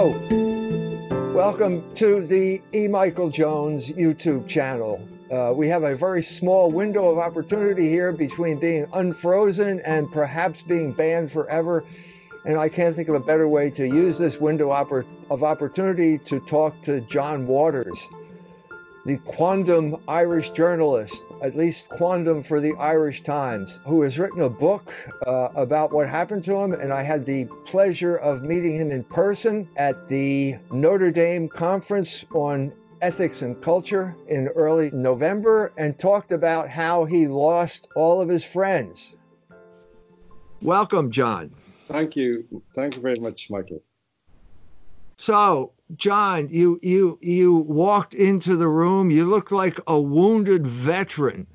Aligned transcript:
Welcome 0.00 1.94
to 1.96 2.26
the 2.26 2.62
E. 2.72 2.88
Michael 2.88 3.28
Jones 3.28 3.90
YouTube 3.90 4.48
channel. 4.48 5.06
Uh, 5.30 5.52
we 5.54 5.68
have 5.68 5.82
a 5.82 5.94
very 5.94 6.22
small 6.22 6.72
window 6.72 7.10
of 7.10 7.18
opportunity 7.18 7.90
here 7.90 8.10
between 8.10 8.58
being 8.58 8.86
unfrozen 8.94 9.80
and 9.80 10.10
perhaps 10.10 10.62
being 10.62 10.92
banned 10.92 11.30
forever. 11.30 11.84
And 12.46 12.56
I 12.56 12.70
can't 12.70 12.96
think 12.96 13.10
of 13.10 13.14
a 13.14 13.20
better 13.20 13.46
way 13.46 13.68
to 13.72 13.86
use 13.86 14.16
this 14.16 14.40
window 14.40 14.70
of 14.72 15.42
opportunity 15.42 16.16
to 16.16 16.40
talk 16.40 16.80
to 16.84 17.02
John 17.02 17.46
Waters, 17.46 18.08
the 19.10 19.18
quondam 19.18 20.00
Irish 20.06 20.50
journalist, 20.50 21.24
at 21.42 21.56
least 21.56 21.88
quondam 21.88 22.46
for 22.46 22.60
the 22.60 22.72
Irish 22.78 23.22
Times, 23.22 23.80
who 23.84 24.02
has 24.02 24.20
written 24.20 24.42
a 24.42 24.48
book 24.48 24.94
uh, 25.26 25.48
about 25.56 25.90
what 25.90 26.08
happened 26.08 26.44
to 26.44 26.54
him. 26.54 26.74
And 26.74 26.92
I 26.92 27.02
had 27.02 27.26
the 27.26 27.46
pleasure 27.64 28.18
of 28.18 28.44
meeting 28.44 28.78
him 28.78 28.92
in 28.92 29.02
person 29.02 29.68
at 29.76 30.06
the 30.06 30.58
Notre 30.70 31.10
Dame 31.10 31.48
conference 31.48 32.24
on 32.32 32.72
ethics 33.02 33.42
and 33.42 33.60
culture 33.60 34.14
in 34.28 34.46
early 34.54 34.92
November 34.92 35.72
and 35.76 35.98
talked 35.98 36.30
about 36.30 36.68
how 36.68 37.04
he 37.04 37.26
lost 37.26 37.88
all 37.96 38.20
of 38.20 38.28
his 38.28 38.44
friends. 38.44 39.16
Welcome, 40.62 41.10
John. 41.10 41.50
Thank 41.88 42.14
you. 42.14 42.62
Thank 42.76 42.94
you 42.94 43.02
very 43.02 43.18
much, 43.18 43.50
Michael. 43.50 43.82
So, 45.20 45.72
John, 45.96 46.48
you 46.50 46.78
you 46.82 47.18
you 47.20 47.56
walked 47.56 48.14
into 48.14 48.56
the 48.56 48.68
room. 48.68 49.10
You 49.10 49.26
looked 49.26 49.52
like 49.52 49.78
a 49.86 50.00
wounded 50.00 50.66
veteran. 50.66 51.46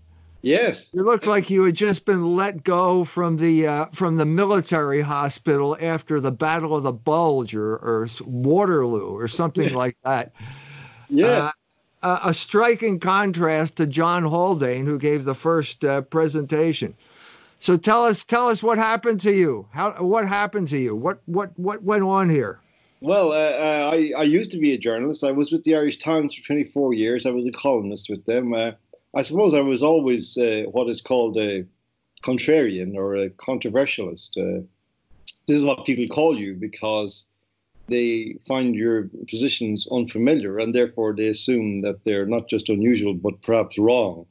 Yes. 0.44 0.92
You 0.94 1.04
looked 1.04 1.26
like 1.26 1.50
you 1.50 1.64
had 1.64 1.74
just 1.74 2.06
been 2.06 2.36
let 2.36 2.64
go 2.64 3.04
from 3.06 3.38
the 3.38 3.66
uh, 3.66 3.86
from 3.88 4.18
the 4.18 4.26
military 4.26 5.02
hospital 5.02 5.76
after 5.82 6.20
the 6.20 6.32
Battle 6.32 6.76
of 6.76 6.84
the 6.84 6.92
Bulge 6.92 7.56
or, 7.56 7.78
or 7.78 8.08
Waterloo 8.24 9.18
or 9.18 9.28
something 9.28 9.74
like 9.74 9.98
that. 10.04 10.34
Yeah. 11.10 11.50
Uh, 12.04 12.20
a 12.26 12.34
striking 12.36 13.00
contrast 13.00 13.78
to 13.78 13.88
John 13.88 14.22
Haldane, 14.22 14.86
who 14.86 15.00
gave 15.00 15.24
the 15.24 15.34
first 15.34 15.84
uh, 15.84 16.02
presentation. 16.02 16.94
So 17.58 17.78
tell 17.78 18.06
us, 18.06 18.24
tell 18.26 18.50
us 18.50 18.62
what 18.62 18.78
happened 18.78 19.22
to 19.22 19.32
you. 19.32 19.68
How 19.72 20.04
what 20.04 20.28
happened 20.28 20.68
to 20.68 20.78
you? 20.78 20.96
What 20.96 21.20
what 21.26 21.58
what 21.58 21.82
went 21.82 22.04
on 22.04 22.30
here? 22.30 22.60
Well, 23.02 23.32
uh, 23.32 23.36
uh, 23.36 23.92
I, 23.94 24.14
I 24.18 24.24
used 24.24 24.52
to 24.52 24.58
be 24.58 24.74
a 24.74 24.78
journalist. 24.78 25.24
I 25.24 25.32
was 25.32 25.52
with 25.52 25.64
the 25.64 25.76
Irish 25.76 25.98
Times 25.98 26.34
for 26.34 26.44
24 26.44 26.94
years. 26.94 27.26
I 27.26 27.32
was 27.32 27.46
a 27.46 27.52
columnist 27.52 28.10
with 28.10 28.26
them. 28.26 28.54
Uh, 28.54 28.72
I 29.14 29.22
suppose 29.22 29.54
I 29.54 29.62
was 29.62 29.84
always 29.84 30.38
uh, 30.38 30.64
what 30.72 30.90
is 30.90 31.02
called 31.02 31.38
a 31.38 31.66
contrarian 32.24 32.96
or 32.96 33.16
a 33.16 33.30
controversialist. 33.30 34.38
Uh, 34.38 34.64
this 35.48 35.58
is 35.58 35.64
what 35.64 35.86
people 35.86 36.08
call 36.14 36.38
you 36.38 36.56
because 36.56 37.26
they 37.88 38.38
find 38.48 38.76
your 38.76 39.10
positions 39.30 39.88
unfamiliar 39.92 40.58
and 40.58 40.74
therefore 40.74 41.14
they 41.16 41.28
assume 41.28 41.82
that 41.82 42.04
they're 42.04 42.26
not 42.26 42.48
just 42.48 42.68
unusual 42.70 43.14
but 43.14 43.42
perhaps 43.42 43.78
wrong. 43.78 44.26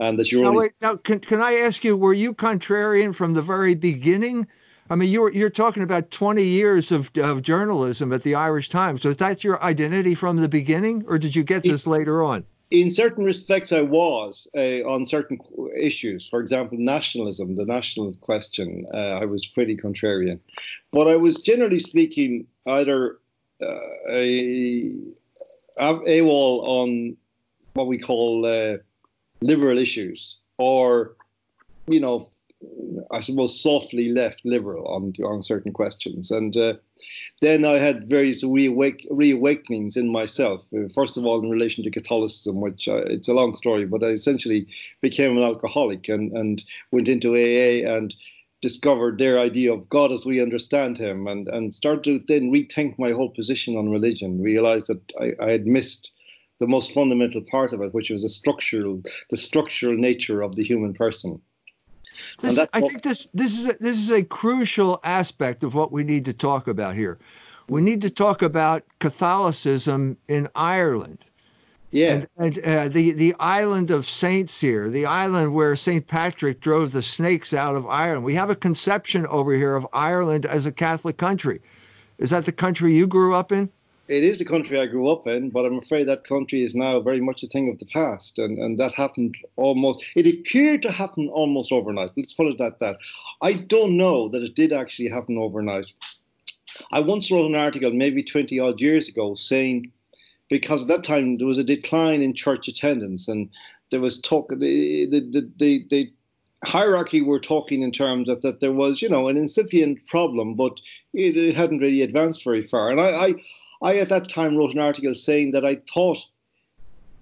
And 0.00 0.18
that 0.18 0.30
you're 0.30 0.42
now, 0.42 0.48
only. 0.48 0.60
Wait, 0.66 0.72
now, 0.80 0.96
can, 0.96 1.18
can 1.18 1.40
I 1.40 1.54
ask 1.54 1.82
you, 1.82 1.96
were 1.96 2.12
you 2.12 2.32
contrarian 2.32 3.12
from 3.12 3.34
the 3.34 3.42
very 3.42 3.74
beginning? 3.74 4.46
I 4.90 4.96
mean, 4.96 5.10
you're 5.10 5.30
you're 5.32 5.50
talking 5.50 5.82
about 5.82 6.10
20 6.10 6.42
years 6.42 6.92
of, 6.92 7.10
of 7.18 7.42
journalism 7.42 8.12
at 8.12 8.22
the 8.22 8.34
Irish 8.34 8.68
Times. 8.68 9.02
So 9.02 9.10
is 9.10 9.18
that 9.18 9.44
your 9.44 9.62
identity 9.62 10.14
from 10.14 10.36
the 10.36 10.48
beginning, 10.48 11.04
or 11.06 11.18
did 11.18 11.36
you 11.36 11.44
get 11.44 11.62
this 11.62 11.86
it, 11.86 11.90
later 11.90 12.22
on? 12.22 12.44
In 12.70 12.90
certain 12.90 13.24
respects, 13.24 13.72
I 13.72 13.82
was 13.82 14.48
uh, 14.56 14.82
on 14.88 15.06
certain 15.06 15.38
issues. 15.76 16.28
For 16.28 16.40
example, 16.40 16.78
nationalism, 16.78 17.56
the 17.56 17.66
national 17.66 18.14
question, 18.14 18.86
uh, 18.92 19.18
I 19.20 19.24
was 19.24 19.46
pretty 19.46 19.76
contrarian. 19.76 20.38
But 20.90 21.08
I 21.08 21.16
was 21.16 21.36
generally 21.36 21.78
speaking 21.78 22.46
either 22.66 23.18
uh, 23.62 23.76
a 24.10 24.94
AWOL 25.78 26.62
on 26.62 27.16
what 27.74 27.86
we 27.86 27.98
call 27.98 28.44
uh, 28.46 28.78
liberal 29.40 29.78
issues, 29.78 30.38
or 30.56 31.14
you 31.86 32.00
know, 32.00 32.28
I 33.10 33.20
suppose 33.20 33.60
softly 33.60 34.08
left 34.08 34.40
liberal 34.44 34.86
on 34.88 35.12
on 35.24 35.42
certain 35.42 35.72
questions, 35.72 36.30
and 36.30 36.56
uh, 36.56 36.74
then 37.40 37.64
I 37.64 37.78
had 37.78 38.08
various 38.08 38.42
reawake, 38.42 39.06
reawakenings 39.10 39.96
in 39.96 40.10
myself. 40.10 40.68
Uh, 40.74 40.88
first 40.92 41.16
of 41.16 41.24
all, 41.24 41.42
in 41.42 41.50
relation 41.50 41.84
to 41.84 41.90
Catholicism, 41.90 42.60
which 42.60 42.88
uh, 42.88 43.04
it's 43.06 43.28
a 43.28 43.34
long 43.34 43.54
story, 43.54 43.84
but 43.84 44.02
I 44.02 44.08
essentially 44.08 44.66
became 45.00 45.36
an 45.36 45.44
alcoholic 45.44 46.08
and 46.08 46.36
and 46.36 46.64
went 46.90 47.08
into 47.08 47.36
AA 47.36 47.88
and 47.88 48.14
discovered 48.60 49.18
their 49.18 49.38
idea 49.38 49.72
of 49.72 49.88
God 49.88 50.10
as 50.10 50.26
we 50.26 50.42
understand 50.42 50.98
Him, 50.98 51.28
and 51.28 51.48
and 51.48 51.72
started 51.72 52.02
to 52.04 52.24
then 52.26 52.50
rethink 52.50 52.98
my 52.98 53.12
whole 53.12 53.30
position 53.30 53.76
on 53.76 53.88
religion. 53.88 54.42
Realized 54.42 54.88
that 54.88 55.12
I, 55.20 55.34
I 55.40 55.50
had 55.50 55.66
missed 55.66 56.12
the 56.58 56.66
most 56.66 56.92
fundamental 56.92 57.42
part 57.42 57.72
of 57.72 57.80
it, 57.82 57.94
which 57.94 58.10
was 58.10 58.22
the 58.22 58.28
structural 58.28 59.00
the 59.30 59.36
structural 59.36 59.96
nature 59.96 60.42
of 60.42 60.56
the 60.56 60.64
human 60.64 60.92
person. 60.92 61.40
This, 62.40 62.58
I 62.72 62.80
think 62.80 63.02
this 63.02 63.28
this 63.34 63.58
is 63.58 63.66
a, 63.66 63.76
this 63.80 63.98
is 63.98 64.10
a 64.10 64.22
crucial 64.22 65.00
aspect 65.04 65.64
of 65.64 65.74
what 65.74 65.92
we 65.92 66.04
need 66.04 66.24
to 66.26 66.32
talk 66.32 66.68
about 66.68 66.94
here. 66.94 67.18
We 67.68 67.82
need 67.82 68.02
to 68.02 68.10
talk 68.10 68.42
about 68.42 68.84
Catholicism 68.98 70.16
in 70.28 70.48
Ireland. 70.54 71.24
Yeah. 71.90 72.24
And, 72.36 72.58
and 72.58 72.66
uh, 72.66 72.88
the 72.88 73.12
the 73.12 73.34
island 73.40 73.90
of 73.90 74.06
saints 74.06 74.60
here, 74.60 74.90
the 74.90 75.06
island 75.06 75.54
where 75.54 75.74
Saint 75.76 76.06
Patrick 76.06 76.60
drove 76.60 76.90
the 76.90 77.02
snakes 77.02 77.54
out 77.54 77.76
of 77.76 77.86
Ireland. 77.86 78.24
We 78.24 78.34
have 78.34 78.50
a 78.50 78.56
conception 78.56 79.26
over 79.26 79.54
here 79.54 79.74
of 79.74 79.86
Ireland 79.92 80.46
as 80.46 80.66
a 80.66 80.72
Catholic 80.72 81.16
country. 81.16 81.60
Is 82.18 82.30
that 82.30 82.44
the 82.44 82.52
country 82.52 82.94
you 82.94 83.06
grew 83.06 83.34
up 83.34 83.52
in? 83.52 83.70
It 84.08 84.24
is 84.24 84.38
the 84.38 84.44
country 84.44 84.78
I 84.78 84.86
grew 84.86 85.08
up 85.08 85.26
in, 85.26 85.50
but 85.50 85.66
I'm 85.66 85.78
afraid 85.78 86.08
that 86.08 86.26
country 86.26 86.62
is 86.62 86.74
now 86.74 87.00
very 87.00 87.20
much 87.20 87.42
a 87.42 87.46
thing 87.46 87.68
of 87.68 87.78
the 87.78 87.86
past, 87.86 88.38
and, 88.38 88.58
and 88.58 88.78
that 88.78 88.94
happened 88.94 89.36
almost. 89.56 90.04
It 90.16 90.26
appeared 90.26 90.82
to 90.82 90.90
happen 90.90 91.28
almost 91.28 91.72
overnight. 91.72 92.12
Let's 92.16 92.32
put 92.32 92.46
it 92.46 92.60
at 92.60 92.78
that. 92.78 92.96
I 93.42 93.52
don't 93.52 93.96
know 93.96 94.28
that 94.28 94.42
it 94.42 94.54
did 94.54 94.72
actually 94.72 95.08
happen 95.08 95.36
overnight. 95.36 95.86
I 96.92 97.00
once 97.00 97.30
wrote 97.30 97.46
an 97.46 97.54
article, 97.54 97.90
maybe 97.92 98.22
20 98.22 98.58
odd 98.58 98.80
years 98.80 99.08
ago, 99.08 99.34
saying 99.34 99.92
because 100.48 100.82
at 100.82 100.88
that 100.88 101.04
time 101.04 101.36
there 101.36 101.46
was 101.46 101.58
a 101.58 101.64
decline 101.64 102.22
in 102.22 102.34
church 102.34 102.68
attendance, 102.68 103.28
and 103.28 103.50
there 103.90 104.00
was 104.00 104.20
talk. 104.20 104.48
The 104.50 105.06
the 105.06 105.20
the, 105.20 105.50
the, 105.58 105.86
the 105.90 106.12
hierarchy 106.64 107.22
were 107.22 107.38
talking 107.38 107.82
in 107.82 107.92
terms 107.92 108.28
of 108.28 108.40
that 108.42 108.60
there 108.60 108.72
was, 108.72 109.00
you 109.00 109.08
know, 109.08 109.28
an 109.28 109.36
incipient 109.36 110.04
problem, 110.06 110.54
but 110.54 110.80
it, 111.12 111.36
it 111.36 111.54
hadn't 111.54 111.78
really 111.78 112.02
advanced 112.02 112.42
very 112.42 112.62
far. 112.62 112.90
And 112.90 113.00
I, 113.00 113.10
I 113.10 113.34
I 113.80 113.96
at 113.98 114.08
that 114.08 114.28
time 114.28 114.56
wrote 114.56 114.74
an 114.74 114.80
article 114.80 115.14
saying 115.14 115.52
that 115.52 115.64
I 115.64 115.76
thought 115.76 116.18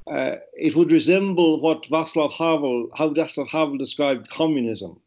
uh, 0.06 0.36
it 0.54 0.76
would 0.76 0.92
resemble 0.92 1.60
what 1.60 1.84
Václav 1.84 2.32
Havel, 2.32 2.88
how 2.94 3.10
Václav 3.10 3.48
Havel 3.48 3.76
described 3.76 4.30
communism. 4.30 5.00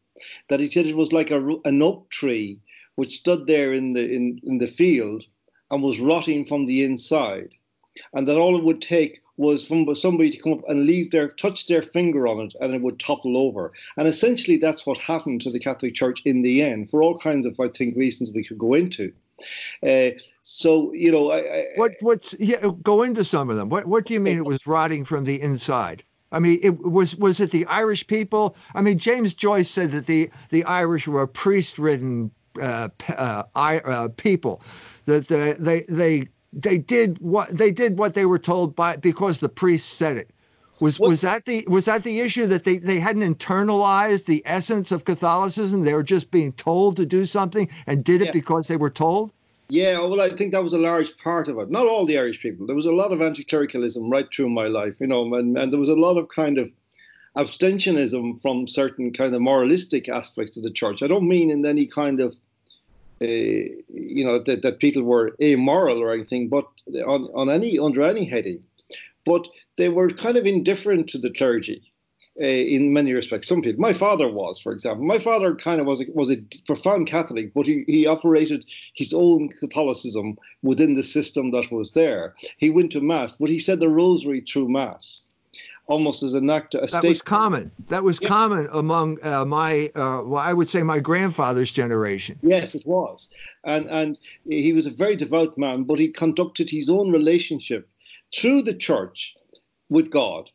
That 0.48 0.60
he 0.60 0.68
said 0.68 0.86
it 0.86 0.96
was 0.96 1.12
like 1.12 1.30
a, 1.30 1.56
an 1.64 1.82
oak 1.82 2.10
tree 2.10 2.60
which 2.96 3.16
stood 3.16 3.46
there 3.46 3.72
in 3.72 3.94
the 3.94 4.12
in, 4.12 4.40
in 4.44 4.58
the 4.58 4.66
field 4.66 5.24
and 5.70 5.82
was 5.82 5.98
rotting 5.98 6.44
from 6.44 6.66
the 6.66 6.84
inside, 6.84 7.56
and 8.14 8.26
that 8.28 8.38
all 8.38 8.56
it 8.56 8.64
would 8.64 8.82
take 8.82 9.22
was 9.36 9.66
from 9.66 9.92
somebody 9.94 10.28
to 10.30 10.38
come 10.38 10.52
up 10.52 10.68
and 10.68 10.86
leave 10.86 11.10
their 11.10 11.28
touch 11.28 11.66
their 11.66 11.82
finger 11.82 12.28
on 12.28 12.40
it 12.40 12.54
and 12.60 12.74
it 12.74 12.82
would 12.82 12.98
topple 12.98 13.38
over. 13.38 13.72
And 13.96 14.06
essentially 14.06 14.58
that's 14.58 14.84
what 14.84 14.98
happened 14.98 15.40
to 15.42 15.50
the 15.50 15.58
Catholic 15.58 15.94
Church 15.94 16.20
in 16.24 16.42
the 16.42 16.62
end, 16.62 16.90
for 16.90 17.02
all 17.02 17.18
kinds 17.18 17.46
of 17.46 17.58
I 17.58 17.68
think 17.68 17.96
reasons 17.96 18.32
we 18.32 18.44
could 18.44 18.58
go 18.58 18.74
into. 18.74 19.12
Uh, 19.82 20.10
so 20.42 20.92
you 20.92 21.10
know, 21.10 21.30
I, 21.30 21.38
I, 21.38 21.64
what 21.76 21.92
what's 22.00 22.34
yeah? 22.38 22.70
Go 22.82 23.02
into 23.02 23.24
some 23.24 23.48
of 23.48 23.56
them. 23.56 23.70
What 23.70 23.86
what 23.86 24.04
do 24.04 24.12
you 24.12 24.20
mean 24.20 24.36
it 24.36 24.44
was 24.44 24.66
rotting 24.66 25.04
from 25.04 25.24
the 25.24 25.40
inside? 25.40 26.02
I 26.32 26.38
mean, 26.38 26.60
it 26.62 26.78
was 26.78 27.16
was 27.16 27.40
it 27.40 27.50
the 27.50 27.66
Irish 27.66 28.06
people? 28.06 28.56
I 28.74 28.82
mean, 28.82 28.98
James 28.98 29.34
Joyce 29.34 29.70
said 29.70 29.92
that 29.92 30.06
the 30.06 30.30
the 30.50 30.64
Irish 30.64 31.08
were 31.08 31.22
a 31.22 31.28
priest-ridden 31.28 32.30
uh, 32.60 32.90
uh, 33.08 33.42
uh, 33.54 34.08
people. 34.16 34.62
That 35.06 35.26
they, 35.26 35.54
they 35.54 35.80
they 35.88 36.28
they 36.52 36.78
did 36.78 37.18
what 37.18 37.48
they 37.50 37.70
did 37.70 37.98
what 37.98 38.14
they 38.14 38.26
were 38.26 38.38
told 38.38 38.74
by 38.74 38.96
because 38.96 39.38
the 39.38 39.48
priest 39.48 39.94
said 39.94 40.16
it. 40.16 40.30
Was 40.80 40.98
what? 40.98 41.10
was 41.10 41.20
that 41.20 41.44
the 41.44 41.64
was 41.68 41.84
that 41.84 42.02
the 42.04 42.20
issue 42.20 42.46
that 42.46 42.64
they, 42.64 42.78
they 42.78 42.98
hadn't 42.98 43.22
internalized 43.22 44.24
the 44.24 44.42
essence 44.46 44.92
of 44.92 45.04
Catholicism? 45.04 45.82
They 45.82 45.94
were 45.94 46.02
just 46.02 46.30
being 46.30 46.52
told 46.52 46.96
to 46.96 47.06
do 47.06 47.26
something 47.26 47.68
and 47.86 48.02
did 48.02 48.22
it 48.22 48.26
yeah. 48.26 48.32
because 48.32 48.66
they 48.66 48.76
were 48.76 48.90
told. 48.90 49.32
Yeah, 49.68 50.00
well, 50.00 50.20
I 50.20 50.30
think 50.30 50.52
that 50.52 50.64
was 50.64 50.72
a 50.72 50.78
large 50.78 51.16
part 51.16 51.46
of 51.46 51.56
it. 51.58 51.70
Not 51.70 51.86
all 51.86 52.04
the 52.04 52.18
Irish 52.18 52.40
people. 52.40 52.66
There 52.66 52.74
was 52.74 52.86
a 52.86 52.92
lot 52.92 53.12
of 53.12 53.22
anti-clericalism 53.22 54.10
right 54.10 54.26
through 54.34 54.48
my 54.48 54.66
life, 54.66 55.00
you 55.00 55.06
know, 55.06 55.32
and, 55.34 55.56
and 55.56 55.72
there 55.72 55.78
was 55.78 55.88
a 55.88 55.94
lot 55.94 56.16
of 56.16 56.28
kind 56.28 56.58
of 56.58 56.72
abstentionism 57.36 58.40
from 58.42 58.66
certain 58.66 59.12
kind 59.12 59.32
of 59.32 59.40
moralistic 59.40 60.08
aspects 60.08 60.56
of 60.56 60.64
the 60.64 60.72
church. 60.72 61.04
I 61.04 61.06
don't 61.06 61.28
mean 61.28 61.50
in 61.50 61.64
any 61.64 61.86
kind 61.86 62.18
of, 62.18 62.34
you 63.20 64.24
know, 64.24 64.38
that, 64.38 64.62
that 64.62 64.78
people 64.80 65.02
were 65.02 65.36
amoral 65.42 65.98
or 65.98 66.12
anything, 66.12 66.48
but 66.48 66.66
on, 67.06 67.28
on 67.34 67.50
any 67.50 67.78
under 67.78 68.02
any 68.02 68.24
heading. 68.24 68.64
But 69.26 69.48
they 69.76 69.88
were 69.90 70.10
kind 70.10 70.36
of 70.38 70.46
indifferent 70.46 71.08
to 71.10 71.18
the 71.18 71.30
clergy. 71.30 71.92
uh, 72.40 72.46
in 72.46 72.92
many 72.92 73.12
respects. 73.12 73.48
Some 73.48 73.62
people, 73.62 73.80
my 73.80 73.92
father 73.92 74.30
was, 74.30 74.58
for 74.60 74.72
example, 74.72 75.04
my 75.04 75.18
father 75.18 75.54
kind 75.54 75.80
of 75.80 75.86
was 75.86 76.00
a, 76.00 76.06
was 76.14 76.30
a 76.30 76.38
profound 76.66 77.06
Catholic, 77.06 77.52
but 77.54 77.66
he, 77.66 77.84
he 77.86 78.06
operated 78.06 78.64
his 78.94 79.12
own 79.12 79.50
Catholicism 79.60 80.38
within 80.62 80.94
the 80.94 81.02
system 81.02 81.50
that 81.50 81.70
was 81.70 81.92
there. 81.92 82.34
He 82.58 82.70
went 82.70 82.92
to 82.92 83.00
mass, 83.00 83.34
but 83.34 83.50
he 83.50 83.58
said 83.58 83.80
the 83.80 83.90
rosary 83.90 84.40
through 84.40 84.68
mass 84.70 85.26
almost 85.90 86.22
as 86.22 86.34
an 86.34 86.48
act. 86.48 86.74
Of 86.74 86.84
a 86.84 86.86
that 86.86 87.04
was 87.04 87.20
common. 87.20 87.70
That 87.88 88.04
was 88.04 88.18
yeah. 88.22 88.28
common 88.28 88.68
among 88.72 89.22
uh, 89.22 89.44
my, 89.44 89.90
uh, 89.94 90.22
well, 90.24 90.36
I 90.36 90.52
would 90.52 90.68
say 90.68 90.82
my 90.82 91.00
grandfather's 91.00 91.70
generation. 91.70 92.38
Yes, 92.42 92.74
it 92.74 92.86
was, 92.86 93.28
and 93.64 93.86
and 93.90 94.18
he 94.48 94.72
was 94.72 94.86
a 94.86 94.90
very 94.90 95.16
devout 95.16 95.58
man, 95.58 95.82
but 95.82 95.98
he 95.98 96.08
conducted 96.08 96.70
his 96.70 96.88
own 96.88 97.10
relationship 97.10 97.88
through 98.34 98.62
the 98.62 98.74
church 98.74 99.36
with 99.90 100.10
God. 100.10 100.50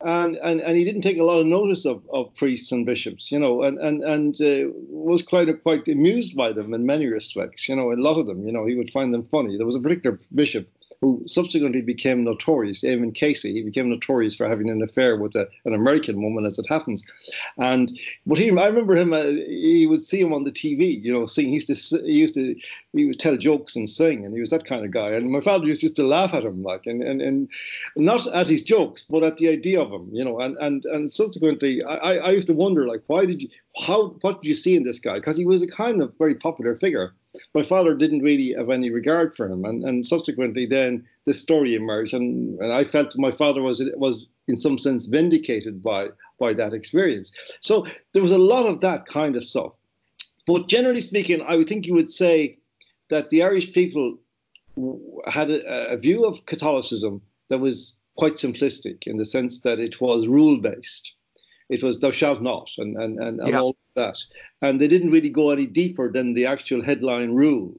And, 0.00 0.36
and 0.36 0.60
and 0.60 0.76
he 0.76 0.84
didn't 0.84 1.02
take 1.02 1.18
a 1.18 1.24
lot 1.24 1.40
of 1.40 1.46
notice 1.46 1.84
of, 1.84 2.08
of 2.12 2.32
priests 2.34 2.70
and 2.70 2.86
bishops, 2.86 3.32
you 3.32 3.38
know, 3.40 3.62
and 3.62 3.78
and 3.78 4.04
and 4.04 4.40
uh, 4.40 4.70
was 4.88 5.22
quite 5.22 5.48
quite 5.64 5.88
amused 5.88 6.36
by 6.36 6.52
them 6.52 6.72
in 6.72 6.86
many 6.86 7.06
respects, 7.06 7.68
you 7.68 7.74
know. 7.74 7.90
A 7.90 7.94
lot 7.94 8.16
of 8.16 8.26
them, 8.28 8.44
you 8.46 8.52
know, 8.52 8.64
he 8.64 8.76
would 8.76 8.90
find 8.90 9.12
them 9.12 9.24
funny. 9.24 9.56
There 9.56 9.66
was 9.66 9.74
a 9.74 9.80
particular 9.80 10.16
bishop 10.32 10.68
who 11.00 11.22
subsequently 11.26 11.82
became 11.82 12.24
notorious, 12.24 12.82
Eamon 12.82 13.14
Casey. 13.14 13.52
He 13.52 13.62
became 13.62 13.88
notorious 13.88 14.34
for 14.34 14.48
having 14.48 14.68
an 14.68 14.82
affair 14.82 15.16
with 15.16 15.34
a, 15.36 15.48
an 15.64 15.74
American 15.74 16.20
woman, 16.22 16.44
as 16.44 16.58
it 16.58 16.66
happens. 16.68 17.06
And 17.58 17.92
but 18.26 18.38
he, 18.38 18.50
I 18.50 18.66
remember 18.66 18.96
him. 18.96 19.12
Uh, 19.12 19.24
he 19.24 19.86
would 19.88 20.02
see 20.02 20.20
him 20.20 20.32
on 20.32 20.44
the 20.44 20.52
TV, 20.52 21.02
you 21.02 21.12
know, 21.12 21.26
sing. 21.26 21.48
He 21.48 21.54
used 21.54 21.68
to 21.68 22.02
he 22.04 22.18
used 22.18 22.34
to 22.34 22.56
he 22.92 23.06
would 23.06 23.18
tell 23.18 23.36
jokes 23.36 23.76
and 23.76 23.88
sing, 23.88 24.24
and 24.24 24.34
he 24.34 24.40
was 24.40 24.50
that 24.50 24.64
kind 24.64 24.84
of 24.84 24.90
guy. 24.90 25.10
And 25.10 25.30
my 25.30 25.40
father 25.40 25.66
used 25.66 25.80
just 25.80 25.96
to 25.96 26.02
laugh 26.02 26.32
at 26.34 26.44
him, 26.44 26.62
like, 26.62 26.86
and 26.86 27.02
and, 27.02 27.20
and 27.20 27.48
not 27.96 28.26
at 28.28 28.46
his 28.46 28.62
jokes, 28.62 29.02
but 29.02 29.22
at 29.22 29.36
the 29.36 29.48
idea 29.48 29.80
of 29.80 29.92
him, 29.92 30.08
you 30.12 30.24
know. 30.24 30.38
And 30.38 30.56
and 30.60 30.84
and 30.86 31.10
subsequently, 31.10 31.82
I 31.84 32.16
I 32.16 32.30
used 32.30 32.48
to 32.48 32.54
wonder, 32.54 32.86
like, 32.86 33.02
why 33.06 33.26
did 33.26 33.42
you 33.42 33.48
how 33.86 34.16
what 34.22 34.42
did 34.42 34.48
you 34.48 34.54
see 34.54 34.76
in 34.76 34.84
this 34.84 34.98
guy? 34.98 35.14
Because 35.14 35.36
he 35.36 35.46
was 35.46 35.62
a 35.62 35.68
kind 35.68 36.00
of 36.00 36.14
very 36.18 36.34
popular 36.34 36.74
figure 36.74 37.14
my 37.54 37.62
father 37.62 37.94
didn't 37.94 38.22
really 38.22 38.54
have 38.54 38.70
any 38.70 38.90
regard 38.90 39.34
for 39.34 39.46
him, 39.46 39.64
and, 39.64 39.84
and 39.84 40.04
subsequently 40.04 40.66
then 40.66 41.06
this 41.24 41.40
story 41.40 41.74
emerged, 41.74 42.14
and, 42.14 42.58
and 42.60 42.72
I 42.72 42.84
felt 42.84 43.16
my 43.18 43.30
father 43.30 43.62
was 43.62 43.82
was 43.96 44.26
in 44.46 44.56
some 44.56 44.78
sense 44.78 45.06
vindicated 45.06 45.82
by 45.82 46.08
by 46.38 46.52
that 46.54 46.72
experience. 46.72 47.32
So 47.60 47.86
there 48.12 48.22
was 48.22 48.32
a 48.32 48.38
lot 48.38 48.66
of 48.66 48.80
that 48.80 49.06
kind 49.06 49.36
of 49.36 49.44
stuff. 49.44 49.72
But 50.46 50.68
generally 50.68 51.02
speaking, 51.02 51.42
I 51.42 51.56
would 51.56 51.68
think 51.68 51.86
you 51.86 51.94
would 51.94 52.10
say 52.10 52.58
that 53.10 53.30
the 53.30 53.42
Irish 53.42 53.72
people 53.72 54.18
had 55.26 55.50
a, 55.50 55.92
a 55.92 55.96
view 55.96 56.24
of 56.24 56.46
Catholicism 56.46 57.22
that 57.48 57.58
was 57.58 57.98
quite 58.16 58.34
simplistic 58.34 59.06
in 59.06 59.16
the 59.16 59.24
sense 59.24 59.60
that 59.60 59.78
it 59.78 60.00
was 60.00 60.26
rule 60.26 60.60
based 60.60 61.14
it 61.68 61.82
was 61.82 61.98
thou 61.98 62.10
shalt 62.10 62.42
not 62.42 62.70
and, 62.78 62.96
and, 62.96 63.18
and, 63.18 63.40
and 63.40 63.48
yeah. 63.50 63.60
all 63.60 63.76
that. 63.94 64.16
And 64.62 64.80
they 64.80 64.88
didn't 64.88 65.10
really 65.10 65.28
go 65.28 65.50
any 65.50 65.66
deeper 65.66 66.10
than 66.10 66.34
the 66.34 66.46
actual 66.46 66.82
headline 66.82 67.32
rule. 67.32 67.78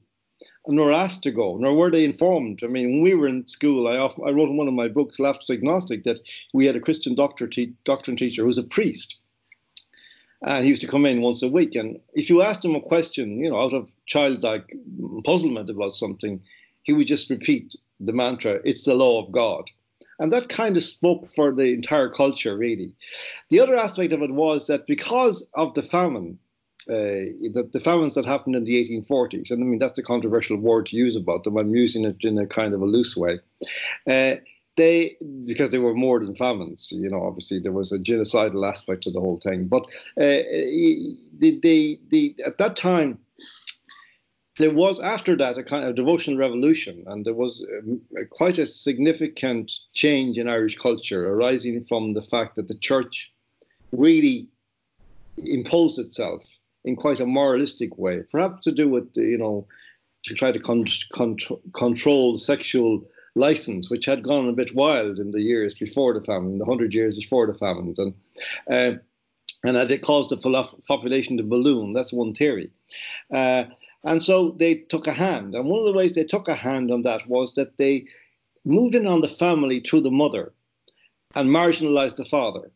Nor 0.68 0.92
asked 0.92 1.22
to 1.22 1.30
go, 1.30 1.56
nor 1.56 1.74
were 1.74 1.90
they 1.90 2.04
informed. 2.04 2.60
I 2.62 2.66
mean, 2.66 2.92
when 2.92 3.02
we 3.02 3.14
were 3.14 3.26
in 3.26 3.46
school, 3.46 3.88
I, 3.88 3.96
often, 3.96 4.24
I 4.26 4.30
wrote 4.30 4.50
in 4.50 4.58
one 4.58 4.68
of 4.68 4.74
my 4.74 4.88
books, 4.88 5.18
Lapsed 5.18 5.50
Agnostic, 5.50 6.04
that 6.04 6.20
we 6.52 6.66
had 6.66 6.76
a 6.76 6.80
Christian 6.80 7.14
doctor 7.14 7.48
te- 7.48 7.74
doctrine 7.84 8.16
teacher 8.16 8.42
who 8.42 8.48
was 8.48 8.58
a 8.58 8.62
priest. 8.62 9.16
And 10.42 10.64
he 10.64 10.70
used 10.70 10.82
to 10.82 10.88
come 10.88 11.04
in 11.04 11.20
once 11.20 11.42
a 11.42 11.48
week. 11.48 11.74
And 11.74 12.00
if 12.14 12.30
you 12.30 12.42
asked 12.42 12.64
him 12.64 12.74
a 12.74 12.80
question, 12.80 13.42
you 13.42 13.50
know, 13.50 13.58
out 13.58 13.74
of 13.74 13.92
childlike 14.06 14.74
puzzlement 15.24 15.68
about 15.68 15.92
something, 15.92 16.40
he 16.82 16.92
would 16.92 17.06
just 17.06 17.30
repeat 17.30 17.76
the 18.00 18.12
mantra, 18.12 18.60
it's 18.64 18.84
the 18.84 18.94
law 18.94 19.24
of 19.24 19.30
God. 19.32 19.70
And 20.18 20.32
that 20.32 20.48
kind 20.48 20.76
of 20.76 20.84
spoke 20.84 21.30
for 21.30 21.52
the 21.52 21.72
entire 21.72 22.08
culture, 22.08 22.56
really. 22.56 22.94
The 23.48 23.60
other 23.60 23.74
aspect 23.74 24.12
of 24.12 24.22
it 24.22 24.30
was 24.30 24.66
that 24.66 24.86
because 24.86 25.48
of 25.54 25.74
the 25.74 25.82
famine, 25.82 26.38
uh, 26.88 27.32
the, 27.72 27.80
famines 27.82 28.14
that 28.14 28.26
happened 28.26 28.56
in 28.56 28.64
the 28.64 28.82
1840s, 28.82 29.50
and 29.50 29.62
I 29.62 29.66
mean, 29.66 29.78
that's 29.78 29.98
a 29.98 30.02
controversial 30.02 30.56
word 30.56 30.86
to 30.86 30.96
use 30.96 31.16
about 31.16 31.44
them, 31.44 31.56
I'm 31.56 31.74
using 31.74 32.04
it 32.04 32.22
in 32.24 32.38
a 32.38 32.46
kind 32.46 32.74
of 32.74 32.80
a 32.80 32.86
loose 32.86 33.16
way. 33.16 33.38
Uh, 34.08 34.36
they, 34.80 35.16
because 35.44 35.68
they 35.68 35.78
were 35.78 35.94
more 35.94 36.24
than 36.24 36.34
famines, 36.34 36.90
you 36.90 37.10
know, 37.10 37.22
obviously 37.22 37.58
there 37.58 37.70
was 37.72 37.92
a 37.92 37.98
genocidal 37.98 38.66
aspect 38.66 39.02
to 39.02 39.10
the 39.10 39.20
whole 39.20 39.36
thing. 39.36 39.68
But 39.68 39.82
uh, 40.18 40.40
at 42.46 42.56
that 42.58 42.72
time, 42.76 43.18
there 44.56 44.70
was 44.70 44.98
after 44.98 45.36
that 45.36 45.58
a 45.58 45.62
kind 45.62 45.84
of 45.84 45.96
devotional 45.96 46.38
revolution, 46.38 47.04
and 47.06 47.26
there 47.26 47.34
was 47.34 47.66
um, 47.78 48.00
quite 48.30 48.56
a 48.56 48.66
significant 48.66 49.70
change 49.92 50.38
in 50.38 50.48
Irish 50.48 50.78
culture 50.78 51.30
arising 51.30 51.82
from 51.82 52.12
the 52.12 52.22
fact 52.22 52.56
that 52.56 52.68
the 52.68 52.78
church 52.78 53.30
really 53.92 54.48
imposed 55.36 55.98
itself 55.98 56.42
in 56.84 56.96
quite 56.96 57.20
a 57.20 57.26
moralistic 57.26 57.98
way, 57.98 58.22
perhaps 58.32 58.64
to 58.64 58.72
do 58.72 58.88
with 58.88 59.08
you 59.14 59.38
know 59.38 59.66
to 60.22 60.34
try 60.34 60.50
to 60.52 60.58
con- 60.58 60.86
con- 61.12 61.36
control 61.74 62.38
sexual 62.38 63.04
license, 63.34 63.90
which 63.90 64.06
had 64.06 64.22
gone 64.22 64.48
a 64.48 64.52
bit 64.52 64.74
wild 64.74 65.18
in 65.18 65.30
the 65.30 65.42
years 65.42 65.74
before 65.74 66.14
the 66.14 66.24
famine, 66.24 66.58
the 66.58 66.64
hundred 66.64 66.94
years 66.94 67.16
before 67.16 67.46
the 67.46 67.54
famines, 67.54 67.98
and 67.98 68.14
uh, 68.70 68.98
and 69.64 69.76
that 69.76 69.90
it 69.90 70.02
caused 70.02 70.30
the 70.30 70.68
population 70.86 71.36
to 71.36 71.42
balloon. 71.42 71.92
That's 71.92 72.12
one 72.12 72.34
theory. 72.34 72.70
Uh, 73.30 73.64
and 74.04 74.22
so 74.22 74.52
they 74.52 74.76
took 74.76 75.06
a 75.06 75.12
hand. 75.12 75.54
And 75.54 75.68
one 75.68 75.80
of 75.80 75.86
the 75.86 75.92
ways 75.92 76.14
they 76.14 76.24
took 76.24 76.48
a 76.48 76.54
hand 76.54 76.90
on 76.90 77.02
that 77.02 77.28
was 77.28 77.54
that 77.54 77.76
they 77.76 78.06
moved 78.64 78.94
in 78.94 79.06
on 79.06 79.20
the 79.20 79.28
family 79.28 79.80
through 79.80 80.00
the 80.02 80.10
mother 80.10 80.52
and 81.34 81.50
marginalized 81.50 82.16
the 82.16 82.24
father. 82.24 82.70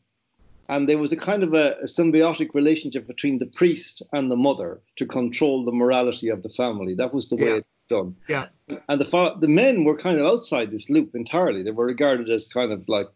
And 0.68 0.88
there 0.88 0.98
was 0.98 1.12
a 1.12 1.16
kind 1.16 1.42
of 1.42 1.52
a, 1.54 1.76
a, 1.82 1.84
symbiotic 1.84 2.54
relationship 2.54 3.06
between 3.06 3.38
the 3.38 3.46
priest 3.46 4.02
and 4.12 4.30
the 4.30 4.36
mother 4.36 4.80
to 4.96 5.04
control 5.04 5.64
the 5.64 5.72
morality 5.72 6.30
of 6.30 6.42
the 6.42 6.48
family. 6.48 6.94
That 6.94 7.12
was 7.12 7.28
the 7.28 7.36
way 7.36 7.48
yeah. 7.48 7.56
it 7.56 7.66
done. 7.88 8.16
Yeah. 8.28 8.46
And 8.88 8.98
the 8.98 9.36
the 9.40 9.48
men 9.48 9.84
were 9.84 9.96
kind 9.96 10.18
of 10.18 10.26
outside 10.26 10.70
this 10.70 10.88
loop 10.88 11.14
entirely. 11.14 11.62
They 11.62 11.70
were 11.70 11.84
regarded 11.84 12.30
as 12.30 12.50
kind 12.50 12.72
of 12.72 12.88
like 12.88 13.10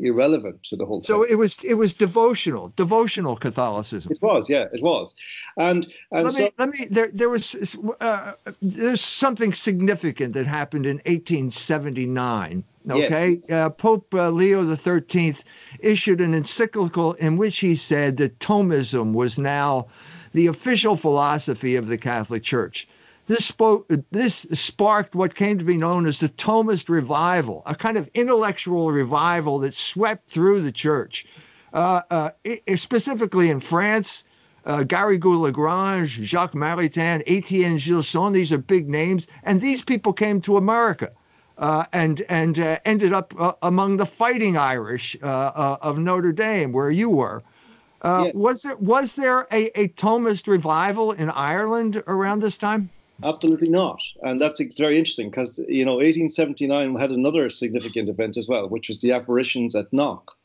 irrelevant 0.00 0.62
to 0.64 0.76
the 0.76 0.86
whole. 0.86 1.02
So 1.02 1.22
thing. 1.22 1.32
it 1.32 1.34
was 1.34 1.56
it 1.64 1.74
was 1.74 1.92
devotional, 1.92 2.72
devotional 2.76 3.36
Catholicism. 3.36 4.12
It 4.12 4.22
was, 4.22 4.48
yeah, 4.48 4.66
it 4.72 4.80
was. 4.80 5.16
And 5.58 5.92
and 6.12 6.24
let 6.24 6.32
so, 6.32 6.38
me 6.44 6.50
let 6.56 6.68
me 6.68 6.86
there 6.88 7.08
there 7.08 7.28
was 7.28 7.76
uh, 8.00 8.32
there's 8.60 9.04
something 9.04 9.52
significant 9.52 10.34
that 10.34 10.46
happened 10.46 10.86
in 10.86 10.98
1879. 10.98 12.62
Okay, 12.88 13.40
uh, 13.50 13.70
Pope 13.70 14.12
uh, 14.14 14.30
Leo 14.30 14.62
XIII 14.74 15.36
issued 15.80 16.20
an 16.20 16.34
encyclical 16.34 17.14
in 17.14 17.36
which 17.36 17.58
he 17.58 17.74
said 17.74 18.16
that 18.18 18.38
Thomism 18.38 19.14
was 19.14 19.38
now 19.38 19.88
the 20.32 20.46
official 20.46 20.96
philosophy 20.96 21.76
of 21.76 21.88
the 21.88 21.98
Catholic 21.98 22.42
Church. 22.42 22.88
This, 23.32 23.46
spoke, 23.46 23.90
this 24.10 24.46
sparked 24.52 25.14
what 25.14 25.34
came 25.34 25.56
to 25.58 25.64
be 25.64 25.78
known 25.78 26.06
as 26.06 26.20
the 26.20 26.28
Thomist 26.28 26.90
revival, 26.90 27.62
a 27.64 27.74
kind 27.74 27.96
of 27.96 28.10
intellectual 28.12 28.92
revival 28.92 29.60
that 29.60 29.74
swept 29.74 30.28
through 30.28 30.60
the 30.60 30.70
church. 30.70 31.24
Uh, 31.72 32.02
uh, 32.10 32.30
specifically 32.76 33.48
in 33.48 33.60
France, 33.60 34.24
uh, 34.66 34.84
Garrigou-Lagrange, 34.84 36.10
Jacques 36.10 36.52
Maritain, 36.52 37.22
Etienne 37.26 37.78
Gilson, 37.78 38.34
these 38.34 38.52
are 38.52 38.58
big 38.58 38.90
names, 38.90 39.26
and 39.42 39.62
these 39.62 39.82
people 39.82 40.12
came 40.12 40.42
to 40.42 40.58
America. 40.58 41.12
Uh, 41.56 41.84
and 41.90 42.20
and 42.28 42.58
uh, 42.58 42.78
ended 42.84 43.14
up 43.14 43.32
uh, 43.38 43.52
among 43.62 43.96
the 43.96 44.06
fighting 44.06 44.58
Irish 44.58 45.16
uh, 45.22 45.26
uh, 45.26 45.76
of 45.80 45.98
Notre 45.98 46.32
Dame, 46.32 46.72
where 46.72 46.90
you 46.90 47.08
were. 47.08 47.42
Uh, 48.02 48.24
yeah. 48.26 48.32
Was 48.34 48.62
there 48.62 48.76
was 48.76 49.16
there 49.16 49.46
a, 49.50 49.80
a 49.80 49.88
Thomist 49.88 50.48
revival 50.48 51.12
in 51.12 51.30
Ireland 51.30 52.02
around 52.06 52.42
this 52.42 52.58
time? 52.58 52.90
Absolutely 53.24 53.68
not. 53.68 54.00
And 54.22 54.40
that's 54.40 54.60
very 54.76 54.98
interesting 54.98 55.30
because, 55.30 55.58
you 55.68 55.84
know, 55.84 55.94
1879 55.94 56.96
had 56.96 57.10
another 57.10 57.48
significant 57.50 58.08
event 58.08 58.36
as 58.36 58.48
well, 58.48 58.68
which 58.68 58.88
was 58.88 59.00
the 59.00 59.12
apparitions 59.12 59.74
at 59.74 59.92
Knock. 59.92 60.36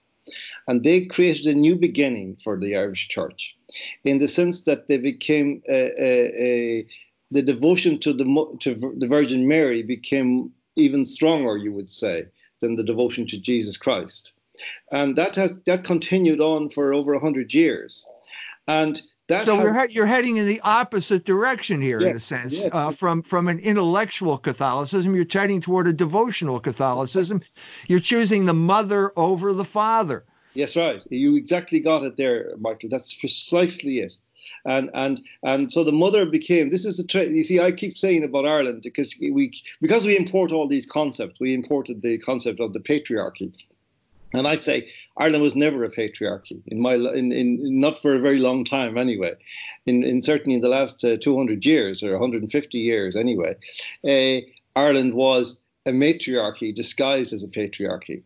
And 0.67 0.84
they 0.84 1.05
created 1.05 1.48
a 1.48 1.53
new 1.53 1.75
beginning 1.75 2.36
for 2.43 2.60
the 2.60 2.75
Irish 2.75 3.07
Church 3.07 3.55
in 4.03 4.17
the 4.17 4.27
sense 4.27 4.62
that 4.62 4.88
they 4.88 4.98
became 4.98 5.62
a, 5.69 5.91
a, 5.98 6.43
a, 6.46 6.88
the 7.31 7.41
devotion 7.41 8.00
to 8.00 8.13
the, 8.13 8.57
to 8.60 8.75
the 8.98 9.07
Virgin 9.07 9.48
Mary 9.48 9.84
became 9.84 10.51
even 10.75 11.05
stronger, 11.05 11.57
you 11.57 11.72
would 11.72 11.89
say, 11.89 12.25
than 12.60 12.75
the 12.75 12.84
devotion 12.84 13.25
to 13.27 13.39
Jesus 13.39 13.77
Christ. 13.77 14.34
And 14.91 15.15
that 15.15 15.36
has 15.36 15.60
that 15.65 15.84
continued 15.84 16.41
on 16.41 16.69
for 16.69 16.93
over 16.93 17.13
100 17.13 17.53
years. 17.53 18.07
And 18.67 19.01
that's 19.27 19.46
so 19.46 19.57
how, 19.74 19.84
you're 19.84 20.05
heading 20.05 20.38
in 20.38 20.48
the 20.48 20.62
opposite 20.62 21.25
direction 21.25 21.81
here, 21.81 22.00
yes, 22.00 22.10
in 22.10 22.15
a 22.15 22.19
sense, 22.19 22.53
yes. 22.53 22.69
uh, 22.72 22.91
from 22.91 23.22
from 23.24 23.50
an 23.50 23.60
intellectual 23.60 24.38
Catholicism. 24.38 25.15
You're 25.15 25.25
heading 25.29 25.60
toward 25.60 25.88
a 25.88 25.93
devotional 25.93 26.60
Catholicism. 26.62 27.41
You're 27.88 28.00
choosing 28.00 28.46
the 28.46 28.53
mother 28.53 29.12
over 29.17 29.53
the 29.53 29.65
father. 29.65 30.24
Yes, 30.53 30.75
right. 30.77 31.01
You 31.10 31.36
exactly 31.36 31.79
got 31.81 32.03
it 32.03 32.15
there, 32.15 32.53
Michael. 32.57 32.89
That's 32.89 33.13
precisely 33.13 34.00
it. 34.00 34.13
And 34.65 34.89
and 34.93 35.19
and 35.43 35.72
so 35.72 35.84
the 35.84 35.91
mother 35.91 36.25
became. 36.25 36.69
This 36.69 36.86
is 36.86 36.96
the 36.96 37.03
tra- 37.03 37.25
you 37.25 37.43
see. 37.43 37.60
I 37.60 37.74
keep 37.74 37.98
saying 37.98 38.24
about 38.24 38.48
Ireland 38.48 38.81
because 38.81 39.13
we 39.19 39.51
because 39.81 40.05
we 40.05 40.17
import 40.17 40.53
all 40.53 40.67
these 40.67 40.86
concepts. 40.86 41.39
We 41.39 41.53
imported 41.53 42.01
the 42.01 42.17
concept 42.19 42.62
of 42.62 42.72
the 42.72 42.79
patriarchy 42.79 43.51
And 44.38 44.48
I 44.48 44.56
say 44.56 44.89
Ireland 45.17 45.44
was 45.44 45.56
never 45.56 45.84
a 45.84 45.89
patriarchy 45.89 46.62
in 46.67 46.79
my 46.79 46.94
in, 46.94 47.32
in 47.32 47.79
not 47.79 48.01
for 48.01 48.13
a 48.13 48.20
very 48.20 48.39
long 48.39 48.63
time 48.63 48.98
anyway. 48.98 49.36
In, 49.86 50.03
in 50.03 50.22
certainly 50.22 50.56
in 50.56 50.62
the 50.62 50.70
last 50.70 51.03
uh, 51.03 51.17
200 51.17 51.65
years 51.65 52.03
or 52.03 52.12
150 52.12 52.77
years 52.77 53.15
anyway, 53.15 53.56
uh, 54.08 54.41
Ireland 54.79 55.13
was 55.13 55.60
a 55.86 55.91
matriarchy 55.91 56.72
disguised 56.72 57.34
as 57.34 57.44
a 57.44 57.48
patriarchy. 57.48 58.24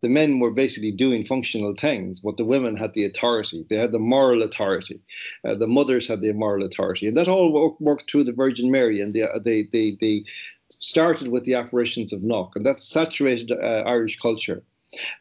The 0.00 0.08
men 0.08 0.38
were 0.38 0.52
basically 0.52 0.92
doing 0.92 1.24
functional 1.24 1.74
things, 1.74 2.20
but 2.20 2.36
the 2.36 2.44
women 2.44 2.76
had 2.76 2.92
the 2.92 3.06
authority. 3.06 3.64
They 3.70 3.76
had 3.76 3.92
the 3.92 3.98
moral 3.98 4.42
authority. 4.42 5.00
Uh, 5.44 5.54
the 5.54 5.68
mothers 5.68 6.06
had 6.06 6.20
the 6.20 6.32
moral 6.34 6.66
authority, 6.66 7.06
and 7.06 7.16
that 7.16 7.28
all 7.28 7.52
worked 7.52 7.80
worked 7.80 8.10
through 8.10 8.24
the 8.24 8.32
Virgin 8.32 8.70
Mary. 8.70 9.00
And 9.00 9.14
the 9.14 9.40
the 9.42 9.68
the, 9.72 9.96
the 10.00 10.26
started 10.68 11.28
with 11.28 11.44
the 11.44 11.54
apparitions 11.54 12.12
of 12.12 12.22
Knock, 12.22 12.56
and 12.56 12.66
that 12.66 12.82
saturated 12.82 13.52
uh, 13.52 13.84
Irish 13.86 14.18
culture. 14.18 14.62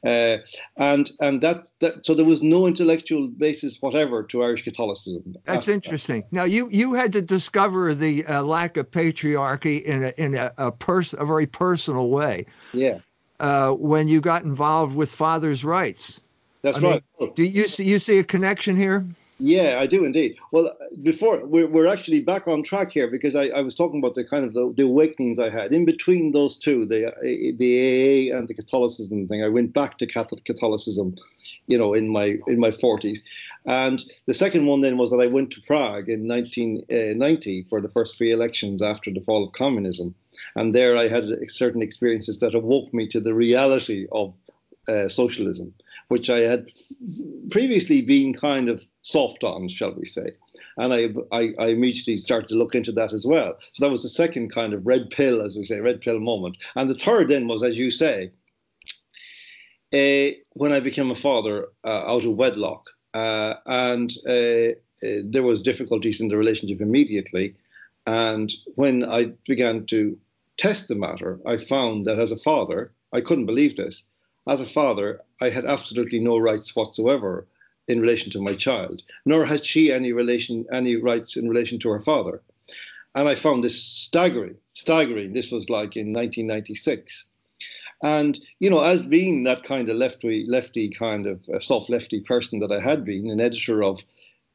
Uh, 0.06 0.38
and 0.78 1.12
and 1.20 1.42
that, 1.42 1.68
that 1.80 2.06
so 2.06 2.14
there 2.14 2.26
was 2.26 2.44
no 2.44 2.68
intellectual 2.68 3.28
basis 3.28 3.82
whatever 3.82 4.24
to 4.24 4.44
Irish 4.44 4.64
Catholicism. 4.64 5.36
That's 5.46 5.68
interesting. 5.68 6.22
That. 6.22 6.34
Now 6.34 6.44
you 6.44 6.70
you 6.72 6.94
had 6.94 7.14
to 7.14 7.22
discover 7.22 7.94
the 7.94 8.26
uh, 8.26 8.44
lack 8.44 8.78
of 8.78 8.92
patriarchy 8.92 9.82
in 9.84 10.04
a 10.04 10.14
in 10.18 10.36
a, 10.36 10.52
a 10.58 10.72
person 10.72 11.20
a 11.20 11.26
very 11.26 11.48
personal 11.48 12.10
way. 12.10 12.46
Yeah. 12.74 13.00
Uh, 13.40 13.74
when 13.74 14.08
you 14.08 14.22
got 14.22 14.44
involved 14.44 14.96
with 14.96 15.12
fathers' 15.12 15.66
rights. 15.66 16.22
That's 16.62 16.78
I 16.78 16.82
right. 16.82 17.04
Mean, 17.20 17.34
do 17.34 17.44
you 17.44 17.68
see 17.68 17.84
you 17.84 18.00
see 18.00 18.20
a 18.20 18.24
connection 18.24 18.78
here? 18.78 19.06
Yeah, 19.40 19.78
I 19.80 19.88
do 19.88 20.06
indeed. 20.06 20.38
Well, 20.52 20.68
uh, 20.68 20.86
before 21.02 21.44
we're, 21.46 21.68
we're 21.68 21.88
actually 21.88 22.20
back 22.20 22.48
on 22.48 22.62
track 22.62 22.92
here 22.92 23.08
because 23.08 23.36
I, 23.36 23.46
I 23.48 23.62
was 23.62 23.76
talking 23.76 24.00
about 24.00 24.14
the 24.14 24.24
kind 24.24 24.46
of 24.46 24.54
the, 24.54 24.72
the, 24.76 24.84
awakenings 24.84 25.40
I 25.40 25.50
had 25.50 25.74
in 25.74 25.86
between 25.86 26.32
those 26.32 26.56
two, 26.56 26.86
the 26.86 27.08
uh, 27.08 27.22
the 27.22 28.30
AA 28.32 28.38
and 28.38 28.48
the 28.48 28.54
Catholicism 28.54 29.28
thing. 29.28 29.44
I 29.44 29.50
went 29.50 29.74
back 29.74 29.98
to 29.98 30.06
Catholic 30.06 30.46
Catholicism, 30.46 31.16
you 31.66 31.78
know, 31.78 31.94
in 31.94 32.10
my 32.10 32.38
in 32.48 32.60
my 32.60 32.72
forties, 32.72 33.24
and 33.66 34.04
the 34.28 34.36
second 34.36 34.68
one 34.68 34.82
then 34.82 34.98
was 34.98 35.10
that 35.10 35.22
I 35.22 35.28
went 35.28 35.50
to 35.52 35.62
Prague 35.62 36.10
in 36.10 36.28
1990 36.28 37.62
uh, 37.62 37.70
for 37.70 37.82
the 37.82 37.90
first 37.90 38.16
free 38.16 38.32
elections 38.32 38.84
after 38.84 39.12
the 39.12 39.22
fall 39.22 39.44
of 39.44 39.52
communism, 39.54 40.14
and 40.56 40.76
there 40.76 40.96
I 40.96 41.08
had 41.08 41.26
certain 41.50 41.82
experiences 41.82 42.38
that 42.40 42.54
awoke 42.54 42.94
me 42.94 43.08
to 43.08 43.20
the 43.20 43.34
reality 43.34 44.06
of 44.12 44.36
uh, 44.88 45.10
socialism 45.10 45.74
which 46.10 46.30
I 46.30 46.42
had 46.42 46.70
previously 47.50 48.02
been 48.02 48.34
kind 48.34 48.70
of 48.70 48.86
soft 49.04 49.44
on, 49.44 49.68
shall 49.68 49.94
we 49.94 50.06
say. 50.06 50.32
And 50.78 50.94
I, 50.94 51.10
I, 51.32 51.54
I, 51.60 51.68
immediately 51.68 52.18
started 52.18 52.48
to 52.48 52.56
look 52.56 52.74
into 52.74 52.92
that 52.94 53.14
as 53.14 53.26
well. 53.26 53.56
So 53.74 53.86
that 53.86 53.92
was 53.92 54.02
the 54.02 54.10
second 54.10 54.52
kind 54.52 54.74
of 54.74 54.86
red 54.86 55.10
pill, 55.10 55.42
as 55.42 55.56
we 55.56 55.66
say, 55.66 55.80
red 55.80 56.02
pill 56.02 56.20
moment. 56.20 56.58
And 56.76 56.90
the 56.90 56.96
third 56.96 57.28
then 57.28 57.48
was, 57.48 57.64
as 57.64 57.78
you 57.78 57.92
say, 57.92 58.32
uh, 59.94 60.36
when 60.54 60.72
I 60.72 60.80
became 60.80 61.12
a 61.12 61.16
father 61.16 61.68
uh, 61.84 62.04
out 62.08 62.26
of 62.26 62.38
wedlock, 62.38 62.90
uh, 63.14 63.56
and 63.68 64.12
uh, 64.28 64.72
uh, 65.06 65.22
there 65.24 65.44
was 65.44 65.62
difficulties 65.62 66.20
in 66.20 66.30
the 66.30 66.38
relationship 66.38 66.82
immediately. 66.82 67.56
And 68.08 68.52
when 68.76 69.04
I 69.04 69.34
began 69.48 69.86
to 69.88 70.18
test 70.58 70.88
the 70.88 70.96
matter, 70.96 71.40
I 71.46 71.58
found 71.58 72.08
that 72.08 72.20
as 72.20 72.32
a 72.32 72.38
father, 72.38 72.92
I 73.12 73.22
couldn't 73.22 73.46
believe 73.46 73.76
this 73.76 74.08
as 74.48 74.60
a 74.60 74.66
father, 74.66 75.22
I 75.42 75.50
had 75.50 75.66
absolutely 75.66 76.20
no 76.20 76.38
rights 76.38 76.76
whatsoever 76.76 77.48
in 77.88 78.00
relation 78.00 78.32
to 78.32 78.42
my 78.42 78.54
child, 78.54 79.04
nor 79.26 79.46
had 79.46 79.66
she 79.66 79.92
any 79.92 80.14
relation, 80.14 80.66
any 80.72 80.96
rights 80.96 81.36
in 81.36 81.50
relation 81.50 81.80
to 81.80 81.90
her 81.90 82.00
father. 82.00 82.42
And 83.16 83.28
I 83.28 83.36
found 83.36 83.64
this 83.64 83.84
staggering, 83.84 84.56
staggering. 84.74 85.34
This 85.34 85.52
was 85.52 85.70
like 85.70 85.96
in 85.96 86.14
1996. 86.14 87.26
And, 88.02 88.40
you 88.60 88.70
know, 88.70 88.84
as 88.84 89.02
being 89.04 89.44
that 89.44 89.64
kind 89.64 89.90
of 89.90 89.96
lefty, 89.96 90.46
lefty 90.48 90.90
kind 90.90 91.28
of 91.28 91.42
uh, 91.54 91.60
soft 91.60 91.90
lefty 91.90 92.22
person 92.22 92.60
that 92.60 92.72
I 92.72 92.80
had 92.80 93.06
been, 93.06 93.30
an 93.30 93.40
editor 93.40 93.84
of 93.84 94.02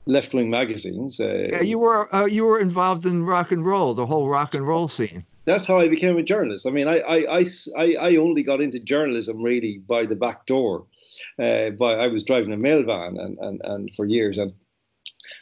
left 0.07 0.35
wing 0.35 0.51
magazines. 0.51 1.21
Uh, 1.21 1.49
yeah, 1.53 1.63
you 1.63 1.79
were 1.79 2.15
uh, 2.15 2.25
you 2.27 2.45
were 2.45 2.59
involved 2.59 3.07
in 3.07 3.25
rock 3.25 3.53
and 3.53 3.65
roll, 3.65 3.95
the 3.95 4.07
whole 4.07 4.29
rock 4.29 4.55
and 4.55 4.67
roll 4.67 4.89
scene 4.89 5.25
that's 5.49 5.67
how 5.67 5.79
I 5.79 5.89
became 5.89 6.19
a 6.19 6.23
journalist. 6.23 6.67
I 6.67 6.71
mean, 6.71 6.89
I 6.89 6.99
I, 7.01 7.45
I, 7.77 7.97
I 8.01 8.17
only 8.17 8.43
got 8.43 8.61
into 8.61 8.79
journalism 8.79 9.43
really 9.43 9.79
by 9.79 10.05
the 10.05 10.17
back 10.17 10.47
door. 10.47 10.87
Uh, 11.39 11.71
by 11.71 11.95
I 11.95 12.09
was 12.09 12.25
driving 12.25 12.53
a 12.53 12.57
mail 12.57 12.83
van 12.85 13.17
and, 13.17 13.39
and, 13.39 13.61
and 13.65 13.91
for 13.97 14.05
years 14.05 14.39
and 14.39 14.53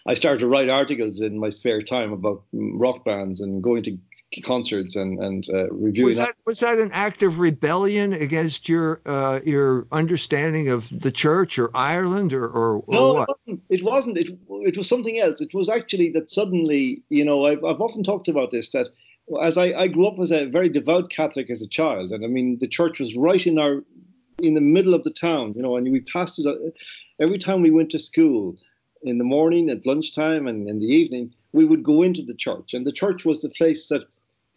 I 0.07 0.15
started 0.15 0.39
to 0.41 0.47
write 0.47 0.69
articles 0.69 1.21
in 1.21 1.39
my 1.39 1.51
spare 1.51 1.83
time 1.83 2.13
about 2.13 2.45
rock 2.53 3.05
bands 3.05 3.41
and 3.41 3.63
going 3.63 3.83
to 3.85 3.99
concerts 4.43 4.97
and 4.97 5.23
and 5.23 5.47
uh, 5.53 5.71
reviewing. 5.71 6.11
Was 6.11 6.17
that, 6.19 6.35
was 6.45 6.61
that 6.61 6.79
an 6.79 6.91
act 6.93 7.23
of 7.23 7.39
rebellion 7.39 8.13
against 8.13 8.69
your 8.69 9.01
uh, 9.07 9.41
your 9.45 9.87
understanding 9.93 10.69
of 10.69 10.89
the 10.91 11.11
church 11.11 11.59
or 11.59 11.71
Ireland 11.77 12.33
or 12.33 12.47
or, 12.47 12.79
or 12.79 12.95
no, 12.95 13.13
what? 13.15 13.29
It 13.29 13.33
wasn't. 13.33 13.63
It 13.69 13.83
wasn't. 13.83 14.19
It, 14.19 14.39
it 14.69 14.77
was 14.77 14.89
something 14.89 15.19
else. 15.19 15.41
It 15.41 15.55
was 15.55 15.69
actually 15.69 16.11
that 16.11 16.31
suddenly, 16.31 17.03
you 17.09 17.25
know, 17.25 17.47
I've 17.47 17.65
I've 17.65 17.81
often 17.81 18.03
talked 18.03 18.29
about 18.29 18.51
this 18.51 18.71
that 18.71 18.89
as 19.43 19.59
I, 19.59 19.73
I 19.73 19.89
grew 19.89 20.07
up 20.07 20.19
as 20.21 20.31
a 20.31 20.47
very 20.47 20.69
devout 20.69 21.11
Catholic 21.11 21.51
as 21.51 21.63
a 21.63 21.69
child, 21.69 22.13
and 22.13 22.25
I 22.25 22.29
mean 22.29 22.59
the 22.59 22.69
church 22.69 23.01
was 23.01 23.17
right 23.17 23.45
in 23.47 23.59
our 23.59 23.83
in 24.39 24.55
the 24.55 24.61
middle 24.61 24.95
of 24.95 25.03
the 25.03 25.11
town, 25.11 25.55
you 25.57 25.63
know, 25.63 25.77
and 25.77 25.91
we 25.91 26.01
passed 26.01 26.39
it 26.39 26.47
uh, 26.47 26.55
every 27.21 27.39
time 27.39 27.63
we 27.63 27.71
went 27.71 27.91
to 27.91 27.99
school 27.99 28.57
in 29.03 29.19
the 29.19 29.25
morning, 29.25 29.71
at 29.71 29.87
lunchtime, 29.87 30.47
and 30.47 30.69
in 30.69 30.79
the 30.79 30.87
evening. 30.87 31.33
We 31.53 31.65
would 31.65 31.83
go 31.83 32.03
into 32.03 32.23
the 32.23 32.35
church, 32.35 32.75
and 32.75 32.87
the 32.87 32.93
church 32.93 33.25
was 33.25 33.41
the 33.41 33.49
place 33.49 33.89
that 33.89 34.05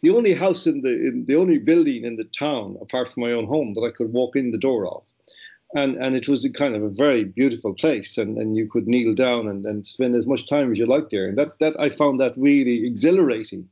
the 0.01 0.09
only 0.09 0.33
house 0.33 0.67
in 0.67 0.81
the 0.81 0.93
in 1.07 1.25
the 1.25 1.35
only 1.35 1.57
building 1.57 2.03
in 2.03 2.17
the 2.17 2.25
town, 2.25 2.77
apart 2.81 3.09
from 3.09 3.21
my 3.21 3.31
own 3.31 3.47
home, 3.47 3.73
that 3.73 3.83
I 3.83 3.91
could 3.91 4.11
walk 4.11 4.35
in 4.35 4.51
the 4.51 4.57
door 4.57 4.87
of. 4.87 5.03
And, 5.75 5.97
and 5.97 6.15
it 6.15 6.27
was 6.27 6.43
a 6.43 6.51
kind 6.51 6.75
of 6.75 6.81
a 6.81 6.89
very 6.89 7.23
beautiful 7.23 7.75
place 7.75 8.17
and, 8.17 8.39
and 8.39 8.57
you 8.57 8.67
could 8.67 8.87
kneel 8.87 9.13
down 9.13 9.47
and, 9.47 9.63
and 9.67 9.85
spend 9.85 10.15
as 10.15 10.25
much 10.25 10.47
time 10.47 10.71
as 10.71 10.79
you 10.79 10.87
liked 10.87 11.11
there 11.11 11.27
and 11.27 11.37
that, 11.37 11.59
that 11.59 11.79
I 11.79 11.89
found 11.89 12.19
that 12.19 12.33
really 12.35 12.87
exhilarating 12.87 13.69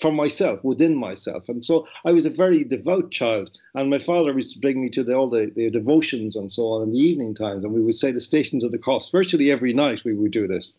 for 0.00 0.12
myself, 0.12 0.62
within 0.62 0.96
myself. 0.96 1.48
And 1.48 1.64
so 1.64 1.86
I 2.04 2.12
was 2.12 2.26
a 2.26 2.30
very 2.30 2.64
devout 2.64 3.10
child. 3.10 3.58
And 3.74 3.90
my 3.90 3.98
father 3.98 4.32
used 4.32 4.54
to 4.54 4.60
bring 4.60 4.80
me 4.80 4.88
to 4.90 5.02
the, 5.02 5.14
all 5.14 5.28
the, 5.28 5.52
the 5.54 5.70
devotions 5.70 6.36
and 6.36 6.50
so 6.50 6.68
on 6.68 6.82
in 6.82 6.90
the 6.90 6.98
evening 6.98 7.34
times. 7.34 7.64
And 7.64 7.72
we 7.72 7.82
would 7.82 7.94
say 7.94 8.12
the 8.12 8.20
Stations 8.20 8.64
of 8.64 8.70
the 8.70 8.78
Cross. 8.78 9.10
Virtually 9.10 9.50
every 9.50 9.72
night 9.72 10.04
we 10.04 10.14
would 10.14 10.32
do 10.32 10.46
this. 10.46 10.72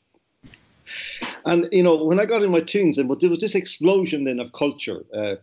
And, 1.46 1.68
you 1.72 1.84
know, 1.84 2.04
when 2.04 2.20
I 2.20 2.26
got 2.26 2.44
in 2.44 2.52
my 2.52 2.62
teens, 2.62 2.98
and 2.98 3.10
there 3.20 3.30
was 3.30 3.40
this 3.40 3.56
explosion 3.56 4.24
then 4.24 4.40
of 4.40 4.54
culture, 4.54 5.06
uh, 5.14 5.36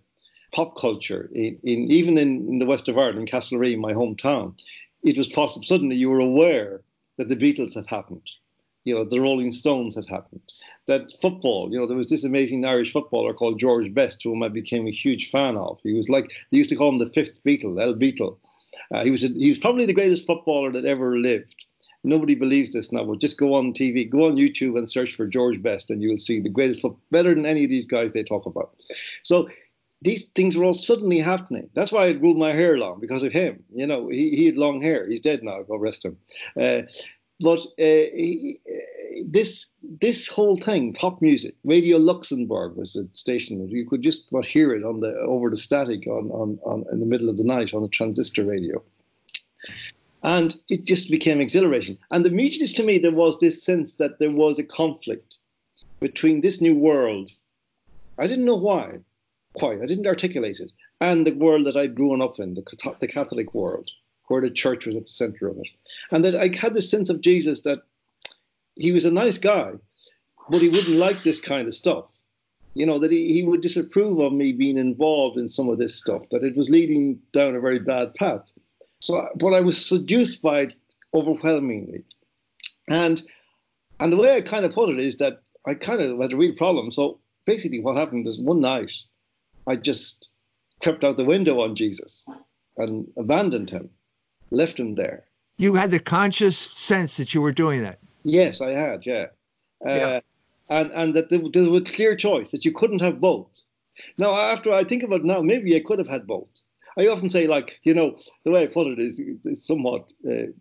pop 0.53 0.77
culture, 0.77 1.31
in, 1.33 1.59
in 1.63 1.91
even 1.91 2.19
in, 2.19 2.49
in, 2.49 2.59
the 2.59 2.67
west 2.67 2.89
of 2.89 2.99
Ireland, 2.99 3.31
Castlerea, 3.31 3.79
my 3.79 3.93
hometown, 3.93 4.61
it 5.05 5.17
was 5.17 5.29
possible. 5.29 5.65
Suddenly 5.65 5.97
you 5.97 6.11
were 6.11 6.21
aware 6.21 6.83
that 7.17 7.29
the 7.29 7.37
Beatles 7.37 7.75
had 7.75 7.87
happened 7.87 8.29
you 8.87 8.95
know, 8.95 9.05
the 9.05 9.21
Rolling 9.21 9.51
Stones 9.51 9.97
had 9.97 10.07
happened. 10.07 10.41
That 10.87 11.13
football, 11.21 11.69
you 11.71 11.79
know, 11.79 11.87
there 11.87 11.97
was 11.97 12.07
this 12.07 12.23
amazing 12.23 12.65
Irish 12.65 12.93
footballer 12.93 13.35
called 13.35 13.59
George 13.59 13.93
Best, 13.93 14.23
whom 14.23 14.45
I 14.45 14.49
became 14.49 14.87
a 14.87 14.93
huge 14.93 15.29
fan 15.29 15.57
of. 15.57 15.81
He 15.83 15.93
was 15.93 16.09
like, 16.09 16.31
they 16.51 16.59
used 16.59 16.71
to 16.71 16.77
call 16.77 16.91
him 16.91 16.99
the 16.99 17.11
fifth 17.11 17.43
Beatle, 17.43 17.83
El 17.83 17.95
Beatle. 17.95 18.39
Uh, 18.95 19.03
he 19.03 19.11
was 19.11 19.25
a, 19.25 19.29
he 19.29 19.51
was 19.51 19.59
probably 19.59 19.87
the 19.87 19.93
greatest 19.93 20.25
footballer 20.25 20.71
that 20.71 20.85
ever 20.85 21.19
lived. 21.19 21.57
Nobody 22.05 22.37
believes 22.37 22.73
this 22.73 22.93
now, 22.93 23.03
but 23.03 23.19
just 23.19 23.39
go 23.39 23.55
on 23.55 23.73
TV, 23.73 24.09
go 24.09 24.27
on 24.27 24.37
YouTube 24.37 24.79
and 24.79 24.89
search 24.89 25.17
for 25.17 25.27
George 25.27 25.61
Best, 25.61 25.91
and 25.91 26.01
you'll 26.01 26.17
see 26.17 26.39
the 26.39 26.49
greatest 26.49 26.81
foot, 26.81 26.97
better 27.11 27.35
than 27.35 27.45
any 27.45 27.65
of 27.65 27.71
these 27.71 27.87
guys 27.87 28.13
they 28.13 28.23
talk 28.23 28.47
about. 28.47 28.71
So 29.25 29.49
these 30.03 30.27
things 30.27 30.57
were 30.57 30.65
all 30.65 30.75
suddenly 30.75 31.19
happening. 31.19 31.69
That's 31.75 31.91
why 31.91 32.05
I 32.05 32.13
grew 32.13 32.35
my 32.35 32.53
hair 32.53 32.79
long 32.79 33.01
because 33.01 33.25
of 33.25 33.33
him. 33.33 33.65
You 33.75 33.89
know, 33.89 34.09
he, 34.09 34.37
he 34.37 34.47
had 34.47 34.57
long 34.57 34.81
hair. 34.81 35.09
He's 35.09 35.21
dead 35.21 35.43
now. 35.43 35.63
God 35.63 35.81
rest 35.81 36.05
him. 36.05 36.17
Uh, 36.61 36.83
but 37.41 37.61
uh, 37.79 38.07
this 39.25 39.67
this 39.83 40.27
whole 40.27 40.57
thing, 40.57 40.93
pop 40.93 41.21
music, 41.21 41.55
Radio 41.65 41.99
Luxembourg 41.99 42.77
was 42.77 42.97
a 42.97 43.05
station 43.17 43.69
you 43.69 43.87
could 43.87 44.03
just 44.03 44.31
about 44.31 44.47
hear 44.47 44.73
it 44.75 44.85
on 44.85 45.01
the 45.01 45.15
over 45.19 45.51
the 45.51 45.57
static 45.57 46.07
on, 46.07 46.31
on, 46.31 46.59
on 46.65 46.85
in 46.93 47.01
the 47.01 47.07
middle 47.07 47.29
of 47.29 47.37
the 47.37 47.45
night 47.45 47.75
on 47.75 47.85
a 47.85 47.89
transistor 47.89 48.45
radio. 48.45 48.83
And 50.23 50.57
it 50.69 50.85
just 50.85 51.11
became 51.11 51.41
exhilarating. 51.41 51.99
And 52.11 52.25
the 52.25 52.31
immediately 52.31 52.69
to 52.69 52.83
me 52.83 52.99
there 52.99 53.13
was 53.13 53.39
this 53.39 53.63
sense 53.63 53.95
that 53.97 54.19
there 54.19 54.31
was 54.31 54.59
a 54.59 54.65
conflict 54.65 55.39
between 56.01 56.41
this 56.41 56.61
new 56.61 56.75
world. 56.75 57.31
I 58.19 58.27
didn't 58.27 58.47
know 58.47 58.57
why, 58.57 59.01
quite. 59.55 59.83
I 59.83 59.87
didn't 59.87 60.07
articulate 60.07 60.59
it, 60.59 60.73
and 61.01 61.27
the 61.27 61.33
world 61.33 61.67
that 61.67 61.77
I'd 61.77 61.95
grown 61.95 62.23
up 62.23 62.39
in, 62.39 62.55
the, 62.55 62.95
the 62.99 63.09
Catholic 63.09 63.53
world 63.55 63.91
where 64.29 64.41
the 64.41 64.51
church 64.51 64.87
was 64.87 64.97
at 64.97 65.07
the 65.07 65.11
center 65.11 65.49
of 65.49 65.59
it. 65.59 65.69
And 66.11 66.25
that 66.25 66.35
I 66.35 66.49
had 66.57 66.75
this 66.75 66.91
sense 66.91 67.09
of 67.09 67.21
Jesus 67.21 67.61
that 67.61 67.83
he 68.75 68.93
was 68.93 69.05
a 69.05 69.11
nice 69.11 69.39
guy, 69.39 69.73
but 70.51 70.63
he 70.63 70.69
wouldn't 70.69 70.97
like 70.97 71.23
this 71.23 71.41
kind 71.41 71.67
of 71.69 71.75
stuff. 71.75 72.05
You 72.75 72.85
know, 72.85 72.99
that 72.99 73.11
he, 73.11 73.33
he 73.33 73.43
would 73.43 73.63
disapprove 73.63 74.19
of 74.19 74.33
me 74.33 74.53
being 74.53 74.77
involved 74.77 75.39
in 75.39 75.49
some 75.49 75.69
of 75.69 75.79
this 75.79 75.95
stuff, 75.95 76.29
that 76.31 76.45
it 76.45 76.57
was 76.57 76.69
leading 76.69 77.19
down 77.33 77.55
a 77.55 77.61
very 77.61 77.79
bad 77.79 78.15
path. 78.15 78.53
So, 79.01 79.29
but 79.37 79.55
I 79.55 79.61
was 79.61 79.85
seduced 79.85 80.43
by 80.43 80.61
it 80.61 80.75
overwhelmingly. 81.15 82.05
And 82.89 83.23
and 83.99 84.13
the 84.13 84.17
way 84.17 84.37
I 84.37 84.43
kind 84.43 84.67
of 84.67 84.75
put 84.75 84.91
it 84.91 84.99
is 84.99 85.17
that 85.19 85.41
I 85.67 85.75
kind 85.75 86.03
of 86.03 86.21
had 86.21 86.33
a 86.33 86.37
real 86.37 86.55
problem. 86.55 86.91
So 86.91 87.19
basically, 87.47 87.81
what 87.81 87.97
happened 87.97 88.29
is 88.29 88.39
one 88.39 88.61
night 88.61 88.93
I 89.67 89.77
just 89.77 90.29
crept 90.83 91.03
out 91.03 91.17
the 91.17 91.25
window 91.25 91.61
on 91.61 91.75
Jesus 91.75 92.27
and 92.77 93.11
abandoned 93.17 93.71
him 93.71 93.89
left 94.51 94.79
him 94.79 94.95
there. 94.95 95.25
You 95.59 95.75
had 95.75 95.91
the 95.91 95.99
conscious 95.99 96.59
sense 96.59 97.17
that 97.17 97.35
you 97.35 97.41
were 97.41 97.53
doing 97.53 97.83
that. 97.83 97.99
Yes, 98.23 98.61
I 98.61 98.71
had. 98.71 99.07
Yeah. 99.07 99.27
Uh, 99.85 99.91
yeah. 99.91 100.21
And 100.69 100.91
and 100.93 101.15
that 101.15 101.31
there, 101.31 101.41
there 101.53 101.71
was 101.71 101.83
a 101.83 101.85
clear 101.85 102.17
choice 102.17 102.51
that 102.51 102.65
you 102.65 102.73
couldn't 102.73 103.01
have 103.01 103.21
both. 103.21 103.63
Now, 104.19 104.33
after 104.33 104.73
I 104.73 104.85
think 104.85 105.03
about 105.03 105.21
it 105.21 105.25
now, 105.25 105.41
maybe 105.41 105.75
I 105.77 105.81
could 105.81 105.99
have 105.99 106.09
had 106.09 106.27
both. 106.27 106.61
I 106.99 107.07
often 107.09 107.31
say, 107.31 107.47
like, 107.47 107.79
you 107.83 107.95
know, 107.95 108.19
the 108.45 108.51
way 108.51 108.63
I 108.63 108.67
put 108.67 108.87
it 108.87 108.99
is, 108.99 109.21
is 109.45 109.65
somewhat, 109.65 110.13
uh, 110.27 110.31
you 110.31 110.55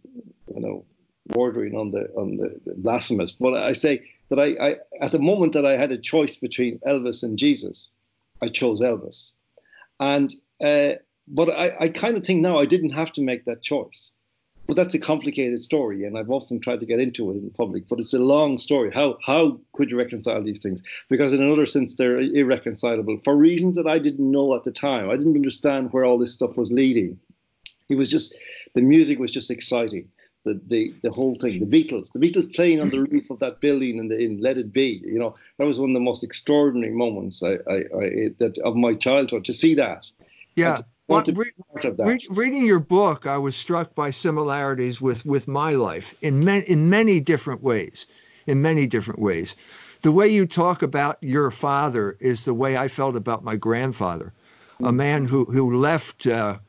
know, 0.48 0.86
bordering 1.28 1.76
on 1.76 1.92
the 1.92 2.10
on 2.16 2.38
the, 2.38 2.60
the 2.66 2.76
blasphemous. 2.76 3.34
But 3.34 3.54
I 3.54 3.74
say 3.74 4.04
that 4.30 4.40
I, 4.40 4.56
I, 4.60 4.76
at 5.02 5.12
the 5.12 5.20
moment 5.20 5.54
that 5.54 5.66
I 5.66 5.78
had 5.78 5.92
a 5.92 5.98
choice 5.98 6.38
between 6.38 6.80
Elvis 6.80 7.24
and 7.24 7.38
Jesus, 7.38 7.90
I 8.42 8.50
chose 8.50 8.82
Elvis. 8.82 9.34
And 10.00 10.34
uh, 10.62 11.00
but 11.28 11.50
I, 11.50 11.74
I 11.80 11.90
kind 11.90 12.18
of 12.18 12.26
think 12.26 12.42
now 12.42 12.60
I 12.60 12.66
didn't 12.66 12.92
have 12.92 13.12
to 13.14 13.22
make 13.22 13.46
that 13.46 13.62
choice. 13.62 14.12
But 14.68 14.78
that's 14.78 14.96
a 14.96 15.00
complicated 15.00 15.62
story, 15.62 16.06
and 16.06 16.18
I've 16.18 16.32
often 16.32 16.60
tried 16.60 16.80
to 16.80 16.88
get 16.88 17.00
into 17.00 17.30
it 17.30 17.36
in 17.36 17.52
public. 17.52 17.88
But 17.88 18.00
it's 18.00 18.16
a 18.16 18.20
long 18.20 18.58
story. 18.58 18.92
How 18.92 19.20
how 19.24 19.60
could 19.74 19.92
you 19.92 19.98
reconcile 19.98 20.44
these 20.44 20.60
things? 20.60 20.82
Because 21.08 21.34
in 21.34 21.44
another 21.44 21.68
sense, 21.68 21.94
they're 21.94 22.18
irreconcilable 22.18 23.20
for 23.24 23.38
reasons 23.38 23.76
that 23.76 23.86
I 23.86 24.00
didn't 24.00 24.32
know 24.32 24.56
at 24.56 24.64
the 24.64 24.72
time. 24.72 25.12
I 25.12 25.18
didn't 25.18 25.36
understand 25.36 25.94
where 25.94 26.04
all 26.04 26.18
this 26.18 26.34
stuff 26.34 26.58
was 26.58 26.72
leading. 26.72 27.20
It 27.90 27.98
was 27.98 28.10
just 28.10 28.36
the 28.74 28.82
music 28.82 29.20
was 29.20 29.32
just 29.32 29.52
exciting. 29.52 30.10
The, 30.46 30.62
the, 30.68 30.94
the 31.02 31.12
whole 31.12 31.34
thing, 31.34 31.60
the 31.60 31.66
Beatles, 31.66 32.12
the 32.12 32.20
Beatles 32.20 32.54
playing 32.54 32.80
on 32.80 32.90
the 32.90 33.00
roof 33.12 33.32
of 33.32 33.40
that 33.40 33.62
building 33.62 33.98
in, 33.98 34.10
the, 34.10 34.24
in 34.24 34.42
Let 34.42 34.60
It 34.60 34.72
Be, 34.72 35.02
you 35.04 35.18
know, 35.18 35.36
that 35.58 35.66
was 35.66 35.80
one 35.80 35.90
of 35.90 35.96
the 35.96 36.00
most 36.00 36.24
extraordinary 36.24 36.94
moments 36.94 37.42
I, 37.42 37.54
I, 37.68 37.78
I 37.78 38.30
that 38.38 38.60
of 38.64 38.76
my 38.76 38.94
childhood 38.94 39.44
to 39.46 39.54
see 39.54 39.74
that. 39.74 40.06
Yeah, 40.56 40.82
well, 41.08 41.24
re- 41.28 41.52
re- 42.00 42.28
reading 42.30 42.66
your 42.66 42.80
book, 42.80 43.28
I 43.28 43.38
was 43.38 43.56
struck 43.56 43.94
by 43.94 44.10
similarities 44.10 45.00
with, 45.00 45.26
with 45.26 45.48
my 45.48 45.74
life 45.74 46.16
in, 46.22 46.44
many 46.44 46.66
in 46.66 46.90
many 46.90 47.20
different 47.20 47.62
ways. 47.62 48.08
In 48.48 48.62
many 48.62 48.86
different 48.86 49.20
ways. 49.20 49.56
The 50.04 50.12
way 50.12 50.28
you 50.28 50.46
talk 50.46 50.84
about 50.84 51.18
your 51.22 51.50
father 51.50 52.16
is 52.20 52.46
the 52.46 52.54
way 52.54 52.78
I 52.78 52.88
felt 52.88 53.16
about 53.16 53.44
my 53.44 53.56
grandfather, 53.56 54.34
a 54.84 54.92
man 54.92 55.26
who, 55.26 55.46
who 55.46 55.78
left 55.78 56.28
uh, 56.28 56.60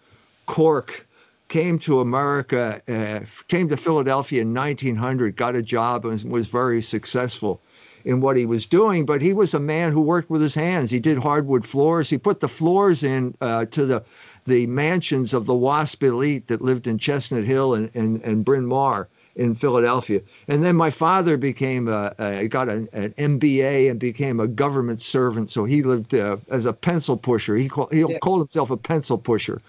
Cork, 0.46 1.06
came 1.48 1.78
to 1.80 2.00
America, 2.00 2.80
uh, 2.88 3.26
came 3.48 3.68
to 3.68 3.76
Philadelphia 3.76 4.40
in 4.40 4.54
1900, 4.54 5.36
got 5.36 5.54
a 5.54 5.62
job, 5.62 6.06
and 6.06 6.24
was 6.24 6.48
very 6.48 6.80
successful 6.80 7.60
in 8.06 8.20
what 8.20 8.36
he 8.36 8.46
was 8.46 8.66
doing, 8.66 9.04
but 9.04 9.20
he 9.20 9.32
was 9.32 9.52
a 9.52 9.60
man 9.60 9.92
who 9.92 10.00
worked 10.00 10.30
with 10.30 10.40
his 10.40 10.54
hands. 10.54 10.90
He 10.90 11.00
did 11.00 11.18
hardwood 11.18 11.66
floors. 11.66 12.08
He 12.08 12.16
put 12.16 12.38
the 12.38 12.48
floors 12.48 13.02
in 13.02 13.34
uh, 13.40 13.66
to 13.66 13.84
the 13.84 14.04
the 14.46 14.64
mansions 14.68 15.34
of 15.34 15.44
the 15.44 15.54
WASP 15.56 16.04
elite 16.04 16.46
that 16.46 16.62
lived 16.62 16.86
in 16.86 16.98
Chestnut 16.98 17.42
Hill 17.42 17.74
and, 17.74 17.90
and, 17.96 18.22
and 18.22 18.44
Bryn 18.44 18.64
Mawr 18.64 19.08
in 19.34 19.56
Philadelphia. 19.56 20.20
And 20.46 20.62
then 20.62 20.76
my 20.76 20.88
father 20.88 21.36
became 21.36 21.88
a, 21.88 22.14
a 22.20 22.46
got 22.46 22.68
an, 22.68 22.88
an, 22.92 23.10
MBA 23.14 23.90
and 23.90 23.98
became 23.98 24.38
a 24.38 24.46
government 24.46 25.02
servant. 25.02 25.50
So 25.50 25.64
he 25.64 25.82
lived 25.82 26.14
uh, 26.14 26.36
as 26.48 26.64
a 26.64 26.72
pencil 26.72 27.16
pusher. 27.16 27.56
He, 27.56 27.68
call, 27.68 27.88
he 27.88 28.02
yeah. 28.02 28.18
called 28.20 28.42
himself 28.42 28.70
a 28.70 28.76
pencil 28.76 29.18
pusher, 29.18 29.60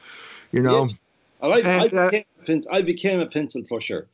you 0.52 0.62
know. 0.62 0.86
Yeah. 1.42 1.50
I, 1.50 1.60
and, 1.60 2.00
I, 2.00 2.10
became, 2.10 2.62
uh, 2.68 2.76
I 2.76 2.82
became 2.84 3.20
a 3.20 3.26
pencil 3.26 3.64
pusher 3.68 4.08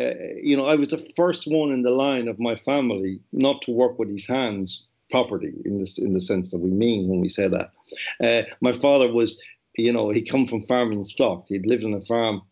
uh, 0.00 0.12
you 0.42 0.56
know, 0.56 0.66
I 0.66 0.76
was 0.76 0.88
the 0.88 0.98
first 1.16 1.44
one 1.46 1.72
in 1.72 1.82
the 1.82 1.90
line 1.90 2.28
of 2.28 2.38
my 2.38 2.54
family 2.56 3.20
not 3.32 3.62
to 3.62 3.72
work 3.72 3.98
with 3.98 4.08
his 4.08 4.26
hands 4.26 4.86
properly 5.10 5.54
in 5.64 5.78
this 5.78 5.98
in 5.98 6.12
the 6.12 6.20
sense 6.20 6.50
that 6.50 6.58
we 6.58 6.70
mean 6.70 7.08
when 7.08 7.20
we 7.20 7.28
say 7.28 7.48
that. 7.48 7.72
Uh, 8.22 8.48
my 8.60 8.72
father 8.72 9.10
was, 9.10 9.42
you 9.76 9.92
know, 9.92 10.10
he 10.10 10.22
come 10.22 10.46
from 10.46 10.62
farming 10.62 11.04
stock. 11.04 11.46
He'd 11.48 11.66
lived 11.66 11.84
on 11.84 11.94
a 11.94 12.02
farm 12.02 12.42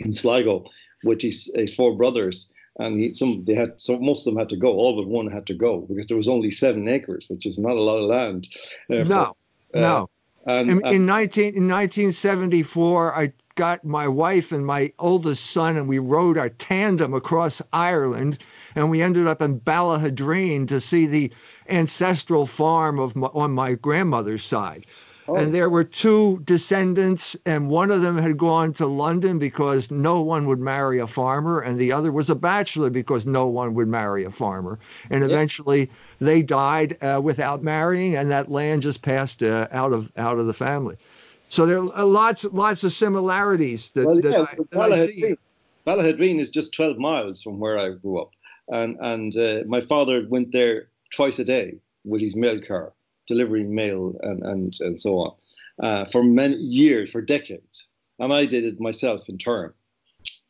in 0.00 0.14
Sligo 0.14 0.64
with 1.04 1.22
his, 1.22 1.50
his 1.54 1.74
four 1.74 1.96
brothers, 1.96 2.52
and 2.78 2.98
he, 2.98 3.14
some 3.14 3.44
they 3.44 3.54
had 3.54 3.80
so 3.80 3.98
most 3.98 4.26
of 4.26 4.32
them 4.32 4.38
had 4.38 4.48
to 4.50 4.56
go. 4.56 4.72
All 4.72 4.96
but 4.96 5.08
one 5.08 5.30
had 5.30 5.46
to 5.46 5.54
go 5.54 5.80
because 5.80 6.06
there 6.06 6.16
was 6.16 6.28
only 6.28 6.50
seven 6.50 6.88
acres, 6.88 7.26
which 7.28 7.46
is 7.46 7.58
not 7.58 7.76
a 7.76 7.82
lot 7.82 7.98
of 7.98 8.04
land. 8.04 8.48
Uh, 8.90 9.04
no, 9.04 9.36
for, 9.70 9.78
uh, 9.78 9.80
no. 9.80 10.10
And, 10.44 10.70
in, 10.70 10.84
uh, 10.84 10.90
in, 10.90 11.06
19, 11.06 11.44
in 11.44 11.68
1974, 11.68 13.14
I 13.14 13.32
got 13.54 13.84
my 13.84 14.08
wife 14.08 14.52
and 14.52 14.64
my 14.64 14.92
oldest 14.98 15.44
son, 15.50 15.76
and 15.76 15.88
we 15.88 15.98
rode 15.98 16.38
our 16.38 16.48
tandem 16.48 17.14
across 17.14 17.62
Ireland, 17.72 18.38
and 18.74 18.90
we 18.90 19.02
ended 19.02 19.26
up 19.26 19.42
in 19.42 19.60
Ballaghaderreen 19.60 20.68
to 20.68 20.80
see 20.80 21.06
the 21.06 21.32
ancestral 21.68 22.46
farm 22.46 22.98
of 22.98 23.14
my, 23.14 23.28
on 23.28 23.52
my 23.52 23.74
grandmother's 23.74 24.44
side. 24.44 24.86
Oh. 25.28 25.36
And 25.36 25.54
there 25.54 25.70
were 25.70 25.84
two 25.84 26.40
descendants, 26.44 27.36
and 27.46 27.70
one 27.70 27.92
of 27.92 28.00
them 28.00 28.18
had 28.18 28.36
gone 28.36 28.72
to 28.74 28.86
London 28.86 29.38
because 29.38 29.90
no 29.90 30.20
one 30.20 30.46
would 30.46 30.58
marry 30.58 30.98
a 30.98 31.06
farmer, 31.06 31.60
and 31.60 31.78
the 31.78 31.92
other 31.92 32.10
was 32.10 32.28
a 32.28 32.34
bachelor 32.34 32.90
because 32.90 33.24
no 33.24 33.46
one 33.46 33.74
would 33.74 33.86
marry 33.86 34.24
a 34.24 34.32
farmer. 34.32 34.80
And 35.10 35.22
eventually, 35.22 35.90
they 36.18 36.42
died 36.42 36.98
uh, 37.02 37.20
without 37.22 37.62
marrying, 37.62 38.16
and 38.16 38.32
that 38.32 38.50
land 38.50 38.82
just 38.82 39.02
passed 39.02 39.44
uh, 39.44 39.68
out 39.70 39.92
of 39.92 40.10
out 40.16 40.38
of 40.38 40.46
the 40.46 40.54
family. 40.54 40.96
So 41.48 41.66
there 41.66 41.78
are 41.78 42.04
lots 42.04 42.44
lots 42.44 42.82
of 42.82 42.92
similarities 42.92 43.90
that, 43.90 44.06
well, 44.06 44.20
yeah, 44.20 44.46
I, 44.50 44.56
that 44.70 45.38
Ballaghaderreen 45.86 46.38
is 46.38 46.50
just 46.50 46.72
12 46.72 46.98
miles 46.98 47.42
from 47.42 47.58
where 47.58 47.78
I 47.78 47.90
grew 47.90 48.20
up, 48.20 48.30
and 48.68 48.96
and 49.00 49.36
uh, 49.36 49.62
my 49.66 49.82
father 49.82 50.26
went 50.28 50.50
there 50.50 50.88
twice 51.10 51.38
a 51.38 51.44
day 51.44 51.78
with 52.04 52.20
his 52.20 52.34
mail 52.34 52.60
car, 52.60 52.92
delivering 53.26 53.74
mail 53.74 54.16
and 54.22 54.42
and 54.42 54.78
and 54.80 55.00
so 55.00 55.18
on, 55.18 55.32
uh, 55.80 56.04
for 56.06 56.22
many 56.22 56.56
years, 56.56 57.10
for 57.10 57.20
decades, 57.20 57.88
and 58.18 58.32
I 58.32 58.46
did 58.46 58.64
it 58.64 58.80
myself 58.80 59.28
in 59.28 59.38
turn. 59.38 59.72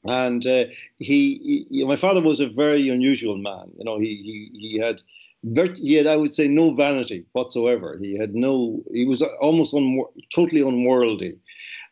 And 0.05 0.45
uh, 0.45 0.65
he, 0.99 1.67
he, 1.71 1.85
my 1.85 1.95
father 1.95 2.21
was 2.21 2.41
a 2.41 2.49
very 2.49 2.89
unusual 2.89 3.37
man. 3.37 3.71
You 3.79 3.85
know, 3.85 3.99
he 3.99 4.17
he 4.17 4.51
he 4.53 4.79
had 4.79 5.01
he 5.43 5.95
had, 5.95 6.07
I 6.07 6.17
would 6.17 6.35
say, 6.35 6.49
no 6.49 6.73
vanity 6.73 7.25
whatsoever. 7.33 7.99
He 8.01 8.17
had 8.17 8.35
no, 8.35 8.83
he 8.93 9.05
was 9.05 9.23
almost 9.23 9.75
un, 9.75 10.03
totally 10.35 10.61
unworldly. 10.61 11.39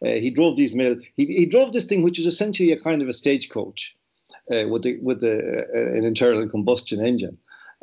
Uh, 0.05 0.11
he 0.11 0.31
drove 0.31 0.57
these 0.57 0.73
mail, 0.73 0.97
he, 1.17 1.27
he 1.27 1.47
drove 1.47 1.73
this 1.73 1.85
thing, 1.85 2.03
which 2.03 2.19
is 2.19 2.27
essentially 2.27 2.73
a 2.73 2.81
kind 2.81 3.03
of 3.03 3.09
a 3.09 3.13
stagecoach 3.13 3.97
uh, 4.53 4.69
with, 4.69 4.83
the, 4.83 4.99
with 5.01 5.21
the, 5.21 5.67
uh, 5.75 5.97
an 5.97 6.05
internal 6.05 6.49
combustion 6.49 7.01
engine, 7.01 7.37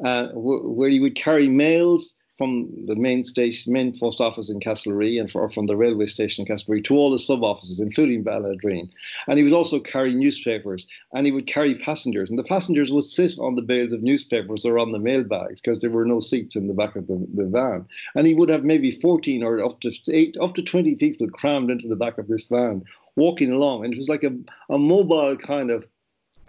uh, 0.04 0.30
where 0.34 0.90
he 0.90 1.00
would 1.00 1.16
carry 1.16 1.50
mails 1.50 2.16
from 2.38 2.70
the 2.86 2.96
main 2.96 3.24
station, 3.24 3.74
main 3.74 3.98
post 3.98 4.22
office 4.22 4.50
in 4.50 4.60
Castlerea 4.60 5.20
and 5.20 5.32
for, 5.32 5.50
from 5.50 5.66
the 5.66 5.76
railway 5.76 6.06
station 6.06 6.46
in 6.46 6.54
Castlerea 6.54 6.84
to 6.86 6.96
all 6.96 7.12
the 7.12 7.20
sub 7.20 7.44
offices, 7.44 7.80
including 7.80 8.24
Ballaghaderreen. 8.24 8.90
And 9.28 9.38
he 9.38 9.44
would 9.44 9.54
also 9.54 9.80
carry 9.80 10.14
newspapers 10.14 10.86
and 11.14 11.26
he 11.26 11.32
would 11.32 11.48
carry 11.48 11.76
passengers. 11.76 12.30
And 12.30 12.38
the 12.38 12.44
passengers 12.44 12.92
would 12.92 13.04
sit 13.04 13.38
on 13.40 13.56
the 13.56 13.62
bales 13.62 13.92
of 13.92 14.04
newspapers 14.04 14.66
or 14.66 14.78
on 14.78 14.92
the 14.92 15.00
mail 15.00 15.24
bags 15.24 15.62
because 15.62 15.80
there 15.80 15.90
were 15.90 16.06
no 16.06 16.20
seats 16.20 16.56
in 16.56 16.68
the 16.68 16.74
back 16.74 16.96
of 16.96 17.08
the, 17.08 17.26
the 17.34 17.48
van. 17.48 17.88
And 18.16 18.28
he 18.28 18.36
would 18.36 18.50
have 18.50 18.64
maybe 18.64 18.92
14 18.92 19.44
or 19.44 19.64
up 19.64 19.80
to 19.82 19.92
eight, 20.12 20.38
up 20.40 20.54
to 20.56 20.62
20 20.62 20.96
people 20.96 21.28
crammed 21.30 21.72
into 21.72 21.88
the 21.88 21.96
back 21.96 22.18
of 22.18 22.28
this 22.28 22.48
van 22.48 22.84
walking 23.16 23.52
along. 23.52 23.84
And 23.84 23.94
it 23.94 23.98
was 23.98 24.10
like 24.10 24.24
a, 24.24 24.36
a 24.70 24.78
mobile 24.78 25.36
kind 25.38 25.72
of 25.72 25.88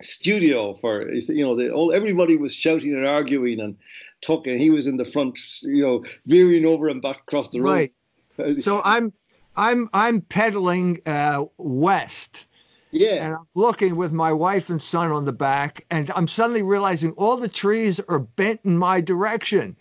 studio 0.01 0.75
for 0.75 1.11
you 1.11 1.45
know 1.45 1.55
the, 1.55 1.71
all 1.71 1.93
everybody 1.93 2.37
was 2.37 2.55
shouting 2.55 2.95
and 2.95 3.07
arguing 3.07 3.61
and 3.61 3.77
talking. 4.21 4.59
He 4.59 4.71
was 4.71 4.87
in 4.87 4.97
the 4.97 5.05
front, 5.05 5.39
you 5.63 5.83
know, 5.83 6.05
veering 6.27 6.67
over 6.67 6.89
and 6.89 7.03
back 7.03 7.21
across 7.27 7.49
the 7.49 7.61
road. 7.61 7.91
Right. 8.39 8.61
so 8.63 8.81
I'm 8.85 9.13
I'm 9.57 9.89
I'm 9.93 10.21
pedaling 10.21 11.01
uh, 11.07 11.45
west. 11.57 12.47
Yeah. 12.91 13.25
And 13.25 13.35
I'm 13.35 13.47
looking 13.55 13.97
with 13.97 14.13
my 14.13 14.33
wife 14.33 14.71
and 14.71 14.81
son 14.81 15.11
on 15.11 15.27
the 15.27 15.33
back, 15.33 15.85
and 15.91 16.11
I'm 16.15 16.27
suddenly 16.27 16.63
realizing 16.63 17.13
all 17.13 17.37
the 17.37 17.49
trees 17.49 18.01
are 18.01 18.21
bent 18.21 18.61
in 18.65 18.79
my 18.79 19.01
direction. 19.03 19.77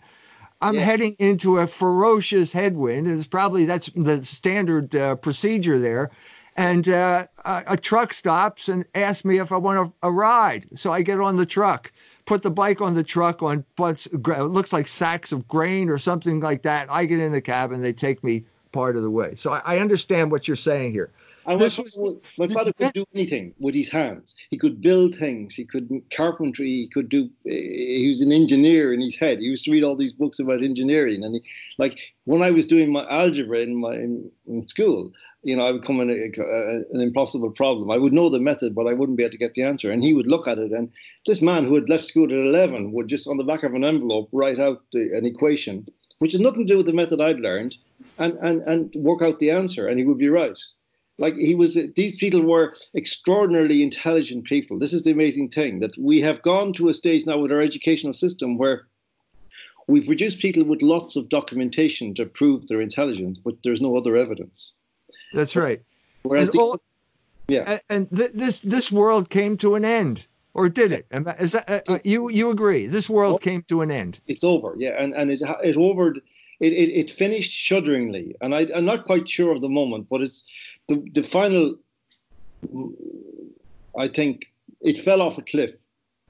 I'm 0.60 0.74
heading 0.74 1.14
into 1.20 1.58
a 1.58 1.68
ferocious 1.68 2.52
headwind. 2.52 3.08
It's 3.08 3.28
probably 3.28 3.64
that's 3.64 3.88
the 3.94 4.24
standard 4.24 4.94
uh, 4.94 5.14
procedure 5.14 5.78
there. 5.78 6.10
And 6.58 6.88
uh, 6.88 7.26
a, 7.44 7.64
a, 7.68 7.76
truck 7.76 8.12
stops 8.12 8.68
and 8.68 8.84
asks 8.94 9.24
me 9.24 9.38
if 9.38 9.52
I 9.52 9.56
want 9.58 9.94
a, 10.02 10.08
a 10.08 10.10
ride. 10.10 10.66
So 10.74 10.92
I 10.92 11.02
get 11.02 11.20
on 11.20 11.36
the 11.36 11.46
truck 11.46 11.92
put 12.28 12.42
the 12.42 12.50
bike 12.50 12.82
on 12.82 12.94
the 12.94 13.02
truck 13.02 13.42
on 13.42 13.64
what 13.76 14.06
looks 14.12 14.70
like 14.70 14.86
sacks 14.86 15.32
of 15.32 15.48
grain 15.48 15.88
or 15.88 15.96
something 15.96 16.40
like 16.40 16.62
that. 16.62 16.92
I 16.92 17.06
get 17.06 17.20
in 17.20 17.32
the 17.32 17.40
cab 17.40 17.72
and 17.72 17.82
they 17.82 17.94
take 17.94 18.22
me 18.22 18.44
part 18.70 18.96
of 18.96 19.02
the 19.02 19.10
way. 19.10 19.34
So 19.34 19.50
I, 19.50 19.62
I 19.64 19.78
understand 19.78 20.30
what 20.30 20.46
you're 20.46 20.56
saying 20.56 20.92
here. 20.92 21.10
And 21.48 21.58
my, 21.58 21.64
was, 21.64 22.28
my 22.36 22.46
father 22.46 22.74
could 22.74 22.92
do 22.92 23.06
anything 23.14 23.54
with 23.58 23.74
his 23.74 23.88
hands. 23.88 24.34
He 24.50 24.58
could 24.58 24.82
build 24.82 25.16
things. 25.16 25.54
He 25.54 25.64
could 25.64 25.88
carpentry. 26.14 26.68
He 26.68 26.90
could 26.92 27.08
do. 27.08 27.30
Eh, 27.46 28.00
he 28.02 28.06
was 28.10 28.20
an 28.20 28.32
engineer 28.32 28.92
in 28.92 29.00
his 29.00 29.16
head. 29.16 29.38
He 29.38 29.46
used 29.46 29.64
to 29.64 29.70
read 29.70 29.82
all 29.82 29.96
these 29.96 30.12
books 30.12 30.38
about 30.38 30.62
engineering. 30.62 31.24
And 31.24 31.36
he, 31.36 31.42
like 31.78 32.00
when 32.24 32.42
I 32.42 32.50
was 32.50 32.66
doing 32.66 32.92
my 32.92 33.06
algebra 33.08 33.60
in 33.60 33.80
my 33.80 33.94
in, 33.94 34.30
in 34.46 34.68
school, 34.68 35.10
you 35.42 35.56
know, 35.56 35.66
I 35.66 35.72
would 35.72 35.86
come 35.86 36.00
in 36.00 36.10
a, 36.10 36.42
a, 36.42 36.74
an 36.92 37.00
impossible 37.00 37.50
problem. 37.50 37.90
I 37.90 37.96
would 37.96 38.12
know 38.12 38.28
the 38.28 38.40
method, 38.40 38.74
but 38.74 38.86
I 38.86 38.92
wouldn't 38.92 39.16
be 39.16 39.24
able 39.24 39.32
to 39.32 39.38
get 39.38 39.54
the 39.54 39.62
answer. 39.62 39.90
And 39.90 40.04
he 40.04 40.12
would 40.12 40.26
look 40.26 40.46
at 40.46 40.58
it, 40.58 40.72
and 40.72 40.92
this 41.24 41.40
man 41.40 41.64
who 41.64 41.76
had 41.76 41.88
left 41.88 42.04
school 42.04 42.24
at 42.24 42.46
11 42.46 42.92
would 42.92 43.08
just 43.08 43.26
on 43.26 43.38
the 43.38 43.44
back 43.44 43.62
of 43.62 43.72
an 43.72 43.84
envelope 43.84 44.28
write 44.32 44.58
out 44.58 44.82
the, 44.92 45.16
an 45.16 45.24
equation, 45.24 45.86
which 46.18 46.32
has 46.32 46.42
nothing 46.42 46.66
to 46.66 46.74
do 46.74 46.76
with 46.76 46.86
the 46.86 46.92
method 46.92 47.22
I'd 47.22 47.40
learned, 47.40 47.78
and, 48.18 48.34
and, 48.42 48.60
and 48.62 48.94
work 48.96 49.22
out 49.22 49.38
the 49.38 49.50
answer, 49.50 49.88
and 49.88 49.98
he 49.98 50.04
would 50.04 50.18
be 50.18 50.28
right. 50.28 50.58
Like 51.18 51.34
he 51.34 51.54
was, 51.54 51.76
these 51.96 52.16
people 52.16 52.42
were 52.42 52.74
extraordinarily 52.94 53.82
intelligent 53.82 54.44
people. 54.44 54.78
This 54.78 54.92
is 54.92 55.02
the 55.02 55.10
amazing 55.10 55.48
thing 55.50 55.80
that 55.80 55.98
we 55.98 56.20
have 56.20 56.42
gone 56.42 56.72
to 56.74 56.88
a 56.88 56.94
stage 56.94 57.26
now 57.26 57.38
with 57.38 57.50
our 57.50 57.60
educational 57.60 58.12
system 58.12 58.56
where 58.56 58.86
we've 59.88 60.06
produced 60.06 60.38
people 60.38 60.62
with 60.62 60.80
lots 60.80 61.16
of 61.16 61.28
documentation 61.28 62.14
to 62.14 62.26
prove 62.26 62.68
their 62.68 62.80
intelligence, 62.80 63.40
but 63.40 63.56
there's 63.64 63.80
no 63.80 63.96
other 63.96 64.14
evidence. 64.14 64.78
That's 65.32 65.56
right. 65.56 65.82
Whereas, 66.22 66.50
and, 66.50 66.58
the, 66.58 66.62
all, 66.62 66.80
yeah, 67.48 67.78
and 67.88 68.08
th- 68.10 68.32
this 68.34 68.60
this 68.60 68.92
world 68.92 69.30
came 69.30 69.56
to 69.58 69.74
an 69.74 69.84
end, 69.84 70.26
or 70.54 70.68
did 70.68 70.92
it? 70.92 71.06
Is 71.38 71.52
that, 71.52 71.68
uh, 71.68 71.80
uh, 71.88 71.98
you 72.04 72.28
you 72.28 72.50
agree? 72.50 72.86
This 72.86 73.08
world 73.08 73.34
oh, 73.34 73.38
came 73.38 73.62
to 73.64 73.80
an 73.80 73.90
end. 73.90 74.20
It's 74.26 74.44
over. 74.44 74.74
Yeah, 74.76 75.02
and 75.02 75.14
and 75.14 75.30
it 75.30 75.40
it 75.64 75.76
over. 75.76 76.14
It, 76.60 76.72
it, 76.72 76.90
it 76.92 77.10
finished 77.10 77.52
shudderingly, 77.52 78.34
and 78.40 78.52
I, 78.52 78.66
I'm 78.74 78.84
not 78.84 79.04
quite 79.04 79.28
sure 79.28 79.52
of 79.52 79.60
the 79.60 79.68
moment, 79.68 80.08
but 80.10 80.22
it's 80.22 80.44
the 80.88 81.04
the 81.12 81.22
final. 81.22 81.76
I 83.96 84.08
think 84.08 84.46
it 84.80 84.98
fell 84.98 85.22
off 85.22 85.38
a 85.38 85.42
cliff 85.42 85.72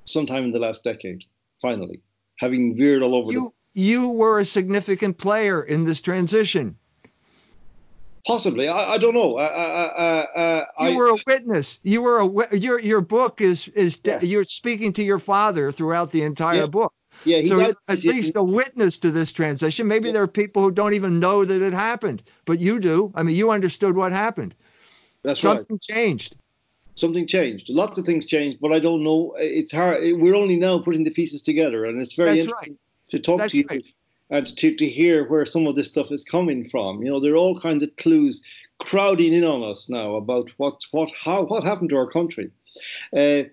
sometime 0.04 0.44
in 0.44 0.52
the 0.52 0.58
last 0.58 0.84
decade. 0.84 1.24
Finally, 1.62 2.00
having 2.38 2.76
veered 2.76 3.02
all 3.02 3.14
over. 3.14 3.32
You 3.32 3.52
the... 3.74 3.80
you 3.80 4.10
were 4.10 4.40
a 4.40 4.44
significant 4.44 5.18
player 5.18 5.62
in 5.62 5.84
this 5.84 6.00
transition. 6.00 6.76
Possibly, 8.26 8.68
I, 8.68 8.94
I 8.94 8.98
don't 8.98 9.14
know. 9.14 9.36
Uh, 9.36 9.40
uh, 9.96 10.64
uh, 10.78 10.88
you 10.88 10.96
were 10.96 11.14
a 11.14 11.18
witness. 11.26 11.78
You 11.82 12.02
were 12.02 12.20
a 12.20 12.56
your 12.56 12.78
your 12.78 13.00
book 13.00 13.40
is 13.40 13.68
is 13.68 13.98
yeah. 14.04 14.20
you're 14.20 14.44
speaking 14.44 14.92
to 14.94 15.02
your 15.02 15.18
father 15.18 15.72
throughout 15.72 16.12
the 16.12 16.22
entire 16.22 16.66
book. 16.66 16.92
Yeah, 17.24 17.42
so 17.44 17.58
died, 17.58 17.74
at 17.88 18.04
least 18.04 18.36
a 18.36 18.42
witness 18.42 18.98
to 18.98 19.10
this 19.10 19.32
transition. 19.32 19.88
Maybe 19.88 20.08
yeah. 20.08 20.14
there 20.14 20.22
are 20.22 20.28
people 20.28 20.62
who 20.62 20.70
don't 20.70 20.94
even 20.94 21.20
know 21.20 21.44
that 21.44 21.62
it 21.62 21.72
happened, 21.72 22.22
but 22.44 22.60
you 22.60 22.80
do. 22.80 23.12
I 23.14 23.22
mean, 23.22 23.36
you 23.36 23.50
understood 23.50 23.96
what 23.96 24.12
happened. 24.12 24.54
That's 25.22 25.40
Something 25.40 25.58
right. 25.58 25.68
Something 25.68 25.78
changed. 25.80 26.36
Something 26.94 27.26
changed. 27.26 27.68
Lots 27.70 27.98
of 27.98 28.04
things 28.04 28.26
changed, 28.26 28.58
but 28.60 28.72
I 28.72 28.78
don't 28.78 29.04
know. 29.04 29.34
It's 29.38 29.72
hard. 29.72 30.00
We're 30.02 30.34
only 30.34 30.56
now 30.56 30.78
putting 30.80 31.04
the 31.04 31.10
pieces 31.10 31.42
together, 31.42 31.84
and 31.84 32.00
it's 32.00 32.14
very 32.14 32.30
That's 32.30 32.46
interesting 32.46 32.72
right. 32.72 33.10
to 33.10 33.18
talk 33.18 33.38
That's 33.38 33.52
to 33.52 33.58
you 33.58 33.66
right 33.68 33.86
and 34.30 34.46
to, 34.56 34.74
to 34.74 34.88
hear 34.88 35.26
where 35.28 35.46
some 35.46 35.66
of 35.66 35.74
this 35.74 35.88
stuff 35.88 36.10
is 36.10 36.24
coming 36.24 36.64
from. 36.64 37.02
You 37.02 37.10
know, 37.10 37.20
there 37.20 37.32
are 37.32 37.36
all 37.36 37.58
kinds 37.58 37.82
of 37.82 37.94
clues 37.96 38.42
crowding 38.78 39.32
in 39.32 39.44
on 39.44 39.62
us 39.62 39.88
now 39.88 40.14
about 40.14 40.50
what 40.58 40.80
what 40.92 41.10
how 41.18 41.44
what 41.44 41.64
happened 41.64 41.90
to 41.90 41.96
our 41.96 42.06
country. 42.06 42.50
Uh, 43.16 43.44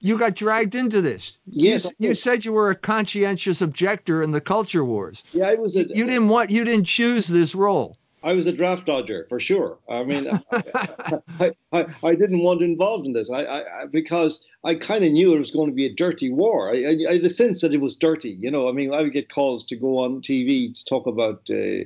you 0.00 0.18
got 0.18 0.34
dragged 0.34 0.74
into 0.74 1.00
this. 1.00 1.38
Yes, 1.46 1.84
you, 1.98 2.10
you, 2.10 2.14
said 2.14 2.44
you 2.44 2.52
were 2.52 2.70
a 2.70 2.74
conscientious 2.74 3.60
objector 3.60 4.22
in 4.22 4.30
the 4.30 4.40
culture 4.40 4.84
wars. 4.84 5.24
Yeah, 5.32 5.48
I 5.48 5.54
was. 5.54 5.76
A, 5.76 5.80
you 5.80 6.06
didn't 6.06 6.28
want. 6.28 6.50
You 6.50 6.64
didn't 6.64 6.86
choose 6.86 7.26
this 7.26 7.54
role. 7.54 7.96
I 8.26 8.34
was 8.34 8.46
a 8.46 8.52
draft 8.52 8.86
dodger 8.86 9.24
for 9.28 9.38
sure. 9.38 9.78
I 9.88 10.02
mean, 10.02 10.26
I, 10.52 11.52
I, 11.72 11.86
I, 12.02 12.14
didn't 12.16 12.42
want 12.42 12.60
involved 12.60 13.06
in 13.06 13.12
this. 13.12 13.30
I, 13.30 13.44
I 13.44 13.86
because 13.88 14.44
I 14.64 14.74
kind 14.74 15.04
of 15.04 15.12
knew 15.12 15.32
it 15.32 15.38
was 15.38 15.52
going 15.52 15.68
to 15.68 15.74
be 15.74 15.86
a 15.86 15.94
dirty 15.94 16.32
war. 16.32 16.70
I, 16.70 16.96
I, 17.08 17.12
had 17.12 17.24
a 17.24 17.28
sense 17.28 17.60
that 17.60 17.72
it 17.72 17.80
was 17.80 17.94
dirty. 17.94 18.30
You 18.30 18.50
know, 18.50 18.68
I 18.68 18.72
mean, 18.72 18.92
I 18.92 19.02
would 19.02 19.12
get 19.12 19.28
calls 19.28 19.64
to 19.66 19.76
go 19.76 19.98
on 19.98 20.22
TV 20.22 20.74
to 20.74 20.84
talk 20.84 21.06
about 21.06 21.48
uh, 21.48 21.84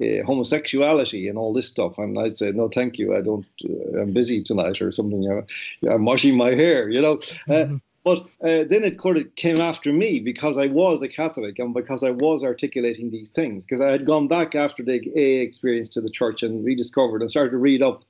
uh, 0.00 0.24
homosexuality 0.24 1.26
and 1.26 1.36
all 1.36 1.52
this 1.52 1.66
stuff, 1.66 1.98
and 1.98 2.16
I'd 2.16 2.38
say, 2.38 2.52
no, 2.52 2.68
thank 2.68 2.96
you. 2.96 3.16
I 3.16 3.20
don't. 3.20 3.46
Uh, 3.64 4.02
I'm 4.02 4.12
busy 4.12 4.42
tonight 4.42 4.80
or 4.80 4.92
something. 4.92 5.24
You 5.24 5.44
know, 5.82 5.92
I'm 5.92 6.04
washing 6.04 6.36
my 6.36 6.50
hair. 6.50 6.88
You 6.88 7.02
know. 7.02 7.14
Uh, 7.48 7.66
mm-hmm. 7.66 7.76
But 8.02 8.20
uh, 8.42 8.64
then 8.64 8.82
it 8.82 8.98
kind 8.98 9.18
of 9.18 9.34
came 9.36 9.60
after 9.60 9.92
me 9.92 10.20
because 10.20 10.56
I 10.56 10.66
was 10.68 11.02
a 11.02 11.08
Catholic 11.08 11.58
and 11.58 11.74
because 11.74 12.02
I 12.02 12.10
was 12.10 12.42
articulating 12.42 13.10
these 13.10 13.28
things. 13.28 13.66
Because 13.66 13.82
I 13.82 13.90
had 13.90 14.06
gone 14.06 14.26
back 14.26 14.54
after 14.54 14.82
the 14.82 15.00
AA 15.14 15.42
experience 15.42 15.90
to 15.90 16.00
the 16.00 16.08
church 16.08 16.42
and 16.42 16.64
rediscovered 16.64 17.20
and 17.20 17.30
started 17.30 17.50
to 17.50 17.58
read 17.58 17.82
up 17.82 18.02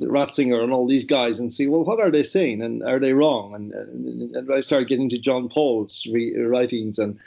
Ratzinger 0.00 0.62
and 0.62 0.72
all 0.72 0.86
these 0.86 1.04
guys 1.04 1.40
and 1.40 1.52
see, 1.52 1.66
well, 1.66 1.82
what 1.82 1.98
are 1.98 2.10
they 2.10 2.22
saying 2.22 2.62
and 2.62 2.84
are 2.84 3.00
they 3.00 3.12
wrong? 3.12 3.54
And, 3.54 3.72
and, 3.72 4.36
and 4.36 4.52
I 4.52 4.60
started 4.60 4.88
getting 4.88 5.08
to 5.08 5.18
John 5.18 5.48
Paul's 5.48 6.06
re- 6.12 6.38
writings 6.38 7.00
and 7.00 7.18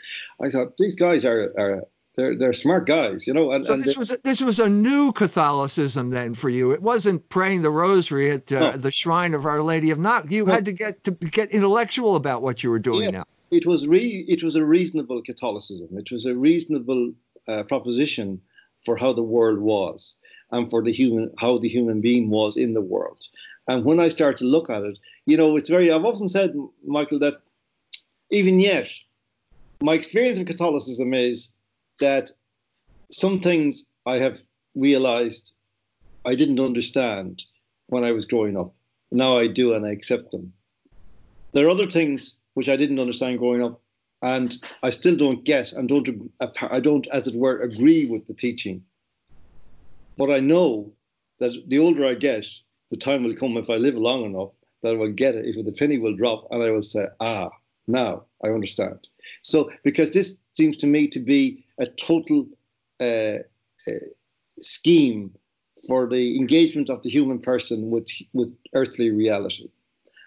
I 0.41 0.49
thought 0.49 0.77
these 0.77 0.95
guys 0.95 1.25
are, 1.25 1.53
are 1.57 1.83
they're 2.15 2.37
they're 2.37 2.53
smart 2.53 2.87
guys, 2.87 3.25
you 3.25 3.33
know. 3.33 3.51
And, 3.51 3.65
so 3.65 3.73
and 3.73 3.83
this 3.83 3.97
was 3.97 4.11
a, 4.11 4.17
this 4.23 4.41
was 4.41 4.59
a 4.59 4.67
new 4.67 5.11
Catholicism 5.11 6.09
then 6.09 6.33
for 6.33 6.49
you. 6.49 6.71
It 6.71 6.81
wasn't 6.81 7.27
praying 7.29 7.61
the 7.61 7.69
Rosary 7.69 8.31
at 8.31 8.51
uh, 8.51 8.59
no. 8.59 8.71
the 8.77 8.91
shrine 8.91 9.33
of 9.33 9.45
Our 9.45 9.61
Lady 9.61 9.91
of 9.91 9.99
Knock. 9.99 10.29
You 10.29 10.45
no. 10.45 10.51
had 10.51 10.65
to 10.65 10.73
get 10.73 11.03
to 11.05 11.11
get 11.11 11.51
intellectual 11.51 12.15
about 12.15 12.41
what 12.41 12.63
you 12.63 12.69
were 12.69 12.79
doing 12.79 13.03
yeah. 13.03 13.19
now. 13.19 13.23
It 13.49 13.65
was 13.65 13.87
re- 13.87 14.25
it 14.27 14.43
was 14.43 14.55
a 14.55 14.65
reasonable 14.65 15.21
Catholicism. 15.21 15.87
It 15.97 16.11
was 16.11 16.25
a 16.25 16.35
reasonable 16.35 17.13
uh, 17.47 17.63
proposition 17.63 18.41
for 18.83 18.97
how 18.97 19.13
the 19.13 19.23
world 19.23 19.59
was 19.59 20.17
and 20.51 20.69
for 20.69 20.83
the 20.83 20.91
human 20.91 21.31
how 21.37 21.57
the 21.57 21.69
human 21.69 22.01
being 22.01 22.29
was 22.29 22.57
in 22.57 22.73
the 22.73 22.81
world. 22.81 23.23
And 23.67 23.85
when 23.85 23.99
I 23.99 24.09
start 24.09 24.37
to 24.37 24.45
look 24.45 24.69
at 24.69 24.83
it, 24.83 24.97
you 25.25 25.37
know, 25.37 25.55
it's 25.55 25.69
very. 25.69 25.91
I've 25.91 26.05
often 26.05 26.27
said, 26.27 26.53
Michael, 26.85 27.19
that 27.19 27.41
even 28.31 28.59
yet, 28.59 28.89
my 29.81 29.93
experience 29.93 30.37
of 30.39 30.45
Catholicism 30.45 31.13
is 31.13 31.51
that 32.01 32.31
some 33.11 33.39
things 33.39 33.85
I 34.05 34.15
have 34.17 34.43
realized 34.75 35.53
I 36.25 36.35
didn't 36.35 36.59
understand 36.59 37.43
when 37.87 38.03
I 38.03 38.11
was 38.11 38.25
growing 38.25 38.57
up. 38.57 38.73
Now 39.11 39.37
I 39.37 39.47
do 39.47 39.73
and 39.73 39.85
I 39.85 39.91
accept 39.91 40.31
them. 40.31 40.53
There 41.53 41.65
are 41.65 41.69
other 41.69 41.89
things 41.89 42.37
which 42.53 42.69
I 42.69 42.75
didn't 42.75 42.99
understand 42.99 43.39
growing 43.39 43.63
up 43.63 43.81
and 44.21 44.55
I 44.83 44.89
still 44.91 45.15
don't 45.15 45.43
get 45.43 45.71
and 45.73 45.89
don't 45.89 46.07
I 46.69 46.79
don't 46.79 47.07
as 47.07 47.27
it 47.27 47.35
were 47.35 47.61
agree 47.61 48.05
with 48.05 48.27
the 48.27 48.33
teaching. 48.33 48.83
But 50.17 50.29
I 50.29 50.39
know 50.39 50.93
that 51.39 51.51
the 51.67 51.79
older 51.79 52.05
I 52.05 52.13
get, 52.13 52.45
the 52.91 52.97
time 52.97 53.23
will 53.23 53.35
come 53.35 53.57
if 53.57 53.69
I 53.69 53.77
live 53.77 53.95
long 53.95 54.23
enough 54.23 54.51
that 54.83 54.93
I 54.93 54.97
will 54.97 55.11
get 55.11 55.35
it, 55.35 55.45
if 55.45 55.63
the 55.65 55.71
penny 55.71 55.97
will 55.97 56.15
drop 56.15 56.47
and 56.51 56.63
I 56.63 56.71
will 56.71 56.81
say, 56.81 57.07
ah, 57.19 57.49
now 57.87 58.25
I 58.43 58.49
understand. 58.49 59.07
So 59.41 59.71
because 59.83 60.11
this 60.11 60.37
seems 60.53 60.77
to 60.77 60.87
me 60.87 61.07
to 61.09 61.19
be 61.19 61.65
a 61.79 61.85
total 61.85 62.47
uh, 62.99 63.39
uh, 63.87 63.91
scheme 64.61 65.33
for 65.87 66.07
the 66.07 66.37
engagement 66.37 66.89
of 66.89 67.01
the 67.01 67.09
human 67.09 67.39
person 67.39 67.89
with 67.89 68.07
with 68.33 68.55
earthly 68.75 69.09
reality. 69.09 69.69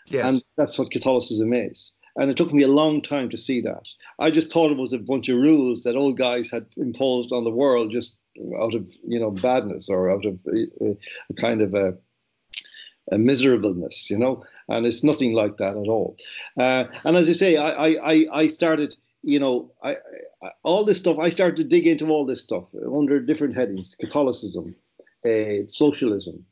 Yes. 0.06 0.26
And 0.26 0.42
that's 0.56 0.78
what 0.78 0.90
Catholicism 0.90 1.52
is. 1.52 1.92
And 2.16 2.30
it 2.30 2.36
took 2.36 2.52
me 2.52 2.62
a 2.62 2.68
long 2.68 3.02
time 3.02 3.28
to 3.30 3.36
see 3.36 3.60
that. 3.62 3.88
I 4.18 4.30
just 4.30 4.52
thought 4.52 4.70
it 4.70 4.76
was 4.76 4.92
a 4.92 4.98
bunch 4.98 5.28
of 5.28 5.38
rules 5.38 5.82
that 5.82 5.96
old 5.96 6.16
guys 6.16 6.48
had 6.50 6.66
imposed 6.76 7.32
on 7.32 7.44
the 7.44 7.50
world 7.50 7.90
just 7.90 8.18
out 8.60 8.74
of 8.74 8.92
you 9.06 9.18
know 9.18 9.30
badness 9.30 9.88
or 9.88 10.10
out 10.10 10.24
of 10.24 10.40
a, 10.46 10.94
a 11.30 11.34
kind 11.34 11.60
of 11.60 11.74
a, 11.74 11.96
a, 13.10 13.18
miserableness, 13.18 14.10
you 14.10 14.18
know. 14.18 14.44
And 14.68 14.86
it's 14.86 15.04
nothing 15.04 15.34
like 15.34 15.56
that 15.58 15.76
at 15.76 15.88
all. 15.88 16.16
Uh, 16.58 16.84
and 17.04 17.16
as 17.16 17.28
I 17.28 17.32
say, 17.32 17.56
I 17.56 17.96
I 18.02 18.26
I 18.32 18.48
started 18.48 18.94
you 19.24 19.38
know, 19.38 19.72
I, 19.82 19.96
I, 20.42 20.50
all 20.62 20.84
this 20.84 20.98
stuff, 20.98 21.18
I 21.18 21.30
started 21.30 21.56
to 21.56 21.64
dig 21.64 21.86
into 21.86 22.08
all 22.08 22.26
this 22.26 22.42
stuff 22.42 22.64
under 22.94 23.18
different 23.20 23.56
headings 23.56 23.94
Catholicism, 23.94 24.74
uh, 25.24 25.66
socialism, 25.66 26.44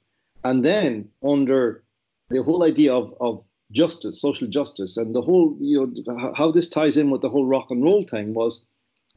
and 0.42 0.64
then 0.64 1.08
under 1.22 1.84
the 2.30 2.42
whole 2.42 2.64
idea 2.64 2.94
of, 2.94 3.14
of 3.20 3.44
justice, 3.72 4.20
social 4.20 4.48
justice, 4.48 4.96
and 4.96 5.14
the 5.14 5.20
whole, 5.20 5.56
you 5.60 5.92
know, 6.06 6.32
how 6.34 6.50
this 6.50 6.68
ties 6.68 6.96
in 6.96 7.10
with 7.10 7.20
the 7.20 7.28
whole 7.28 7.46
rock 7.46 7.70
and 7.70 7.82
roll 7.82 8.02
thing 8.02 8.32
was 8.32 8.64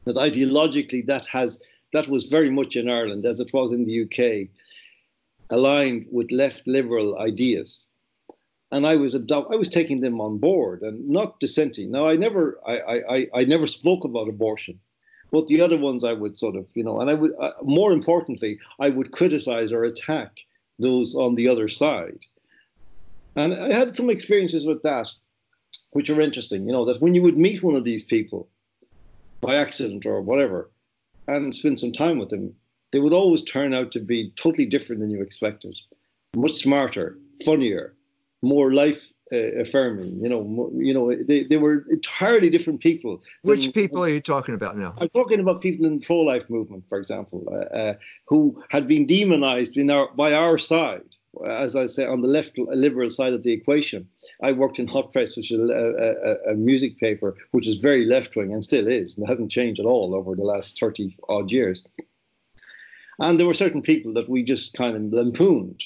that 0.04 0.16
ideologically 0.16 1.04
that 1.06 1.26
has 1.26 1.62
that 1.92 2.08
was 2.08 2.26
very 2.26 2.50
much 2.50 2.76
in 2.76 2.90
Ireland 2.90 3.24
as 3.24 3.40
it 3.40 3.52
was 3.54 3.72
in 3.72 3.86
the 3.86 4.02
UK, 4.02 4.48
aligned 5.50 6.06
with 6.10 6.30
left 6.30 6.66
liberal 6.66 7.18
ideas 7.18 7.86
and 8.72 8.86
I 8.86 8.96
was 8.96 9.14
adopt- 9.14 9.52
I 9.52 9.56
was 9.56 9.68
taking 9.68 10.00
them 10.00 10.20
on 10.20 10.38
board 10.38 10.82
and 10.82 11.08
not 11.08 11.40
dissenting. 11.40 11.90
Now 11.90 12.06
I 12.06 12.16
never 12.16 12.58
I, 12.66 13.02
I, 13.08 13.26
I 13.34 13.44
never 13.44 13.66
spoke 13.66 14.04
about 14.04 14.28
abortion, 14.28 14.80
but 15.30 15.46
the 15.46 15.60
other 15.60 15.78
ones 15.78 16.04
I 16.04 16.12
would 16.12 16.36
sort 16.36 16.56
of 16.56 16.70
you 16.74 16.84
know, 16.84 17.00
and 17.00 17.08
I 17.10 17.14
would 17.14 17.32
uh, 17.38 17.52
more 17.62 17.92
importantly 17.92 18.58
I 18.80 18.88
would 18.88 19.12
criticize 19.12 19.72
or 19.72 19.84
attack 19.84 20.32
those 20.78 21.14
on 21.14 21.34
the 21.36 21.48
other 21.48 21.68
side. 21.68 22.20
And 23.36 23.54
I 23.54 23.68
had 23.72 23.94
some 23.94 24.10
experiences 24.10 24.66
with 24.66 24.82
that, 24.82 25.08
which 25.92 26.10
are 26.10 26.20
interesting. 26.20 26.66
You 26.66 26.72
know 26.72 26.84
that 26.86 27.00
when 27.00 27.14
you 27.14 27.22
would 27.22 27.38
meet 27.38 27.62
one 27.62 27.76
of 27.76 27.84
these 27.84 28.04
people 28.04 28.48
by 29.40 29.56
accident 29.56 30.06
or 30.06 30.20
whatever, 30.22 30.70
and 31.28 31.54
spend 31.54 31.78
some 31.78 31.92
time 31.92 32.18
with 32.18 32.30
them, 32.30 32.56
they 32.92 33.00
would 33.00 33.12
always 33.12 33.42
turn 33.42 33.74
out 33.74 33.92
to 33.92 34.00
be 34.00 34.32
totally 34.36 34.66
different 34.66 35.00
than 35.00 35.10
you 35.10 35.20
expected, 35.20 35.76
much 36.34 36.52
smarter, 36.52 37.18
funnier 37.44 37.96
more 38.42 38.72
life 38.72 39.12
uh, 39.32 39.52
affirming. 39.60 40.22
You 40.22 40.28
know, 40.28 40.44
more, 40.44 40.70
you 40.72 40.94
know, 40.94 41.14
they, 41.14 41.44
they 41.44 41.56
were 41.56 41.84
entirely 41.90 42.48
different 42.50 42.80
people. 42.80 43.22
Which 43.42 43.62
than, 43.62 43.72
people 43.72 44.04
are 44.04 44.08
you 44.08 44.20
talking 44.20 44.54
about 44.54 44.76
now? 44.76 44.94
I'm 44.98 45.08
talking 45.10 45.40
about 45.40 45.60
people 45.60 45.86
in 45.86 45.98
the 45.98 46.04
pro-life 46.04 46.48
movement, 46.48 46.84
for 46.88 46.98
example, 46.98 47.44
uh, 47.50 47.76
uh, 47.76 47.94
who 48.26 48.62
had 48.70 48.86
been 48.86 49.06
demonized 49.06 49.76
in 49.76 49.90
our, 49.90 50.08
by 50.14 50.32
our 50.32 50.58
side. 50.58 51.16
As 51.44 51.76
I 51.76 51.84
say, 51.84 52.06
on 52.06 52.22
the 52.22 52.28
left 52.28 52.56
liberal 52.56 53.10
side 53.10 53.34
of 53.34 53.42
the 53.42 53.52
equation, 53.52 54.08
I 54.42 54.52
worked 54.52 54.78
in 54.78 54.86
Hot 54.86 55.12
Press, 55.12 55.36
which 55.36 55.50
is 55.52 55.68
a, 55.68 56.38
a, 56.46 56.52
a 56.52 56.54
music 56.54 56.96
paper, 56.96 57.36
which 57.50 57.66
is 57.66 57.74
very 57.74 58.06
left 58.06 58.36
wing 58.36 58.54
and 58.54 58.64
still 58.64 58.86
is, 58.86 59.18
and 59.18 59.28
hasn't 59.28 59.50
changed 59.50 59.78
at 59.78 59.84
all 59.84 60.14
over 60.14 60.34
the 60.34 60.44
last 60.44 60.80
30 60.80 61.14
odd 61.28 61.52
years. 61.52 61.84
And 63.20 63.38
there 63.38 63.46
were 63.46 63.54
certain 63.54 63.82
people 63.82 64.12
that 64.14 64.28
we 64.28 64.42
just 64.42 64.74
kind 64.74 64.96
of 64.96 65.12
lampooned 65.12 65.82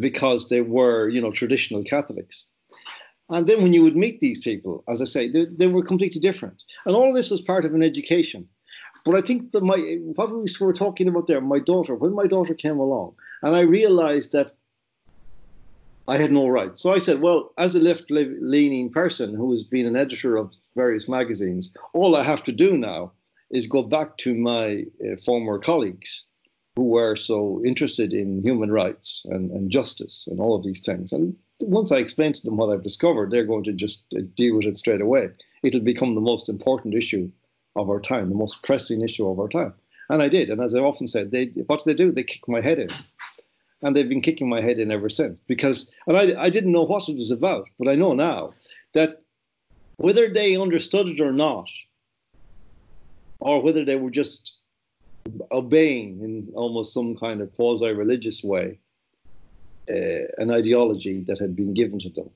because 0.00 0.48
they 0.48 0.62
were, 0.62 1.08
you 1.08 1.20
know, 1.20 1.32
traditional 1.32 1.82
Catholics. 1.82 2.50
And 3.28 3.46
then 3.46 3.62
when 3.62 3.72
you 3.72 3.82
would 3.82 3.96
meet 3.96 4.20
these 4.20 4.40
people, 4.40 4.84
as 4.88 5.00
I 5.00 5.04
say, 5.04 5.28
they, 5.28 5.46
they 5.46 5.66
were 5.66 5.84
completely 5.84 6.20
different. 6.20 6.62
And 6.84 6.94
all 6.94 7.08
of 7.08 7.14
this 7.14 7.30
was 7.30 7.40
part 7.40 7.64
of 7.64 7.74
an 7.74 7.82
education. 7.82 8.48
But 9.04 9.14
I 9.14 9.20
think 9.20 9.52
that 9.52 9.62
my 9.62 9.78
what 10.14 10.30
we 10.30 10.44
were 10.60 10.72
talking 10.72 11.08
about 11.08 11.26
there, 11.26 11.40
my 11.40 11.58
daughter, 11.58 11.94
when 11.94 12.12
my 12.12 12.26
daughter 12.26 12.54
came 12.54 12.78
along, 12.78 13.14
and 13.42 13.56
I 13.56 13.60
realized 13.60 14.32
that 14.32 14.56
I 16.06 16.18
had 16.18 16.32
no 16.32 16.48
rights. 16.48 16.82
So 16.82 16.92
I 16.92 16.98
said, 16.98 17.20
well, 17.20 17.52
as 17.56 17.74
a 17.74 17.80
left 17.80 18.10
leaning 18.10 18.90
person 18.90 19.34
who 19.34 19.52
has 19.52 19.62
been 19.62 19.86
an 19.86 19.96
editor 19.96 20.36
of 20.36 20.54
various 20.76 21.08
magazines, 21.08 21.74
all 21.94 22.16
I 22.16 22.24
have 22.24 22.42
to 22.44 22.52
do 22.52 22.76
now 22.76 23.12
is 23.50 23.66
go 23.66 23.82
back 23.82 24.16
to 24.18 24.34
my 24.34 24.84
uh, 25.04 25.16
former 25.24 25.58
colleagues 25.58 26.26
who 26.80 26.86
were 26.86 27.14
so 27.14 27.60
interested 27.62 28.10
in 28.10 28.42
human 28.42 28.72
rights 28.72 29.26
and, 29.28 29.50
and 29.50 29.70
justice 29.70 30.26
and 30.30 30.40
all 30.40 30.56
of 30.56 30.64
these 30.64 30.80
things. 30.80 31.12
And 31.12 31.36
once 31.60 31.92
I 31.92 31.98
explain 31.98 32.32
to 32.32 32.42
them 32.42 32.56
what 32.56 32.72
I've 32.72 32.82
discovered, 32.82 33.30
they're 33.30 33.44
going 33.44 33.64
to 33.64 33.74
just 33.74 34.06
uh, 34.16 34.22
deal 34.34 34.56
with 34.56 34.64
it 34.64 34.78
straight 34.78 35.02
away. 35.02 35.28
It'll 35.62 35.80
become 35.80 36.14
the 36.14 36.22
most 36.22 36.48
important 36.48 36.94
issue 36.94 37.30
of 37.76 37.90
our 37.90 38.00
time, 38.00 38.30
the 38.30 38.34
most 38.34 38.62
pressing 38.62 39.02
issue 39.02 39.28
of 39.28 39.38
our 39.38 39.48
time. 39.48 39.74
And 40.08 40.22
I 40.22 40.28
did. 40.30 40.48
And 40.48 40.62
as 40.62 40.74
I 40.74 40.78
often 40.78 41.06
said, 41.06 41.32
they 41.32 41.48
what 41.66 41.84
do 41.84 41.90
they 41.90 42.02
do? 42.02 42.12
They 42.12 42.22
kick 42.22 42.48
my 42.48 42.62
head 42.62 42.78
in. 42.78 42.88
And 43.82 43.94
they've 43.94 44.08
been 44.08 44.22
kicking 44.22 44.48
my 44.48 44.62
head 44.62 44.78
in 44.78 44.90
ever 44.90 45.10
since. 45.10 45.40
Because, 45.40 45.90
and 46.06 46.16
I, 46.16 46.44
I 46.44 46.48
didn't 46.48 46.72
know 46.72 46.84
what 46.84 47.10
it 47.10 47.18
was 47.18 47.30
about, 47.30 47.68
but 47.78 47.88
I 47.88 47.94
know 47.94 48.14
now 48.14 48.54
that 48.94 49.20
whether 49.98 50.30
they 50.30 50.56
understood 50.56 51.08
it 51.08 51.20
or 51.20 51.32
not, 51.32 51.68
or 53.38 53.60
whether 53.60 53.84
they 53.84 53.96
were 53.96 54.10
just 54.10 54.59
obeying 55.52 56.22
in 56.24 56.52
almost 56.54 56.92
some 56.92 57.16
kind 57.16 57.40
of 57.40 57.52
quasi 57.54 57.92
religious 57.92 58.42
way 58.42 58.78
uh, 59.88 60.26
an 60.38 60.50
ideology 60.50 61.22
that 61.22 61.38
had 61.38 61.56
been 61.56 61.74
given 61.74 61.98
to 61.98 62.10
them. 62.10 62.30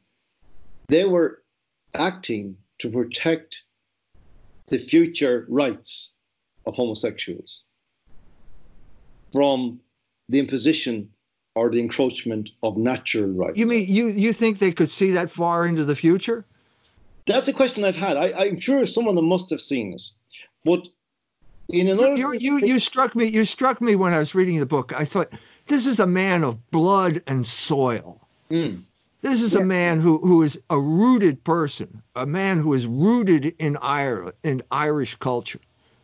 They 0.89 1.05
were 1.05 1.43
acting 1.95 2.57
to 2.79 2.91
protect 2.91 3.63
the 4.69 4.79
future 4.79 5.47
rights 5.49 6.13
of 6.67 6.75
homosexuals 6.75 7.65
from 9.33 9.81
the 10.29 10.39
imposition 10.39 11.11
or 11.55 11.71
the 11.71 11.81
encroachment 11.81 12.51
of 12.63 12.77
natural 12.77 13.31
rights. 13.31 13.59
You 13.59 13.67
mean 13.67 13.87
you, 13.89 14.09
you 14.09 14.33
think 14.33 14.59
they 14.59 14.73
could 14.73 14.91
see 14.91 15.13
that 15.13 15.31
far 15.31 15.67
into 15.67 15.85
the 15.85 15.95
future? 15.95 16.45
That's 17.27 17.49
a 17.49 17.53
question 17.53 17.85
I've 17.85 17.97
had. 17.97 18.17
I, 18.17 18.47
am 18.47 18.59
sure 18.59 18.85
some 18.87 19.07
of 19.07 19.17
them 19.17 19.29
must 19.29 19.51
have 19.51 19.61
seen 19.61 19.93
this. 19.93 20.17
but 20.65 20.89
another 21.69 22.17
you, 22.17 22.33
you, 22.35 22.59
you 22.59 22.79
struck 22.79 23.15
me 23.15 23.27
you 23.27 23.45
struck 23.45 23.81
me 23.81 23.97
when 23.97 24.13
I 24.13 24.19
was 24.19 24.35
reading 24.35 24.61
the 24.61 24.67
book. 24.67 24.93
I 24.95 25.05
thought 25.05 25.33
this 25.67 25.87
is 25.87 26.01
a 26.01 26.07
man 26.07 26.45
of 26.45 26.71
blood 26.71 27.23
and 27.27 27.47
soil. 27.47 28.21
Mm. 28.51 28.83
This 29.25 29.41
is 29.41 29.55
yeah. 29.55 29.61
a 29.61 29.65
man 29.65 30.01
who, 30.01 30.19
who 30.19 30.43
is 30.43 30.59
a 30.69 30.79
rooted 30.79 31.43
person, 31.45 32.03
a 32.15 32.27
man 32.27 32.59
who 32.61 32.75
is 32.75 32.87
rooted 32.87 33.55
in 33.59 33.79
Ireland, 33.79 34.35
in 34.43 34.63
Irish 34.71 35.15
culture, 35.15 35.61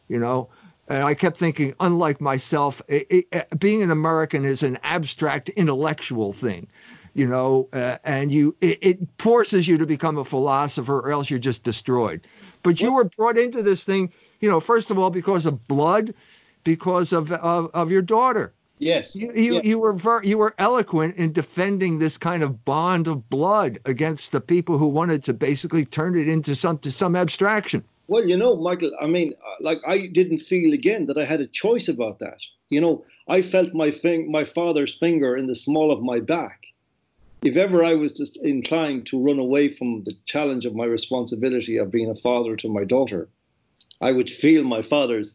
you 0.09 0.19
know. 0.19 0.49
And 0.89 1.05
I 1.05 1.13
kept 1.13 1.37
thinking, 1.37 1.75
unlike 1.81 2.23
myself, 2.23 2.81
it, 2.89 3.27
it, 3.31 3.61
being 3.61 3.83
an 3.83 3.91
American 3.91 4.47
is 4.47 4.63
an 4.63 4.79
abstract 4.83 5.51
intellectual 5.51 6.33
thing, 6.33 6.67
you 7.13 7.29
know, 7.29 7.69
uh, 7.75 7.99
and 8.05 8.33
you 8.33 8.57
it, 8.63 8.79
it, 8.81 8.99
forces 9.19 9.69
you 9.69 9.77
to 9.77 9.87
become 9.87 10.17
a 10.17 10.25
philosopher, 10.25 11.01
or 11.01 11.13
else 11.13 11.29
you're 11.29 11.39
just 11.39 11.63
destroyed. 11.63 12.27
But 12.63 12.81
you 12.81 12.95
were 12.95 13.05
brought 13.05 13.37
into 13.37 13.63
this 13.63 13.85
thing, 13.85 14.13
you 14.41 14.49
know, 14.49 14.61
first 14.61 14.91
of 14.91 14.99
all 14.99 15.11
because 15.11 15.47
of 15.47 15.67
blood, 15.69 16.15
because 16.65 17.13
of 17.13 17.33
of, 17.33 17.71
of 17.73 17.91
your 17.91 18.03
daughter, 18.03 18.53
Yes. 18.81 19.15
You 19.15 19.31
you, 19.35 19.61
you 19.63 19.79
were 19.79 19.93
ver- 19.93 20.23
you 20.25 20.39
were 20.39 20.55
eloquent 20.57 21.17
in 21.17 21.35
defending 21.35 21.99
this 21.99 22.17
kind 22.17 22.43
of 22.43 22.65
bond 22.65 23.09
of 23.09 23.29
blood 23.29 23.79
against 23.85 24.33
the 24.33 24.41
people 24.41 24.79
who 24.79 24.89
wanted 24.89 25.23
to 25.25 25.35
basically 25.35 25.85
turn 25.85 26.17
it 26.17 26.27
into 26.29 26.55
some 26.55 26.79
to 26.79 26.91
some 26.91 27.15
abstraction. 27.15 27.85
Well, 28.09 28.27
you 28.27 28.39
know, 28.39 28.57
Michael, 28.57 28.91
I 28.99 29.07
mean, 29.07 29.35
uh, 29.47 29.57
like 29.61 29.87
I 29.87 30.07
didn't 30.07 30.39
feel 30.39 30.73
again 30.73 31.07
that 31.07 31.19
I 31.19 31.27
had 31.27 31.43
a 31.43 31.47
choice 31.47 31.89
about 31.89 32.21
that. 32.21 32.41
You 32.71 32.81
know, 32.81 33.05
I 33.29 33.43
felt 33.43 33.75
my 33.75 33.91
fing- 33.91 34.33
my 34.33 34.47
father's 34.47 34.95
finger 34.95 35.37
in 35.37 35.47
the 35.47 35.55
small 35.55 35.93
of 35.93 36.03
my 36.03 36.21
back. 36.21 36.63
If 37.43 37.57
ever 37.57 37.85
I 37.85 37.97
was 37.97 38.15
just 38.15 38.39
inclined 38.39 39.07
to 39.09 39.23
run 39.23 39.39
away 39.39 39.69
from 39.69 40.05
the 40.05 40.15
challenge 40.25 40.65
of 40.65 40.75
my 40.75 40.87
responsibility 40.87 41.77
of 41.77 41.91
being 41.91 42.09
a 42.09 42.15
father 42.15 42.57
to 42.57 42.69
my 42.71 42.85
daughter, 42.85 43.29
I 44.01 44.13
would 44.13 44.31
feel 44.31 44.65
my 44.65 44.83
father's 44.83 45.35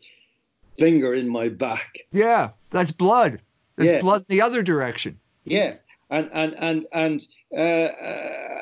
finger 0.77 1.13
in 1.13 1.29
my 1.29 1.49
back. 1.49 1.99
Yeah, 2.11 2.51
that's 2.71 2.91
blood. 2.91 3.41
That's 3.75 3.89
yeah. 3.89 4.01
blood 4.01 4.25
the 4.27 4.41
other 4.41 4.63
direction. 4.63 5.19
Yeah, 5.43 5.75
and 6.09 6.29
and 6.33 6.55
and 6.59 6.87
and 6.91 7.27
uh, 7.55 7.61
uh, 7.61 8.61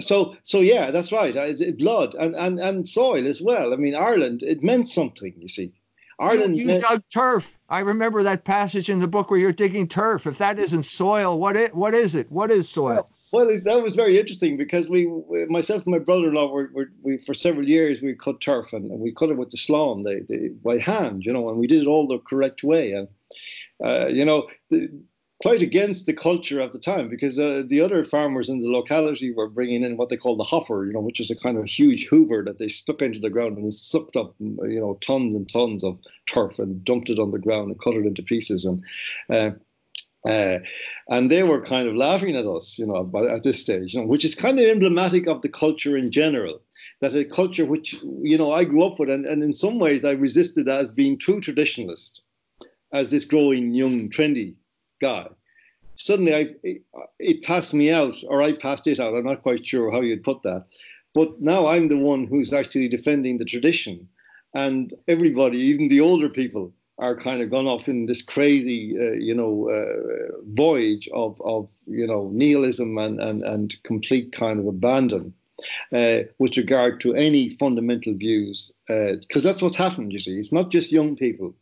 so 0.00 0.36
so 0.42 0.60
yeah, 0.60 0.90
that's 0.90 1.12
right. 1.12 1.34
blood 1.78 2.14
and, 2.14 2.34
and 2.34 2.58
and 2.58 2.88
soil 2.88 3.26
as 3.26 3.40
well. 3.40 3.72
I 3.72 3.76
mean, 3.76 3.94
Ireland 3.94 4.42
it 4.42 4.62
meant 4.62 4.88
something. 4.88 5.34
You 5.38 5.48
see, 5.48 5.72
Ireland. 6.18 6.56
You, 6.56 6.62
you 6.62 6.66
meant, 6.68 6.82
dug 6.82 7.02
turf. 7.12 7.58
I 7.68 7.80
remember 7.80 8.22
that 8.24 8.44
passage 8.44 8.90
in 8.90 9.00
the 9.00 9.08
book 9.08 9.30
where 9.30 9.38
you're 9.38 9.52
digging 9.52 9.88
turf. 9.88 10.26
If 10.26 10.38
that 10.38 10.58
isn't 10.58 10.84
soil, 10.84 11.38
what 11.38 11.56
it 11.56 11.74
what 11.74 11.94
is 11.94 12.14
it? 12.14 12.30
What 12.30 12.50
is 12.50 12.68
soil? 12.68 13.08
Well, 13.32 13.46
that 13.46 13.82
was 13.82 13.94
very 13.94 14.18
interesting 14.18 14.56
because 14.56 14.88
we, 14.88 15.08
myself 15.48 15.84
and 15.84 15.92
my 15.92 16.00
brother-in-law, 16.00 16.50
were, 16.50 16.90
we 17.02 17.18
for 17.18 17.32
several 17.32 17.68
years 17.68 18.02
we 18.02 18.14
cut 18.14 18.40
turf 18.40 18.72
and, 18.72 18.90
and 18.90 19.00
we 19.00 19.12
cut 19.12 19.30
it 19.30 19.36
with 19.36 19.50
the 19.50 19.56
sleán, 19.56 20.04
the, 20.04 20.24
the, 20.28 20.48
by 20.64 20.78
hand, 20.78 21.24
you 21.24 21.32
know, 21.32 21.48
and 21.48 21.58
we 21.58 21.68
did 21.68 21.82
it 21.82 21.86
all 21.86 22.08
the 22.08 22.18
correct 22.18 22.64
way. 22.64 22.92
And 22.92 23.08
uh, 23.82 24.08
you 24.10 24.24
know, 24.24 24.48
the, 24.70 24.90
quite 25.42 25.62
against 25.62 26.04
the 26.04 26.12
culture 26.12 26.60
of 26.60 26.72
the 26.72 26.78
time 26.78 27.08
because 27.08 27.38
uh, 27.38 27.62
the 27.66 27.80
other 27.80 28.04
farmers 28.04 28.48
in 28.48 28.60
the 28.60 28.68
locality 28.68 29.32
were 29.32 29.48
bringing 29.48 29.82
in 29.82 29.96
what 29.96 30.10
they 30.10 30.16
call 30.16 30.36
the 30.36 30.44
hopper, 30.44 30.84
you 30.84 30.92
know, 30.92 31.00
which 31.00 31.20
is 31.20 31.30
a 31.30 31.36
kind 31.36 31.56
of 31.56 31.64
huge 31.64 32.06
hoover 32.08 32.42
that 32.44 32.58
they 32.58 32.68
stuck 32.68 33.00
into 33.00 33.18
the 33.18 33.30
ground 33.30 33.56
and 33.56 33.72
sucked 33.72 34.16
up, 34.16 34.34
you 34.38 34.80
know, 34.80 34.98
tons 35.00 35.34
and 35.34 35.48
tons 35.48 35.82
of 35.82 35.98
turf 36.26 36.58
and 36.58 36.84
dumped 36.84 37.08
it 37.08 37.18
on 37.18 37.30
the 37.30 37.38
ground 37.38 37.70
and 37.70 37.80
cut 37.80 37.94
it 37.94 38.04
into 38.04 38.22
pieces. 38.22 38.66
And 38.66 38.84
uh, 39.30 39.52
uh, 40.28 40.58
and 41.08 41.30
they 41.30 41.42
were 41.42 41.64
kind 41.64 41.88
of 41.88 41.96
laughing 41.96 42.36
at 42.36 42.46
us, 42.46 42.78
you 42.78 42.86
know, 42.86 43.10
at 43.28 43.42
this 43.42 43.60
stage, 43.60 43.94
you 43.94 44.00
know, 44.00 44.06
which 44.06 44.24
is 44.24 44.34
kind 44.34 44.58
of 44.58 44.66
emblematic 44.66 45.26
of 45.26 45.42
the 45.42 45.48
culture 45.48 45.96
in 45.96 46.10
general. 46.10 46.60
That 47.00 47.14
a 47.14 47.24
culture 47.24 47.64
which, 47.64 47.94
you 48.22 48.36
know, 48.36 48.52
I 48.52 48.64
grew 48.64 48.84
up 48.84 48.98
with, 48.98 49.08
and, 49.08 49.24
and 49.24 49.42
in 49.42 49.54
some 49.54 49.78
ways 49.78 50.04
I 50.04 50.10
resisted 50.10 50.68
as 50.68 50.92
being 50.92 51.16
true 51.16 51.40
traditionalist, 51.40 52.20
as 52.92 53.08
this 53.08 53.24
growing 53.24 53.72
young 53.72 54.10
trendy 54.10 54.56
guy. 55.00 55.28
Suddenly, 55.96 56.34
I 56.34 56.54
it, 56.62 56.82
it 57.18 57.42
passed 57.42 57.72
me 57.72 57.90
out, 57.90 58.16
or 58.26 58.42
I 58.42 58.52
passed 58.52 58.86
it 58.86 59.00
out. 59.00 59.14
I'm 59.14 59.24
not 59.24 59.42
quite 59.42 59.66
sure 59.66 59.90
how 59.90 60.02
you'd 60.02 60.22
put 60.22 60.42
that, 60.42 60.66
but 61.14 61.40
now 61.40 61.66
I'm 61.66 61.88
the 61.88 61.96
one 61.96 62.26
who's 62.26 62.52
actually 62.52 62.88
defending 62.88 63.38
the 63.38 63.46
tradition, 63.46 64.06
and 64.54 64.92
everybody, 65.08 65.58
even 65.58 65.88
the 65.88 66.00
older 66.00 66.28
people, 66.28 66.74
are 67.00 67.16
kind 67.16 67.40
of 67.40 67.50
gone 67.50 67.66
off 67.66 67.88
in 67.88 68.06
this 68.06 68.20
crazy, 68.20 68.94
uh, 68.98 69.12
you 69.12 69.34
know, 69.34 69.70
uh, 69.70 70.36
voyage 70.48 71.08
of, 71.14 71.40
of, 71.40 71.70
you 71.86 72.06
know, 72.06 72.28
nihilism 72.32 72.96
and, 72.98 73.18
and, 73.20 73.42
and 73.42 73.82
complete 73.84 74.32
kind 74.32 74.60
of 74.60 74.66
abandon 74.66 75.32
uh, 75.94 76.20
with 76.38 76.58
regard 76.58 77.00
to 77.00 77.14
any 77.14 77.48
fundamental 77.48 78.12
views. 78.12 78.72
Because 78.86 79.44
uh, 79.44 79.48
that's 79.48 79.62
what's 79.62 79.76
happened, 79.76 80.12
you 80.12 80.20
see. 80.20 80.38
It's 80.38 80.52
not 80.52 80.70
just 80.70 80.92
young 80.92 81.16
people. 81.16 81.54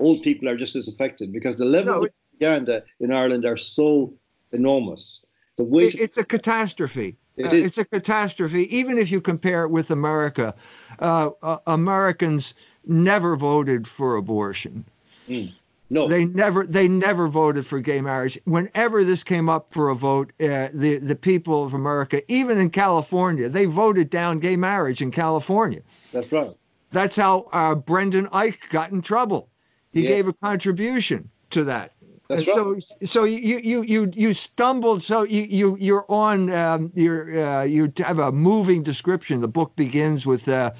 Old 0.00 0.22
people 0.22 0.48
are 0.48 0.56
just 0.56 0.74
as 0.74 0.88
affected 0.88 1.32
because 1.32 1.54
the 1.54 1.64
levels 1.64 2.02
no, 2.02 2.06
of 2.06 2.12
propaganda 2.30 2.82
in 2.98 3.12
Ireland 3.12 3.44
are 3.44 3.56
so 3.56 4.12
enormous. 4.50 5.24
The 5.56 5.64
weight 5.64 5.94
it's 5.94 6.18
a 6.18 6.24
catastrophe. 6.24 7.16
It 7.36 7.46
uh, 7.46 7.54
it's 7.54 7.78
a 7.78 7.84
catastrophe. 7.84 8.74
Even 8.76 8.98
if 8.98 9.10
you 9.10 9.20
compare 9.20 9.62
it 9.64 9.70
with 9.70 9.90
America, 9.90 10.54
uh, 10.98 11.30
Americans 11.66 12.54
never 12.86 13.36
voted 13.36 13.86
for 13.86 14.16
abortion. 14.16 14.84
Mm. 15.28 15.52
No. 15.92 16.08
They 16.08 16.24
never 16.24 16.66
they 16.66 16.88
never 16.88 17.28
voted 17.28 17.66
for 17.66 17.78
gay 17.80 18.00
marriage. 18.00 18.40
Whenever 18.44 19.04
this 19.04 19.22
came 19.22 19.50
up 19.50 19.70
for 19.74 19.90
a 19.90 19.94
vote, 19.94 20.32
uh, 20.40 20.68
the 20.72 20.96
the 20.96 21.14
people 21.14 21.64
of 21.64 21.74
America, 21.74 22.22
even 22.32 22.56
in 22.56 22.70
California, 22.70 23.50
they 23.50 23.66
voted 23.66 24.08
down 24.08 24.38
gay 24.38 24.56
marriage 24.56 25.02
in 25.02 25.10
California. 25.10 25.82
That's 26.10 26.32
right. 26.32 26.56
That's 26.92 27.14
how 27.14 27.48
uh, 27.52 27.74
Brendan 27.74 28.28
Eich 28.28 28.56
got 28.70 28.90
in 28.90 29.02
trouble. 29.02 29.50
He 29.92 30.04
yeah. 30.04 30.08
gave 30.08 30.28
a 30.28 30.32
contribution 30.32 31.28
to 31.50 31.64
that. 31.64 31.92
That's 32.26 32.46
right. 32.46 32.54
So 32.54 32.78
so 33.04 33.24
you 33.24 33.58
you 33.58 33.82
you 33.82 34.10
you 34.14 34.32
stumbled. 34.32 35.02
So 35.02 35.24
you 35.24 35.42
you 35.42 35.76
you're 35.78 36.06
on 36.08 36.50
um, 36.50 36.90
you're 36.94 37.38
uh, 37.38 37.62
you 37.64 37.92
have 37.98 38.18
a 38.18 38.32
moving 38.32 38.82
description. 38.82 39.42
The 39.42 39.48
book 39.48 39.76
begins 39.76 40.24
with 40.24 40.48
uh, 40.48 40.70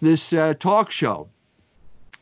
this 0.00 0.32
uh, 0.32 0.54
talk 0.54 0.90
show 0.90 1.28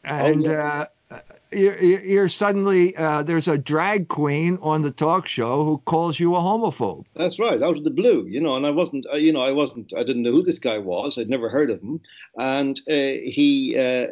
and 0.05 0.47
oh, 0.47 0.51
yeah. 0.51 0.87
uh, 1.11 1.19
you're, 1.53 1.79
you're, 1.79 2.29
suddenly 2.29 2.97
uh, 2.97 3.23
there's 3.23 3.49
a 3.49 3.59
drag 3.59 4.09
queen 4.09 4.59
on 4.63 4.83
the 4.83 4.91
talk 4.91 5.27
show 5.27 5.65
who 5.65 5.79
calls 5.79 6.19
you 6.19 6.35
a 6.35 6.41
homophobe. 6.41 7.05
That's 7.15 7.39
right, 7.39 7.63
out 7.63 7.77
of 7.77 7.85
the 7.85 7.91
blue, 7.91 8.27
you 8.27 8.41
know. 8.41 8.57
And 8.57 8.67
I 8.67 8.71
wasn't, 8.71 9.07
uh, 9.13 9.17
you 9.17 9.33
know, 9.33 9.43
I 9.43 9.53
wasn't, 9.53 9.93
I 9.95 10.03
didn't 10.03 10.23
know 10.23 10.33
who 10.33 10.43
this 10.43 10.59
guy 10.59 10.79
was. 10.79 11.19
I'd 11.19 11.29
never 11.29 11.49
heard 11.49 11.71
of 11.71 11.81
him, 11.81 12.01
and 12.39 12.79
uh, 12.89 13.21
he 13.25 13.77
uh, 13.77 14.09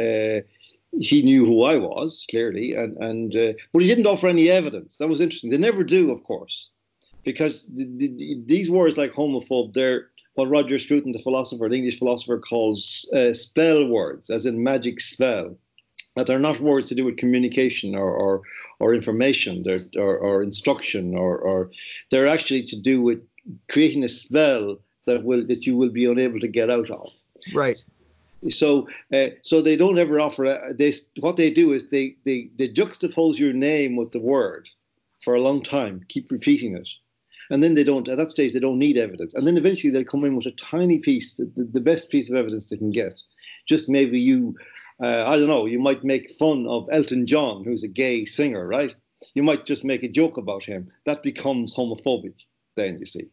uh, 0.00 0.40
he 0.98 1.22
knew 1.22 1.44
who 1.44 1.62
I 1.62 1.76
was 1.76 2.24
clearly, 2.30 2.74
and 2.74 2.96
and 2.96 3.36
uh, 3.36 3.52
but 3.72 3.82
he 3.82 3.88
didn't 3.88 4.06
offer 4.06 4.28
any 4.28 4.48
evidence. 4.48 4.96
That 4.96 5.08
was 5.08 5.20
interesting. 5.20 5.50
They 5.50 5.58
never 5.58 5.84
do, 5.84 6.10
of 6.10 6.24
course, 6.24 6.70
because 7.28 7.66
the, 7.66 7.84
the, 7.98 8.40
these 8.46 8.70
words 8.70 8.96
like 8.96 9.12
homophobe, 9.12 9.74
they're 9.74 10.08
what 10.36 10.48
Roger 10.48 10.78
Scruton, 10.78 11.12
the 11.12 11.18
philosopher, 11.18 11.68
the 11.68 11.76
English 11.76 11.98
philosopher, 11.98 12.38
calls 12.38 13.06
uh, 13.14 13.34
spell 13.34 13.86
words, 13.86 14.30
as 14.30 14.46
in 14.46 14.62
magic 14.62 14.98
spell. 14.98 15.54
That 16.16 16.26
they're 16.26 16.38
not 16.38 16.58
words 16.60 16.88
to 16.88 16.94
do 16.94 17.04
with 17.04 17.18
communication 17.18 17.94
or 17.94 18.10
or, 18.10 18.40
or 18.80 18.94
information, 18.94 19.52
or, 19.98 20.16
or 20.16 20.42
instruction, 20.42 21.14
or, 21.14 21.36
or 21.38 21.70
they're 22.10 22.26
actually 22.26 22.62
to 22.62 22.80
do 22.80 23.02
with 23.02 23.20
creating 23.68 24.04
a 24.04 24.08
spell 24.08 24.78
that 25.04 25.22
will 25.22 25.44
that 25.46 25.66
you 25.66 25.76
will 25.76 25.90
be 25.90 26.06
unable 26.06 26.40
to 26.40 26.48
get 26.48 26.70
out 26.70 26.90
of. 26.90 27.12
Right. 27.52 27.84
So, 28.48 28.88
uh, 29.12 29.30
so 29.42 29.60
they 29.60 29.76
don't 29.76 29.98
ever 29.98 30.18
offer. 30.18 30.44
A, 30.44 30.72
they 30.72 30.94
what 31.20 31.36
they 31.36 31.50
do 31.50 31.72
is 31.74 31.90
they 31.90 32.16
they 32.24 32.48
they 32.56 32.68
juxtapose 32.68 33.38
your 33.38 33.52
name 33.52 33.96
with 33.96 34.12
the 34.12 34.24
word 34.34 34.66
for 35.20 35.34
a 35.34 35.42
long 35.42 35.62
time, 35.62 36.06
keep 36.08 36.30
repeating 36.30 36.74
it, 36.74 36.88
and 37.50 37.62
then 37.62 37.74
they 37.74 37.84
don't. 37.84 38.08
At 38.08 38.18
that 38.18 38.30
stage, 38.30 38.52
they 38.52 38.60
don't 38.60 38.78
need 38.78 38.96
evidence, 38.96 39.34
and 39.34 39.46
then 39.46 39.56
eventually 39.56 39.90
they'll 39.90 40.04
come 40.04 40.24
in 40.24 40.36
with 40.36 40.46
a 40.46 40.52
tiny 40.52 40.98
piece, 40.98 41.34
the, 41.34 41.50
the, 41.54 41.80
best 41.80 42.10
piece 42.10 42.30
of 42.30 42.36
evidence 42.36 42.66
they 42.66 42.76
can 42.76 42.90
get. 42.90 43.20
Just 43.66 43.88
maybe 43.88 44.18
you, 44.18 44.56
uh, 45.02 45.24
I 45.26 45.36
don't 45.36 45.48
know, 45.48 45.66
you 45.66 45.78
might 45.78 46.04
make 46.04 46.32
fun 46.32 46.66
of 46.66 46.88
Elton 46.90 47.26
John, 47.26 47.64
who's 47.64 47.84
a 47.84 47.88
gay 47.88 48.24
singer, 48.24 48.66
right? 48.66 48.94
You 49.34 49.42
might 49.42 49.66
just 49.66 49.84
make 49.84 50.02
a 50.02 50.08
joke 50.08 50.36
about 50.36 50.64
him. 50.64 50.90
That 51.04 51.22
becomes 51.22 51.74
homophobic. 51.74 52.34
Then 52.76 52.98
you 52.98 53.06
see 53.06 53.30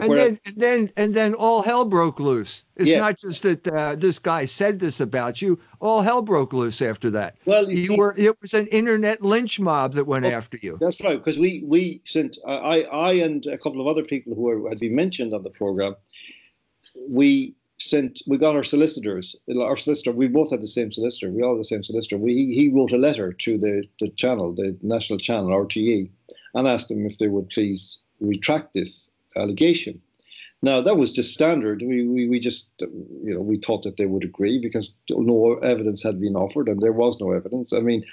and 0.00 0.12
then, 0.12 0.40
and 0.44 0.56
then, 0.56 0.92
and 0.96 1.14
then 1.14 1.34
all 1.34 1.62
hell 1.62 1.84
broke 1.84 2.20
loose. 2.20 2.64
It's 2.76 2.88
yeah. 2.88 3.00
not 3.00 3.18
just 3.18 3.42
that 3.42 3.66
uh, 3.68 3.94
this 3.96 4.18
guy 4.18 4.44
said 4.44 4.78
this 4.78 5.00
about 5.00 5.42
you. 5.42 5.58
All 5.80 6.00
hell 6.02 6.22
broke 6.22 6.52
loose 6.52 6.80
after 6.80 7.10
that. 7.10 7.36
Well, 7.44 7.70
you, 7.70 7.76
you 7.76 7.86
see, 7.88 7.96
were. 7.96 8.14
It 8.16 8.40
was 8.40 8.54
an 8.54 8.66
internet 8.68 9.22
lynch 9.22 9.60
mob 9.60 9.94
that 9.94 10.06
went 10.06 10.24
after 10.24 10.58
you. 10.60 10.78
That's 10.80 11.00
right, 11.00 11.18
because 11.18 11.38
we 11.38 11.62
we 11.66 12.00
sent 12.04 12.38
I 12.46 12.82
I 12.84 13.12
and 13.14 13.44
a 13.46 13.58
couple 13.58 13.80
of 13.80 13.86
other 13.86 14.04
people 14.04 14.34
who 14.34 14.42
were, 14.42 14.68
had 14.68 14.80
been 14.80 14.94
mentioned 14.94 15.34
on 15.34 15.42
the 15.42 15.50
program. 15.50 15.96
We 17.08 17.54
sent 17.78 18.22
we 18.26 18.38
got 18.38 18.54
our 18.54 18.62
solicitors 18.62 19.34
our 19.58 19.76
solicitor 19.76 20.12
we 20.12 20.28
both 20.28 20.50
had 20.50 20.62
the 20.62 20.66
same 20.66 20.92
solicitor 20.92 21.30
we 21.30 21.42
all 21.42 21.54
had 21.54 21.60
the 21.60 21.64
same 21.64 21.82
solicitor 21.82 22.16
we 22.16 22.54
he 22.54 22.70
wrote 22.72 22.92
a 22.92 22.96
letter 22.96 23.32
to 23.32 23.58
the 23.58 23.82
the 23.98 24.08
channel 24.10 24.52
the 24.52 24.76
national 24.82 25.18
channel 25.18 25.50
RTE 25.50 26.08
and 26.54 26.68
asked 26.68 26.88
them 26.88 27.06
if 27.06 27.18
they 27.18 27.28
would 27.28 27.48
please 27.48 27.98
retract 28.20 28.72
this 28.72 29.10
allegation. 29.36 30.00
Now 30.62 30.80
that 30.80 30.96
was 30.96 31.12
just 31.12 31.32
standard. 31.32 31.82
We, 31.82 32.06
we, 32.06 32.28
we 32.28 32.40
just 32.40 32.68
you 32.80 33.34
know 33.34 33.40
we 33.40 33.58
thought 33.58 33.82
that 33.82 33.96
they 33.96 34.06
would 34.06 34.24
agree 34.24 34.60
because 34.60 34.94
no 35.10 35.54
evidence 35.56 36.02
had 36.02 36.20
been 36.20 36.36
offered 36.36 36.68
and 36.68 36.80
there 36.80 36.92
was 36.92 37.20
no 37.20 37.32
evidence. 37.32 37.72
I 37.72 37.80
mean, 37.80 38.04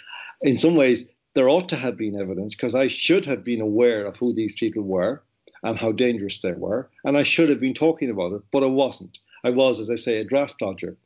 in 0.41 0.57
some 0.57 0.75
ways 0.75 1.07
there 1.35 1.49
ought 1.49 1.69
to 1.69 1.75
have 1.75 1.95
been 1.95 2.19
evidence 2.19 2.55
because 2.55 2.73
I 2.73 2.87
should 2.87 3.25
have 3.25 3.43
been 3.43 3.61
aware 3.61 4.05
of 4.05 4.17
who 4.17 4.33
these 4.33 4.53
people 4.53 4.81
were 4.83 5.21
and 5.63 5.77
how 5.77 5.91
dangerous 5.91 6.39
they 6.39 6.53
were, 6.53 6.89
and 7.03 7.17
I 7.17 7.23
should 7.23 7.49
have 7.49 7.59
been 7.59 7.73
talking 7.73 8.09
about 8.09 8.33
it, 8.33 8.41
but 8.51 8.63
I 8.63 8.67
wasn't. 8.67 9.19
I 9.43 9.51
was, 9.51 9.79
as 9.79 9.89
I 9.89 9.95
say, 9.95 10.17
a 10.17 10.23
draft 10.23 10.57
dodger, 10.57 10.97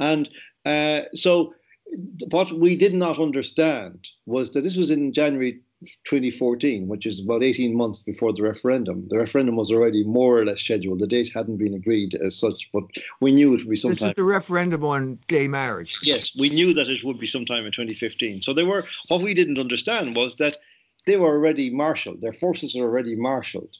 and 0.00 0.28
uh, 0.64 1.02
so 1.14 1.54
what 2.30 2.52
we 2.52 2.76
did 2.76 2.94
not 2.94 3.18
understand 3.18 4.08
was 4.26 4.50
that 4.52 4.62
this 4.62 4.76
was 4.76 4.90
in 4.90 5.12
January 5.12 5.60
2014, 6.04 6.88
which 6.88 7.06
is 7.06 7.20
about 7.20 7.42
18 7.42 7.76
months 7.76 8.00
before 8.00 8.32
the 8.32 8.42
referendum. 8.42 9.06
The 9.08 9.18
referendum 9.18 9.56
was 9.56 9.70
already 9.70 10.04
more 10.04 10.38
or 10.38 10.44
less 10.44 10.60
scheduled. 10.60 11.00
The 11.00 11.06
date 11.06 11.30
hadn't 11.34 11.58
been 11.58 11.74
agreed 11.74 12.14
as 12.14 12.36
such, 12.36 12.70
but 12.72 12.84
we 13.20 13.32
knew 13.32 13.54
it 13.54 13.58
would 13.58 13.68
be 13.68 13.76
sometime. 13.76 14.08
This 14.08 14.08
is 14.10 14.14
the 14.16 14.24
referendum 14.24 14.84
on 14.84 15.18
gay 15.26 15.48
marriage. 15.48 15.98
Yes, 16.02 16.34
we 16.38 16.50
knew 16.50 16.72
that 16.74 16.88
it 16.88 17.04
would 17.04 17.18
be 17.18 17.26
sometime 17.26 17.64
in 17.64 17.72
2015. 17.72 18.42
So 18.42 18.52
they 18.52 18.64
were. 18.64 18.84
What 19.08 19.22
we 19.22 19.34
didn't 19.34 19.58
understand 19.58 20.16
was 20.16 20.36
that 20.36 20.58
they 21.06 21.16
were 21.16 21.28
already 21.28 21.70
marshaled. 21.70 22.20
Their 22.20 22.32
forces 22.32 22.74
were 22.74 22.84
already 22.84 23.16
marshaled, 23.16 23.76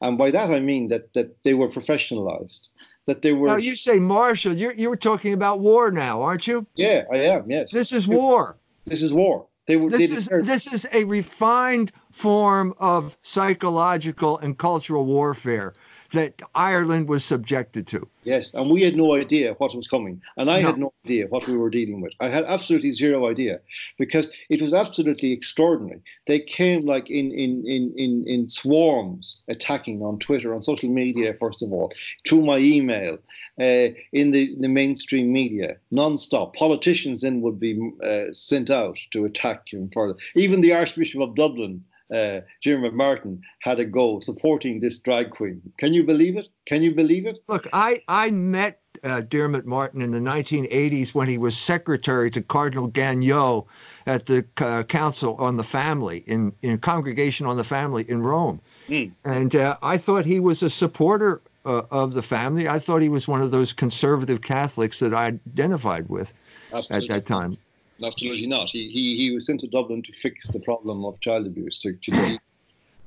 and 0.00 0.16
by 0.16 0.30
that 0.30 0.50
I 0.50 0.60
mean 0.60 0.88
that 0.88 1.12
that 1.14 1.42
they 1.42 1.54
were 1.54 1.68
professionalized. 1.68 2.68
That 3.06 3.22
they 3.22 3.32
were. 3.32 3.48
Now 3.48 3.56
you 3.56 3.76
say 3.76 3.98
marshal. 3.98 4.52
You're 4.54 4.74
you're 4.74 4.96
talking 4.96 5.32
about 5.32 5.60
war 5.60 5.90
now, 5.90 6.22
aren't 6.22 6.46
you? 6.46 6.66
Yeah, 6.76 7.04
I 7.12 7.18
am. 7.18 7.50
Yes. 7.50 7.72
This 7.72 7.92
is 7.92 8.06
war. 8.06 8.56
This 8.86 9.02
is 9.02 9.12
war. 9.12 9.46
They 9.66 9.76
were. 9.76 9.90
This 9.90 10.08
they 10.08 10.16
is 10.16 10.26
this 10.44 10.72
is 10.72 10.86
a 10.92 11.04
refined 11.04 11.92
form 12.10 12.74
of 12.78 13.16
psychological 13.22 14.38
and 14.38 14.58
cultural 14.58 15.04
warfare 15.04 15.74
that 16.12 16.40
Ireland 16.54 17.08
was 17.08 17.24
subjected 17.24 17.86
to. 17.88 18.06
Yes, 18.22 18.54
and 18.54 18.70
we 18.70 18.82
had 18.82 18.96
no 18.96 19.14
idea 19.14 19.54
what 19.54 19.74
was 19.74 19.88
coming, 19.88 20.22
and 20.36 20.50
I 20.50 20.60
no. 20.60 20.66
had 20.66 20.78
no 20.78 20.92
idea 21.04 21.26
what 21.26 21.46
we 21.46 21.56
were 21.56 21.70
dealing 21.70 22.00
with. 22.00 22.12
I 22.20 22.28
had 22.28 22.44
absolutely 22.44 22.92
zero 22.92 23.28
idea 23.28 23.60
because 23.98 24.30
it 24.48 24.62
was 24.62 24.72
absolutely 24.72 25.32
extraordinary. 25.32 26.00
They 26.26 26.38
came 26.38 26.82
like 26.82 27.10
in 27.10 27.32
in 27.32 27.64
in 27.66 27.92
in, 27.96 28.24
in 28.26 28.48
swarms, 28.48 29.42
attacking 29.48 30.02
on 30.02 30.18
Twitter, 30.18 30.54
on 30.54 30.62
social 30.62 30.90
media, 30.90 31.34
first 31.34 31.62
of 31.62 31.72
all, 31.72 31.90
through 32.26 32.42
my 32.42 32.58
email, 32.58 33.18
uh, 33.60 33.88
in 34.12 34.30
the 34.30 34.54
the 34.60 34.68
mainstream 34.68 35.32
media, 35.32 35.76
non-stop. 35.90 36.54
Politicians 36.54 37.22
then 37.22 37.40
would 37.40 37.58
be 37.58 37.92
uh, 38.04 38.26
sent 38.32 38.70
out 38.70 38.98
to 39.12 39.24
attack 39.24 39.72
him 39.72 39.90
further. 39.92 40.14
Even 40.36 40.60
the 40.60 40.74
Archbishop 40.74 41.20
of 41.20 41.34
Dublin 41.34 41.84
uh, 42.12 42.40
Jim 42.62 42.84
Martin 42.94 43.40
had 43.60 43.78
a 43.78 43.84
go 43.84 44.20
supporting 44.20 44.80
this 44.80 44.98
drag 44.98 45.30
queen. 45.30 45.62
Can 45.78 45.94
you 45.94 46.04
believe 46.04 46.36
it? 46.36 46.48
Can 46.66 46.82
you 46.82 46.94
believe 46.94 47.26
it? 47.26 47.38
Look, 47.48 47.66
I, 47.72 48.02
I 48.06 48.30
met 48.30 48.80
uh, 49.02 49.22
Diarmuid 49.22 49.66
Martin 49.66 50.02
in 50.02 50.10
the 50.10 50.18
1980s 50.18 51.14
when 51.14 51.28
he 51.28 51.38
was 51.38 51.56
secretary 51.56 52.30
to 52.30 52.42
Cardinal 52.42 52.86
Gagnon 52.86 53.62
at 54.06 54.26
the 54.26 54.44
uh, 54.58 54.82
Council 54.84 55.36
on 55.36 55.56
the 55.56 55.64
Family 55.64 56.18
in, 56.26 56.52
in 56.62 56.78
Congregation 56.78 57.46
on 57.46 57.56
the 57.56 57.64
Family 57.64 58.04
in 58.08 58.22
Rome. 58.22 58.60
Mm. 58.88 59.12
And 59.24 59.56
uh, 59.56 59.76
I 59.82 59.96
thought 59.96 60.26
he 60.26 60.40
was 60.40 60.62
a 60.62 60.70
supporter 60.70 61.40
uh, 61.64 61.82
of 61.90 62.14
the 62.14 62.22
family. 62.22 62.68
I 62.68 62.78
thought 62.78 63.02
he 63.02 63.08
was 63.08 63.28
one 63.28 63.40
of 63.40 63.50
those 63.50 63.72
conservative 63.72 64.42
Catholics 64.42 64.98
that 64.98 65.14
I 65.14 65.26
identified 65.26 66.08
with 66.08 66.32
Absolutely. 66.72 67.08
at 67.08 67.14
that 67.14 67.26
time 67.26 67.56
absolutely 68.04 68.46
not. 68.46 68.70
He, 68.70 68.88
he, 68.88 69.16
he 69.16 69.32
was 69.32 69.46
sent 69.46 69.60
to 69.60 69.66
Dublin 69.66 70.02
to 70.02 70.12
fix 70.12 70.48
the 70.48 70.60
problem 70.60 71.04
of 71.04 71.20
child 71.20 71.46
abuse, 71.46 71.78
to, 71.78 71.92
to, 71.94 72.38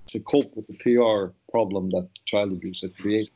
to 0.08 0.20
cope 0.20 0.56
with 0.56 0.68
the 0.68 0.74
PR 0.76 1.34
problem 1.52 1.90
that 1.92 2.08
child 2.26 2.52
abuse 2.52 2.82
had 2.82 2.96
created. 2.98 3.32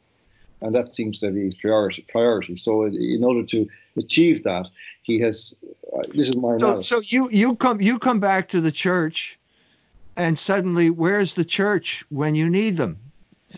And 0.62 0.76
that 0.76 0.94
seems 0.94 1.20
to 1.20 1.32
be 1.32 1.46
his 1.46 1.56
priority. 1.56 2.06
priority. 2.10 2.56
So, 2.58 2.84
in 2.84 3.24
order 3.24 3.46
to 3.46 3.68
achieve 3.96 4.44
that, 4.44 4.68
he 5.04 5.20
has. 5.22 5.56
Uh, 5.96 6.02
this 6.14 6.28
is 6.28 6.36
my 6.36 6.58
so, 6.58 6.82
so 6.82 7.00
you 7.00 7.30
you 7.32 7.56
come 7.56 7.80
you 7.80 7.98
come 7.98 8.20
back 8.20 8.50
to 8.50 8.60
the 8.60 8.72
church, 8.72 9.40
and 10.18 10.38
suddenly, 10.38 10.90
where's 10.90 11.34
the 11.34 11.46
church 11.46 12.04
when 12.10 12.36
you 12.36 12.50
need 12.50 12.76
them? 12.76 12.98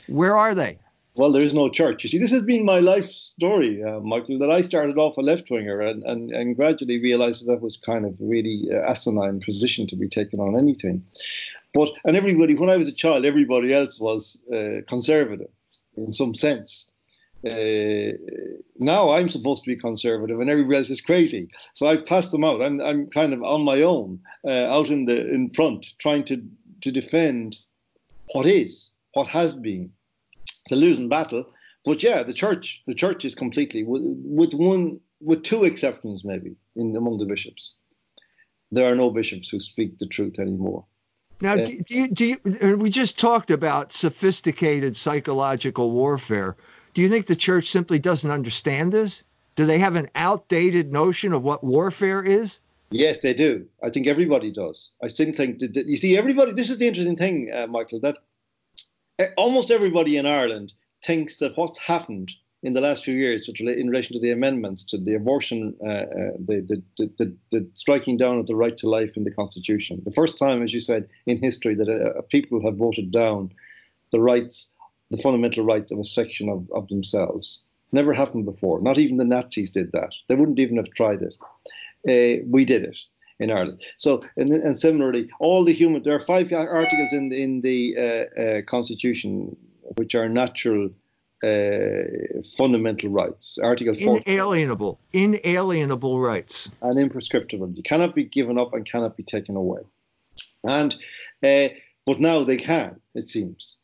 Where 0.07 0.37
are 0.37 0.53
they? 0.53 0.77
Well, 1.15 1.31
there 1.31 1.41
is 1.41 1.53
no 1.53 1.69
church. 1.69 2.03
You 2.03 2.09
see, 2.09 2.17
this 2.17 2.31
has 2.31 2.43
been 2.43 2.63
my 2.63 2.79
life 2.79 3.09
story, 3.09 3.83
uh, 3.83 3.99
Michael, 3.99 4.39
that 4.39 4.51
I 4.51 4.61
started 4.61 4.97
off 4.97 5.17
a 5.17 5.21
left 5.21 5.51
winger 5.51 5.81
and, 5.81 6.01
and, 6.03 6.31
and 6.31 6.55
gradually 6.55 7.01
realized 7.01 7.41
that 7.41 7.51
that 7.51 7.61
was 7.61 7.75
kind 7.75 8.05
of 8.05 8.15
really 8.19 8.69
uh, 8.71 8.89
asinine 8.89 9.41
position 9.41 9.87
to 9.87 9.95
be 9.97 10.07
taken 10.07 10.39
on 10.39 10.57
anything. 10.57 11.03
But, 11.73 11.89
and 12.05 12.15
everybody, 12.15 12.55
when 12.55 12.69
I 12.69 12.77
was 12.77 12.87
a 12.87 12.93
child, 12.93 13.25
everybody 13.25 13.73
else 13.73 13.99
was 13.99 14.41
uh, 14.53 14.81
conservative 14.87 15.49
in 15.97 16.13
some 16.13 16.33
sense. 16.33 16.89
Uh, 17.45 18.13
now 18.77 19.09
I'm 19.09 19.27
supposed 19.27 19.63
to 19.63 19.69
be 19.69 19.75
conservative 19.75 20.39
and 20.39 20.49
everybody 20.49 20.77
else 20.77 20.89
is 20.89 21.01
crazy. 21.01 21.49
So 21.73 21.87
I've 21.87 22.05
passed 22.05 22.31
them 22.31 22.43
out. 22.43 22.61
I'm, 22.61 22.79
I'm 22.79 23.07
kind 23.07 23.33
of 23.33 23.41
on 23.43 23.63
my 23.63 23.81
own, 23.81 24.19
uh, 24.47 24.67
out 24.67 24.89
in 24.89 25.05
the 25.05 25.27
in 25.27 25.49
front, 25.49 25.87
trying 25.97 26.23
to, 26.25 26.41
to 26.81 26.91
defend 26.91 27.57
what 28.33 28.45
is, 28.45 28.91
what 29.13 29.27
has 29.27 29.55
been 29.55 29.91
it's 30.63 30.71
a 30.71 30.75
losing 30.75 31.09
battle. 31.09 31.45
But 31.83 32.03
yeah, 32.03 32.23
the 32.23 32.33
church, 32.33 32.83
the 32.85 32.93
church 32.93 33.25
is 33.25 33.35
completely 33.35 33.83
with, 33.83 34.01
with 34.05 34.53
one, 34.53 34.99
with 35.19 35.43
two 35.43 35.63
exceptions 35.63 36.23
maybe 36.23 36.55
in 36.75 36.95
among 36.95 37.17
the 37.17 37.25
bishops. 37.25 37.75
There 38.71 38.91
are 38.91 38.95
no 38.95 39.09
bishops 39.09 39.49
who 39.49 39.59
speak 39.59 39.97
the 39.97 40.07
truth 40.07 40.39
anymore. 40.39 40.85
Now, 41.41 41.53
uh, 41.53 41.65
do, 41.65 41.95
you, 41.95 42.07
do 42.07 42.25
you, 42.25 42.77
we 42.77 42.91
just 42.91 43.17
talked 43.17 43.49
about 43.49 43.93
sophisticated 43.93 44.95
psychological 44.95 45.91
warfare. 45.91 46.55
Do 46.93 47.01
you 47.01 47.09
think 47.09 47.25
the 47.25 47.35
church 47.35 47.69
simply 47.69 47.99
doesn't 47.99 48.29
understand 48.29 48.93
this? 48.93 49.23
Do 49.55 49.65
they 49.65 49.79
have 49.79 49.95
an 49.95 50.09
outdated 50.15 50.91
notion 50.91 51.33
of 51.33 51.41
what 51.41 51.63
warfare 51.63 52.23
is? 52.23 52.59
Yes, 52.91 53.19
they 53.19 53.33
do. 53.33 53.65
I 53.81 53.89
think 53.89 54.07
everybody 54.07 54.51
does. 54.51 54.91
I 55.01 55.07
still 55.07 55.33
think 55.33 55.59
that, 55.59 55.75
you 55.87 55.97
see 55.97 56.17
everybody. 56.17 56.51
This 56.51 56.69
is 56.69 56.77
the 56.77 56.87
interesting 56.87 57.17
thing, 57.17 57.49
uh, 57.53 57.67
Michael. 57.67 57.99
That 58.01 58.17
almost 59.37 59.71
everybody 59.71 60.17
in 60.17 60.25
Ireland 60.25 60.73
thinks 61.03 61.37
that 61.37 61.57
what's 61.57 61.79
happened 61.79 62.31
in 62.63 62.73
the 62.73 62.81
last 62.81 63.03
few 63.03 63.15
years 63.15 63.49
in 63.49 63.87
relation 63.87 64.13
to 64.13 64.19
the 64.19 64.31
amendments 64.31 64.83
to 64.83 64.97
the 64.97 65.15
abortion, 65.15 65.75
uh, 65.83 65.89
uh, 65.89 66.05
the, 66.37 66.83
the, 66.97 67.09
the, 67.17 67.35
the, 67.51 67.69
striking 67.73 68.17
down 68.17 68.37
of 68.37 68.45
the 68.45 68.55
right 68.55 68.77
to 68.77 68.87
life 68.87 69.17
in 69.17 69.23
the 69.23 69.31
Constitution. 69.31 70.01
The 70.05 70.11
first 70.11 70.37
time, 70.37 70.61
as 70.61 70.71
you 70.73 70.79
said, 70.79 71.09
in 71.25 71.39
history 71.39 71.73
that 71.75 71.89
uh, 71.89 72.21
people 72.29 72.63
have 72.63 72.77
voted 72.77 73.11
down 73.11 73.51
the 74.11 74.19
rights, 74.19 74.71
the 75.09 75.21
fundamental 75.21 75.65
rights 75.65 75.91
of 75.91 75.97
a 75.97 76.05
section 76.05 76.49
of, 76.49 76.69
of 76.71 76.87
themselves. 76.89 77.63
Never 77.91 78.13
happened 78.13 78.45
before. 78.45 78.79
Not 78.79 78.99
even 78.99 79.17
the 79.17 79.25
Nazis 79.25 79.71
did 79.71 79.91
that. 79.93 80.13
They 80.27 80.35
wouldn't 80.35 80.59
even 80.59 80.77
have 80.77 80.91
tried 80.91 81.21
it. 81.21 81.35
uh, 82.07 82.45
we 82.47 82.63
did 82.63 82.83
it 82.83 82.97
in 83.41 83.51
Ireland. 83.51 83.81
So, 83.97 84.23
and, 84.37 84.51
and, 84.51 84.77
similarly, 84.79 85.29
all 85.39 85.63
the 85.65 85.73
human, 85.73 86.03
there 86.03 86.15
are 86.15 86.19
five 86.19 86.51
articles 86.53 87.11
in, 87.11 87.33
in 87.33 87.61
the 87.61 87.95
uh, 87.97 88.41
uh, 88.41 88.61
Constitution 88.61 89.55
which 89.95 90.15
are 90.15 90.29
natural 90.29 90.89
uh, 91.43 92.41
fundamental 92.55 93.09
rights. 93.09 93.57
Article 93.57 93.95
4. 93.95 94.21
Inalienable, 94.25 94.99
inalienable 95.11 96.19
rights. 96.19 96.69
And 96.81 96.97
imprescriptible. 96.97 97.75
You 97.75 97.83
cannot 97.83 98.13
be 98.13 98.23
given 98.23 98.57
up 98.59 98.73
and 98.73 98.85
cannot 98.85 99.17
be 99.17 99.23
taken 99.23 99.55
away. 99.55 99.81
And, 100.63 100.95
uh, 101.43 101.69
but 102.05 102.19
now 102.19 102.43
they 102.43 102.57
can, 102.57 103.01
it 103.15 103.27
seems 103.29 103.79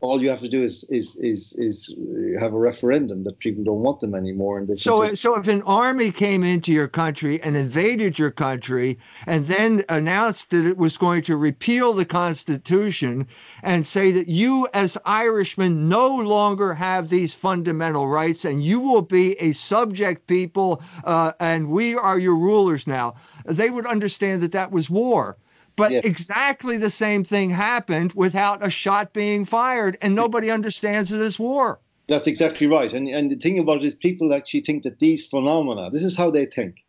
all 0.00 0.22
you 0.22 0.30
have 0.30 0.40
to 0.40 0.48
do 0.48 0.62
is 0.62 0.84
is 0.84 1.16
is 1.16 1.54
is 1.54 1.94
have 2.38 2.52
a 2.52 2.58
referendum 2.58 3.24
that 3.24 3.38
people 3.38 3.64
don't 3.64 3.80
want 3.80 4.00
them 4.00 4.14
anymore 4.14 4.58
and 4.58 4.78
so 4.78 5.14
so 5.14 5.36
if 5.36 5.48
an 5.48 5.62
army 5.62 6.12
came 6.12 6.44
into 6.44 6.72
your 6.72 6.88
country 6.88 7.40
and 7.42 7.56
invaded 7.56 8.18
your 8.18 8.30
country 8.30 8.98
and 9.26 9.46
then 9.46 9.84
announced 9.88 10.50
that 10.50 10.66
it 10.66 10.76
was 10.76 10.96
going 10.96 11.22
to 11.22 11.36
repeal 11.36 11.92
the 11.92 12.04
constitution 12.04 13.26
and 13.62 13.86
say 13.86 14.12
that 14.12 14.28
you 14.28 14.68
as 14.72 14.96
irishmen 15.04 15.88
no 15.88 16.16
longer 16.16 16.74
have 16.74 17.08
these 17.08 17.34
fundamental 17.34 18.06
rights 18.06 18.44
and 18.44 18.62
you 18.62 18.80
will 18.80 19.02
be 19.02 19.32
a 19.40 19.52
subject 19.52 20.26
people 20.26 20.82
uh, 21.04 21.32
and 21.40 21.68
we 21.68 21.96
are 21.96 22.18
your 22.18 22.36
rulers 22.36 22.86
now 22.86 23.14
they 23.46 23.70
would 23.70 23.86
understand 23.86 24.42
that 24.42 24.52
that 24.52 24.70
was 24.70 24.88
war 24.88 25.36
but 25.78 25.92
yeah. 25.92 26.00
exactly 26.02 26.76
the 26.76 26.90
same 26.90 27.22
thing 27.22 27.50
happened 27.50 28.12
without 28.14 28.66
a 28.66 28.68
shot 28.68 29.12
being 29.12 29.44
fired, 29.44 29.96
and 30.02 30.12
nobody 30.12 30.50
understands 30.50 31.12
it 31.12 31.20
as 31.20 31.38
war. 31.38 31.78
That's 32.08 32.26
exactly 32.26 32.66
right. 32.66 32.92
And, 32.92 33.08
and 33.08 33.30
the 33.30 33.36
thing 33.36 33.60
about 33.60 33.78
it 33.78 33.84
is, 33.84 33.94
people 33.94 34.34
actually 34.34 34.62
think 34.62 34.82
that 34.82 34.98
these 34.98 35.24
phenomena, 35.24 35.88
this 35.90 36.02
is 36.02 36.16
how 36.16 36.30
they 36.30 36.46
think. 36.46 36.84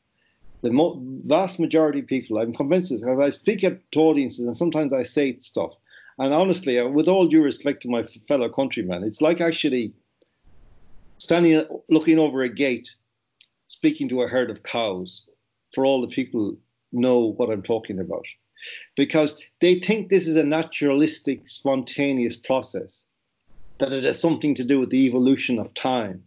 The 0.64 0.72
mo- 0.72 1.00
vast 1.26 1.60
majority 1.60 2.00
of 2.00 2.08
people, 2.08 2.40
I'm 2.40 2.52
convinced 2.52 2.90
this, 2.90 3.06
I 3.06 3.30
speak 3.30 3.64
at 3.64 3.80
audiences 3.96 4.46
and 4.46 4.58
sometimes 4.58 4.92
I 4.92 5.04
say 5.04 5.38
stuff. 5.40 5.74
And 6.18 6.34
honestly, 6.34 6.80
uh, 6.80 6.88
with 6.88 7.08
all 7.08 7.28
due 7.28 7.44
respect 7.44 7.84
to 7.84 7.90
my 7.90 8.04
fellow 8.04 8.50
countrymen, 8.50 9.04
it's 9.04 9.22
like 9.22 9.40
actually 9.40 9.94
standing, 11.20 11.64
looking 11.90 12.18
over 12.18 12.42
a 12.42 12.50
gate, 12.50 12.90
speaking 13.68 14.10
to 14.10 14.24
a 14.24 14.28
herd 14.28 14.50
of 14.50 14.64
cows 14.64 15.30
for 15.76 15.86
all 15.86 16.02
the 16.02 16.08
people 16.08 16.58
know 16.92 17.20
what 17.20 17.52
I'm 17.52 17.62
talking 17.62 18.00
about 18.00 18.26
because 18.96 19.40
they 19.62 19.76
think 19.76 20.10
this 20.10 20.28
is 20.28 20.36
a 20.36 20.44
naturalistic, 20.44 21.48
spontaneous 21.48 22.36
process, 22.36 23.06
that 23.78 23.92
it 23.92 24.04
has 24.04 24.20
something 24.20 24.56
to 24.56 24.64
do 24.64 24.80
with 24.80 24.90
the 24.90 25.06
evolution 25.06 25.60
of 25.60 25.74
time. 25.74 26.24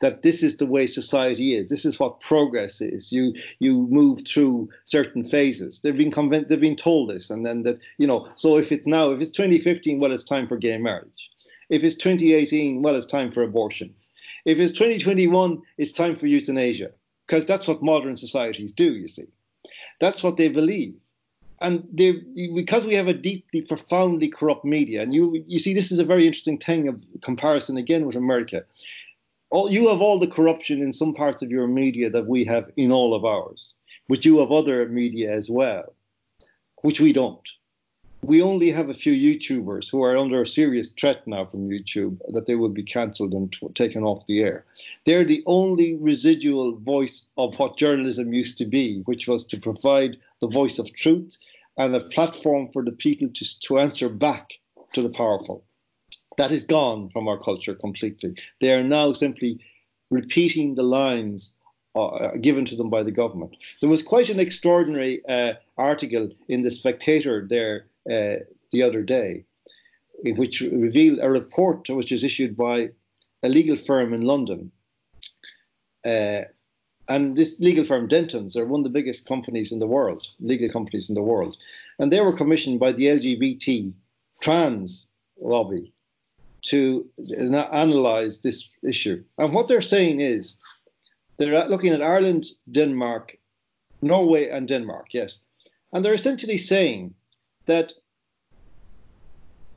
That 0.00 0.22
this 0.22 0.44
is 0.44 0.56
the 0.56 0.66
way 0.66 0.86
society 0.86 1.56
is. 1.56 1.68
This 1.68 1.84
is 1.84 1.98
what 1.98 2.20
progress 2.20 2.80
is. 2.80 3.10
You 3.10 3.34
you 3.58 3.88
move 3.90 4.20
through 4.26 4.68
certain 4.84 5.24
phases. 5.24 5.80
They've 5.80 5.96
been 5.96 6.12
convinced. 6.12 6.48
They've 6.48 6.60
been 6.60 6.76
told 6.76 7.10
this, 7.10 7.30
and 7.30 7.44
then 7.44 7.64
that 7.64 7.80
you 7.98 8.06
know. 8.06 8.28
So 8.36 8.58
if 8.58 8.70
it's 8.70 8.86
now, 8.86 9.10
if 9.10 9.20
it's 9.20 9.32
2015, 9.32 9.98
well, 9.98 10.12
it's 10.12 10.22
time 10.22 10.46
for 10.46 10.56
gay 10.56 10.78
marriage. 10.78 11.30
If 11.68 11.82
it's 11.82 11.96
2018, 11.96 12.80
well, 12.80 12.94
it's 12.94 13.06
time 13.06 13.32
for 13.32 13.42
abortion. 13.42 13.92
If 14.44 14.60
it's 14.60 14.72
2021, 14.72 15.62
it's 15.78 15.92
time 15.92 16.14
for 16.14 16.28
euthanasia, 16.28 16.92
because 17.26 17.44
that's 17.44 17.66
what 17.66 17.82
modern 17.82 18.16
societies 18.16 18.72
do. 18.72 18.94
You 18.94 19.08
see, 19.08 19.26
that's 19.98 20.22
what 20.22 20.36
they 20.36 20.48
believe 20.48 20.94
and 21.60 21.86
they, 21.92 22.12
because 22.54 22.86
we 22.86 22.94
have 22.94 23.08
a 23.08 23.14
deeply, 23.14 23.62
profoundly 23.62 24.28
corrupt 24.28 24.64
media, 24.64 25.02
and 25.02 25.14
you 25.14 25.44
you 25.46 25.58
see, 25.58 25.74
this 25.74 25.90
is 25.90 25.98
a 25.98 26.04
very 26.04 26.26
interesting 26.26 26.58
thing 26.58 26.88
of 26.88 27.02
comparison 27.22 27.76
again 27.76 28.06
with 28.06 28.16
America. 28.16 28.64
All 29.50 29.70
you 29.70 29.88
have 29.88 30.00
all 30.00 30.18
the 30.18 30.26
corruption 30.26 30.82
in 30.82 30.92
some 30.92 31.14
parts 31.14 31.42
of 31.42 31.50
your 31.50 31.66
media 31.66 32.10
that 32.10 32.26
we 32.26 32.44
have 32.44 32.70
in 32.76 32.92
all 32.92 33.14
of 33.14 33.24
ours, 33.24 33.74
but 34.08 34.24
you 34.24 34.38
have 34.38 34.52
other 34.52 34.88
media 34.88 35.32
as 35.32 35.50
well, 35.50 35.94
which 36.82 37.00
we 37.00 37.12
don't. 37.12 37.48
We 38.22 38.42
only 38.42 38.70
have 38.72 38.88
a 38.88 38.94
few 38.94 39.12
YouTubers 39.12 39.88
who 39.88 40.02
are 40.02 40.16
under 40.16 40.42
a 40.42 40.46
serious 40.46 40.90
threat 40.90 41.24
now 41.26 41.44
from 41.44 41.70
YouTube 41.70 42.18
that 42.32 42.46
they 42.46 42.56
will 42.56 42.68
be 42.68 42.82
cancelled 42.82 43.32
and 43.32 43.52
t- 43.52 43.68
taken 43.74 44.02
off 44.02 44.26
the 44.26 44.40
air. 44.42 44.64
They're 45.04 45.24
the 45.24 45.42
only 45.46 45.94
residual 45.94 46.76
voice 46.76 47.28
of 47.36 47.56
what 47.60 47.78
journalism 47.78 48.32
used 48.32 48.58
to 48.58 48.66
be, 48.66 49.02
which 49.02 49.28
was 49.28 49.46
to 49.46 49.56
provide 49.60 50.18
the 50.40 50.48
voice 50.48 50.78
of 50.78 50.92
truth 50.94 51.36
and 51.76 51.94
a 51.94 52.00
platform 52.00 52.68
for 52.72 52.84
the 52.84 52.92
people 52.92 53.28
to, 53.28 53.60
to 53.60 53.78
answer 53.78 54.08
back 54.08 54.54
to 54.92 55.02
the 55.02 55.10
powerful. 55.10 55.64
That 56.36 56.52
is 56.52 56.64
gone 56.64 57.10
from 57.10 57.28
our 57.28 57.38
culture 57.38 57.74
completely. 57.74 58.34
They 58.60 58.74
are 58.74 58.82
now 58.82 59.12
simply 59.12 59.58
repeating 60.10 60.74
the 60.74 60.82
lines 60.82 61.54
uh, 61.94 62.36
given 62.40 62.64
to 62.64 62.76
them 62.76 62.90
by 62.90 63.02
the 63.02 63.12
government. 63.12 63.56
There 63.80 63.90
was 63.90 64.02
quite 64.02 64.28
an 64.28 64.38
extraordinary 64.38 65.22
uh, 65.28 65.54
article 65.76 66.30
in 66.48 66.62
the 66.62 66.70
Spectator 66.70 67.46
there 67.48 67.86
uh, 68.08 68.44
the 68.70 68.82
other 68.82 69.02
day, 69.02 69.44
which 70.24 70.60
revealed 70.60 71.18
a 71.20 71.30
report 71.30 71.88
which 71.88 72.12
was 72.12 72.24
issued 72.24 72.56
by 72.56 72.90
a 73.42 73.48
legal 73.48 73.76
firm 73.76 74.12
in 74.14 74.22
London. 74.22 74.70
And 77.08 77.36
this 77.36 77.58
legal 77.58 77.84
firm, 77.84 78.08
Dentons, 78.08 78.56
are 78.56 78.66
one 78.66 78.80
of 78.80 78.84
the 78.84 78.90
biggest 78.90 79.26
companies 79.26 79.72
in 79.72 79.78
the 79.78 79.86
world, 79.86 80.26
legal 80.40 80.68
companies 80.68 81.08
in 81.08 81.14
the 81.14 81.22
world. 81.22 81.56
And 81.98 82.12
they 82.12 82.20
were 82.20 82.36
commissioned 82.36 82.80
by 82.80 82.92
the 82.92 83.06
LGBT 83.06 83.92
trans 84.40 85.06
lobby 85.40 85.92
to 86.62 87.08
analyze 87.72 88.40
this 88.40 88.74
issue. 88.82 89.24
And 89.38 89.54
what 89.54 89.68
they're 89.68 89.80
saying 89.80 90.20
is 90.20 90.58
they're 91.38 91.66
looking 91.68 91.92
at 91.92 92.02
Ireland, 92.02 92.46
Denmark, 92.70 93.38
Norway, 94.02 94.48
and 94.48 94.68
Denmark, 94.68 95.06
yes. 95.12 95.38
And 95.92 96.04
they're 96.04 96.14
essentially 96.14 96.58
saying 96.58 97.14
that 97.66 97.92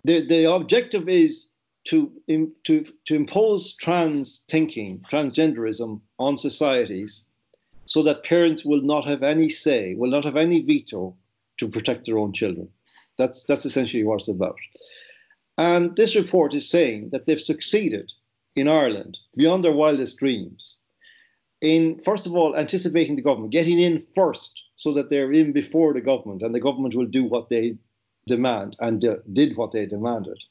the, 0.03 0.25
the 0.25 0.51
objective 0.51 1.07
is 1.07 1.47
to, 1.91 2.11
to, 2.63 2.85
to 3.05 3.15
impose 3.15 3.75
trans 3.75 4.43
thinking, 4.49 5.03
transgenderism 5.11 5.99
on 6.19 6.37
societies 6.37 7.27
so 7.85 8.01
that 8.03 8.23
parents 8.23 8.63
will 8.63 8.81
not 8.81 9.05
have 9.05 9.23
any 9.23 9.49
say, 9.49 9.95
will 9.95 10.09
not 10.09 10.23
have 10.23 10.37
any 10.37 10.61
veto 10.61 11.15
to 11.57 11.67
protect 11.67 12.05
their 12.05 12.17
own 12.17 12.31
children. 12.31 12.69
That's, 13.17 13.43
that's 13.43 13.65
essentially 13.65 14.03
what 14.03 14.21
it's 14.21 14.29
about. 14.29 14.55
And 15.57 15.95
this 15.97 16.15
report 16.15 16.53
is 16.53 16.69
saying 16.69 17.09
that 17.11 17.25
they've 17.25 17.39
succeeded 17.39 18.13
in 18.55 18.69
Ireland 18.69 19.19
beyond 19.35 19.63
their 19.63 19.73
wildest 19.73 20.17
dreams 20.17 20.77
in, 21.61 21.99
first 21.99 22.25
of 22.25 22.35
all, 22.35 22.55
anticipating 22.55 23.15
the 23.15 23.21
government, 23.21 23.53
getting 23.53 23.79
in 23.79 24.05
first 24.15 24.63
so 24.75 24.93
that 24.93 25.09
they're 25.09 25.31
in 25.31 25.51
before 25.51 25.93
the 25.93 26.01
government 26.01 26.41
and 26.41 26.55
the 26.55 26.59
government 26.59 26.95
will 26.95 27.05
do 27.05 27.23
what 27.23 27.49
they 27.49 27.77
demand 28.27 28.75
and 28.79 29.03
uh, 29.05 29.17
did 29.31 29.57
what 29.57 29.71
they 29.71 29.85
demanded. 29.85 30.41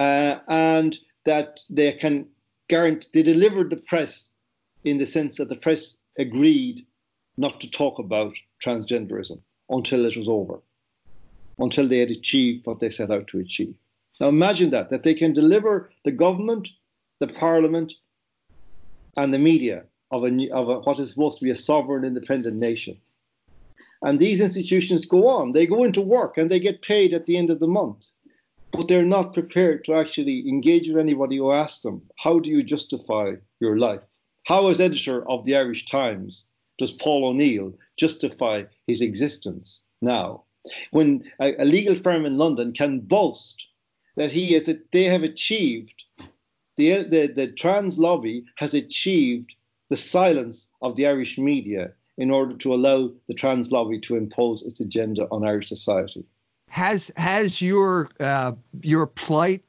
Uh, 0.00 0.40
and 0.48 0.98
that 1.26 1.60
they 1.68 1.92
can 1.92 2.26
guarantee, 2.70 3.10
they 3.12 3.22
delivered 3.22 3.68
the 3.68 3.76
press 3.76 4.30
in 4.84 4.96
the 4.96 5.04
sense 5.04 5.36
that 5.36 5.50
the 5.50 5.56
press 5.56 5.98
agreed 6.18 6.86
not 7.36 7.60
to 7.60 7.70
talk 7.70 7.98
about 7.98 8.34
transgenderism 8.64 9.38
until 9.68 10.06
it 10.06 10.16
was 10.16 10.26
over, 10.26 10.58
until 11.58 11.86
they 11.86 11.98
had 11.98 12.10
achieved 12.10 12.64
what 12.66 12.78
they 12.78 12.88
set 12.88 13.10
out 13.10 13.26
to 13.26 13.40
achieve. 13.40 13.74
Now 14.18 14.28
imagine 14.28 14.70
that, 14.70 14.88
that 14.88 15.02
they 15.02 15.12
can 15.12 15.34
deliver 15.34 15.90
the 16.04 16.12
government, 16.12 16.70
the 17.18 17.26
parliament, 17.26 17.92
and 19.18 19.34
the 19.34 19.38
media 19.38 19.84
of, 20.10 20.24
a, 20.24 20.48
of 20.50 20.68
a, 20.70 20.80
what 20.80 20.98
is 20.98 21.10
supposed 21.10 21.40
to 21.40 21.44
be 21.44 21.50
a 21.50 21.56
sovereign 21.56 22.06
independent 22.06 22.56
nation. 22.56 22.96
And 24.00 24.18
these 24.18 24.40
institutions 24.40 25.04
go 25.04 25.28
on, 25.28 25.52
they 25.52 25.66
go 25.66 25.84
into 25.84 26.00
work 26.00 26.38
and 26.38 26.50
they 26.50 26.58
get 26.58 26.80
paid 26.80 27.12
at 27.12 27.26
the 27.26 27.36
end 27.36 27.50
of 27.50 27.60
the 27.60 27.68
month. 27.68 28.06
But 28.72 28.88
they're 28.88 29.04
not 29.04 29.34
prepared 29.34 29.84
to 29.84 29.94
actually 29.94 30.48
engage 30.48 30.88
with 30.88 30.98
anybody 30.98 31.36
who 31.36 31.52
asks 31.52 31.82
them, 31.82 32.02
How 32.16 32.38
do 32.38 32.50
you 32.50 32.62
justify 32.62 33.34
your 33.58 33.78
life? 33.78 34.02
How, 34.44 34.68
as 34.68 34.80
editor 34.80 35.28
of 35.28 35.44
the 35.44 35.56
Irish 35.56 35.84
Times, 35.84 36.46
does 36.78 36.90
Paul 36.90 37.28
O'Neill 37.28 37.74
justify 37.96 38.64
his 38.86 39.00
existence 39.00 39.82
now? 40.00 40.44
When 40.92 41.24
a, 41.40 41.62
a 41.62 41.64
legal 41.64 41.94
firm 41.94 42.24
in 42.26 42.38
London 42.38 42.72
can 42.72 43.00
boast 43.00 43.66
that 44.16 44.32
he 44.32 44.54
is 44.54 44.64
that 44.64 44.92
they 44.92 45.04
have 45.04 45.22
achieved 45.22 46.04
the, 46.76 47.02
the, 47.02 47.26
the 47.26 47.46
trans 47.46 47.98
lobby 47.98 48.44
has 48.56 48.72
achieved 48.72 49.54
the 49.90 49.96
silence 49.96 50.70
of 50.80 50.96
the 50.96 51.06
Irish 51.06 51.36
media 51.36 51.92
in 52.16 52.30
order 52.30 52.56
to 52.56 52.72
allow 52.72 53.10
the 53.28 53.34
trans 53.34 53.70
lobby 53.70 53.98
to 54.00 54.16
impose 54.16 54.62
its 54.62 54.80
agenda 54.80 55.26
on 55.30 55.46
Irish 55.46 55.68
society. 55.68 56.24
Has 56.70 57.10
has 57.16 57.60
your 57.60 58.08
uh, 58.18 58.52
your 58.80 59.06
plight 59.06 59.64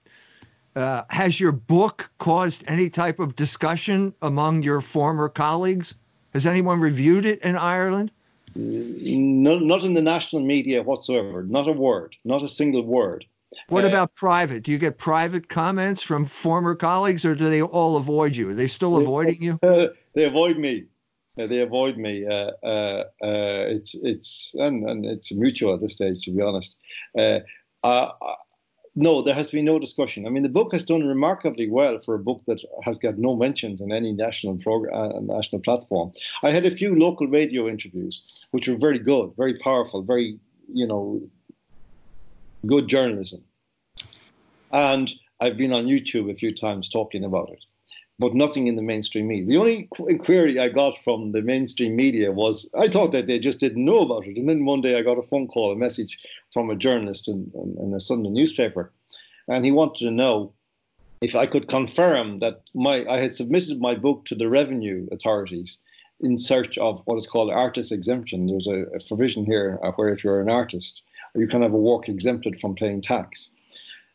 uh, 0.75 1.03
has 1.09 1.39
your 1.39 1.51
book 1.51 2.09
caused 2.17 2.63
any 2.67 2.89
type 2.89 3.19
of 3.19 3.35
discussion 3.35 4.13
among 4.21 4.63
your 4.63 4.81
former 4.81 5.27
colleagues? 5.27 5.95
Has 6.33 6.47
anyone 6.47 6.79
reviewed 6.79 7.25
it 7.25 7.41
in 7.41 7.57
Ireland? 7.57 8.11
No, 8.55 9.59
not 9.59 9.83
in 9.83 9.93
the 9.93 10.01
national 10.01 10.41
media 10.41 10.81
whatsoever. 10.83 11.43
Not 11.43 11.67
a 11.67 11.71
word. 11.71 12.15
Not 12.23 12.43
a 12.43 12.49
single 12.49 12.85
word. 12.85 13.25
What 13.67 13.83
uh, 13.83 13.89
about 13.89 14.15
private? 14.15 14.63
Do 14.63 14.71
you 14.71 14.77
get 14.77 14.97
private 14.97 15.49
comments 15.49 16.01
from 16.01 16.25
former 16.25 16.75
colleagues, 16.75 17.25
or 17.25 17.35
do 17.35 17.49
they 17.49 17.61
all 17.61 17.97
avoid 17.97 18.35
you? 18.35 18.49
Are 18.49 18.53
they 18.53 18.67
still 18.67 18.97
avoiding 18.97 19.41
you? 19.41 19.59
They 20.13 20.25
avoid 20.25 20.57
me. 20.57 20.87
Uh, 21.37 21.47
they 21.47 21.61
avoid 21.61 21.97
me. 21.97 22.25
Uh, 22.25 22.51
uh, 22.63 23.03
uh, 23.23 23.65
it's 23.67 23.95
it's 23.95 24.53
and, 24.55 24.89
and 24.89 25.05
it's 25.05 25.33
mutual 25.33 25.73
at 25.73 25.81
this 25.81 25.93
stage, 25.93 26.25
to 26.25 26.31
be 26.31 26.41
honest. 26.41 26.77
Uh, 27.17 27.39
uh, 27.83 28.11
no, 28.93 29.21
there 29.21 29.35
has 29.35 29.47
been 29.47 29.63
no 29.63 29.79
discussion. 29.79 30.25
I 30.25 30.29
mean, 30.29 30.43
the 30.43 30.49
book 30.49 30.73
has 30.73 30.83
done 30.83 31.07
remarkably 31.07 31.69
well 31.69 31.99
for 32.01 32.15
a 32.15 32.19
book 32.19 32.41
that 32.47 32.61
has 32.83 32.97
got 32.97 33.17
no 33.17 33.37
mentions 33.37 33.79
in 33.79 33.93
any 33.93 34.11
national 34.11 34.57
program, 34.57 35.27
national 35.27 35.61
platform. 35.61 36.11
I 36.43 36.51
had 36.51 36.65
a 36.65 36.71
few 36.71 36.99
local 36.99 37.27
radio 37.27 37.69
interviews, 37.69 38.45
which 38.51 38.67
were 38.67 38.75
very 38.75 38.99
good, 38.99 39.31
very 39.37 39.57
powerful, 39.57 40.01
very 40.01 40.37
you 40.73 40.85
know, 40.85 41.21
good 42.65 42.89
journalism. 42.89 43.41
And 44.73 45.11
I've 45.39 45.57
been 45.57 45.73
on 45.73 45.85
YouTube 45.85 46.29
a 46.29 46.35
few 46.35 46.53
times 46.53 46.89
talking 46.89 47.23
about 47.23 47.49
it 47.49 47.63
but 48.21 48.35
nothing 48.35 48.67
in 48.67 48.75
the 48.75 48.83
mainstream 48.83 49.27
media. 49.27 49.47
The 49.47 49.57
only 49.57 50.17
query 50.19 50.59
I 50.59 50.69
got 50.69 50.95
from 50.99 51.31
the 51.31 51.41
mainstream 51.41 51.95
media 51.95 52.31
was 52.31 52.69
I 52.77 52.87
thought 52.87 53.11
that 53.13 53.25
they 53.25 53.39
just 53.39 53.59
didn't 53.59 53.83
know 53.83 54.01
about 54.01 54.27
it. 54.27 54.37
And 54.37 54.47
then 54.47 54.63
one 54.63 54.81
day 54.81 54.95
I 54.95 55.01
got 55.01 55.17
a 55.17 55.23
phone 55.23 55.47
call, 55.47 55.71
a 55.71 55.75
message 55.75 56.19
from 56.53 56.69
a 56.69 56.75
journalist 56.75 57.27
in, 57.27 57.51
in, 57.81 57.91
a 57.95 57.99
Sunday 57.99 58.29
newspaper, 58.29 58.91
and 59.47 59.65
he 59.65 59.71
wanted 59.71 60.05
to 60.05 60.11
know 60.11 60.53
if 61.21 61.35
I 61.35 61.47
could 61.47 61.67
confirm 61.67 62.37
that 62.39 62.61
my 62.75 63.03
I 63.09 63.17
had 63.17 63.33
submitted 63.33 63.81
my 63.81 63.95
book 63.95 64.25
to 64.25 64.35
the 64.35 64.49
revenue 64.49 65.07
authorities 65.11 65.79
in 66.19 66.37
search 66.37 66.77
of 66.77 67.01
what 67.07 67.17
is 67.17 67.25
called 67.25 67.49
artist 67.49 67.91
exemption. 67.91 68.45
There's 68.45 68.67
a, 68.67 68.81
a 68.97 68.99
provision 69.07 69.45
here 69.45 69.79
uh, 69.83 69.91
where 69.93 70.09
if 70.09 70.23
you're 70.23 70.41
an 70.41 70.49
artist, 70.61 71.01
you 71.33 71.47
can 71.47 71.63
have 71.63 71.73
a 71.73 71.85
work 71.91 72.07
exempted 72.07 72.59
from 72.59 72.75
paying 72.75 73.01
tax. 73.01 73.49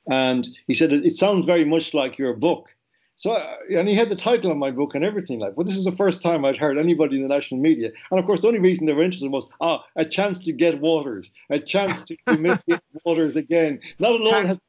And 0.09 0.47
he 0.69 0.75
said 0.75 0.93
it 0.93 1.17
sounds 1.17 1.45
very 1.45 1.65
much 1.65 1.93
like 1.93 2.19
your 2.19 2.35
book 2.35 2.76
so, 3.19 3.35
and 3.71 3.89
he 3.89 3.95
had 3.95 4.11
the 4.11 4.17
title 4.17 4.51
of 4.51 4.59
my 4.59 4.71
book 4.71 4.95
and 4.95 5.03
everything 5.03 5.39
like. 5.39 5.57
well, 5.57 5.65
this 5.65 5.77
is 5.77 5.87
the 5.87 5.93
first 5.93 6.21
time 6.21 6.45
I'd 6.45 6.59
heard 6.59 6.79
anybody 6.79 7.17
in 7.17 7.23
the 7.23 7.35
national 7.35 7.63
media, 7.63 7.91
and 8.11 8.21
of 8.21 8.27
course, 8.27 8.41
the 8.41 8.49
only 8.49 8.61
reason 8.61 8.85
they 8.85 8.93
were 8.93 9.03
interested 9.03 9.33
was 9.33 9.49
ah, 9.63 9.83
a 9.97 10.05
chance 10.05 10.39
to 10.41 10.53
get 10.53 10.83
Waters, 10.83 11.31
a 11.49 11.59
chance 11.59 12.05
to 12.05 12.17
humiliate 12.29 12.83
Waters 13.05 13.35
again. 13.35 13.81
Not 13.99 14.13
alone 14.21 14.45
has 14.45 14.61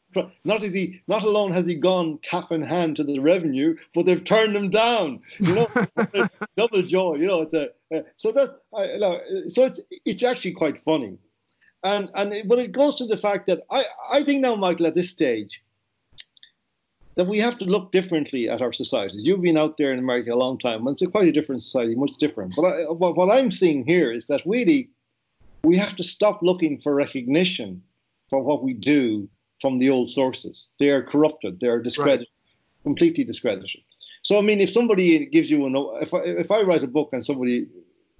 not 0.45 0.63
has 0.63 0.73
he 0.73 1.01
not 1.09 1.23
alone 1.23 1.51
has 1.51 1.67
he 1.67 1.75
gone 1.75 2.19
cap 2.19 2.53
in 2.53 2.61
hand 2.61 2.95
to 2.95 3.03
the 3.03 3.19
revenue, 3.19 3.75
but 3.93 4.05
they've 4.05 4.23
turned 4.23 4.55
him 4.55 4.69
down. 4.69 5.19
You 5.39 5.53
know, 5.53 5.69
double 6.57 6.83
joy. 6.83 7.15
You 7.15 7.27
know, 7.27 7.41
it's 7.41 7.53
a, 7.53 7.71
uh, 7.93 8.03
so 8.15 8.31
that's 8.31 8.51
I, 8.73 8.97
so 9.49 9.65
it's 9.65 9.81
it's 10.05 10.23
actually 10.23 10.53
quite 10.53 10.77
funny, 10.77 11.17
and 11.83 12.09
and 12.15 12.47
but 12.47 12.59
it 12.59 12.71
goes 12.71 12.95
to 12.95 13.07
the 13.07 13.17
fact 13.17 13.47
that 13.47 13.63
I 13.69 13.83
I 14.09 14.23
think 14.23 14.39
now, 14.39 14.55
Michael, 14.55 14.87
at 14.87 14.95
this 14.95 15.09
stage 15.09 15.61
that 17.17 17.27
we 17.27 17.39
have 17.39 17.57
to 17.57 17.65
look 17.65 17.91
differently 17.91 18.47
at 18.47 18.61
our 18.61 18.71
societies. 18.71 19.21
You've 19.23 19.41
been 19.41 19.57
out 19.57 19.77
there 19.77 19.91
in 19.91 19.97
America 19.97 20.31
a 20.31 20.35
long 20.35 20.57
time, 20.59 20.85
and 20.85 20.93
it's 20.93 21.01
a 21.01 21.07
quite 21.07 21.27
a 21.27 21.31
different 21.31 21.63
society, 21.63 21.95
much 21.95 22.11
different. 22.19 22.53
But 22.55 22.65
I, 22.65 22.83
what 22.83 23.35
I'm 23.35 23.49
seeing 23.49 23.83
here 23.85 24.11
is 24.11 24.27
that 24.27 24.43
really 24.45 24.89
we 25.63 25.75
have 25.77 25.95
to 25.95 26.03
stop 26.03 26.43
looking 26.43 26.79
for 26.79 26.93
recognition 26.93 27.81
for 28.29 28.41
what 28.43 28.63
we 28.63 28.73
do 28.73 29.27
from 29.59 29.79
the 29.79 29.89
old 29.89 30.11
sources. 30.11 30.69
They 30.79 30.91
are 30.91 31.01
corrupted, 31.01 31.59
they 31.59 31.67
are 31.67 31.81
discredited, 31.81 32.27
right. 32.27 32.83
completely 32.83 33.23
discredited. 33.23 33.81
So, 34.21 34.37
I 34.37 34.41
mean, 34.41 34.61
if 34.61 34.71
somebody 34.71 35.25
gives 35.25 35.49
you 35.49 35.65
an, 35.65 35.75
if 36.01 36.13
I, 36.13 36.19
if 36.19 36.51
I 36.51 36.61
write 36.61 36.83
a 36.83 36.87
book 36.87 37.09
and 37.13 37.25
somebody 37.25 37.65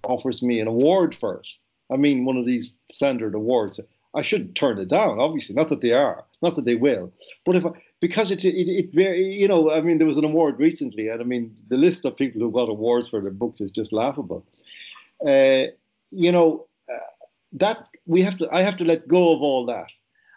offers 0.05 0.41
me 0.41 0.59
an 0.59 0.67
award 0.67 1.13
for 1.13 1.35
it, 1.35 1.47
I 1.91 1.97
mean, 1.97 2.25
one 2.25 2.37
of 2.37 2.45
these 2.45 2.73
standard 2.91 3.35
awards, 3.35 3.79
I 4.15 4.23
should 4.23 4.55
turn 4.55 4.79
it 4.79 4.87
down, 4.87 5.19
obviously. 5.19 5.53
Not 5.53 5.69
that 5.69 5.81
they 5.81 5.93
are, 5.93 6.25
not 6.41 6.55
that 6.55 6.65
they 6.65 6.75
will. 6.75 7.13
But 7.45 7.57
if 7.57 7.65
I, 7.65 7.71
because 7.99 8.31
it, 8.31 8.45
it, 8.45 8.67
it 8.67 8.93
very, 8.93 9.23
you 9.23 9.47
know, 9.47 9.71
I 9.71 9.81
mean, 9.81 9.97
there 9.97 10.07
was 10.07 10.17
an 10.17 10.25
award 10.25 10.59
recently, 10.59 11.07
and 11.07 11.21
I 11.21 11.23
mean, 11.23 11.55
the 11.69 11.77
list 11.77 12.05
of 12.05 12.15
people 12.15 12.41
who 12.41 12.51
got 12.51 12.69
awards 12.69 13.07
for 13.07 13.21
their 13.21 13.31
books 13.31 13.61
is 13.61 13.71
just 13.71 13.91
laughable. 13.91 14.45
Uh, 15.25 15.65
you 16.11 16.31
know, 16.31 16.67
uh, 16.91 16.99
that 17.53 17.89
we 18.05 18.21
have 18.21 18.37
to, 18.37 18.49
I 18.53 18.61
have 18.61 18.77
to 18.77 18.85
let 18.85 19.07
go 19.07 19.33
of 19.35 19.41
all 19.41 19.65
that 19.65 19.89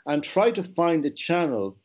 and 0.07 0.25
try 0.25 0.51
to 0.53 0.63
find 0.63 1.05
a 1.05 1.11
channel 1.11 1.77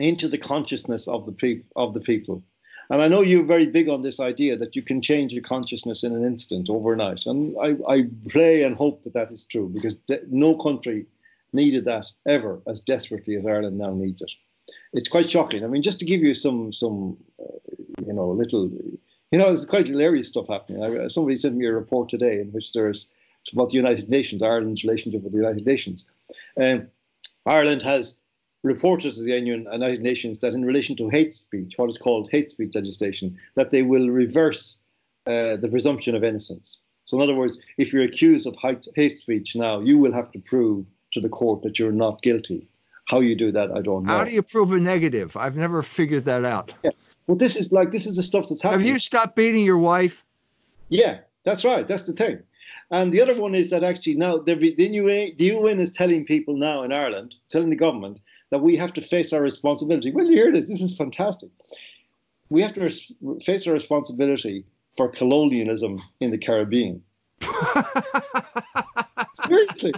into 0.00 0.26
the 0.26 0.38
consciousness 0.38 1.06
of 1.06 1.26
the 1.26 1.32
people 1.32 1.66
of 1.76 1.94
the 1.94 2.00
people. 2.00 2.42
And 2.90 3.00
I 3.00 3.08
know 3.08 3.22
you're 3.22 3.44
very 3.44 3.66
big 3.66 3.88
on 3.88 4.02
this 4.02 4.18
idea 4.18 4.56
that 4.56 4.74
you 4.74 4.82
can 4.82 5.00
change 5.00 5.32
your 5.32 5.44
consciousness 5.44 6.02
in 6.02 6.12
an 6.12 6.24
instant, 6.24 6.68
overnight. 6.68 7.24
And 7.24 7.56
I, 7.62 7.76
I 7.88 8.06
pray 8.28 8.64
and 8.64 8.76
hope 8.76 9.04
that 9.04 9.14
that 9.14 9.30
is 9.30 9.46
true 9.46 9.68
because 9.68 9.94
de- 9.94 10.20
no 10.28 10.56
country 10.58 11.06
needed 11.52 11.84
that 11.84 12.06
ever 12.26 12.60
as 12.66 12.80
desperately 12.80 13.36
as 13.36 13.46
Ireland 13.46 13.78
now 13.78 13.94
needs 13.94 14.20
it 14.20 14.32
it's 14.92 15.08
quite 15.08 15.30
shocking. 15.30 15.64
I 15.64 15.68
mean, 15.68 15.82
just 15.82 15.98
to 16.00 16.04
give 16.04 16.22
you 16.22 16.34
some 16.34 16.72
some 16.72 17.16
uh, 17.40 17.58
you 18.06 18.12
know 18.12 18.26
little 18.26 18.68
you 19.30 19.38
know 19.38 19.50
it's 19.50 19.64
quite 19.64 19.86
hilarious 19.86 20.28
stuff 20.28 20.48
happening. 20.48 20.82
I, 20.82 21.08
somebody 21.08 21.36
sent 21.36 21.56
me 21.56 21.66
a 21.66 21.72
report 21.72 22.08
today 22.08 22.40
in 22.40 22.52
which 22.52 22.72
there's 22.72 23.08
about 23.52 23.70
the 23.70 23.76
United 23.76 24.08
Nations, 24.08 24.42
Ireland's 24.42 24.84
relationship 24.84 25.22
with 25.22 25.32
the 25.32 25.38
United 25.38 25.66
Nations. 25.66 26.10
Um, 26.60 26.88
Ireland 27.44 27.82
has 27.82 28.20
reported 28.62 29.14
to 29.14 29.22
the 29.22 29.36
United 29.38 30.00
Nations 30.00 30.38
that 30.38 30.54
in 30.54 30.64
relation 30.64 30.94
to 30.96 31.08
hate 31.08 31.34
speech, 31.34 31.74
what 31.76 31.88
is 31.88 31.98
called 31.98 32.30
hate 32.30 32.50
speech 32.50 32.74
legislation, 32.74 33.36
that 33.56 33.72
they 33.72 33.82
will 33.82 34.10
reverse 34.10 34.78
uh, 35.26 35.56
the 35.56 35.68
presumption 35.68 36.14
of 36.14 36.22
innocence. 36.22 36.84
So, 37.04 37.16
in 37.16 37.22
other 37.22 37.34
words, 37.34 37.58
if 37.78 37.92
you're 37.92 38.04
accused 38.04 38.46
of 38.46 38.56
hate 38.94 39.18
speech 39.18 39.56
now, 39.56 39.80
you 39.80 39.98
will 39.98 40.12
have 40.12 40.30
to 40.32 40.38
prove 40.38 40.86
to 41.12 41.20
the 41.20 41.28
court 41.28 41.62
that 41.62 41.78
you're 41.78 41.92
not 41.92 42.22
guilty. 42.22 42.68
How 43.06 43.20
you 43.20 43.34
do 43.34 43.52
that, 43.52 43.70
I 43.72 43.80
don't 43.80 44.04
know. 44.04 44.12
How 44.12 44.24
do 44.24 44.32
you 44.32 44.42
prove 44.42 44.72
a 44.72 44.78
negative? 44.78 45.36
I've 45.36 45.56
never 45.56 45.82
figured 45.82 46.24
that 46.26 46.44
out. 46.44 46.72
Yeah. 46.82 46.90
Well, 47.26 47.36
this 47.36 47.56
is 47.56 47.72
like 47.72 47.92
this 47.92 48.06
is 48.06 48.16
the 48.16 48.22
stuff 48.22 48.48
that's 48.48 48.62
happening. 48.62 48.86
Have 48.86 48.94
you 48.94 48.98
stopped 48.98 49.36
beating 49.36 49.64
your 49.64 49.78
wife? 49.78 50.24
Yeah, 50.88 51.20
that's 51.44 51.64
right. 51.64 51.86
That's 51.86 52.04
the 52.04 52.12
thing. 52.12 52.42
And 52.90 53.12
the 53.12 53.22
other 53.22 53.34
one 53.34 53.54
is 53.54 53.70
that 53.70 53.82
actually 53.82 54.16
now 54.16 54.38
the, 54.38 54.54
the, 54.54 54.86
UN, 54.86 55.32
the 55.38 55.46
UN 55.46 55.80
is 55.80 55.90
telling 55.90 56.26
people 56.26 56.56
now 56.56 56.82
in 56.82 56.92
Ireland, 56.92 57.36
telling 57.48 57.70
the 57.70 57.76
government 57.76 58.20
that 58.50 58.60
we 58.60 58.76
have 58.76 58.92
to 58.94 59.00
face 59.00 59.32
our 59.32 59.40
responsibility. 59.40 60.12
Well, 60.12 60.26
you 60.26 60.36
hear 60.36 60.52
this? 60.52 60.68
This 60.68 60.82
is 60.82 60.96
fantastic. 60.96 61.48
We 62.50 62.60
have 62.60 62.74
to 62.74 62.82
res- 62.82 63.10
face 63.42 63.66
our 63.66 63.72
responsibility 63.72 64.66
for 64.96 65.08
colonialism 65.08 66.02
in 66.20 66.30
the 66.30 66.38
Caribbean. 66.38 67.02
Seriously. 69.48 69.92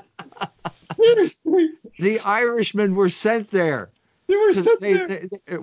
Seriously. 1.05 1.69
The 1.99 2.21
Irishmen 2.21 2.95
were 2.95 3.09
sent 3.09 3.51
there. 3.51 3.91
They 4.27 4.37
were 4.37 4.53
sent 4.53 4.81
they, 4.81 4.93
there. 4.95 5.09
They, 5.09 5.29
they, 5.47 5.59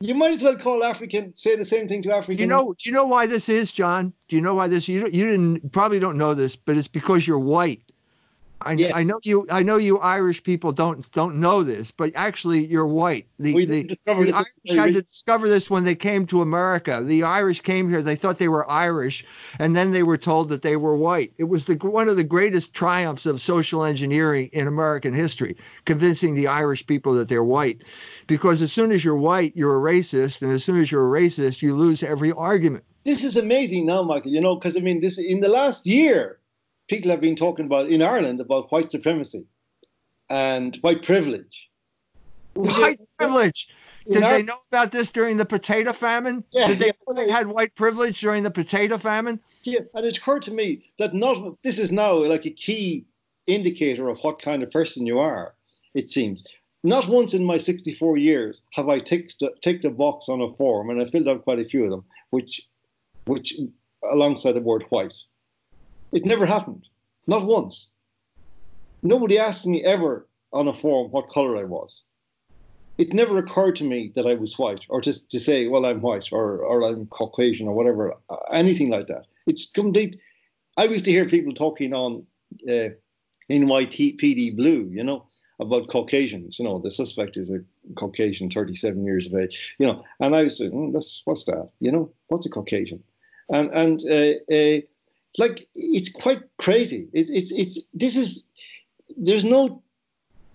you 0.00 0.14
might 0.14 0.32
as 0.32 0.42
well 0.42 0.56
call 0.56 0.84
African, 0.84 1.34
say 1.34 1.56
the 1.56 1.64
same 1.64 1.88
thing 1.88 2.02
to 2.02 2.14
African. 2.14 2.38
You 2.38 2.46
know, 2.46 2.74
do 2.74 2.88
you 2.88 2.92
know 2.92 3.06
why 3.06 3.26
this 3.26 3.48
is, 3.48 3.72
John? 3.72 4.12
Do 4.28 4.36
you 4.36 4.42
know 4.42 4.54
why 4.54 4.68
this? 4.68 4.86
You, 4.88 5.08
you 5.10 5.26
didn't 5.26 5.72
probably 5.72 5.98
don't 5.98 6.18
know 6.18 6.34
this, 6.34 6.56
but 6.56 6.76
it's 6.76 6.88
because 6.88 7.26
you're 7.26 7.38
white. 7.38 7.82
I, 8.64 8.72
yeah. 8.72 8.96
I 8.96 9.02
know 9.02 9.20
you. 9.22 9.46
I 9.50 9.62
know 9.62 9.76
you 9.76 9.98
Irish 9.98 10.42
people 10.42 10.72
don't 10.72 11.10
don't 11.12 11.36
know 11.36 11.62
this, 11.62 11.90
but 11.90 12.12
actually 12.14 12.66
you're 12.66 12.86
white. 12.86 13.26
The, 13.38 13.54
we 13.54 13.66
the, 13.66 13.82
the 13.82 13.98
Irish 14.06 14.32
had 14.66 14.94
to 14.94 15.02
discover 15.02 15.48
this 15.48 15.68
when 15.68 15.84
they 15.84 15.94
came 15.94 16.26
to 16.28 16.40
America. 16.40 17.02
The 17.02 17.24
Irish 17.24 17.60
came 17.60 17.90
here. 17.90 18.02
They 18.02 18.16
thought 18.16 18.38
they 18.38 18.48
were 18.48 18.68
Irish, 18.70 19.24
and 19.58 19.76
then 19.76 19.92
they 19.92 20.02
were 20.02 20.16
told 20.16 20.48
that 20.48 20.62
they 20.62 20.76
were 20.76 20.96
white. 20.96 21.32
It 21.36 21.44
was 21.44 21.66
the 21.66 21.74
one 21.74 22.08
of 22.08 22.16
the 22.16 22.24
greatest 22.24 22.72
triumphs 22.72 23.26
of 23.26 23.40
social 23.40 23.84
engineering 23.84 24.48
in 24.52 24.66
American 24.66 25.12
history, 25.12 25.56
convincing 25.84 26.34
the 26.34 26.48
Irish 26.48 26.86
people 26.86 27.14
that 27.14 27.28
they're 27.28 27.44
white, 27.44 27.84
because 28.26 28.62
as 28.62 28.72
soon 28.72 28.92
as 28.92 29.04
you're 29.04 29.16
white, 29.16 29.52
you're 29.54 29.76
a 29.76 29.92
racist, 29.92 30.42
and 30.42 30.50
as 30.50 30.64
soon 30.64 30.80
as 30.80 30.90
you're 30.90 31.16
a 31.16 31.20
racist, 31.20 31.60
you 31.60 31.76
lose 31.76 32.02
every 32.02 32.32
argument. 32.32 32.84
This 33.04 33.24
is 33.24 33.36
amazing 33.36 33.84
now, 33.84 34.02
Michael. 34.02 34.30
You 34.30 34.40
know, 34.40 34.54
because 34.54 34.76
I 34.76 34.80
mean, 34.80 35.00
this 35.00 35.18
in 35.18 35.40
the 35.40 35.48
last 35.48 35.86
year 35.86 36.40
people 36.88 37.10
have 37.10 37.20
been 37.20 37.36
talking 37.36 37.66
about 37.66 37.88
in 37.88 38.02
Ireland 38.02 38.40
about 38.40 38.70
white 38.70 38.90
supremacy 38.90 39.46
and 40.28 40.76
white 40.76 41.02
privilege. 41.02 41.70
White 42.54 43.00
privilege. 43.18 43.68
Did 44.06 44.22
they 44.22 44.42
know 44.42 44.58
about 44.68 44.92
this 44.92 45.10
during 45.10 45.38
the 45.38 45.46
potato 45.46 45.92
famine? 45.92 46.44
Yeah, 46.50 46.68
Did 46.68 46.78
they 46.78 46.92
know 47.06 47.14
they 47.14 47.30
had 47.30 47.46
white 47.46 47.74
privilege 47.74 48.20
during 48.20 48.42
the 48.42 48.50
potato 48.50 48.98
famine? 48.98 49.40
Yeah, 49.62 49.80
and 49.94 50.04
it 50.04 50.18
occurred 50.18 50.42
to 50.42 50.50
me 50.52 50.84
that 50.98 51.14
not 51.14 51.56
this 51.62 51.78
is 51.78 51.90
now 51.90 52.14
like 52.14 52.44
a 52.44 52.50
key 52.50 53.06
indicator 53.46 54.08
of 54.08 54.18
what 54.20 54.42
kind 54.42 54.62
of 54.62 54.70
person 54.70 55.06
you 55.06 55.20
are. 55.20 55.54
It 55.94 56.10
seems 56.10 56.46
not 56.82 57.08
once 57.08 57.32
in 57.32 57.44
my 57.44 57.56
64 57.56 58.18
years 58.18 58.60
have 58.72 58.88
I 58.88 58.98
ticked 58.98 59.42
ticked 59.62 59.86
a 59.86 59.90
box 59.90 60.28
on 60.28 60.42
a 60.42 60.52
form, 60.52 60.90
and 60.90 61.00
I 61.00 61.06
filled 61.06 61.28
out 61.28 61.44
quite 61.44 61.58
a 61.58 61.64
few 61.64 61.84
of 61.84 61.90
them, 61.90 62.04
which 62.30 62.60
which 63.24 63.54
alongside 64.02 64.52
the 64.52 64.60
word 64.60 64.84
white. 64.90 65.14
It 66.14 66.24
never 66.24 66.46
happened. 66.46 66.86
Not 67.26 67.44
once. 67.44 67.90
Nobody 69.02 69.36
asked 69.36 69.66
me 69.66 69.82
ever 69.82 70.28
on 70.52 70.68
a 70.68 70.74
form 70.74 71.10
what 71.10 71.28
color 71.28 71.58
I 71.58 71.64
was. 71.64 72.02
It 72.96 73.12
never 73.12 73.36
occurred 73.38 73.74
to 73.76 73.84
me 73.84 74.12
that 74.14 74.24
I 74.24 74.34
was 74.34 74.56
white 74.56 74.86
or 74.88 75.00
to, 75.00 75.28
to 75.28 75.40
say, 75.40 75.66
well, 75.66 75.84
I'm 75.84 76.00
white 76.00 76.28
or, 76.30 76.58
or 76.60 76.84
I'm 76.84 77.06
Caucasian 77.06 77.66
or 77.66 77.74
whatever, 77.74 78.14
uh, 78.30 78.36
anything 78.52 78.90
like 78.90 79.08
that. 79.08 79.24
It's 79.48 79.68
complete. 79.68 80.16
I 80.76 80.84
used 80.84 81.04
to 81.06 81.10
hear 81.10 81.26
people 81.26 81.52
talking 81.52 81.92
on 81.92 82.24
uh, 82.68 82.90
NYPD 83.50 84.56
Blue, 84.56 84.88
you 84.92 85.02
know, 85.02 85.26
about 85.58 85.88
Caucasians. 85.88 86.60
You 86.60 86.64
know, 86.64 86.78
the 86.78 86.92
suspect 86.92 87.36
is 87.36 87.50
a 87.50 87.58
Caucasian, 87.96 88.48
37 88.48 89.04
years 89.04 89.26
of 89.26 89.34
age, 89.34 89.74
you 89.80 89.86
know, 89.86 90.04
and 90.20 90.36
I 90.36 90.44
was 90.44 90.58
saying, 90.58 90.70
mm, 90.70 90.92
that's, 90.92 91.22
what's 91.24 91.44
that? 91.46 91.70
You 91.80 91.90
know, 91.90 92.12
what's 92.28 92.46
a 92.46 92.50
Caucasian? 92.50 93.02
and 93.50 93.70
and 93.72 94.00
uh, 94.08 94.54
uh, 94.54 94.80
like 95.38 95.66
it's 95.74 96.10
quite 96.10 96.42
crazy. 96.58 97.08
It's 97.12 97.30
it's 97.30 97.52
it's 97.52 97.78
this 97.92 98.16
is 98.16 98.46
there's 99.16 99.44
no 99.44 99.82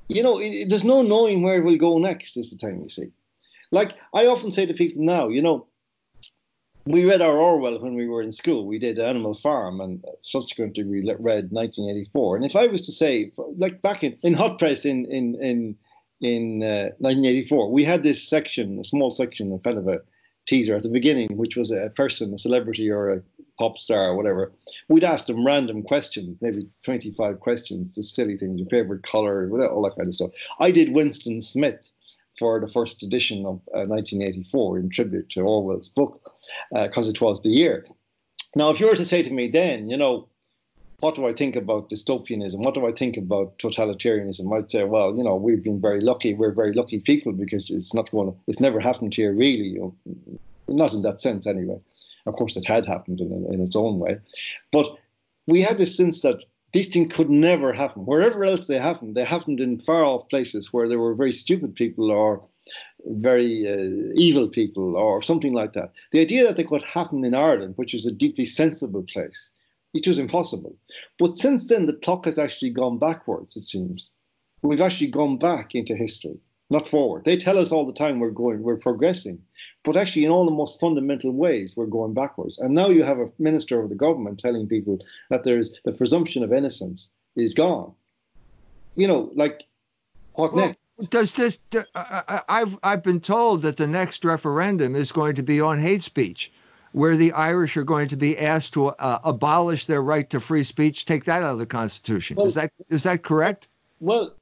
you 0.08 0.24
know 0.24 0.40
it, 0.40 0.70
there's 0.70 0.84
no 0.84 1.02
knowing 1.02 1.42
where 1.42 1.58
it 1.58 1.64
will 1.64 1.78
go 1.78 1.98
next. 1.98 2.38
Is 2.38 2.52
the 2.52 2.58
thing 2.58 2.82
you 2.82 2.90
see. 2.90 3.12
Like 3.72 3.96
I 4.14 4.26
often 4.26 4.52
say 4.52 4.66
to 4.66 4.74
people 4.74 5.04
now, 5.04 5.28
you 5.28 5.42
know, 5.42 5.68
we 6.86 7.06
read 7.06 7.22
our 7.22 7.38
Orwell 7.38 7.80
when 7.80 7.96
we 7.96 8.08
were 8.08 8.22
in 8.22 8.32
school. 8.32 8.66
We 8.66 8.80
did 8.80 9.00
Animal 9.00 9.36
Farm, 9.36 9.80
and 9.82 10.04
subsequently 10.22 10.84
we 10.84 11.02
read 11.02 11.52
1984. 11.52 12.38
And 12.38 12.46
if 12.46 12.56
I 12.56 12.66
was 12.68 12.82
to 12.82 12.92
say, 12.92 13.32
like 13.58 13.82
back 13.82 14.04
in, 14.04 14.18
in 14.24 14.34
Hot 14.34 14.58
Press 14.58 14.86
in 14.86 15.06
in 15.06 15.36
in 15.42 15.76
in 16.22 16.64
uh, 16.64 16.92
1984, 17.00 17.72
we 17.72 17.84
had 17.84 18.04
this 18.04 18.28
section, 18.28 18.80
a 18.80 18.84
small 18.84 19.12
section, 19.12 19.54
a 19.54 19.60
kind 19.60 19.78
of 19.78 19.88
a 19.88 20.02
teaser 20.46 20.76
at 20.76 20.84
the 20.84 20.90
beginning, 20.90 21.38
which 21.38 21.56
was 21.56 21.70
a 21.70 21.92
person, 21.96 22.34
a 22.34 22.38
celebrity 22.38 22.90
or 22.90 23.10
a 23.10 23.22
pop 23.60 23.78
star 23.78 24.10
or 24.10 24.16
whatever. 24.16 24.52
We'd 24.88 25.04
ask 25.04 25.26
them 25.26 25.46
random 25.46 25.84
questions, 25.84 26.38
maybe 26.42 26.68
25 26.84 27.40
questions, 27.40 27.94
just 27.94 28.16
silly 28.16 28.38
things, 28.38 28.60
your 28.60 28.70
favorite 28.70 29.04
color, 29.04 29.50
all 29.70 29.84
that 29.84 29.96
kind 29.96 30.08
of 30.08 30.16
stuff. 30.16 30.32
I 30.60 30.72
did 30.72 30.94
Winston 30.94 31.42
Smith 31.42 31.92
for 32.40 32.60
the 32.62 32.70
first 32.70 33.04
edition 33.04 33.46
of 33.46 33.56
uh, 33.76 33.86
1984 33.86 34.80
in 34.80 34.90
tribute 34.90 35.30
to 35.30 35.42
Orwell's 35.42 35.90
book, 35.90 36.32
because 36.72 37.08
uh, 37.08 37.12
it 37.12 37.22
was 37.22 37.42
the 37.42 37.50
year. 37.50 37.86
Now, 38.56 38.70
if 38.70 38.80
you 38.80 38.88
were 38.88 38.96
to 38.96 39.06
say 39.06 39.22
to 39.22 39.34
me 39.34 39.50
then, 39.50 39.90
you 39.90 39.98
know, 39.98 40.30
what 41.02 41.16
do 41.16 41.26
I 41.28 41.34
think 41.34 41.56
about 41.56 41.90
dystopianism? 41.90 42.60
What 42.60 42.74
do 42.74 42.86
I 42.86 42.92
think 42.92 43.16
about 43.16 43.58
totalitarianism? 43.58 44.58
I'd 44.58 44.72
say, 44.72 44.84
well, 44.84 45.16
you 45.16 45.24
know, 45.24 45.36
we've 45.36 45.64
been 45.64 45.80
very 45.80 46.02
lucky. 46.02 46.34
We're 46.34 46.52
very 46.52 46.74
lucky 46.74 47.00
people 47.00 47.32
because 47.32 47.70
it's 47.70 47.94
not 47.94 48.12
going 48.12 48.32
to, 48.32 48.38
it's 48.48 48.60
never 48.60 48.80
happened 48.80 49.14
here 49.14 49.34
really, 49.34 49.80
not 50.68 50.94
in 50.94 51.02
that 51.04 51.22
sense 51.22 51.48
anyway. 51.48 51.80
Of 52.30 52.36
course, 52.36 52.56
it 52.56 52.66
had 52.66 52.86
happened 52.86 53.20
in, 53.20 53.32
in 53.54 53.62
its 53.62 53.76
own 53.76 54.00
way. 54.00 54.20
But 54.72 54.88
we 55.48 55.62
had 55.62 55.78
this 55.78 55.98
sense 55.98 56.22
that 56.22 56.44
these 56.72 56.88
things 56.88 57.14
could 57.14 57.30
never 57.30 57.74
happen. 57.74 58.06
Wherever 58.06 58.46
else 58.46 58.68
they 58.68 58.78
happened, 58.78 59.16
they 59.16 59.26
happened 59.26 59.60
in 59.60 59.80
far 59.80 60.04
off 60.04 60.30
places 60.30 60.72
where 60.72 60.88
there 60.88 61.00
were 61.00 61.16
very 61.16 61.32
stupid 61.32 61.76
people 61.76 62.12
or 62.12 62.44
very 63.06 63.68
uh, 63.68 64.12
evil 64.14 64.48
people 64.48 64.96
or 64.96 65.22
something 65.22 65.54
like 65.54 65.74
that. 65.74 65.92
The 66.12 66.20
idea 66.20 66.46
that 66.46 66.58
they 66.58 66.64
could 66.64 66.84
happen 66.84 67.26
in 67.26 67.34
Ireland, 67.34 67.74
which 67.78 67.94
is 67.94 68.06
a 68.06 68.12
deeply 68.12 68.46
sensible 68.46 69.04
place, 69.04 69.52
it 69.94 70.08
was 70.08 70.20
impossible. 70.20 70.76
But 71.18 71.38
since 71.38 71.68
then, 71.68 71.86
the 71.86 71.94
clock 71.94 72.26
has 72.26 72.38
actually 72.38 72.70
gone 72.70 73.00
backwards, 73.00 73.56
it 73.56 73.64
seems. 73.64 74.16
We've 74.62 74.82
actually 74.82 75.08
gone 75.08 75.38
back 75.38 75.74
into 75.74 75.96
history, 75.96 76.38
not 76.70 76.88
forward. 76.88 77.26
They 77.26 77.38
tell 77.38 77.58
us 77.58 77.72
all 77.72 77.88
the 77.88 77.94
time 77.94 78.20
we're 78.20 78.30
going, 78.30 78.62
we're 78.62 78.78
progressing. 78.78 79.42
But 79.84 79.96
actually, 79.96 80.26
in 80.26 80.32
all 80.32 80.46
the 80.46 80.52
most 80.52 80.80
fundamental 80.80 81.32
ways, 81.32 81.76
we're 81.78 81.86
going 81.86 82.14
backwards. 82.14 82.60
And 82.60 82.74
now 82.74 82.88
you 82.88 83.04
have 83.04 83.20
a 83.20 83.32
minister 83.40 83.80
of 83.82 83.90
the 83.90 83.96
government 83.96 84.40
telling 84.40 84.68
people 84.68 85.00
that 85.30 85.44
there's 85.44 85.80
the 85.86 85.94
presumption 85.94 86.44
of 86.44 86.52
innocence 86.52 87.14
is 87.36 87.54
gone. 87.54 87.94
You 88.96 89.08
know, 89.08 89.32
like 89.34 89.64
what 90.34 90.54
well, 90.54 90.68
next? 90.68 91.10
Does 91.10 91.34
this? 91.34 91.60
Uh, 91.74 91.84
uh, 91.96 92.22
uh, 92.28 92.40
I've 92.50 92.78
I've 92.84 93.04
been 93.04 93.22
told 93.22 93.62
that 93.62 93.78
the 93.78 93.88
next 93.88 94.26
referendum 94.26 94.96
is 94.96 95.14
going 95.14 95.36
to 95.36 95.44
be 95.44 95.62
on 95.62 95.80
hate 95.80 96.04
speech 96.04 96.52
where 96.92 97.16
the 97.16 97.32
Irish 97.34 97.78
are 97.78 97.84
going 97.84 98.08
to 98.08 98.18
be 98.18 98.38
asked 98.38 98.74
to 98.74 98.88
uh, 98.88 99.20
abolish 99.24 99.86
their 99.86 100.02
right 100.02 100.30
to 100.30 100.40
free 100.40 100.64
speech, 100.64 101.06
take 101.06 101.26
that 101.26 101.44
out 101.44 101.54
of 101.54 101.60
the 101.60 101.66
Constitution. 101.66 102.36
Well, 102.36 102.48
is 102.48 102.56
that 102.56 102.72
is 102.90 103.04
that 103.04 103.24
correct? 103.24 103.68
Well, 104.00 104.36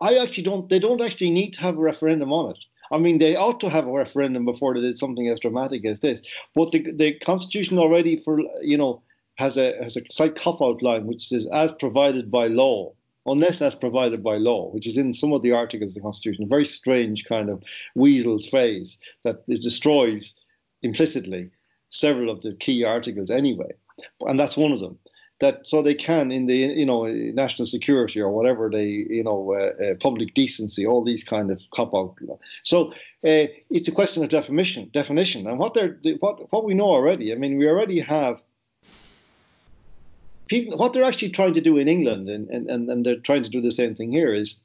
I 0.00 0.16
actually 0.16 0.44
don't. 0.44 0.68
They 0.68 0.78
don't 0.78 1.00
actually 1.00 1.30
need 1.30 1.52
to 1.54 1.60
have 1.60 1.76
a 1.76 1.80
referendum 1.80 2.32
on 2.32 2.52
it. 2.52 2.58
I 2.92 2.98
mean, 2.98 3.18
they 3.18 3.36
ought 3.36 3.60
to 3.60 3.70
have 3.70 3.86
a 3.86 3.92
referendum 3.92 4.44
before 4.44 4.74
they 4.74 4.80
did 4.80 4.98
something 4.98 5.28
as 5.28 5.40
dramatic 5.40 5.86
as 5.86 6.00
this. 6.00 6.22
But 6.54 6.70
the 6.70 6.90
the 6.92 7.14
Constitution 7.20 7.78
already, 7.78 8.16
for 8.16 8.40
you 8.62 8.76
know, 8.76 9.02
has 9.36 9.56
a 9.56 9.74
has 9.82 9.96
a 9.96 10.02
slight 10.10 10.36
cop 10.36 10.62
out 10.62 10.82
line 10.82 11.06
which 11.06 11.28
says 11.28 11.46
as 11.52 11.72
provided 11.72 12.30
by 12.30 12.46
law 12.46 12.92
unless 13.26 13.60
as 13.60 13.74
provided 13.74 14.22
by 14.22 14.36
law, 14.36 14.70
which 14.70 14.86
is 14.86 14.96
in 14.96 15.12
some 15.12 15.32
of 15.32 15.42
the 15.42 15.52
articles 15.52 15.92
of 15.92 15.94
the 15.94 16.00
Constitution, 16.00 16.44
a 16.44 16.48
very 16.48 16.64
strange 16.64 17.24
kind 17.24 17.50
of 17.50 17.62
weasel 17.94 18.38
phrase 18.38 18.98
that 19.24 19.46
destroys 19.48 20.34
implicitly 20.82 21.50
several 21.90 22.30
of 22.30 22.42
the 22.42 22.54
key 22.54 22.84
articles 22.84 23.30
anyway, 23.30 23.70
and 24.20 24.38
that's 24.38 24.56
one 24.56 24.72
of 24.72 24.80
them. 24.80 24.98
That 25.40 25.66
so 25.66 25.82
they 25.82 25.94
can 25.94 26.32
in 26.32 26.46
the 26.46 26.56
you 26.56 26.86
know 26.86 27.04
national 27.04 27.66
security 27.66 28.20
or 28.20 28.30
whatever 28.30 28.70
they 28.70 28.86
you 28.86 29.22
know 29.22 29.52
uh, 29.52 29.84
uh, 29.84 29.94
public 29.96 30.32
decency 30.32 30.86
all 30.86 31.04
these 31.04 31.24
kind 31.24 31.50
of 31.50 31.60
cop 31.74 31.94
out. 31.94 32.16
So 32.62 32.92
uh, 33.22 33.52
it's 33.70 33.88
a 33.88 33.92
question 33.92 34.22
of 34.22 34.30
definition 34.30 34.90
definition 34.94 35.46
and 35.46 35.58
what 35.58 35.74
they're 35.74 35.98
what 36.20 36.50
what 36.52 36.64
we 36.64 36.72
know 36.72 36.90
already. 36.90 37.32
I 37.32 37.36
mean 37.36 37.58
we 37.58 37.68
already 37.68 38.00
have 38.00 38.42
people 40.48 40.78
what 40.78 40.92
they're 40.92 41.04
actually 41.04 41.30
trying 41.30 41.54
to 41.54 41.60
do 41.60 41.76
in 41.76 41.88
England 41.88 42.28
and, 42.28 42.48
and, 42.48 42.88
and 42.88 43.04
they're 43.04 43.16
trying 43.20 43.42
to 43.42 43.50
do 43.50 43.60
the 43.60 43.72
same 43.72 43.94
thing 43.94 44.12
here 44.12 44.32
is 44.32 44.64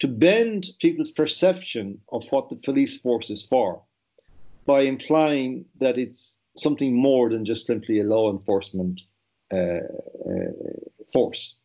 to 0.00 0.08
bend 0.08 0.66
people's 0.80 1.10
perception 1.10 2.00
of 2.12 2.26
what 2.30 2.48
the 2.48 2.56
police 2.56 3.00
force 3.00 3.30
is 3.30 3.42
for 3.42 3.82
by 4.66 4.80
implying 4.82 5.64
that 5.78 5.98
it's 5.98 6.38
something 6.56 6.94
more 6.94 7.30
than 7.30 7.44
just 7.44 7.66
simply 7.66 8.00
a 8.00 8.04
law 8.04 8.30
enforcement 8.30 9.00
force. 11.12 11.60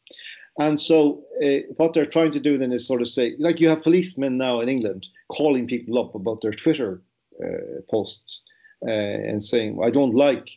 And 0.60 0.78
so, 0.78 1.24
uh, 1.44 1.72
what 1.78 1.94
they're 1.94 2.06
trying 2.06 2.32
to 2.32 2.40
do 2.40 2.58
then 2.58 2.74
is 2.74 2.86
sort 2.86 3.02
of 3.02 3.08
say, 3.08 3.36
like 3.40 3.62
you 3.62 3.70
have 3.70 3.82
policemen 3.82 4.38
now 4.38 4.60
in 4.60 4.68
England 4.68 5.08
calling 5.30 5.68
people 5.68 5.98
up 5.98 6.16
about 6.16 6.42
their 6.42 6.52
Twitter 6.52 7.02
uh, 7.42 7.82
posts 7.90 8.44
uh, 8.86 8.92
and 8.92 9.42
saying, 9.42 9.80
"I 9.82 9.90
don't 9.90 10.16
like." 10.16 10.50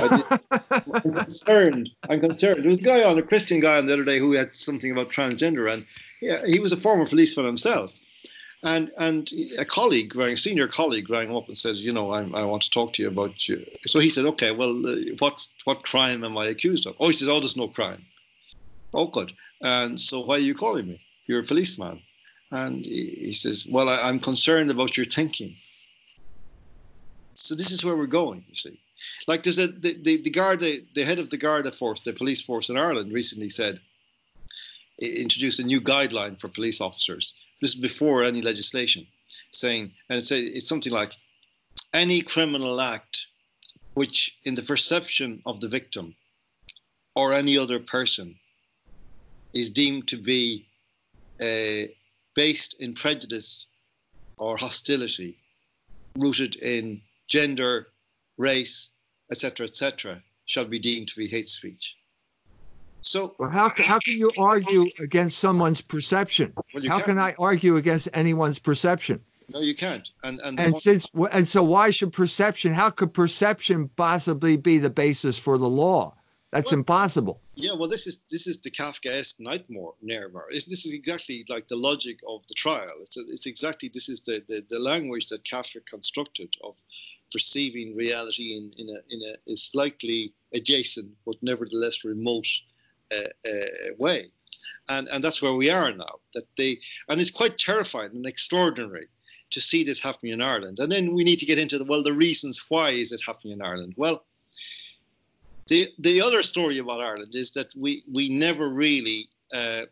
I 0.00 0.22
am 0.70 1.02
concerned. 1.14 1.90
I'm 2.08 2.20
concerned. 2.20 2.62
There 2.62 2.70
was 2.70 2.78
a 2.78 2.82
guy 2.82 3.02
on 3.02 3.18
a 3.18 3.22
Christian 3.22 3.58
guy 3.58 3.78
on 3.78 3.86
the 3.86 3.94
other 3.94 4.04
day 4.04 4.20
who 4.20 4.32
had 4.32 4.54
something 4.54 4.92
about 4.92 5.10
transgender, 5.10 5.72
and 5.72 5.84
yeah, 6.22 6.46
he 6.46 6.60
was 6.60 6.70
a 6.70 6.76
former 6.76 7.06
policeman 7.06 7.46
himself, 7.46 7.92
and 8.62 8.90
and 8.98 9.30
a 9.58 9.64
colleague, 9.64 10.14
a 10.16 10.36
senior 10.36 10.68
colleague, 10.68 11.08
rang 11.08 11.34
up 11.34 11.48
and 11.48 11.56
said, 11.56 11.76
you 11.76 11.92
know, 11.92 12.10
I, 12.10 12.20
I 12.34 12.44
want 12.44 12.62
to 12.62 12.70
talk 12.70 12.92
to 12.94 13.02
you 13.02 13.08
about 13.08 13.48
you. 13.48 13.64
So 13.86 13.98
he 13.98 14.10
said, 14.10 14.26
okay, 14.26 14.52
well, 14.52 14.86
uh, 14.86 14.96
what 15.18 15.46
what 15.64 15.82
crime 15.82 16.24
am 16.24 16.36
I 16.36 16.46
accused 16.46 16.86
of? 16.86 16.96
Oh, 17.00 17.06
he 17.06 17.14
says, 17.14 17.28
oh, 17.28 17.40
there's 17.40 17.56
no 17.56 17.68
crime. 17.68 18.04
Oh, 18.92 19.06
good. 19.06 19.32
And 19.62 19.98
so 19.98 20.20
why 20.20 20.34
are 20.34 20.38
you 20.38 20.54
calling 20.54 20.88
me? 20.88 21.00
You're 21.26 21.40
a 21.40 21.44
policeman. 21.44 22.00
And 22.50 22.84
he, 22.84 23.16
he 23.20 23.32
says, 23.32 23.66
well, 23.70 23.88
I, 23.88 24.08
I'm 24.08 24.18
concerned 24.18 24.70
about 24.70 24.96
your 24.96 25.06
thinking. 25.06 25.54
So 27.34 27.54
this 27.54 27.70
is 27.70 27.84
where 27.84 27.96
we're 27.96 28.06
going, 28.06 28.44
you 28.48 28.54
see. 28.54 28.78
Like 29.26 29.42
there's 29.42 29.58
a 29.58 29.68
the, 29.68 29.94
the, 29.94 30.22
the, 30.22 30.86
the 30.94 31.04
head 31.04 31.18
of 31.18 31.30
the 31.30 31.38
Garda 31.38 31.72
force, 31.72 32.00
the 32.00 32.12
police 32.12 32.42
force 32.42 32.68
in 32.68 32.76
Ireland 32.76 33.12
recently 33.12 33.48
said, 33.48 33.80
introduced 35.00 35.60
a 35.60 35.64
new 35.64 35.80
guideline 35.80 36.38
for 36.38 36.48
police 36.48 36.82
officers 36.82 37.32
this 37.60 37.74
is 37.74 37.80
before 37.80 38.24
any 38.24 38.42
legislation, 38.42 39.06
saying, 39.52 39.92
and 40.08 40.18
it's, 40.18 40.30
it's 40.30 40.68
something 40.68 40.92
like 40.92 41.12
any 41.92 42.20
criminal 42.22 42.80
act 42.80 43.26
which, 43.94 44.36
in 44.44 44.54
the 44.54 44.62
perception 44.62 45.42
of 45.44 45.60
the 45.60 45.68
victim 45.68 46.14
or 47.14 47.32
any 47.32 47.58
other 47.58 47.78
person, 47.78 48.38
is 49.52 49.70
deemed 49.70 50.08
to 50.08 50.16
be 50.16 50.66
uh, 51.40 51.86
based 52.34 52.80
in 52.80 52.94
prejudice 52.94 53.66
or 54.38 54.56
hostility, 54.56 55.36
rooted 56.16 56.56
in 56.56 57.00
gender, 57.28 57.88
race, 58.38 58.88
etc., 59.30 59.66
etc., 59.66 60.22
shall 60.46 60.64
be 60.64 60.78
deemed 60.78 61.08
to 61.08 61.16
be 61.16 61.26
hate 61.26 61.48
speech. 61.48 61.96
So 63.02 63.34
well, 63.38 63.50
how 63.50 63.70
how 63.76 63.98
can 63.98 64.14
you 64.14 64.30
argue 64.38 64.86
against 64.98 65.38
someone's 65.38 65.80
perception? 65.80 66.52
Well, 66.74 66.84
how 66.86 66.98
can. 66.98 67.16
can 67.16 67.18
I 67.18 67.34
argue 67.38 67.76
against 67.76 68.08
anyone's 68.12 68.58
perception? 68.58 69.20
No, 69.48 69.60
you 69.60 69.74
can't. 69.74 70.10
And 70.22 70.40
and, 70.44 70.60
and 70.60 70.76
since 70.76 71.06
and 71.32 71.48
so 71.48 71.62
why 71.62 71.90
should 71.90 72.12
perception? 72.12 72.72
How 72.72 72.90
could 72.90 73.12
perception 73.12 73.88
possibly 73.96 74.56
be 74.56 74.78
the 74.78 74.90
basis 74.90 75.38
for 75.38 75.58
the 75.58 75.68
law? 75.68 76.14
That's 76.52 76.72
well, 76.72 76.78
impossible. 76.78 77.40
Yeah, 77.54 77.74
well, 77.74 77.88
this 77.88 78.06
is 78.06 78.22
this 78.30 78.46
is 78.46 78.58
the 78.58 78.70
Kafkaesque 78.70 79.40
nightmare. 79.40 80.46
This 80.50 80.84
is 80.84 80.92
exactly 80.92 81.44
like 81.48 81.68
the 81.68 81.76
logic 81.76 82.20
of 82.28 82.46
the 82.48 82.54
trial. 82.54 82.94
It's 83.00 83.16
a, 83.16 83.20
it's 83.28 83.46
exactly 83.46 83.88
this 83.92 84.08
is 84.08 84.20
the, 84.20 84.42
the 84.48 84.62
the 84.68 84.78
language 84.78 85.26
that 85.26 85.44
Kafka 85.44 85.84
constructed 85.86 86.54
of 86.62 86.76
perceiving 87.32 87.96
reality 87.96 88.56
in 88.56 88.70
in 88.78 88.88
a 88.88 89.14
in 89.14 89.20
a, 89.22 89.52
a 89.52 89.56
slightly 89.56 90.32
adjacent 90.52 91.10
but 91.24 91.36
nevertheless 91.42 92.04
remote 92.04 92.46
way. 93.98 94.30
And, 94.88 95.08
and 95.08 95.22
that's 95.22 95.40
where 95.40 95.54
we 95.54 95.70
are 95.70 95.92
now. 95.92 96.18
That 96.34 96.44
they 96.56 96.78
and 97.08 97.20
it's 97.20 97.30
quite 97.30 97.58
terrifying 97.58 98.10
and 98.12 98.26
extraordinary 98.26 99.06
to 99.50 99.60
see 99.60 99.84
this 99.84 100.00
happening 100.00 100.32
in 100.32 100.40
Ireland. 100.40 100.78
And 100.78 100.90
then 100.90 101.14
we 101.14 101.24
need 101.24 101.38
to 101.40 101.46
get 101.46 101.58
into 101.58 101.78
the 101.78 101.84
well, 101.84 102.02
the 102.02 102.12
reasons 102.12 102.64
why 102.68 102.90
is 102.90 103.12
it 103.12 103.20
happening 103.24 103.54
in 103.54 103.62
Ireland? 103.62 103.94
Well, 103.96 104.24
the 105.68 105.88
the 105.98 106.20
other 106.20 106.42
story 106.42 106.78
about 106.78 107.00
Ireland 107.00 107.34
is 107.34 107.50
that 107.52 107.72
we 107.76 108.02
we 108.10 108.28
never 108.28 108.68
really 108.68 109.28
uh, 109.54 109.86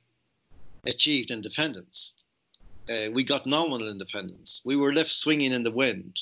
achieved 0.86 1.30
independence. 1.30 2.14
Uh, 2.90 3.10
we 3.12 3.22
got 3.22 3.46
nominal 3.46 3.88
independence. 3.88 4.62
We 4.64 4.76
were 4.76 4.94
left 4.94 5.10
swinging 5.10 5.52
in 5.52 5.62
the 5.62 5.70
wind 5.70 6.18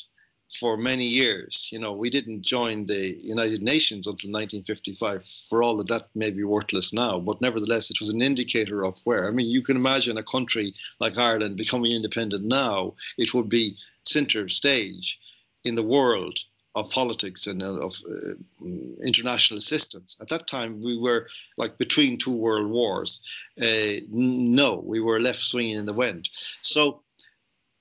for 0.50 0.76
many 0.76 1.04
years. 1.04 1.68
You 1.72 1.78
know, 1.78 1.92
we 1.92 2.10
didn't 2.10 2.42
join 2.42 2.86
the 2.86 3.16
United 3.20 3.62
Nations 3.62 4.06
until 4.06 4.30
1955. 4.30 5.24
For 5.48 5.62
all 5.62 5.80
of 5.80 5.86
that 5.88 6.08
may 6.14 6.30
be 6.30 6.44
worthless 6.44 6.92
now, 6.92 7.18
but 7.18 7.40
nevertheless, 7.40 7.90
it 7.90 8.00
was 8.00 8.12
an 8.14 8.22
indicator 8.22 8.84
of 8.84 9.00
where. 9.04 9.26
I 9.26 9.30
mean, 9.30 9.50
you 9.50 9.62
can 9.62 9.76
imagine 9.76 10.18
a 10.18 10.22
country 10.22 10.72
like 11.00 11.18
Ireland 11.18 11.56
becoming 11.56 11.92
independent 11.92 12.44
now, 12.44 12.94
it 13.18 13.34
would 13.34 13.48
be 13.48 13.76
center 14.04 14.48
stage 14.48 15.18
in 15.64 15.74
the 15.74 15.86
world 15.86 16.38
of 16.76 16.90
politics 16.90 17.46
and 17.46 17.62
of 17.62 17.94
uh, 18.08 18.66
international 19.02 19.58
assistance. 19.58 20.16
At 20.20 20.28
that 20.28 20.46
time, 20.46 20.80
we 20.82 20.96
were 20.96 21.26
like 21.56 21.78
between 21.78 22.18
two 22.18 22.36
world 22.36 22.70
wars. 22.70 23.20
Uh, 23.60 24.04
no, 24.10 24.82
we 24.86 25.00
were 25.00 25.18
left 25.18 25.40
swinging 25.40 25.78
in 25.78 25.86
the 25.86 25.94
wind. 25.94 26.28
So 26.60 27.00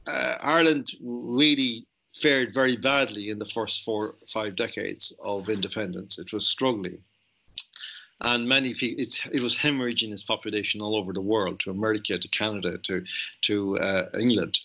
uh, 0.08 0.36
Ireland 0.42 0.92
really 1.02 1.86
fared 2.16 2.54
very 2.54 2.78
badly 2.78 3.30
in 3.30 3.40
the 3.40 3.46
first 3.46 3.84
four 3.84 4.16
five 4.28 4.56
decades 4.56 5.14
of 5.24 5.50
independence. 5.50 6.18
It 6.18 6.32
was 6.32 6.48
struggling. 6.48 7.04
And 8.22 8.48
many 8.48 8.74
people, 8.74 9.04
it 9.34 9.42
was 9.42 9.56
hemorrhaging 9.56 10.14
its 10.14 10.24
population 10.24 10.82
all 10.82 10.96
over 10.96 11.12
the 11.12 11.22
world, 11.22 11.60
to 11.60 11.72
America, 11.72 12.18
to 12.18 12.28
Canada, 12.30 12.78
to 12.84 13.04
to 13.42 13.78
uh, 13.78 14.04
England, 14.20 14.60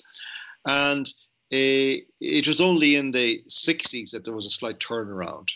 and 0.67 1.07
uh, 1.53 1.99
it 2.21 2.47
was 2.47 2.61
only 2.61 2.95
in 2.95 3.11
the 3.11 3.43
60s 3.49 4.13
that 4.13 4.25
there 4.25 4.35
was 4.35 4.47
a 4.47 4.51
slight 4.51 4.79
turnaround, 4.79 5.51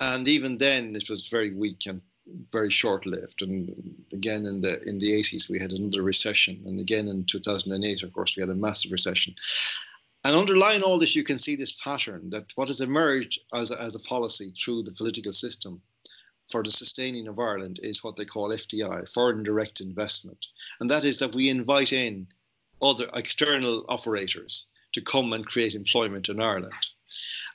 and 0.00 0.26
even 0.26 0.58
then 0.58 0.96
it 0.96 1.08
was 1.08 1.28
very 1.28 1.52
weak 1.52 1.86
and 1.86 2.02
very 2.50 2.70
short-lived. 2.70 3.42
And 3.42 4.04
again, 4.12 4.44
in 4.44 4.60
the 4.60 4.82
in 4.82 4.98
the 4.98 5.12
80s, 5.12 5.48
we 5.48 5.60
had 5.60 5.70
another 5.70 6.02
recession, 6.02 6.60
and 6.66 6.80
again 6.80 7.06
in 7.06 7.24
2008, 7.24 8.02
of 8.02 8.12
course, 8.12 8.36
we 8.36 8.40
had 8.40 8.50
a 8.50 8.56
massive 8.56 8.90
recession. 8.90 9.36
And 10.24 10.36
underlying 10.36 10.82
all 10.82 10.98
this, 10.98 11.16
you 11.16 11.24
can 11.24 11.38
see 11.38 11.56
this 11.56 11.72
pattern 11.72 12.30
that 12.30 12.52
what 12.54 12.68
has 12.68 12.80
emerged 12.80 13.40
as 13.52 13.70
a, 13.70 13.80
as 13.80 13.96
a 13.96 14.00
policy 14.00 14.52
through 14.52 14.84
the 14.84 14.92
political 14.92 15.32
system 15.32 15.82
for 16.50 16.62
the 16.62 16.70
sustaining 16.70 17.26
of 17.28 17.38
Ireland 17.38 17.80
is 17.82 18.04
what 18.04 18.16
they 18.16 18.24
call 18.24 18.50
FDI, 18.50 19.08
foreign 19.12 19.42
direct 19.42 19.80
investment. 19.80 20.46
And 20.80 20.90
that 20.90 21.04
is 21.04 21.18
that 21.18 21.34
we 21.34 21.48
invite 21.48 21.92
in 21.92 22.28
other 22.80 23.08
external 23.14 23.84
operators 23.88 24.66
to 24.92 25.00
come 25.00 25.32
and 25.32 25.46
create 25.46 25.74
employment 25.74 26.28
in 26.28 26.40
Ireland. 26.40 26.74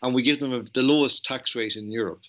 And 0.01 0.13
we 0.13 0.21
give 0.21 0.39
them 0.39 0.65
the 0.73 0.83
lowest 0.83 1.25
tax 1.25 1.55
rate 1.55 1.75
in 1.75 1.91
Europe. 1.91 2.23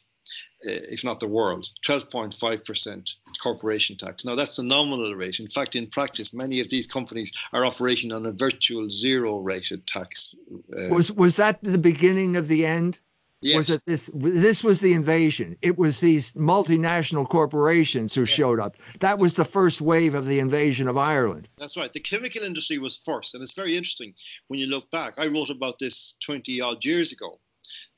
Uh, 0.66 0.90
if 0.90 1.04
not 1.04 1.20
the 1.20 1.28
world, 1.28 1.68
12.5% 1.86 3.14
corporation 3.40 3.96
tax. 3.96 4.24
Now, 4.24 4.34
that's 4.34 4.56
the 4.56 4.64
nominal 4.64 5.14
rate. 5.14 5.38
In 5.38 5.46
fact, 5.46 5.76
in 5.76 5.86
practice, 5.86 6.34
many 6.34 6.58
of 6.58 6.68
these 6.68 6.88
companies 6.88 7.32
are 7.52 7.64
operating 7.64 8.12
on 8.12 8.26
a 8.26 8.32
virtual 8.32 8.90
zero 8.90 9.38
rated 9.38 9.86
tax. 9.86 10.34
Uh, 10.76 10.92
was, 10.92 11.12
was 11.12 11.36
that 11.36 11.60
the 11.62 11.78
beginning 11.78 12.34
of 12.34 12.48
the 12.48 12.66
end? 12.66 12.98
Yes. 13.40 13.56
Was 13.56 13.70
it 13.70 13.82
this? 13.86 14.10
This 14.12 14.64
was 14.64 14.80
the 14.80 14.94
invasion. 14.94 15.56
It 15.62 15.78
was 15.78 16.00
these 16.00 16.32
multinational 16.32 17.28
corporations 17.28 18.12
who 18.12 18.22
yeah. 18.22 18.26
showed 18.26 18.58
up. 18.58 18.74
That 18.98 19.20
was 19.20 19.34
the 19.34 19.44
first 19.44 19.80
wave 19.80 20.16
of 20.16 20.26
the 20.26 20.40
invasion 20.40 20.88
of 20.88 20.96
Ireland. 20.96 21.46
That's 21.56 21.76
right. 21.76 21.92
The 21.92 22.00
chemical 22.00 22.42
industry 22.42 22.78
was 22.78 22.96
first, 22.96 23.34
and 23.34 23.42
it's 23.44 23.52
very 23.52 23.76
interesting 23.76 24.12
when 24.48 24.58
you 24.58 24.66
look 24.66 24.90
back. 24.90 25.14
I 25.18 25.28
wrote 25.28 25.50
about 25.50 25.78
this 25.78 26.16
twenty 26.20 26.60
odd 26.60 26.84
years 26.84 27.12
ago, 27.12 27.38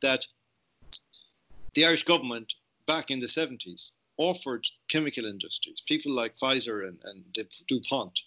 that 0.03 0.27
the 1.75 1.85
Irish 1.87 2.05
government 2.05 2.55
back 2.87 3.11
in 3.11 3.21
the 3.21 3.27
70s 3.27 3.91
offered 4.17 4.67
chemical 4.89 5.25
industries, 5.25 5.81
people 5.81 6.13
like 6.13 6.37
Pfizer 6.37 6.87
and, 6.87 6.99
and 7.05 7.49
DuPont, 7.69 8.21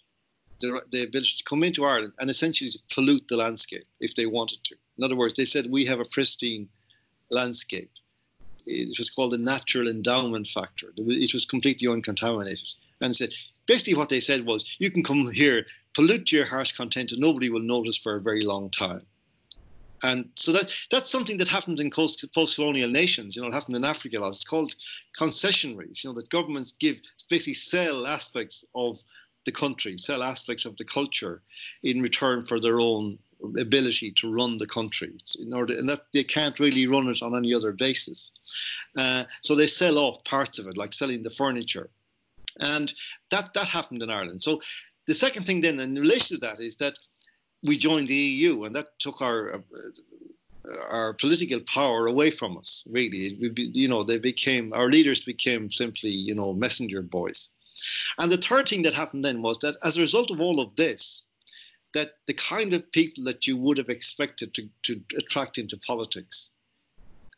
the, 0.60 0.80
the 0.90 1.04
ability 1.04 1.34
to 1.38 1.44
come 1.44 1.62
into 1.62 1.84
Ireland 1.84 2.14
and 2.18 2.30
essentially 2.30 2.70
to 2.70 2.78
pollute 2.92 3.28
the 3.28 3.36
landscape 3.36 3.84
if 4.00 4.14
they 4.14 4.26
wanted 4.26 4.64
to. 4.64 4.76
In 4.98 5.04
other 5.04 5.16
words, 5.16 5.34
they 5.34 5.44
said, 5.44 5.70
We 5.70 5.84
have 5.84 6.00
a 6.00 6.04
pristine 6.04 6.68
landscape. 7.30 7.90
It 8.66 8.96
was 8.98 9.10
called 9.10 9.32
the 9.32 9.38
natural 9.38 9.88
endowment 9.88 10.46
factor. 10.46 10.92
It 10.96 11.34
was 11.34 11.44
completely 11.44 11.86
uncontaminated. 11.86 12.72
And 13.00 13.14
said, 13.14 13.34
basically 13.66 13.94
what 13.94 14.08
they 14.08 14.20
said 14.20 14.46
was, 14.46 14.76
you 14.78 14.90
can 14.90 15.02
come 15.02 15.30
here, 15.30 15.66
pollute 15.94 16.32
your 16.32 16.46
heart's 16.46 16.72
content, 16.72 17.12
and 17.12 17.20
nobody 17.20 17.50
will 17.50 17.62
notice 17.62 17.98
for 17.98 18.16
a 18.16 18.22
very 18.22 18.42
long 18.42 18.70
time. 18.70 19.00
And 20.02 20.28
so 20.36 20.52
that 20.52 20.74
that's 20.90 21.10
something 21.10 21.38
that 21.38 21.48
happened 21.48 21.80
in 21.80 21.90
post-colonial 21.90 22.90
nations. 22.90 23.36
You 23.36 23.42
know, 23.42 23.48
it 23.48 23.54
happened 23.54 23.76
in 23.76 23.84
Africa 23.84 24.18
a 24.18 24.20
lot. 24.20 24.28
It's 24.30 24.44
called 24.44 24.74
concessionaries. 25.18 26.02
You 26.02 26.10
know, 26.10 26.14
that 26.14 26.28
governments 26.28 26.72
give 26.72 27.00
basically 27.30 27.54
sell 27.54 28.06
aspects 28.06 28.64
of 28.74 29.00
the 29.44 29.52
country, 29.52 29.96
sell 29.98 30.22
aspects 30.22 30.64
of 30.64 30.76
the 30.76 30.84
culture 30.84 31.42
in 31.82 32.02
return 32.02 32.44
for 32.44 32.60
their 32.60 32.80
own 32.80 33.18
ability 33.58 34.10
to 34.12 34.32
run 34.32 34.58
the 34.58 34.66
country 34.66 35.12
in 35.38 35.52
order 35.52 35.76
and 35.76 35.88
that 35.88 36.00
they 36.12 36.24
can't 36.24 36.58
really 36.58 36.86
run 36.86 37.08
it 37.08 37.22
on 37.22 37.36
any 37.36 37.52
other 37.52 37.72
basis 37.72 38.32
uh, 38.96 39.24
so 39.42 39.54
they 39.54 39.66
sell 39.66 39.98
off 39.98 40.24
parts 40.24 40.58
of 40.58 40.66
it 40.66 40.76
like 40.76 40.92
selling 40.92 41.22
the 41.22 41.30
furniture 41.30 41.90
and 42.60 42.94
that 43.30 43.52
that 43.54 43.68
happened 43.68 44.02
in 44.02 44.10
ireland 44.10 44.42
so 44.42 44.60
the 45.06 45.14
second 45.14 45.44
thing 45.44 45.60
then 45.60 45.78
in 45.80 45.94
relation 45.94 46.36
to 46.36 46.40
that 46.40 46.60
is 46.60 46.76
that 46.76 46.94
we 47.64 47.76
joined 47.76 48.08
the 48.08 48.14
EU, 48.14 48.64
and 48.64 48.76
that 48.76 48.98
took 48.98 49.20
our 49.22 49.54
uh, 49.54 49.58
our 50.90 51.14
political 51.14 51.60
power 51.60 52.06
away 52.06 52.30
from 52.30 52.56
us. 52.56 52.86
Really, 52.90 53.36
we, 53.40 53.70
you 53.74 53.88
know, 53.88 54.02
they 54.02 54.18
became 54.18 54.72
our 54.72 54.88
leaders 54.88 55.24
became 55.24 55.70
simply, 55.70 56.10
you 56.10 56.34
know, 56.34 56.54
messenger 56.54 57.02
boys. 57.02 57.50
And 58.18 58.30
the 58.30 58.36
third 58.36 58.68
thing 58.68 58.82
that 58.82 58.94
happened 58.94 59.24
then 59.24 59.42
was 59.42 59.58
that 59.58 59.76
as 59.82 59.96
a 59.96 60.02
result 60.02 60.30
of 60.30 60.40
all 60.40 60.60
of 60.60 60.76
this, 60.76 61.26
that 61.92 62.12
the 62.26 62.34
kind 62.34 62.72
of 62.72 62.90
people 62.92 63.24
that 63.24 63.46
you 63.46 63.56
would 63.56 63.78
have 63.78 63.88
expected 63.88 64.54
to, 64.54 64.68
to 64.82 65.02
attract 65.16 65.58
into 65.58 65.76
politics 65.78 66.50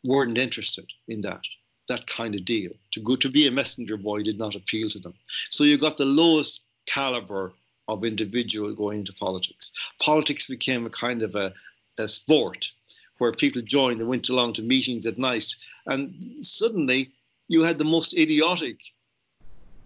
weren't 0.03 0.37
interested 0.37 0.85
in 1.07 1.21
that 1.21 1.43
that 1.87 2.05
kind 2.05 2.35
of 2.35 2.43
deal. 2.43 2.71
To 2.91 2.99
go 2.99 3.15
to 3.15 3.29
be 3.29 3.47
a 3.47 3.51
messenger 3.51 3.97
boy 3.97 4.21
did 4.21 4.37
not 4.37 4.55
appeal 4.55 4.89
to 4.89 4.99
them. 4.99 5.13
So 5.49 5.63
you 5.63 5.77
got 5.77 5.97
the 5.97 6.05
lowest 6.05 6.65
caliber 6.85 7.53
of 7.87 8.03
individual 8.03 8.73
going 8.73 8.99
into 8.99 9.13
politics. 9.13 9.71
Politics 9.99 10.47
became 10.47 10.85
a 10.85 10.89
kind 10.89 11.21
of 11.21 11.35
a, 11.35 11.53
a 11.99 12.07
sport 12.07 12.71
where 13.17 13.31
people 13.31 13.61
joined 13.61 13.99
and 13.99 14.09
went 14.09 14.29
along 14.29 14.53
to 14.53 14.61
meetings 14.61 15.05
at 15.05 15.17
night, 15.17 15.55
and 15.87 16.45
suddenly 16.45 17.11
you 17.47 17.63
had 17.63 17.77
the 17.77 17.85
most 17.85 18.17
idiotic 18.17 18.77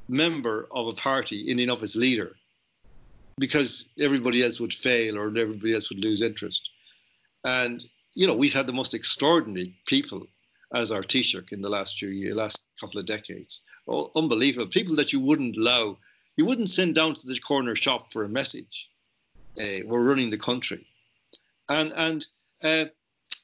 member 0.09 0.67
of 0.71 0.87
a 0.87 0.93
party 0.93 1.49
in 1.49 1.59
and 1.59 1.71
of 1.71 1.81
its 1.83 1.95
leader 1.95 2.35
because 3.39 3.89
everybody 3.99 4.43
else 4.43 4.59
would 4.59 4.73
fail 4.73 5.17
or 5.17 5.27
everybody 5.27 5.73
else 5.73 5.89
would 5.89 6.03
lose 6.03 6.21
interest. 6.21 6.69
And, 7.45 7.83
you 8.13 8.27
know, 8.27 8.35
we've 8.35 8.53
had 8.53 8.67
the 8.67 8.73
most 8.73 8.93
extraordinary 8.93 9.73
people 9.85 10.27
as 10.73 10.91
our 10.91 11.01
Taoiseach 11.01 11.51
in 11.51 11.61
the 11.61 11.69
last 11.69 11.97
few 11.97 12.09
years, 12.09 12.35
last 12.35 12.67
couple 12.79 12.99
of 12.99 13.05
decades. 13.05 13.61
Oh, 13.87 14.11
unbelievable. 14.15 14.67
People 14.67 14.95
that 14.97 15.11
you 15.11 15.19
wouldn't 15.19 15.57
allow 15.57 15.97
you 16.41 16.47
wouldn't 16.47 16.71
send 16.71 16.95
down 16.95 17.13
to 17.13 17.27
the 17.27 17.39
corner 17.39 17.75
shop 17.75 18.11
for 18.11 18.23
a 18.23 18.27
message. 18.27 18.89
Uh, 19.61 19.85
we're 19.85 20.09
running 20.09 20.31
the 20.31 20.39
country, 20.39 20.83
and 21.69 21.93
and 21.95 22.25
uh, 22.63 22.85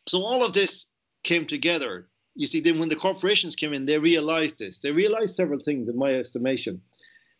so 0.07 0.23
all 0.23 0.43
of 0.43 0.53
this 0.53 0.87
came 1.21 1.45
together. 1.45 2.07
You 2.33 2.47
see, 2.47 2.59
then 2.59 2.79
when 2.79 2.89
the 2.89 2.95
corporations 2.95 3.55
came 3.55 3.71
in, 3.71 3.85
they 3.85 3.99
realised 3.99 4.57
this. 4.57 4.79
They 4.79 4.91
realised 4.91 5.35
several 5.35 5.59
things, 5.59 5.87
in 5.87 5.95
my 5.95 6.11
estimation. 6.15 6.81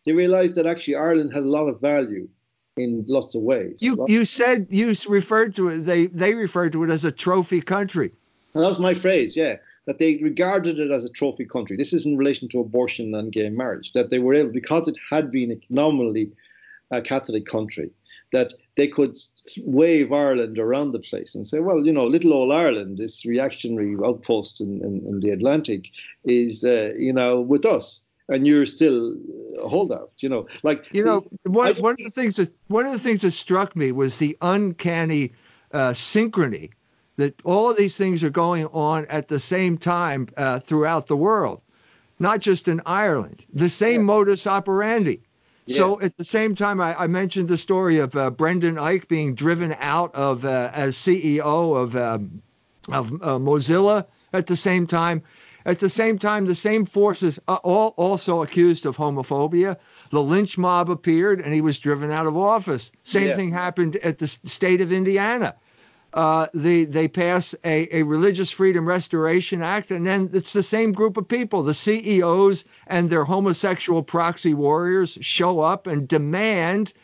They 0.06 0.12
realised 0.12 0.54
that 0.54 0.66
actually 0.66 0.94
Ireland 0.94 1.34
had 1.34 1.42
a 1.42 1.50
lot 1.58 1.66
of 1.66 1.80
value 1.80 2.28
in 2.76 3.04
lots 3.08 3.34
of 3.34 3.42
ways. 3.42 3.82
You 3.82 4.06
you 4.08 4.24
said 4.24 4.68
you 4.70 4.94
referred 5.08 5.56
to 5.56 5.70
it. 5.70 5.78
They 5.78 6.06
they 6.06 6.34
referred 6.34 6.70
to 6.74 6.84
it 6.84 6.90
as 6.90 7.04
a 7.04 7.10
trophy 7.10 7.62
country. 7.62 8.12
And 8.54 8.62
that 8.62 8.68
was 8.68 8.78
my 8.78 8.94
phrase. 8.94 9.36
Yeah, 9.36 9.56
that 9.88 9.98
they 9.98 10.18
regarded 10.18 10.78
it 10.78 10.90
as 10.90 11.06
a 11.06 11.10
trophy 11.10 11.46
country. 11.46 11.74
This 11.74 11.94
is 11.94 12.04
in 12.04 12.18
relation 12.18 12.46
to 12.50 12.60
abortion 12.60 13.14
and 13.14 13.32
gay 13.32 13.48
marriage, 13.48 13.92
that 13.92 14.10
they 14.10 14.18
were 14.18 14.34
able, 14.34 14.50
because 14.50 14.86
it 14.86 14.98
had 15.10 15.30
been 15.30 15.58
nominally 15.70 16.30
a 16.90 17.00
Catholic 17.00 17.46
country, 17.46 17.90
that 18.32 18.52
they 18.76 18.86
could 18.86 19.16
wave 19.62 20.12
Ireland 20.12 20.58
around 20.58 20.92
the 20.92 21.00
place 21.00 21.34
and 21.34 21.48
say, 21.48 21.60
well, 21.60 21.86
you 21.86 21.92
know, 21.94 22.06
little 22.06 22.34
old 22.34 22.52
Ireland, 22.52 22.98
this 22.98 23.24
reactionary 23.24 23.96
outpost 24.04 24.60
in, 24.60 24.84
in, 24.84 25.06
in 25.08 25.20
the 25.20 25.30
Atlantic, 25.30 25.88
is, 26.26 26.64
uh, 26.64 26.92
you 26.98 27.14
know, 27.14 27.40
with 27.40 27.64
us. 27.64 28.04
And 28.28 28.46
you're 28.46 28.66
still 28.66 29.16
a 29.58 29.70
holdout, 29.70 30.12
you 30.18 30.28
know. 30.28 30.48
Like 30.62 30.86
you 30.92 31.02
know, 31.02 31.24
one, 31.44 31.76
one 31.76 31.92
of 31.92 32.04
the 32.04 32.10
things 32.10 32.36
that 32.36 32.52
one 32.66 32.84
of 32.84 32.92
the 32.92 32.98
things 32.98 33.22
that 33.22 33.30
struck 33.30 33.74
me 33.74 33.90
was 33.90 34.18
the 34.18 34.36
uncanny 34.42 35.32
uh, 35.72 35.92
synchrony 35.92 36.72
that 37.18 37.34
all 37.44 37.68
of 37.68 37.76
these 37.76 37.96
things 37.96 38.22
are 38.22 38.30
going 38.30 38.66
on 38.66 39.04
at 39.06 39.26
the 39.26 39.40
same 39.40 39.76
time 39.76 40.28
uh, 40.36 40.60
throughout 40.60 41.08
the 41.08 41.16
world, 41.16 41.60
not 42.20 42.38
just 42.38 42.68
in 42.68 42.80
Ireland. 42.86 43.44
The 43.52 43.68
same 43.68 44.02
yeah. 44.02 44.06
modus 44.06 44.46
operandi. 44.46 45.22
Yeah. 45.66 45.76
So 45.76 46.00
at 46.00 46.16
the 46.16 46.22
same 46.22 46.54
time, 46.54 46.80
I, 46.80 46.94
I 46.94 47.06
mentioned 47.08 47.48
the 47.48 47.58
story 47.58 47.98
of 47.98 48.14
uh, 48.14 48.30
Brendan 48.30 48.76
Eich 48.76 49.08
being 49.08 49.34
driven 49.34 49.74
out 49.80 50.14
of 50.14 50.44
uh, 50.44 50.70
as 50.72 50.94
CEO 50.94 51.76
of 51.76 51.96
um, 51.96 52.40
of 52.90 53.12
uh, 53.12 53.38
Mozilla. 53.38 54.06
At 54.32 54.46
the 54.46 54.56
same 54.56 54.86
time, 54.86 55.22
at 55.66 55.80
the 55.80 55.88
same 55.88 56.20
time, 56.20 56.46
the 56.46 56.54
same 56.54 56.86
forces 56.86 57.40
all 57.48 57.94
also 57.96 58.42
accused 58.42 58.86
of 58.86 58.96
homophobia. 58.96 59.76
The 60.10 60.22
lynch 60.22 60.56
mob 60.56 60.88
appeared, 60.88 61.40
and 61.40 61.52
he 61.52 61.62
was 61.62 61.80
driven 61.80 62.12
out 62.12 62.26
of 62.26 62.36
office. 62.36 62.92
Same 63.02 63.28
yeah. 63.28 63.34
thing 63.36 63.50
happened 63.50 63.96
at 63.96 64.18
the 64.18 64.28
state 64.28 64.80
of 64.80 64.92
Indiana 64.92 65.56
uh, 66.14 66.46
the, 66.54 66.84
they 66.86 67.06
pass 67.06 67.54
a, 67.64 67.98
a 67.98 68.02
Religious 68.02 68.50
Freedom 68.50 68.86
Restoration 68.86 69.62
Act, 69.62 69.90
and 69.90 70.06
then 70.06 70.30
it's 70.32 70.52
the 70.52 70.62
same 70.62 70.92
group 70.92 71.16
of 71.16 71.28
people. 71.28 71.62
The 71.62 71.74
CEOs 71.74 72.64
and 72.86 73.10
their 73.10 73.24
homosexual 73.24 74.02
proxy 74.02 74.54
warriors 74.54 75.18
show 75.20 75.60
up 75.60 75.86
and 75.86 76.08
demand 76.08 76.94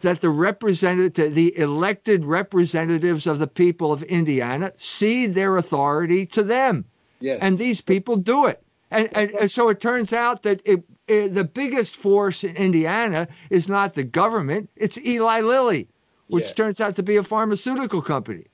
that 0.00 0.20
the 0.20 0.30
representative, 0.30 1.34
the 1.34 1.58
elected 1.58 2.24
representatives 2.24 3.26
of 3.26 3.38
the 3.38 3.46
people 3.46 3.92
of 3.92 4.02
Indiana, 4.04 4.72
cede 4.76 5.34
their 5.34 5.56
authority 5.56 6.24
to 6.26 6.42
them. 6.42 6.84
Yes. 7.20 7.40
And 7.42 7.58
these 7.58 7.80
people 7.80 8.16
do 8.16 8.46
it. 8.46 8.62
And, 8.90 9.08
and, 9.12 9.30
and 9.32 9.50
so 9.50 9.68
it 9.68 9.80
turns 9.80 10.12
out 10.12 10.42
that 10.44 10.62
it, 10.64 10.84
it, 11.06 11.34
the 11.34 11.44
biggest 11.44 11.96
force 11.96 12.44
in 12.44 12.56
Indiana 12.56 13.28
is 13.50 13.68
not 13.68 13.94
the 13.94 14.04
government, 14.04 14.70
it's 14.76 14.96
Eli 14.96 15.40
Lilly, 15.40 15.88
which 16.28 16.44
Yeah. 16.44 16.52
turns 16.52 16.80
out 16.80 16.96
to 16.96 17.02
be 17.02 17.16
a 17.16 17.22
pharmaceutical 17.22 18.02
company. 18.02 18.44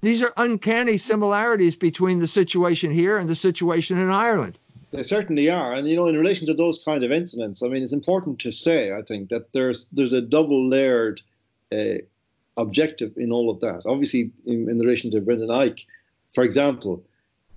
These 0.00 0.22
are 0.22 0.32
uncanny 0.36 0.98
similarities 0.98 1.76
between 1.76 2.18
the 2.18 2.26
situation 2.26 2.90
here 2.90 3.16
and 3.16 3.28
the 3.28 3.34
situation 3.34 3.98
in 3.98 4.10
Ireland. 4.10 4.58
They 4.90 5.02
certainly 5.02 5.50
are, 5.50 5.72
and 5.72 5.88
you 5.88 5.96
know, 5.96 6.06
in 6.06 6.16
relation 6.16 6.46
to 6.46 6.54
those 6.54 6.78
kind 6.84 7.02
of 7.02 7.10
incidents, 7.10 7.62
I 7.62 7.68
mean, 7.68 7.82
it's 7.82 7.92
important 7.92 8.38
to 8.40 8.52
say, 8.52 8.92
I 8.92 9.02
think, 9.02 9.28
that 9.30 9.52
there's 9.52 9.88
there's 9.92 10.12
a 10.12 10.20
double 10.20 10.68
layered 10.68 11.20
uh, 11.72 11.96
objective 12.56 13.12
in 13.16 13.32
all 13.32 13.50
of 13.50 13.60
that. 13.60 13.82
Obviously, 13.86 14.30
in, 14.46 14.70
in 14.70 14.78
relation 14.78 15.10
to 15.10 15.20
Brendan 15.20 15.48
Eich, 15.48 15.80
for 16.34 16.44
example, 16.44 17.02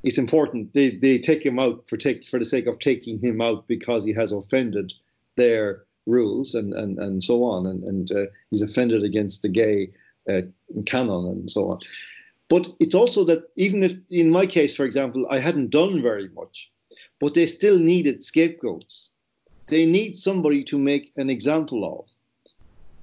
it's 0.04 0.18
important 0.18 0.74
they, 0.74 0.92
they 0.92 1.20
take 1.20 1.46
him 1.46 1.60
out 1.60 1.88
for 1.88 1.98
take 1.98 2.26
for 2.26 2.40
the 2.40 2.46
sake 2.46 2.66
of 2.66 2.80
taking 2.80 3.20
him 3.20 3.42
out 3.42 3.68
because 3.68 4.04
he 4.06 4.14
has 4.14 4.32
offended 4.32 4.94
their 5.36 5.84
rules 6.08 6.56
and 6.56 6.74
and, 6.74 6.98
and 6.98 7.24
so 7.24 7.44
on, 7.44 7.68
and 7.68 7.84
and 7.84 8.12
uh, 8.12 8.26
he's 8.50 8.64
offended 8.64 9.04
against 9.04 9.42
the 9.44 9.50
gay 9.50 9.92
uh, 10.30 10.42
canon 10.86 11.26
and 11.28 11.52
so 11.52 11.70
on. 11.70 11.80
But 12.50 12.68
it's 12.80 12.96
also 12.96 13.26
that 13.26 13.50
even 13.56 13.84
if, 13.84 13.94
in 14.10 14.30
my 14.30 14.46
case, 14.46 14.76
for 14.76 14.86
example, 14.86 15.28
I 15.30 15.40
hadn't 15.40 15.70
done 15.70 16.02
very 16.02 16.30
much, 16.30 16.72
but 17.20 17.34
they 17.34 17.46
still 17.46 17.78
needed 17.78 18.24
scapegoats. 18.24 19.12
They 19.68 19.86
need 19.86 20.16
somebody 20.16 20.64
to 20.66 20.80
make 20.80 21.12
an 21.18 21.30
example 21.30 21.84
of 21.84 22.06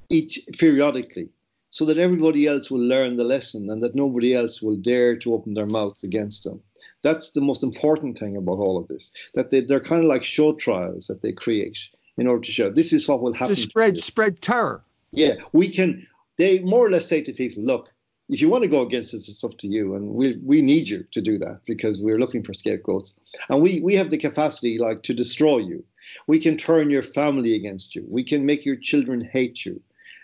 each 0.09 0.41
periodically 0.59 1.29
so 1.69 1.85
that 1.85 1.99
everybody 1.99 2.47
else 2.47 2.71
will 2.71 2.81
learn 2.81 3.17
the 3.17 3.25
lesson 3.25 3.69
and 3.69 3.83
that 3.83 3.95
nobody 3.95 4.33
else 4.33 4.63
will 4.63 4.77
dare 4.77 5.17
to 5.17 5.35
open 5.35 5.55
their 5.55 5.67
mouths 5.67 6.05
against 6.05 6.45
them. 6.45 6.63
That's 7.03 7.31
the 7.31 7.41
most 7.41 7.63
important 7.63 8.17
thing 8.19 8.37
about 8.37 8.59
all 8.59 8.79
of 8.79 8.89
this. 8.89 9.13
That 9.35 9.51
they, 9.51 9.61
they're 9.61 9.81
kind 9.81 10.03
of 10.03 10.09
like 10.09 10.25
show 10.25 10.55
trials 10.55 11.07
that 11.09 11.21
they 11.21 11.33
create 11.33 11.79
in 12.17 12.27
order 12.27 12.43
to 12.43 12.53
show 12.53 12.71
this 12.71 12.93
is 12.93 13.09
what 13.09 13.21
will 13.21 13.33
happen. 13.33 13.55
To 13.55 13.61
spread 13.61 13.97
spread 13.97 14.41
terror. 14.41 14.83
Yeah, 15.13 15.35
we 15.53 15.69
can. 15.69 16.07
They 16.37 16.61
more 16.61 16.87
or 16.87 16.91
less 16.91 17.07
say 17.07 17.23
to 17.23 17.33
people, 17.33 17.63
look, 17.63 17.93
if 18.29 18.41
you 18.41 18.49
want 18.49 18.63
to 18.63 18.69
go 18.69 18.81
against 18.81 19.15
us, 19.15 19.29
it's 19.29 19.45
up 19.45 19.57
to 19.59 19.69
you, 19.69 19.95
and 19.95 20.15
we 20.15 20.41
we 20.45 20.63
need 20.63 20.89
you 20.89 21.05
to 21.13 21.21
do 21.21 21.39
that 21.39 21.61
because 21.67 22.01
we're 22.03 22.19
looking 22.19 22.43
for 22.43 22.55
scapegoats, 22.55 23.19
and 23.49 23.61
we 23.61 23.81
we 23.81 23.95
have 23.95 24.11
the 24.11 24.19
capacity 24.19 24.79
like 24.79 25.03
to 25.03 25.15
destroy 25.15 25.59
you. 25.59 25.85
We 26.27 26.39
can 26.39 26.57
turn 26.57 26.91
your 26.91 27.03
family 27.03 27.55
against 27.55 27.95
you. 27.95 28.05
We 28.09 28.25
can 28.25 28.47
make 28.47 28.65
your 28.65 28.77
children 28.77 29.21
hate 29.21 29.65
you. 29.65 29.81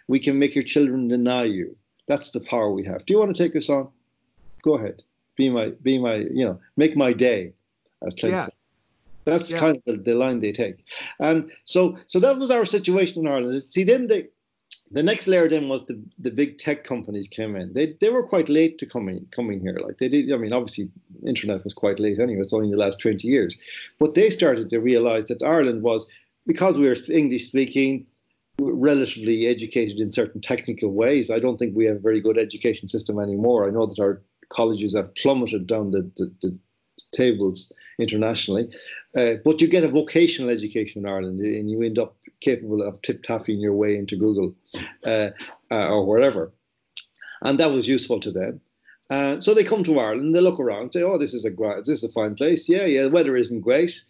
We 0.08 0.18
can 0.18 0.38
make 0.38 0.54
your 0.54 0.64
children 0.64 1.08
deny 1.08 1.44
you. 1.44 1.76
That's 2.06 2.32
the 2.32 2.40
power 2.40 2.70
we 2.70 2.84
have. 2.84 3.06
Do 3.06 3.14
you 3.14 3.18
want 3.18 3.34
to 3.34 3.42
take 3.42 3.54
us 3.54 3.70
on? 3.70 3.88
Go 4.62 4.74
ahead. 4.74 5.02
Be 5.36 5.50
my 5.50 5.70
be 5.82 5.98
my 5.98 6.16
you 6.16 6.44
know 6.44 6.60
make 6.76 6.96
my 6.96 7.12
day, 7.12 7.52
Yeah. 8.22 8.44
said. 8.44 8.52
That's 9.30 9.50
Yeah. 9.50 9.60
kind 9.64 9.76
of 9.76 9.82
the, 9.86 9.96
the 10.10 10.14
line 10.24 10.40
they 10.40 10.52
take. 10.64 10.78
And 11.18 11.38
so 11.64 11.80
so 12.12 12.16
that 12.24 12.38
was 12.38 12.50
our 12.50 12.66
situation 12.76 13.16
in 13.22 13.32
Ireland. 13.32 13.62
See, 13.74 13.84
then 13.84 14.02
they 14.10 14.22
the 14.92 15.02
next 15.10 15.26
layer 15.28 15.48
then 15.48 15.68
was 15.68 15.82
the, 15.86 15.96
the 16.18 16.32
big 16.40 16.58
tech 16.58 16.78
companies 16.92 17.28
came 17.28 17.54
in. 17.60 17.72
They 17.76 17.86
they 18.00 18.10
were 18.10 18.26
quite 18.26 18.48
late 18.48 18.74
to 18.78 18.86
coming 18.86 19.18
coming 19.38 19.60
here. 19.60 19.78
Like 19.86 19.98
they 19.98 20.08
did. 20.08 20.32
I 20.32 20.36
mean, 20.42 20.52
obviously, 20.52 20.90
internet 21.32 21.64
was 21.64 21.74
quite 21.74 22.00
late 22.00 22.18
anyway. 22.18 22.42
It's 22.42 22.52
only 22.52 22.66
in 22.68 22.76
the 22.76 22.84
last 22.86 22.98
twenty 23.00 23.28
years, 23.28 23.56
but 24.00 24.14
they 24.14 24.30
started 24.30 24.68
to 24.70 24.80
realise 24.80 25.26
that 25.28 25.42
Ireland 25.56 25.82
was 25.82 26.06
because 26.46 26.76
we 26.76 26.88
were 26.88 26.96
English 27.08 27.46
speaking, 27.48 28.06
relatively 28.60 29.46
educated 29.46 29.98
in 30.00 30.10
certain 30.10 30.40
technical 30.40 30.90
ways. 30.92 31.30
I 31.30 31.38
don't 31.38 31.58
think 31.58 31.76
we 31.76 31.86
have 31.86 31.96
a 31.96 32.06
very 32.08 32.20
good 32.20 32.38
education 32.38 32.88
system 32.88 33.18
anymore. 33.18 33.66
I 33.66 33.72
know 33.72 33.86
that 33.86 34.00
our 34.00 34.22
colleges 34.48 34.94
have 34.96 35.14
plummeted 35.14 35.66
down 35.66 35.92
the, 35.92 36.02
the, 36.16 36.32
the 36.42 36.58
tables 37.12 37.72
internationally, 38.00 38.68
uh, 39.16 39.34
but 39.44 39.60
you 39.60 39.68
get 39.68 39.84
a 39.84 39.88
vocational 39.88 40.50
education 40.50 41.04
in 41.04 41.10
Ireland, 41.10 41.40
and 41.40 41.70
you 41.70 41.82
end 41.82 41.98
up 41.98 42.16
capable 42.40 42.82
of 42.82 43.00
tip 43.02 43.22
tapping 43.22 43.60
your 43.60 43.74
way 43.74 43.96
into 43.96 44.16
Google 44.16 44.54
uh, 45.04 45.30
uh, 45.70 45.88
or 45.88 46.06
wherever, 46.06 46.52
and 47.42 47.58
that 47.58 47.70
was 47.70 47.88
useful 47.88 48.20
to 48.20 48.30
them. 48.30 48.60
Uh, 49.10 49.40
so 49.40 49.54
they 49.54 49.64
come 49.64 49.82
to 49.84 49.98
Ireland, 49.98 50.34
they 50.34 50.40
look 50.40 50.60
around, 50.60 50.92
say, 50.92 51.02
"Oh, 51.02 51.18
this 51.18 51.34
is 51.34 51.44
a 51.44 51.50
this 51.78 52.02
is 52.02 52.04
a 52.04 52.12
fine 52.12 52.34
place. 52.34 52.68
Yeah, 52.68 52.86
yeah, 52.86 53.02
the 53.02 53.10
weather 53.10 53.36
isn't 53.36 53.60
great, 53.60 54.00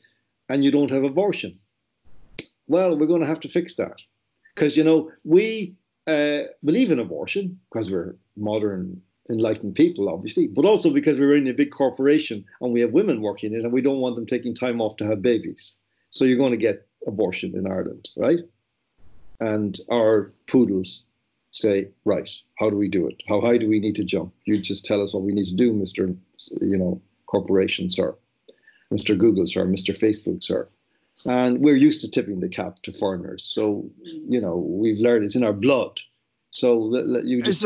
and 0.49 0.64
you 0.64 0.70
don't 0.70 0.91
have 0.91 1.05
abortion. 1.05 1.59
Well, 2.66 2.97
we're 2.97 3.07
going 3.07 3.22
to 3.22 3.26
have 3.26 3.41
to 3.41 3.49
fix 3.49 3.74
that 3.76 3.97
because 4.55 4.76
you 4.76 4.84
know 4.84 5.11
we 5.24 5.74
uh, 6.07 6.43
believe 6.64 6.91
in 6.91 6.99
abortion 6.99 7.59
because 7.70 7.91
we're 7.91 8.16
modern 8.36 9.03
enlightened 9.29 9.75
people, 9.75 10.09
obviously, 10.09 10.47
but 10.47 10.64
also 10.64 10.93
because 10.93 11.18
we're 11.18 11.37
in 11.37 11.49
a 11.49 11.55
big 11.55 11.71
corporation 11.71 12.45
and 12.61 12.73
we 12.73 12.81
have 12.81 12.93
women 12.93 13.21
working 13.21 13.53
in 13.53 13.61
it 13.61 13.64
and 13.64 13.73
we 13.73 13.83
don't 13.83 14.01
want 14.01 14.16
them 14.16 14.27
taking 14.27 14.55
time 14.55 14.81
off 14.81 14.97
to 14.97 15.07
have 15.07 15.23
babies. 15.23 15.79
So 16.11 16.25
you're 16.25 16.39
going 16.39 16.53
to 16.53 16.57
get 16.57 16.87
abortion 17.07 17.55
in 17.57 17.66
Ireland, 17.66 18.09
right? 18.16 18.41
And 19.41 19.79
our 19.91 20.33
poodles 20.47 21.05
say, 21.53 21.91
right, 22.05 22.29
how 22.59 22.71
do 22.71 22.77
we 22.77 22.89
do 22.89 23.07
it? 23.07 23.23
How 23.29 23.41
high 23.41 23.59
do 23.59 23.68
we 23.68 23.81
need 23.81 23.97
to 23.97 24.05
jump? 24.05 24.33
You 24.45 24.59
just 24.59 24.85
tell 24.85 25.03
us 25.03 25.14
what 25.14 25.23
we 25.23 25.33
need 25.33 25.47
to 25.47 25.55
do, 25.55 25.73
Mr. 25.73 26.16
You 26.61 26.79
know, 26.79 27.03
corporation, 27.27 27.91
sir, 27.91 28.14
Mr. 28.93 29.16
Google, 29.16 29.47
sir, 29.47 29.64
Mr. 29.66 29.97
Facebook, 29.97 30.43
sir. 30.43 30.68
And 31.25 31.62
we're 31.62 31.77
used 31.77 32.01
to 32.01 32.11
tipping 32.11 32.41
the 32.41 32.49
cap 32.49 32.77
to 32.83 32.93
foreigners. 32.93 33.45
So, 33.45 33.91
you 34.03 34.41
know, 34.41 34.57
we've 34.57 34.99
learned 34.99 35.25
it's 35.25 35.37
in 35.37 35.45
our 35.45 35.53
blood. 35.53 36.01
So 36.51 36.79
let, 36.79 37.07
let 37.07 37.25
you 37.25 37.43
just 37.43 37.64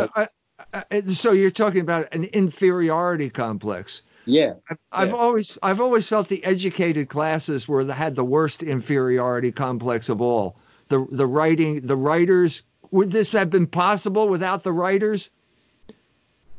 so 1.09 1.33
you're 1.33 1.51
talking 1.51 1.81
about 1.81 2.13
an 2.15 2.25
inferiority 2.25 3.31
complex. 3.31 4.03
yeah, 4.27 4.55
I've, 4.71 4.79
I've 4.93 5.09
Yeah. 5.11 5.15
always 5.17 5.59
I've 5.63 5.81
always 5.81 6.07
felt 6.07 6.29
the 6.29 6.45
educated 6.45 7.09
classes 7.09 7.69
were 7.69 7.85
the, 7.85 7.95
had 7.95 8.15
the 8.15 8.25
worst 8.25 8.63
inferiority 8.63 9.53
complex 9.53 10.09
of 10.09 10.21
all. 10.21 10.57
The 10.89 11.07
the 11.11 11.27
writing 11.27 11.87
the 11.87 11.97
writers 11.97 12.63
would 12.91 13.11
this 13.11 13.31
have 13.33 13.51
been 13.51 13.67
possible 13.67 14.29
without 14.29 14.63
the 14.63 14.73
writers? 14.73 15.31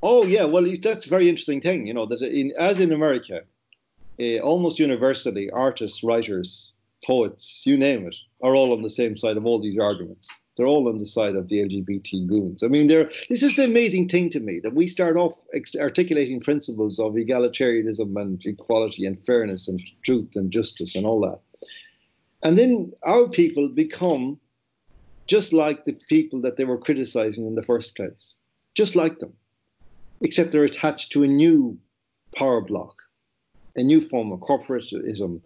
Oh 0.03 0.25
yeah, 0.25 0.43
well 0.45 0.65
that's 0.81 1.05
a 1.05 1.09
very 1.09 1.29
interesting 1.29 1.61
thing. 1.61 1.87
You 1.87 1.93
know 1.93 2.05
that 2.05 2.21
in 2.21 2.53
as 2.59 2.79
in 2.79 2.91
America, 2.91 3.41
uh, 4.21 4.39
almost 4.39 4.77
universally, 4.79 5.49
artists, 5.49 6.03
writers, 6.03 6.75
poets, 7.03 7.63
you 7.65 7.77
name 7.77 8.07
it, 8.07 8.15
are 8.43 8.55
all 8.55 8.73
on 8.73 8.81
the 8.81 8.89
same 8.89 9.17
side 9.17 9.37
of 9.37 9.45
all 9.45 9.59
these 9.59 9.77
arguments. 9.79 10.27
They're 10.55 10.65
all 10.65 10.87
on 10.87 10.97
the 10.97 11.05
side 11.05 11.35
of 11.35 11.49
the 11.49 11.59
LGBT 11.59 12.27
goons. 12.27 12.63
I 12.63 12.67
mean, 12.67 12.87
this 12.87 13.43
is 13.43 13.55
the 13.55 13.65
amazing 13.65 14.09
thing 14.09 14.29
to 14.31 14.39
me 14.39 14.59
that 14.61 14.73
we 14.73 14.87
start 14.87 15.17
off 15.17 15.33
articulating 15.79 16.39
principles 16.39 16.99
of 16.99 17.13
egalitarianism 17.13 18.15
and 18.21 18.45
equality 18.45 19.05
and 19.05 19.23
fairness 19.25 19.67
and 19.67 19.81
truth 20.03 20.35
and 20.35 20.51
justice 20.51 20.95
and 20.95 21.05
all 21.05 21.21
that. 21.21 21.39
And 22.43 22.57
then 22.57 22.93
our 23.03 23.27
people 23.27 23.67
become 23.67 24.39
just 25.27 25.51
like 25.51 25.85
the 25.85 25.97
people 26.09 26.41
that 26.41 26.55
they 26.57 26.65
were 26.65 26.77
criticizing 26.77 27.45
in 27.45 27.55
the 27.55 27.63
first 27.63 27.95
place, 27.95 28.35
just 28.75 28.95
like 28.95 29.19
them 29.19 29.33
except 30.21 30.51
they're 30.51 30.63
attached 30.63 31.11
to 31.11 31.23
a 31.23 31.27
new 31.27 31.77
power 32.35 32.61
block, 32.61 33.03
a 33.75 33.83
new 33.83 34.01
form 34.01 34.31
of 34.31 34.39
corporatism, 34.39 35.41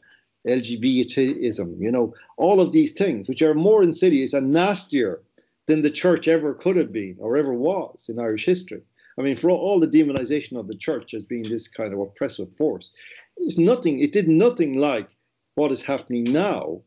LGBTism, 0.48 1.80
you 1.80 1.92
know, 1.92 2.14
all 2.38 2.62
of 2.62 2.72
these 2.72 2.94
things, 2.94 3.28
which 3.28 3.42
are 3.42 3.54
more 3.54 3.84
insidious 3.84 4.34
and 4.34 4.52
nastier 4.52 5.22
than 5.68 5.82
the 5.82 5.92
church 5.92 6.28
ever 6.28 6.54
could 6.54 6.76
have 6.76 6.92
been 6.92 7.16
or 7.20 7.38
ever 7.38 7.54
was 7.54 8.10
in 8.10 8.20
Irish 8.20 8.46
history. 8.46 8.82
I 9.18 9.22
mean, 9.22 9.36
for 9.36 9.50
all 9.50 9.80
the 9.80 9.88
demonization 9.88 10.58
of 10.58 10.68
the 10.68 10.78
church 10.78 11.14
as 11.14 11.26
being 11.26 11.44
this 11.44 11.68
kind 11.68 11.94
of 11.94 12.00
oppressive 12.00 12.54
force, 12.54 12.92
it's 13.38 13.58
nothing, 13.58 14.00
it 14.00 14.14
did 14.14 14.28
nothing 14.28 14.78
like 14.78 15.10
what 15.56 15.72
is 15.72 15.82
happening 15.82 16.24
now 16.24 16.82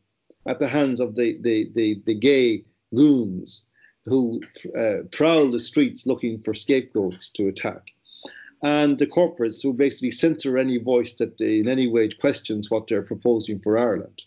at 0.47 0.59
the 0.59 0.67
hands 0.67 0.99
of 0.99 1.15
the, 1.15 1.37
the, 1.41 1.69
the, 1.75 2.01
the 2.05 2.15
gay 2.15 2.65
goons 2.93 3.65
who 4.05 4.41
uh, 4.77 5.03
prowl 5.11 5.49
the 5.51 5.59
streets 5.59 6.05
looking 6.05 6.39
for 6.39 6.53
scapegoats 6.53 7.29
to 7.29 7.47
attack. 7.47 7.91
And 8.63 8.97
the 8.97 9.07
corporates 9.07 9.61
who 9.61 9.73
basically 9.73 10.11
censor 10.11 10.57
any 10.57 10.77
voice 10.77 11.13
that 11.15 11.39
in 11.41 11.67
any 11.67 11.87
way 11.87 12.09
questions 12.09 12.71
what 12.71 12.87
they're 12.87 13.03
proposing 13.03 13.59
for 13.59 13.77
Ireland 13.77 14.23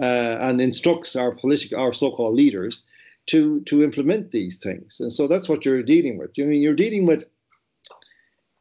uh, 0.00 0.36
and 0.40 0.60
instructs 0.60 1.16
our 1.16 1.32
political, 1.34 1.80
our 1.80 1.94
so-called 1.94 2.34
leaders 2.34 2.86
to, 3.26 3.60
to 3.62 3.82
implement 3.82 4.30
these 4.30 4.58
things. 4.58 5.00
And 5.00 5.10
so 5.10 5.26
that's 5.26 5.48
what 5.48 5.64
you're 5.64 5.82
dealing 5.82 6.18
with. 6.18 6.32
I 6.38 6.42
mean, 6.42 6.60
you're 6.60 6.74
dealing 6.74 7.06
with 7.06 7.24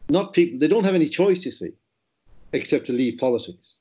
not 0.10 0.32
people, 0.34 0.60
they 0.60 0.68
don't 0.70 0.86
have 0.86 0.96
any 0.96 1.10
choice, 1.10 1.44
you 1.44 1.52
see, 1.52 1.72
except 2.54 2.86
to 2.86 2.94
leave 2.94 3.20
politics. 3.20 3.78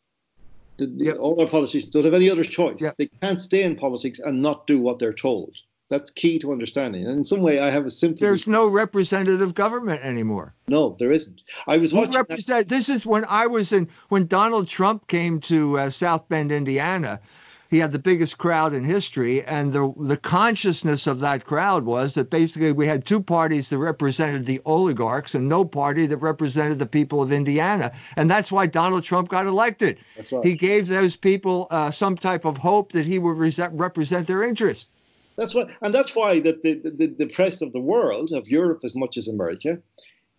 The, 0.78 0.87
Yep. 0.87 1.16
All 1.18 1.41
our 1.41 1.47
politicians 1.47 1.93
don't 1.93 2.05
have 2.05 2.14
any 2.14 2.31
other 2.31 2.45
choice. 2.45 2.81
Yep. 2.81 2.97
They 2.97 3.07
can't 3.22 3.41
stay 3.41 3.62
in 3.62 3.76
politics 3.76 4.18
and 4.18 4.43
not 4.43 4.66
do 4.66 4.81
what 4.81 4.99
they're 4.99 5.12
told. 5.12 5.55
That's 5.91 6.11
key 6.11 6.38
to 6.38 6.53
understanding. 6.53 7.05
And 7.05 7.18
in 7.18 7.24
some 7.24 7.43
way, 7.43 7.61
I 7.61 7.68
have 7.68 7.84
a 7.84 7.91
sympathy. 7.91 8.24
There's 8.24 8.47
no 8.47 8.68
representative 8.68 9.55
government 9.55 10.03
anymore. 10.03 10.55
No, 10.68 10.97
there 10.99 11.11
isn't. 11.11 11.43
I 11.66 11.76
was 11.76 11.93
watching. 11.93 12.14
Represent, 12.14 12.68
this 12.68 12.88
is 12.88 13.05
when 13.05 13.24
I 13.28 13.47
was 13.47 13.72
in 13.72 13.88
when 14.09 14.26
Donald 14.26 14.68
Trump 14.68 15.09
came 15.09 15.41
to 15.41 15.78
uh, 15.78 15.91
South 15.91 16.28
Bend, 16.28 16.53
Indiana 16.53 17.20
he 17.70 17.78
had 17.78 17.93
the 17.93 18.01
biggest 18.01 18.36
crowd 18.36 18.74
in 18.74 18.82
history, 18.82 19.45
and 19.45 19.72
the 19.72 19.93
the 19.97 20.16
consciousness 20.16 21.07
of 21.07 21.20
that 21.20 21.45
crowd 21.45 21.84
was 21.84 22.14
that 22.14 22.28
basically 22.28 22.72
we 22.72 22.88
had 22.88 23.07
two 23.07 23.20
parties 23.20 23.68
that 23.68 23.78
represented 23.78 24.45
the 24.45 24.61
oligarchs 24.64 25.36
and 25.36 25.49
no 25.49 25.64
party 25.64 26.07
that 26.07 26.16
represented 26.16 26.80
the 26.80 26.86
people 26.86 27.22
of 27.22 27.30
Indiana, 27.30 27.93
and 28.16 28.28
that's 28.28 28.51
why 28.51 28.66
Donald 28.66 29.05
Trump 29.05 29.28
got 29.28 29.47
elected. 29.47 29.99
That's 30.16 30.32
right. 30.32 30.45
He 30.45 30.57
gave 30.57 30.88
those 30.88 31.14
people 31.14 31.68
uh, 31.70 31.93
some 31.93 32.16
type 32.16 32.45
of 32.45 32.59
hope 32.59 32.91
that 32.91 33.07
he 33.07 33.20
would 33.20 33.38
represent 33.38 34.26
their 34.26 34.43
interests. 34.43 34.88
That's 35.37 35.55
what, 35.55 35.70
and 35.83 35.95
that's 35.95 36.14
why 36.14 36.41
that 36.41 36.62
the, 36.62 36.74
the 36.74 37.07
the 37.07 37.26
press 37.26 37.62
of 37.62 37.72
the 37.72 37.81
world, 37.81 38.33
of 38.33 38.49
Europe 38.49 38.81
as 38.85 38.95
much 38.95 39.16
as 39.16 39.28
America, 39.28 39.78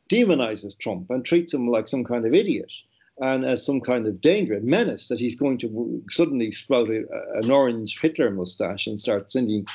demonizes 0.10 0.78
Trump 0.78 1.10
and 1.10 1.26
treats 1.26 1.54
him 1.54 1.68
like 1.68 1.88
some 1.88 2.04
kind 2.04 2.26
of 2.26 2.34
idiot 2.34 2.72
and 3.20 3.46
as 3.46 3.66
some 3.66 3.82
kind 3.82 4.08
of 4.08 4.20
danger, 4.20 4.60
menace 4.62 5.08
that 5.08 5.20
he's 5.20 5.36
going 5.36 5.58
to 5.60 6.04
suddenly 6.10 6.52
sprout 6.52 6.89
a, 6.89 7.04
an 7.36 7.52
orange 7.52 8.00
Hitler 8.02 8.32
mustache 8.32 8.88
and 8.88 9.00
start 9.00 9.32
sending 9.32 9.66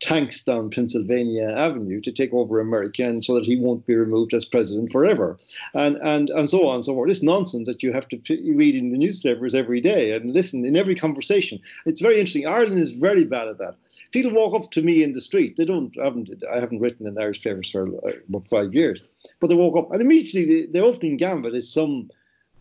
tanks 0.00 0.40
down 0.40 0.70
Pennsylvania 0.70 1.50
Avenue 1.50 2.00
to 2.00 2.10
take 2.10 2.32
over 2.32 2.58
America 2.58 3.02
and 3.02 3.22
so 3.22 3.34
that 3.34 3.44
he 3.44 3.56
won't 3.56 3.86
be 3.86 3.94
removed 3.94 4.32
as 4.32 4.44
president 4.44 4.90
forever. 4.90 5.36
And 5.74 5.98
and 6.02 6.30
and 6.30 6.48
so 6.48 6.66
on 6.66 6.76
and 6.76 6.84
so 6.84 6.94
forth. 6.94 7.08
This 7.08 7.22
nonsense 7.22 7.68
that 7.68 7.82
you 7.82 7.92
have 7.92 8.08
to 8.08 8.18
read 8.54 8.74
in 8.74 8.90
the 8.90 8.98
newspapers 8.98 9.54
every 9.54 9.80
day 9.80 10.14
and 10.14 10.32
listen 10.32 10.64
in 10.64 10.76
every 10.76 10.94
conversation. 10.94 11.60
It's 11.86 12.00
very 12.00 12.18
interesting. 12.18 12.46
Ireland 12.46 12.80
is 12.80 12.92
very 12.92 13.24
bad 13.24 13.48
at 13.48 13.58
that. 13.58 13.76
People 14.10 14.32
walk 14.32 14.54
up 14.54 14.70
to 14.72 14.82
me 14.82 15.02
in 15.02 15.12
the 15.12 15.20
street. 15.20 15.56
They 15.56 15.66
don't 15.66 15.96
I 15.98 16.04
haven't 16.04 16.30
I 16.50 16.58
haven't 16.58 16.80
written 16.80 17.06
in 17.06 17.18
Irish 17.18 17.42
papers 17.42 17.70
for 17.70 17.86
uh, 17.86 18.12
about 18.28 18.46
five 18.46 18.74
years. 18.74 19.02
But 19.38 19.48
they 19.48 19.54
walk 19.54 19.76
up 19.76 19.92
and 19.92 20.00
immediately 20.00 20.44
the, 20.44 20.66
the 20.72 20.80
opening 20.80 21.18
gambit 21.18 21.54
is 21.54 21.72
some 21.72 22.10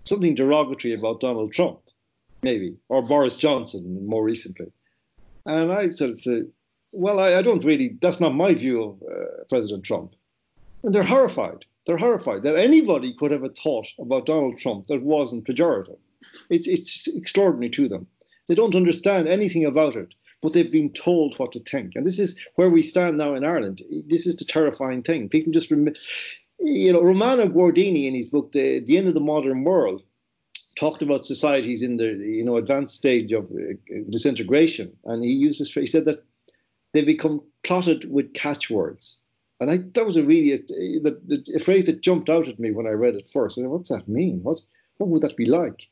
something 0.04 0.36
derogatory 0.36 0.94
about 0.94 1.22
Donald 1.22 1.54
Trump, 1.54 1.80
maybe, 2.42 2.78
or 2.90 3.02
Boris 3.02 3.38
Johnson 3.38 4.06
more 4.06 4.24
recently. 4.24 4.72
And 5.46 5.72
I 5.72 5.90
sort 5.92 6.12
of 6.12 6.20
say, 6.20 6.44
well, 6.92 7.20
I, 7.20 7.36
I 7.36 7.42
don't 7.42 7.64
really, 7.64 7.98
that's 8.02 8.20
not 8.20 8.34
my 8.34 8.54
view 8.54 8.84
of 8.84 9.04
uh, 9.04 9.44
President 9.50 9.84
Trump. 9.84 10.16
And 10.84 10.94
they're 10.94 11.04
horrified. 11.04 11.66
They're 11.86 11.98
horrified 11.98 12.44
that 12.44 12.56
anybody 12.56 13.14
could 13.14 13.32
have 13.32 13.44
a 13.44 13.50
thought 13.50 13.88
about 14.00 14.26
Donald 14.26 14.58
Trump 14.58 14.88
that 14.88 15.02
wasn't 15.02 15.46
pejorative. 15.46 15.98
It's, 16.50 16.68
it's 16.68 17.08
extraordinary 17.08 17.70
to 17.72 17.88
them. 17.88 18.08
They 18.48 18.56
don't 18.56 18.76
understand 18.76 19.28
anything 19.28 19.66
about 19.66 19.96
it, 19.96 20.14
but 20.42 20.54
they've 20.54 20.72
been 20.72 20.92
told 20.92 21.38
what 21.38 21.52
to 21.54 21.60
think. 21.60 21.94
And 21.96 22.06
this 22.06 22.20
is 22.20 22.40
where 22.56 22.70
we 22.70 22.82
stand 22.82 23.18
now 23.18 23.36
in 23.36 23.44
Ireland. 23.44 23.82
This 24.08 24.26
is 24.26 24.38
the 24.38 24.46
terrifying 24.46 25.04
thing. 25.04 25.30
People 25.30 25.52
just 25.52 25.70
rem- 25.70 25.94
you 26.60 26.92
know, 26.92 27.02
Romano 27.02 27.46
Guardini 27.48 28.06
in 28.06 28.16
his 28.16 28.28
book, 28.28 28.52
the, 28.52 28.80
the 28.80 28.98
End 28.98 29.08
of 29.08 29.14
the 29.14 29.20
Modern 29.20 29.64
World, 29.64 30.04
talked 30.78 31.02
about 31.02 31.26
societies 31.26 31.82
in 31.82 31.98
the 31.98 32.06
you 32.06 32.44
know 32.44 32.58
advanced 32.58 32.96
stage 32.96 33.32
of 33.32 33.52
uh, 33.52 33.76
disintegration, 34.10 34.96
and 35.06 35.24
he 35.24 35.32
used 35.32 35.60
this. 35.60 35.74
He 35.74 35.86
said 35.86 36.06
that 36.06 36.24
they 36.94 37.04
become 37.04 37.42
clotted 37.64 38.10
with 38.12 38.34
catchwords, 38.34 39.20
and 39.60 39.70
I 39.70 39.78
that 39.94 40.06
was 40.06 40.18
a 40.18 40.24
really 40.24 40.54
a, 40.54 40.58
the, 40.58 41.54
a 41.56 41.60
phrase 41.60 41.86
that 41.86 42.02
jumped 42.02 42.30
out 42.30 42.48
at 42.48 42.60
me 42.60 42.72
when 42.72 42.88
I 42.88 42.92
read 42.92 43.16
it 43.16 43.28
first. 43.28 43.58
I 43.58 43.62
said, 43.62 43.70
"What's 43.70 43.90
that 43.90 44.08
mean? 44.08 44.42
What 44.44 44.60
what 44.98 45.10
would 45.10 45.22
that 45.22 45.38
be 45.38 45.46
like?" 45.46 45.88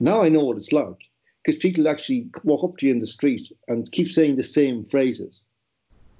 Now 0.00 0.22
I 0.22 0.28
know 0.28 0.44
what 0.44 0.56
it's 0.56 0.72
like 0.72 1.10
because 1.44 1.60
people 1.60 1.88
actually 1.88 2.30
walk 2.44 2.64
up 2.64 2.76
to 2.76 2.86
you 2.86 2.92
in 2.92 3.00
the 3.00 3.06
street 3.06 3.52
and 3.68 3.90
keep 3.90 4.08
saying 4.08 4.36
the 4.36 4.42
same 4.42 4.84
phrases. 4.84 5.44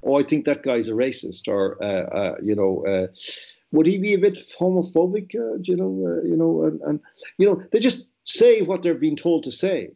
Oh, 0.04 0.18
I 0.18 0.22
think 0.22 0.46
that 0.46 0.64
guy's 0.64 0.88
a 0.88 0.92
racist, 0.92 1.46
or 1.46 1.82
uh, 1.82 2.06
uh, 2.20 2.36
you 2.42 2.56
know, 2.56 2.84
uh, 2.86 3.06
would 3.70 3.86
he 3.86 3.98
be 3.98 4.14
a 4.14 4.18
bit 4.18 4.34
homophobic? 4.58 5.34
Uh, 5.34 5.58
you 5.62 5.76
know, 5.76 5.92
uh, 6.06 6.26
you 6.26 6.36
know, 6.36 6.64
and, 6.64 6.80
and, 6.82 7.00
you 7.38 7.48
know, 7.48 7.62
they 7.70 7.78
just 7.78 8.10
say 8.24 8.62
what 8.62 8.82
they're 8.82 8.94
being 8.94 9.16
told 9.16 9.44
to 9.44 9.52
say. 9.52 9.90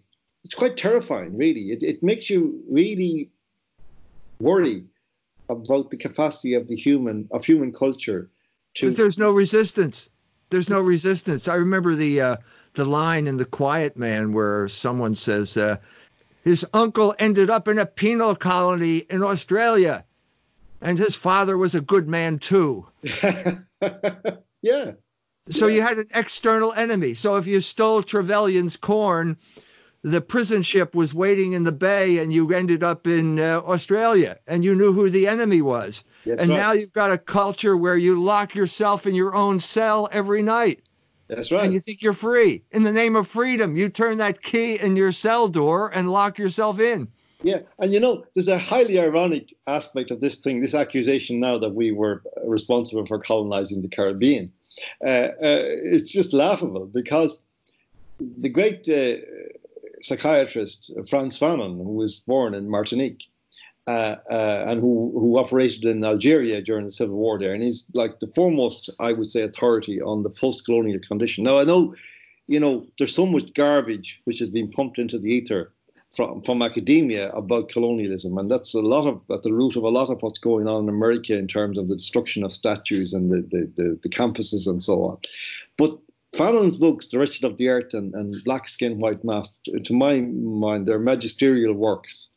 It's 0.45 0.55
quite 0.55 0.77
terrifying, 0.77 1.37
really. 1.37 1.73
It, 1.73 1.83
it 1.83 2.03
makes 2.05 2.31
you 2.31 2.63
really 2.71 3.31
worry 4.41 4.87
about 5.49 5.91
the 5.91 5.97
capacity 5.97 6.55
of 6.55 6.69
the 6.69 6.77
human 6.77 7.29
of 7.31 7.45
human 7.45 7.73
culture 7.73 8.31
to. 8.75 8.89
But 8.89 8.97
there's 8.97 9.19
no 9.19 9.33
resistance. 9.33 10.11
There's 10.51 10.69
no 10.69 10.81
resistance. 10.81 11.49
I 11.49 11.57
remember 11.57 11.95
the 11.95 12.21
uh, 12.21 12.37
the 12.75 12.85
line 12.85 13.27
in 13.27 13.37
The 13.37 13.45
Quiet 13.45 13.97
Man 13.97 14.33
where 14.33 14.69
someone 14.69 15.15
says. 15.15 15.57
Uh, 15.57 15.77
his 16.45 16.65
uncle 16.73 17.13
ended 17.19 17.51
up 17.51 17.67
in 17.67 17.77
a 17.77 17.87
penal 17.87 18.37
colony 18.37 18.99
in 18.99 19.25
Australia 19.25 20.05
and 20.81 20.99
his 20.99 21.17
father 21.17 21.57
was 21.57 21.75
a 21.75 21.81
good 21.81 22.09
man 22.09 22.39
too. 22.39 22.87
yeah. 24.63 24.93
So 25.51 25.67
yeah. 25.67 25.75
you 25.75 25.83
had 25.83 25.99
an 25.99 26.09
external 26.15 26.73
enemy. 26.73 27.15
So 27.15 27.37
if 27.37 27.47
you 27.47 27.61
stole 27.61 28.03
Trevelyan's 28.03 28.77
corn, 28.77 29.37
the 30.07 30.21
prison 30.21 30.63
ship 30.63 30.95
was 30.95 31.13
waiting 31.13 31.55
in 31.55 31.65
the 31.65 31.73
bay 31.73 32.19
and 32.19 32.33
you 32.33 32.55
ended 32.55 32.85
up 32.85 33.09
in 33.09 33.41
uh, 33.41 33.61
Australia 33.67 34.39
and 34.47 34.65
you 34.65 34.73
knew 34.73 34.93
who 34.93 35.11
the 35.11 35.27
enemy 35.27 35.61
was. 35.61 36.05
That's 36.25 36.41
and 36.41 36.51
right. 36.53 36.57
now 36.57 36.73
you've 36.73 36.93
got 36.93 37.11
a 37.11 37.19
culture 37.19 37.77
where 37.77 37.97
you 37.97 38.23
lock 38.23 38.55
yourself 38.55 39.09
in 39.09 39.17
your 39.17 39.35
own 39.35 39.59
cell 39.59 40.09
every 40.13 40.43
night. 40.43 40.85
That's 41.27 41.51
right. 41.51 41.65
And 41.65 41.75
you 41.75 41.81
think 41.81 42.03
you're 42.03 42.13
free. 42.13 42.63
In 42.71 42.85
the 42.85 42.93
name 42.93 43.17
of 43.17 43.27
freedom, 43.27 43.77
you 43.77 43.89
turn 43.89 44.19
that 44.19 44.43
key 44.43 44.79
in 44.79 44.95
your 44.95 45.11
cell 45.11 45.49
door 45.49 45.91
and 45.93 46.13
lock 46.13 46.39
yourself 46.39 46.79
in. 46.79 47.09
Yeah, 47.43 47.59
and 47.81 47.93
you 47.93 47.99
know, 47.99 48.25
there's 48.35 48.47
a 48.47 48.59
highly 48.59 49.01
ironic 49.01 49.53
aspect 49.67 50.13
of 50.13 50.21
this 50.21 50.37
thing, 50.37 50.61
this 50.61 50.73
accusation 50.73 51.41
now 51.41 51.59
that 51.59 51.75
we 51.75 51.91
were 51.91 52.23
responsible 52.45 53.05
for 53.07 53.19
colonizing 53.19 53.83
the 53.83 53.89
Caribbean. 53.89 54.53
Uh, 55.05 55.09
uh, 55.09 55.31
it's 55.43 56.13
just 56.13 56.33
laughable 56.33 56.87
because 56.87 57.43
the 58.19 58.49
great 58.49 58.89
uh, 58.89 59.17
psychiatrist 60.07 60.93
Frantz 61.09 61.39
Fanon, 61.39 61.77
who 61.77 61.95
was 61.95 62.19
born 62.19 62.55
in 62.55 62.71
Martinique 62.71 63.25
uh, 63.87 64.17
uh, 64.31 64.65
and 64.69 64.81
who, 64.81 65.13
who 65.21 65.39
operated 65.39 65.85
in 65.85 66.05
Algeria 66.05 66.63
during 66.63 66.87
the 66.87 66.93
Civil 66.93 67.17
War 67.17 67.39
there, 67.39 67.55
and 67.55 67.63
he's 67.63 67.87
like 67.93 68.21
the 68.21 68.33
foremost, 68.39 68.91
I 69.01 69.13
would 69.13 69.31
say, 69.31 69.43
authority 69.43 70.01
on 70.01 70.23
the 70.23 70.35
post-colonial 70.41 71.01
condition. 71.01 71.45
Now, 71.45 71.59
I 71.59 71.65
know, 71.65 71.95
you 72.47 72.61
know, 72.61 72.87
there's 72.97 73.15
so 73.15 73.27
much 73.27 73.55
garbage 73.55 74.21
which 74.25 74.39
has 74.39 74.49
been 74.49 74.71
pumped 74.71 74.99
into 74.99 75.19
the 75.19 75.33
ether 75.33 75.73
from, 76.15 76.43
from 76.43 76.63
academia 76.63 77.31
about 77.31 77.69
colonialism, 77.69 78.39
and 78.39 78.51
that's 78.51 78.75
a 78.75 78.81
lot 78.81 79.07
of 79.07 79.23
at 79.31 79.43
the 79.43 79.53
root 79.53 79.77
of 79.77 79.83
a 79.83 79.89
lot 79.89 80.11
of 80.11 80.23
what's 80.23 80.39
going 80.39 80.69
on 80.69 80.85
in 80.85 80.89
America 80.89 81.37
in 81.37 81.49
terms 81.49 81.79
of 81.79 81.89
the 81.89 81.97
destruction 81.97 82.45
of 82.45 82.53
statues 82.53 83.13
and 83.13 83.31
the 83.31 83.41
the, 83.53 83.63
the, 83.77 83.99
the 84.03 84.09
campuses 84.09 84.69
and 84.69 84.83
so 84.83 85.05
on. 85.05 85.19
But 85.77 85.99
Fanon's 86.37 86.79
books, 86.79 87.07
The 87.07 87.19
Wretched 87.19 87.45
of 87.45 87.57
the 87.57 87.69
Earth 87.69 87.95
and, 87.95 88.15
and 88.15 88.37
Black 88.45 88.69
Skin, 88.69 88.99
White 88.99 89.25
Mask, 89.25 89.53
to 89.85 89.93
my 89.93 90.21
mind, 90.21 90.87
they're 90.87 90.99
magisterial 90.99 91.75
works, 91.75 92.31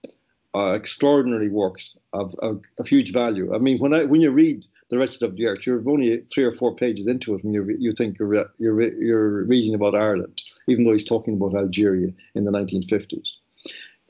uh, 0.55 0.73
extraordinary 0.73 1.49
works 1.49 1.97
of, 2.13 2.33
of, 2.39 2.61
of, 2.79 2.87
huge 2.87 3.11
value. 3.13 3.53
I 3.53 3.59
mean, 3.59 3.77
when 3.79 3.93
I 3.93 4.05
when 4.05 4.21
you 4.21 4.31
read 4.31 4.65
The 4.89 4.97
Wretched 4.97 5.23
of 5.23 5.35
the 5.35 5.47
Earth, 5.47 5.65
you're 5.65 5.87
only 5.89 6.17
three 6.33 6.43
or 6.43 6.53
four 6.53 6.75
pages 6.75 7.07
into 7.07 7.35
it, 7.35 7.43
and 7.43 7.53
you 7.53 7.75
you 7.77 7.91
think 7.91 8.17
you're 8.17 8.33
you're 8.57 8.81
you're 8.81 9.43
reading 9.45 9.75
about 9.75 9.95
Ireland, 9.95 10.41
even 10.67 10.83
though 10.83 10.93
he's 10.93 11.03
talking 11.03 11.35
about 11.35 11.55
Algeria 11.55 12.09
in 12.35 12.45
the 12.45 12.51
1950s 12.51 13.39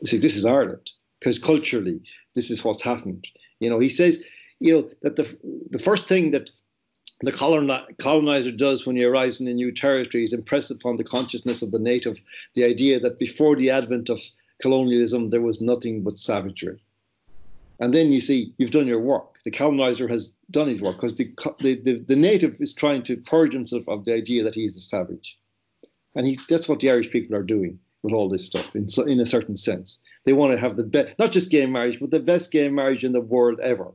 see, 0.05 0.17
this 0.17 0.35
is 0.35 0.45
Ireland 0.45 0.91
because 1.19 1.39
culturally, 1.39 2.01
this 2.35 2.49
is 2.49 2.63
what's 2.63 2.83
happened. 2.83 3.27
You 3.59 3.69
know, 3.69 3.79
he 3.79 3.89
says, 3.89 4.23
you 4.59 4.73
know, 4.73 4.89
that 5.01 5.15
the 5.15 5.37
the 5.69 5.79
first 5.79 6.07
thing 6.07 6.31
that 6.31 6.49
the 7.21 7.85
colonizer 7.99 8.51
does 8.51 8.85
when 8.85 8.95
he 8.95 9.03
arrives 9.03 9.41
in 9.41 9.47
a 9.47 9.53
new 9.53 9.71
territory 9.71 10.23
is 10.23 10.33
impress 10.33 10.69
upon 10.69 10.95
the 10.95 11.03
consciousness 11.03 11.61
of 11.61 11.71
the 11.71 11.79
native 11.79 12.17
the 12.53 12.63
idea 12.63 12.99
that 12.99 13.19
before 13.19 13.55
the 13.55 13.69
advent 13.69 14.09
of 14.09 14.21
colonialism, 14.61 15.29
there 15.29 15.41
was 15.41 15.61
nothing 15.61 16.03
but 16.03 16.17
savagery. 16.17 16.79
And 17.79 17.93
then 17.93 18.11
you 18.11 18.19
see, 18.19 18.53
you've 18.57 18.71
done 18.71 18.87
your 18.87 18.99
work. 18.99 19.39
The 19.43 19.51
colonizer 19.51 20.07
has 20.07 20.35
done 20.51 20.67
his 20.67 20.81
work 20.81 20.97
because 20.97 21.15
the, 21.15 21.33
the, 21.59 21.75
the, 21.75 21.99
the, 21.99 22.15
native 22.15 22.59
is 22.59 22.73
trying 22.73 23.03
to 23.03 23.15
purge 23.15 23.53
himself 23.53 23.87
of 23.87 24.03
the 24.03 24.13
idea 24.13 24.43
that 24.43 24.55
he 24.55 24.65
is 24.65 24.75
a 24.75 24.81
savage. 24.81 25.39
And 26.15 26.27
he, 26.27 26.37
that's 26.49 26.67
what 26.67 26.81
the 26.81 26.91
Irish 26.91 27.09
people 27.09 27.37
are 27.37 27.43
doing 27.43 27.79
with 28.03 28.13
all 28.13 28.27
this 28.27 28.45
stuff 28.45 28.75
in, 28.75 28.89
so, 28.89 29.03
in 29.03 29.19
a 29.19 29.25
certain 29.25 29.55
sense. 29.55 29.99
They 30.25 30.33
want 30.33 30.51
to 30.51 30.59
have 30.59 30.75
the 30.75 30.83
best, 30.83 31.17
not 31.19 31.31
just 31.31 31.49
gay 31.49 31.65
marriage, 31.65 31.99
but 31.99 32.11
the 32.11 32.19
best 32.19 32.51
gay 32.51 32.67
marriage 32.67 33.05
in 33.05 33.13
the 33.13 33.21
world 33.21 33.59
ever. 33.61 33.93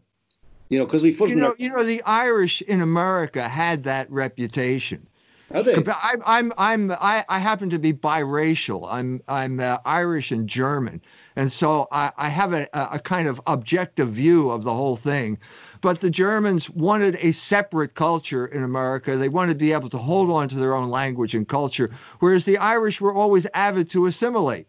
You 0.69 0.79
know, 0.79 0.87
because 0.87 1.03
we 1.03 1.13
put 1.15 1.31
you 1.31 1.37
know, 1.37 1.49
our- 1.49 1.57
you 1.59 1.71
know, 1.71 1.85
the 1.85 2.03
Irish 2.03 2.63
in 2.63 2.81
America 2.81 3.49
had 3.49 3.85
that 3.85 4.11
reputation. 4.11 5.07
Are 5.53 5.63
they? 5.63 5.75
I'm, 6.03 6.23
I'm, 6.27 6.53
I'm, 6.59 6.91
I, 6.91 7.25
I 7.29 7.39
happen 7.39 7.71
to 7.71 7.79
be 7.79 7.93
biracial. 7.93 8.89
I'm, 8.91 9.23
I'm 9.29 9.61
uh, 9.61 9.79
Irish 9.85 10.33
and 10.33 10.49
German, 10.49 11.01
and 11.37 11.53
so 11.53 11.87
I, 11.93 12.11
I 12.17 12.29
have 12.29 12.53
a, 12.53 12.67
a 12.73 12.99
kind 12.99 13.29
of 13.29 13.41
objective 13.47 14.09
view 14.09 14.51
of 14.51 14.65
the 14.65 14.75
whole 14.75 14.97
thing. 14.97 15.39
But 15.81 16.01
the 16.01 16.11
Germans 16.11 16.69
wanted 16.71 17.19
a 17.21 17.33
separate 17.33 17.95
culture 17.95 18.47
in 18.47 18.63
America. 18.65 19.17
They 19.17 19.29
wanted 19.29 19.53
to 19.53 19.59
be 19.59 19.73
able 19.73 19.91
to 19.91 19.99
hold 19.99 20.31
on 20.31 20.49
to 20.49 20.57
their 20.57 20.75
own 20.75 20.89
language 20.89 21.35
and 21.37 21.47
culture, 21.47 21.91
whereas 22.19 22.45
the 22.45 22.59
Irish 22.59 23.01
were 23.01 23.15
always 23.15 23.47
avid 23.55 23.91
to 23.91 24.07
assimilate. 24.07 24.67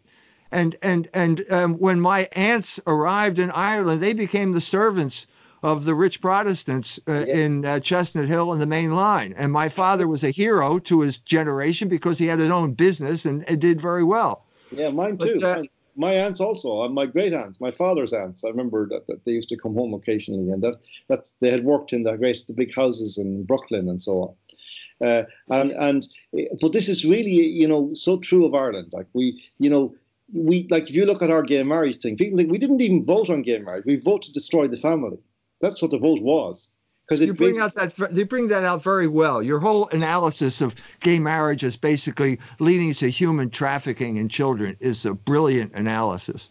And 0.52 0.76
and 0.82 1.08
and 1.12 1.44
um, 1.50 1.74
when 1.74 2.00
my 2.00 2.28
aunts 2.32 2.78
arrived 2.86 3.40
in 3.40 3.50
Ireland, 3.50 4.00
they 4.00 4.12
became 4.12 4.52
the 4.52 4.60
servants 4.60 5.26
of 5.62 5.84
the 5.84 5.94
rich 5.94 6.20
Protestants 6.20 7.00
uh, 7.08 7.24
yeah. 7.26 7.36
in 7.36 7.64
uh, 7.64 7.80
Chestnut 7.80 8.28
Hill 8.28 8.52
and 8.52 8.60
the 8.60 8.66
main 8.66 8.94
line. 8.94 9.34
And 9.36 9.52
my 9.52 9.68
father 9.68 10.06
was 10.06 10.24
a 10.24 10.30
hero 10.30 10.78
to 10.80 11.00
his 11.00 11.18
generation 11.18 11.88
because 11.88 12.18
he 12.18 12.26
had 12.26 12.38
his 12.38 12.50
own 12.50 12.74
business 12.74 13.24
and 13.24 13.44
it 13.48 13.60
did 13.60 13.80
very 13.80 14.04
well. 14.04 14.44
Yeah, 14.70 14.90
mine 14.90 15.18
too. 15.18 15.38
But, 15.40 15.58
uh, 15.58 15.62
my 15.96 16.12
aunts 16.12 16.40
also, 16.40 16.82
uh, 16.82 16.88
my 16.88 17.06
great 17.06 17.32
aunts, 17.32 17.60
my 17.60 17.70
father's 17.70 18.12
aunts. 18.12 18.44
I 18.44 18.48
remember 18.48 18.86
that, 18.88 19.06
that, 19.06 19.24
they 19.24 19.32
used 19.32 19.48
to 19.48 19.56
come 19.56 19.74
home 19.74 19.94
occasionally, 19.94 20.50
and 20.52 20.62
that 20.62 20.76
that 21.08 21.32
they 21.40 21.50
had 21.50 21.64
worked 21.64 21.92
in 21.92 22.02
the 22.02 22.16
great 22.16 22.44
the 22.46 22.52
big 22.52 22.74
houses 22.74 23.16
in 23.16 23.44
Brooklyn 23.44 23.88
and 23.88 24.02
so 24.02 24.36
on. 25.00 25.06
Uh, 25.06 25.24
and 25.50 25.72
and 25.72 26.06
but 26.60 26.72
this 26.72 26.88
is 26.88 27.04
really 27.04 27.30
you 27.30 27.66
know 27.66 27.94
so 27.94 28.18
true 28.18 28.44
of 28.44 28.54
Ireland. 28.54 28.90
Like 28.92 29.06
we 29.14 29.42
you 29.58 29.70
know 29.70 29.94
we 30.32 30.66
like 30.70 30.90
if 30.90 30.94
you 30.94 31.06
look 31.06 31.22
at 31.22 31.30
our 31.30 31.42
gay 31.42 31.62
marriage 31.62 31.98
thing, 31.98 32.16
people 32.16 32.36
think 32.36 32.50
we 32.50 32.58
didn't 32.58 32.80
even 32.80 33.04
vote 33.04 33.30
on 33.30 33.42
gay 33.42 33.58
marriage. 33.58 33.84
We 33.86 33.96
voted 33.96 34.26
to 34.26 34.32
destroy 34.32 34.68
the 34.68 34.76
family. 34.76 35.18
That's 35.60 35.80
what 35.80 35.90
the 35.90 35.98
vote 35.98 36.22
was. 36.22 36.76
Because 37.06 37.22
you 37.22 37.34
bring 37.34 37.58
out 37.60 37.74
that 37.74 37.94
they 38.10 38.24
bring 38.24 38.48
that 38.48 38.64
out 38.64 38.82
very 38.82 39.06
well. 39.06 39.40
Your 39.40 39.60
whole 39.60 39.88
analysis 39.90 40.60
of 40.60 40.74
gay 40.98 41.20
marriage 41.20 41.62
is 41.62 41.76
basically 41.76 42.40
leading 42.58 42.94
to 42.94 43.08
human 43.08 43.50
trafficking 43.50 44.16
in 44.16 44.28
children 44.28 44.76
is 44.80 45.06
a 45.06 45.14
brilliant 45.14 45.74
analysis. 45.74 46.50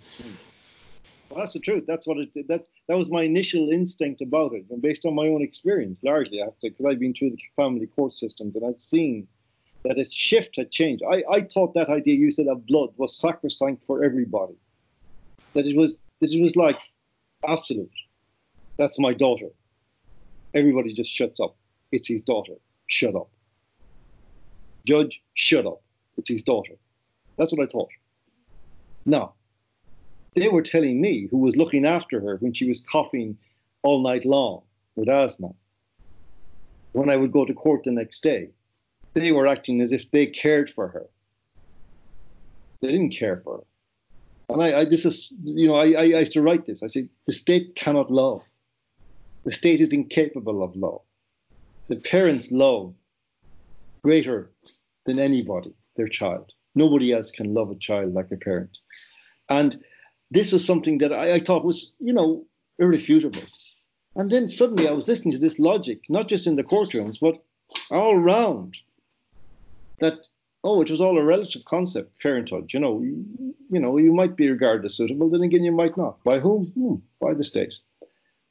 Well, 1.29 1.39
that's 1.39 1.51
the 1.51 1.59
truth. 1.59 1.83
That's 1.85 2.07
what 2.07 2.19
it. 2.19 2.47
That 2.47 2.69
that 2.87 2.97
was 2.97 3.09
my 3.09 3.23
initial 3.23 3.69
instinct 3.69 4.21
about 4.21 4.53
it, 4.53 4.63
and 4.69 4.81
based 4.81 5.05
on 5.05 5.13
my 5.13 5.27
own 5.27 5.41
experience, 5.41 5.99
largely, 6.03 6.41
I 6.41 6.45
have 6.45 6.57
to, 6.59 6.69
because 6.69 6.85
I've 6.85 6.99
been 6.99 7.13
through 7.13 7.31
the 7.31 7.41
family 7.57 7.87
court 7.87 8.17
systems 8.17 8.55
and 8.55 8.65
I've 8.65 8.79
seen 8.79 9.27
that 9.83 9.99
a 9.99 10.05
shift 10.09 10.55
had 10.55 10.71
changed. 10.71 11.03
I, 11.03 11.23
I 11.29 11.41
thought 11.41 11.73
that 11.73 11.89
idea 11.89 12.15
you 12.15 12.31
said 12.31 12.47
of 12.47 12.65
blood 12.65 12.91
was 12.95 13.19
sacrosanct 13.19 13.85
for 13.85 14.05
everybody. 14.05 14.55
That 15.53 15.65
it 15.65 15.75
was 15.75 15.97
that 16.21 16.31
it 16.31 16.41
was 16.41 16.55
like 16.55 16.79
absolute. 17.45 17.91
That's 18.77 18.99
my 18.99 19.13
daughter. 19.13 19.47
Everybody 20.53 20.93
just 20.93 21.11
shuts 21.11 21.39
up. 21.39 21.55
It's 21.91 22.07
his 22.07 22.21
daughter. 22.21 22.53
Shut 22.87 23.15
up. 23.15 23.29
Judge, 24.85 25.21
shut 25.33 25.65
up. 25.65 25.81
It's 26.17 26.29
his 26.29 26.43
daughter. 26.43 26.73
That's 27.37 27.51
what 27.51 27.63
I 27.63 27.67
thought. 27.67 27.89
Now, 29.05 29.33
they 30.35 30.47
were 30.47 30.61
telling 30.61 31.01
me 31.01 31.27
who 31.31 31.37
was 31.37 31.55
looking 31.55 31.85
after 31.85 32.19
her 32.19 32.37
when 32.37 32.53
she 32.53 32.67
was 32.67 32.83
coughing 32.91 33.37
all 33.83 34.03
night 34.03 34.25
long 34.25 34.61
with 34.95 35.09
asthma. 35.09 35.53
When 36.91 37.09
I 37.09 37.15
would 37.15 37.31
go 37.31 37.45
to 37.45 37.53
court 37.53 37.83
the 37.83 37.91
next 37.91 38.21
day, 38.21 38.49
they 39.13 39.31
were 39.31 39.47
acting 39.47 39.81
as 39.81 39.91
if 39.91 40.09
they 40.11 40.27
cared 40.27 40.69
for 40.69 40.87
her. 40.89 41.05
They 42.81 42.89
didn't 42.89 43.11
care 43.11 43.41
for 43.43 43.57
her. 43.57 43.63
And 44.49 44.61
I, 44.61 44.79
I 44.79 44.85
this 44.85 45.05
is, 45.05 45.33
you 45.43 45.67
know, 45.67 45.75
I, 45.75 45.93
I, 45.93 46.03
used 46.03 46.33
to 46.33 46.41
write 46.41 46.65
this. 46.65 46.83
I 46.83 46.87
said, 46.87 47.09
the 47.25 47.33
state 47.33 47.75
cannot 47.75 48.11
love. 48.11 48.43
The 49.45 49.51
state 49.51 49.79
is 49.79 49.93
incapable 49.93 50.63
of 50.63 50.75
love. 50.75 51.01
The 51.87 51.97
parents 51.97 52.51
love 52.51 52.95
greater 54.03 54.49
than 55.05 55.19
anybody 55.19 55.71
their 55.95 56.07
child. 56.07 56.51
Nobody 56.73 57.13
else 57.13 57.29
can 57.29 57.53
love 57.53 57.69
a 57.69 57.75
child 57.75 58.13
like 58.13 58.31
a 58.31 58.37
parent. 58.37 58.79
And 59.47 59.83
this 60.31 60.51
was 60.51 60.65
something 60.65 60.97
that 60.97 61.13
I, 61.13 61.33
I 61.33 61.39
thought 61.39 61.63
was, 61.63 61.93
you 61.99 62.11
know, 62.11 62.45
irrefutable. 62.79 63.43
And 64.15 64.31
then 64.31 64.47
suddenly 64.47 64.87
I 64.87 64.93
was 64.93 65.07
listening 65.07 65.33
to 65.33 65.39
this 65.39 65.59
logic, 65.59 66.01
not 66.09 66.27
just 66.27 66.47
in 66.47 66.55
the 66.55 66.63
courtrooms, 66.63 67.19
but 67.21 67.37
all 67.91 68.15
around. 68.15 68.77
That 69.99 70.27
oh, 70.63 70.81
it 70.81 70.89
was 70.89 70.99
all 70.99 71.19
a 71.19 71.23
relative 71.23 71.65
concept, 71.65 72.19
parenthood. 72.19 72.73
You 72.73 72.79
know, 72.79 72.99
you, 73.01 73.23
you 73.69 73.79
know, 73.79 73.97
you 73.97 74.11
might 74.11 74.35
be 74.35 74.49
regarded 74.49 74.85
as 74.85 74.95
suitable, 74.95 75.29
then 75.29 75.43
again, 75.43 75.63
you 75.63 75.71
might 75.71 75.95
not. 75.95 76.23
By 76.23 76.39
whom? 76.39 76.65
Hmm, 76.75 76.95
by 77.21 77.35
the 77.35 77.43
state 77.43 77.75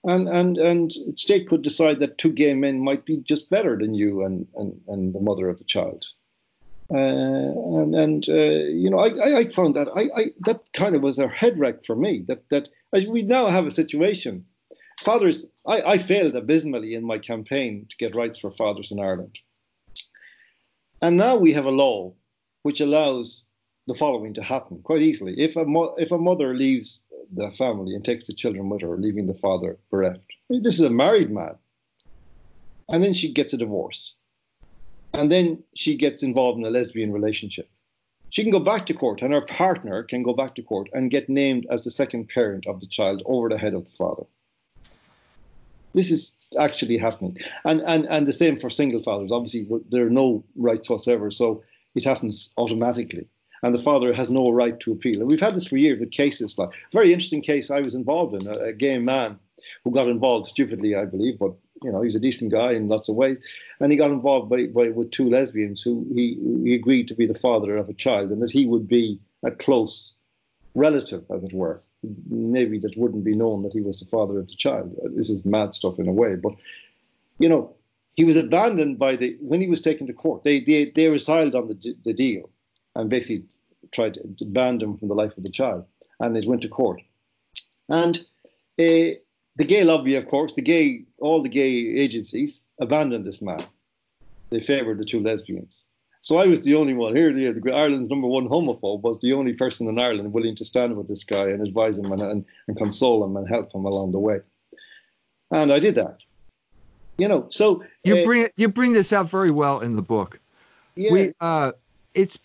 and 0.04 0.28
and 0.28 0.58
and 0.58 0.92
state 1.16 1.48
could 1.48 1.62
decide 1.62 2.00
that 2.00 2.18
two 2.18 2.32
gay 2.32 2.54
men 2.54 2.82
might 2.82 3.04
be 3.04 3.18
just 3.18 3.50
better 3.50 3.76
than 3.78 3.94
you 3.94 4.22
and 4.24 4.46
and, 4.54 4.80
and 4.88 5.14
the 5.14 5.20
mother 5.20 5.48
of 5.48 5.58
the 5.58 5.64
child. 5.64 6.04
Uh, 6.92 6.98
and 6.98 7.94
and 7.94 8.28
uh, 8.28 8.64
you 8.82 8.90
know, 8.90 8.98
I, 8.98 9.38
I 9.38 9.44
found 9.48 9.74
that 9.76 9.88
I, 9.96 10.20
I 10.20 10.24
that 10.40 10.60
kind 10.74 10.94
of 10.94 11.02
was 11.02 11.18
a 11.18 11.28
head 11.28 11.58
wreck 11.58 11.84
for 11.84 11.96
me. 11.96 12.24
That 12.28 12.48
that 12.50 12.68
as 12.92 13.06
we 13.06 13.22
now 13.22 13.46
have 13.46 13.66
a 13.66 13.70
situation, 13.70 14.44
fathers. 15.00 15.46
I, 15.66 15.80
I 15.80 15.98
failed 15.98 16.36
abysmally 16.36 16.94
in 16.94 17.06
my 17.06 17.18
campaign 17.18 17.86
to 17.88 17.96
get 17.96 18.14
rights 18.14 18.38
for 18.38 18.50
fathers 18.50 18.92
in 18.92 19.00
Ireland, 19.00 19.38
and 21.00 21.16
now 21.16 21.36
we 21.36 21.54
have 21.54 21.64
a 21.64 21.70
law 21.70 22.12
which 22.62 22.82
allows 22.82 23.46
the 23.86 23.94
following 23.94 24.34
to 24.34 24.42
happen 24.42 24.80
quite 24.82 25.02
easily. 25.02 25.34
If 25.38 25.56
a 25.56 25.64
mo- 25.64 25.94
if 25.98 26.10
a 26.10 26.18
mother 26.18 26.54
leaves 26.54 27.04
the 27.32 27.50
family 27.50 27.94
and 27.94 28.04
takes 28.04 28.26
the 28.26 28.32
children 28.32 28.68
with 28.68 28.82
her, 28.82 28.96
leaving 28.96 29.26
the 29.26 29.34
father 29.34 29.78
bereft. 29.90 30.20
This 30.48 30.74
is 30.74 30.80
a 30.80 30.90
married 30.90 31.30
man. 31.30 31.56
And 32.88 33.02
then 33.02 33.14
she 33.14 33.32
gets 33.32 33.52
a 33.52 33.56
divorce. 33.56 34.14
And 35.12 35.30
then 35.30 35.62
she 35.74 35.96
gets 35.96 36.22
involved 36.22 36.58
in 36.58 36.64
a 36.64 36.70
lesbian 36.70 37.12
relationship. 37.12 37.70
She 38.30 38.42
can 38.42 38.52
go 38.52 38.60
back 38.60 38.86
to 38.86 38.94
court, 38.94 39.22
and 39.22 39.32
her 39.32 39.40
partner 39.40 40.02
can 40.02 40.22
go 40.22 40.34
back 40.34 40.56
to 40.56 40.62
court 40.62 40.88
and 40.92 41.10
get 41.10 41.28
named 41.28 41.66
as 41.70 41.84
the 41.84 41.90
second 41.90 42.28
parent 42.28 42.66
of 42.66 42.80
the 42.80 42.86
child 42.86 43.22
over 43.26 43.48
the 43.48 43.58
head 43.58 43.74
of 43.74 43.84
the 43.84 43.96
father. 43.96 44.24
This 45.94 46.10
is 46.10 46.36
actually 46.58 46.98
happening. 46.98 47.38
And, 47.64 47.80
and, 47.82 48.06
and 48.06 48.26
the 48.26 48.32
same 48.32 48.58
for 48.58 48.70
single 48.70 49.02
fathers. 49.02 49.30
Obviously, 49.30 49.68
there 49.88 50.06
are 50.06 50.10
no 50.10 50.44
rights 50.56 50.90
whatsoever, 50.90 51.30
so 51.30 51.62
it 51.94 52.02
happens 52.02 52.52
automatically 52.58 53.28
and 53.64 53.74
the 53.74 53.78
father 53.78 54.12
has 54.12 54.28
no 54.28 54.50
right 54.50 54.78
to 54.80 54.92
appeal. 54.92 55.20
And 55.20 55.30
we've 55.30 55.40
had 55.40 55.54
this 55.54 55.66
for 55.66 55.78
years 55.78 55.98
with 55.98 56.10
cases 56.10 56.58
like 56.58 56.68
very 56.92 57.14
interesting 57.14 57.40
case 57.40 57.70
I 57.70 57.80
was 57.80 57.94
involved 57.94 58.34
in, 58.34 58.46
a, 58.46 58.58
a 58.58 58.72
gay 58.74 58.98
man 58.98 59.38
who 59.82 59.90
got 59.90 60.06
involved 60.06 60.46
stupidly, 60.48 60.94
I 60.94 61.06
believe, 61.06 61.38
but 61.38 61.54
you 61.82 61.90
know 61.90 62.02
he's 62.02 62.14
a 62.14 62.20
decent 62.20 62.52
guy 62.52 62.72
in 62.72 62.88
lots 62.88 63.08
of 63.08 63.16
ways, 63.16 63.40
and 63.80 63.90
he 63.90 63.96
got 63.96 64.10
involved 64.10 64.50
by, 64.50 64.66
by 64.66 64.90
with 64.90 65.10
two 65.10 65.30
lesbians 65.30 65.80
who 65.80 66.06
he, 66.14 66.38
he 66.64 66.74
agreed 66.74 67.08
to 67.08 67.14
be 67.14 67.26
the 67.26 67.38
father 67.38 67.76
of 67.78 67.88
a 67.88 67.94
child, 67.94 68.30
and 68.30 68.42
that 68.42 68.50
he 68.50 68.66
would 68.66 68.86
be 68.86 69.18
a 69.42 69.50
close 69.50 70.14
relative, 70.74 71.24
as 71.34 71.42
it 71.42 71.54
were. 71.54 71.82
Maybe 72.28 72.78
that 72.80 72.98
wouldn't 72.98 73.24
be 73.24 73.34
known 73.34 73.62
that 73.62 73.72
he 73.72 73.80
was 73.80 73.98
the 73.98 74.06
father 74.06 74.38
of 74.38 74.48
the 74.48 74.56
child. 74.56 74.94
This 75.16 75.30
is 75.30 75.44
mad 75.46 75.72
stuff 75.72 75.98
in 75.98 76.06
a 76.06 76.12
way, 76.12 76.36
but 76.36 76.52
you 77.38 77.48
know, 77.48 77.74
he 78.14 78.24
was 78.24 78.36
abandoned 78.36 78.98
by 78.98 79.16
the 79.16 79.38
when 79.40 79.62
he 79.62 79.68
was 79.68 79.80
taken 79.80 80.06
to 80.06 80.12
court. 80.12 80.44
They 80.44 80.60
they 80.60 80.90
they 80.90 81.08
resiled 81.08 81.54
on 81.54 81.66
the 81.68 81.94
the 82.04 82.12
deal, 82.12 82.50
and 82.94 83.08
basically 83.08 83.46
tried 83.92 84.14
to 84.38 84.44
ban 84.44 84.80
him 84.80 84.96
from 84.96 85.08
the 85.08 85.14
life 85.14 85.36
of 85.36 85.42
the 85.42 85.50
child, 85.50 85.86
and 86.20 86.36
it 86.36 86.46
went 86.46 86.62
to 86.62 86.68
court. 86.68 87.00
And 87.88 88.16
uh, 88.78 89.20
the 89.56 89.64
gay 89.66 89.84
lobby, 89.84 90.16
of 90.16 90.26
course, 90.26 90.54
the 90.54 90.62
gay, 90.62 91.04
all 91.18 91.42
the 91.42 91.48
gay 91.48 91.70
agencies 91.70 92.62
abandoned 92.80 93.26
this 93.26 93.42
man. 93.42 93.64
They 94.50 94.60
favoured 94.60 94.98
the 94.98 95.04
two 95.04 95.20
lesbians. 95.20 95.86
So 96.20 96.38
I 96.38 96.46
was 96.46 96.62
the 96.62 96.74
only 96.74 96.94
one 96.94 97.14
here. 97.14 97.32
The, 97.32 97.52
the, 97.52 97.72
Ireland's 97.72 98.08
number 98.08 98.26
one 98.26 98.48
homophobe 98.48 99.02
was 99.02 99.20
the 99.20 99.34
only 99.34 99.52
person 99.52 99.88
in 99.88 99.98
Ireland 99.98 100.32
willing 100.32 100.56
to 100.56 100.64
stand 100.64 100.96
with 100.96 101.06
this 101.06 101.22
guy 101.22 101.48
and 101.48 101.66
advise 101.66 101.98
him 101.98 102.10
and, 102.12 102.22
and, 102.22 102.44
and 102.66 102.78
console 102.78 103.22
him 103.24 103.36
and 103.36 103.46
help 103.46 103.74
him 103.74 103.84
along 103.84 104.12
the 104.12 104.18
way. 104.18 104.40
And 105.50 105.70
I 105.70 105.78
did 105.80 105.96
that. 105.96 106.18
You 107.18 107.28
know, 107.28 107.46
so 107.50 107.84
you 108.02 108.16
uh, 108.16 108.24
bring 108.24 108.48
you 108.56 108.68
bring 108.68 108.92
this 108.92 109.12
out 109.12 109.30
very 109.30 109.52
well 109.52 109.80
in 109.80 109.94
the 109.94 110.02
book. 110.02 110.40
Yeah. 110.96 111.12
We 111.12 111.32
uh, 111.40 111.72
it's 112.12 112.38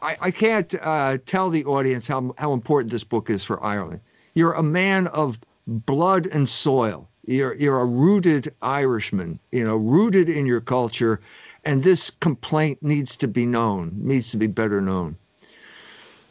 I, 0.00 0.16
I 0.20 0.30
can't 0.30 0.74
uh, 0.80 1.18
tell 1.26 1.50
the 1.50 1.64
audience 1.64 2.06
how, 2.06 2.34
how 2.38 2.52
important 2.52 2.92
this 2.92 3.04
book 3.04 3.30
is 3.30 3.44
for 3.44 3.62
Ireland. 3.62 4.00
You're 4.34 4.52
a 4.52 4.62
man 4.62 5.08
of 5.08 5.38
blood 5.66 6.26
and 6.26 6.48
soil. 6.48 7.08
You're, 7.26 7.54
you're 7.54 7.80
a 7.80 7.86
rooted 7.86 8.54
Irishman, 8.62 9.38
you 9.52 9.64
know, 9.64 9.76
rooted 9.76 10.28
in 10.28 10.46
your 10.46 10.60
culture. 10.60 11.20
And 11.64 11.84
this 11.84 12.10
complaint 12.10 12.82
needs 12.82 13.16
to 13.18 13.28
be 13.28 13.46
known, 13.46 13.92
needs 13.96 14.30
to 14.32 14.36
be 14.36 14.48
better 14.48 14.80
known. 14.80 15.16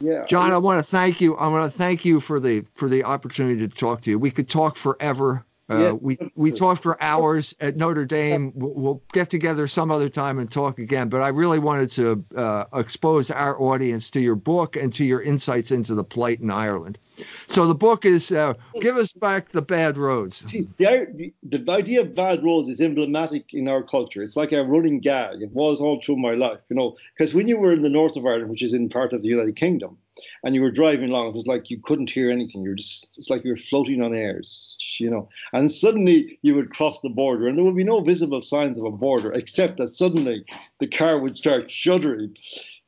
Yeah. 0.00 0.24
John, 0.26 0.50
I, 0.50 0.58
want 0.58 0.84
to 0.84 0.90
thank 0.90 1.20
you. 1.20 1.36
I 1.36 1.46
want 1.48 1.70
to 1.70 1.78
thank 1.78 2.04
you 2.04 2.18
for 2.18 2.40
the 2.40 2.64
for 2.74 2.88
the 2.88 3.04
opportunity 3.04 3.60
to 3.60 3.68
talk 3.68 4.02
to 4.02 4.10
you. 4.10 4.18
We 4.18 4.32
could 4.32 4.48
talk 4.48 4.76
forever. 4.76 5.44
Uh, 5.72 5.78
yes. 5.78 5.98
We 6.00 6.18
we 6.34 6.52
talked 6.52 6.82
for 6.82 7.02
hours 7.02 7.54
at 7.60 7.76
Notre 7.76 8.04
Dame. 8.04 8.52
We'll, 8.54 8.74
we'll, 8.74 9.02
get 9.12 9.30
together 9.30 9.66
some 9.66 9.90
other 9.90 10.08
time 10.08 10.38
and 10.38 10.50
talk 10.50 10.78
again. 10.78 11.08
But 11.08 11.22
I 11.22 11.28
really 11.28 11.58
wanted 11.58 11.90
to 11.92 12.24
uh, 12.36 12.64
expose 12.74 13.30
our 13.30 13.60
audience 13.60 14.10
to 14.10 14.20
your 14.20 14.34
book 14.34 14.76
and 14.76 14.92
to 14.94 15.04
your 15.04 15.22
insights 15.22 15.70
into 15.70 15.94
the 15.94 16.04
plight 16.04 16.40
in 16.40 16.50
Ireland. 16.50 16.98
So 17.46 17.66
the 17.66 17.74
book 17.74 18.04
is 18.04 18.32
uh, 18.32 18.54
"Give 18.80 18.96
Us 18.96 19.12
Back 19.12 19.50
the 19.50 19.62
Bad 19.62 19.96
Roads." 19.96 20.50
See, 20.50 20.68
the, 20.78 21.32
the 21.42 21.70
idea 21.70 22.02
of 22.02 22.14
bad 22.14 22.42
roads 22.42 22.68
is 22.68 22.80
emblematic 22.80 23.54
in 23.54 23.68
our 23.68 23.82
culture. 23.82 24.22
It's 24.22 24.36
like 24.36 24.52
a 24.52 24.64
running 24.64 25.00
gag. 25.00 25.42
It 25.42 25.52
was 25.52 25.80
all 25.80 26.00
through 26.00 26.16
my 26.16 26.34
life, 26.34 26.60
you 26.68 26.76
know. 26.76 26.96
Because 27.16 27.34
when 27.34 27.48
you 27.48 27.58
were 27.58 27.72
in 27.72 27.82
the 27.82 27.90
north 27.90 28.16
of 28.16 28.26
Ireland, 28.26 28.50
which 28.50 28.62
is 28.62 28.72
in 28.72 28.88
part 28.88 29.12
of 29.12 29.22
the 29.22 29.28
United 29.28 29.56
Kingdom, 29.56 29.98
and 30.44 30.54
you 30.54 30.62
were 30.62 30.70
driving 30.70 31.10
along, 31.10 31.28
it 31.28 31.34
was 31.34 31.46
like 31.46 31.70
you 31.70 31.80
couldn't 31.82 32.10
hear 32.10 32.30
anything. 32.30 32.62
You're 32.62 32.74
just 32.74 33.14
it's 33.16 33.30
like 33.30 33.44
you 33.44 33.50
were 33.50 33.56
floating 33.56 34.02
on 34.02 34.14
airs, 34.14 34.76
you 34.98 35.10
know. 35.10 35.28
And 35.52 35.70
suddenly 35.70 36.38
you 36.42 36.54
would 36.54 36.74
cross 36.74 37.00
the 37.00 37.08
border, 37.08 37.48
and 37.48 37.56
there 37.56 37.64
would 37.64 37.76
be 37.76 37.84
no 37.84 38.00
visible 38.00 38.40
signs 38.40 38.78
of 38.78 38.84
a 38.84 38.90
border, 38.90 39.32
except 39.32 39.78
that 39.78 39.88
suddenly 39.88 40.44
the 40.80 40.88
car 40.88 41.18
would 41.18 41.36
start 41.36 41.70
shuddering 41.70 42.36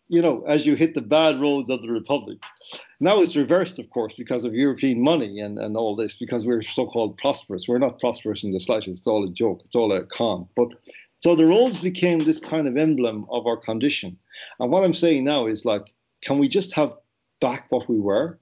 you 0.09 0.21
know, 0.21 0.45
as 0.47 0.67
you 0.67 0.77
hit 0.77 0.95
the 0.95 1.01
bad 1.01 1.41
roads 1.41 1.71
of 1.71 1.83
the 1.83 1.91
Republic. 1.91 2.39
Now 3.01 3.21
it's 3.21 3.37
reversed, 3.37 3.79
of 3.79 3.89
course, 3.91 4.15
because 4.15 4.45
of 4.45 4.55
European 4.55 5.03
money 5.03 5.41
and, 5.41 5.59
and 5.59 5.77
all 5.77 5.97
this, 5.97 6.17
because 6.17 6.45
we're 6.45 6.63
so 6.63 6.87
called 6.87 7.17
prosperous. 7.17 7.67
We're 7.67 7.79
not 7.79 8.01
prosperous 8.01 8.45
in 8.45 8.53
the 8.53 8.61
slightest. 8.61 8.89
It's 8.99 9.07
all 9.07 9.27
a 9.27 9.33
joke, 9.33 9.63
it's 9.65 9.75
all 9.75 9.93
a 9.93 10.05
con. 10.05 10.49
But 10.57 10.69
so 11.21 11.35
the 11.35 11.47
roads 11.47 11.79
became 11.79 12.19
this 12.19 12.39
kind 12.39 12.69
of 12.69 12.77
emblem 12.77 13.27
of 13.31 13.47
our 13.47 13.57
condition. 13.57 14.19
And 14.61 14.71
what 14.71 14.85
I'm 14.85 14.95
saying 14.95 15.25
now 15.25 15.47
is 15.47 15.65
like, 15.65 15.95
can 16.23 16.39
we 16.39 16.49
just 16.49 16.73
have 16.75 16.93
back 17.41 17.67
what 17.71 17.89
we 17.89 17.99
were? 17.99 18.39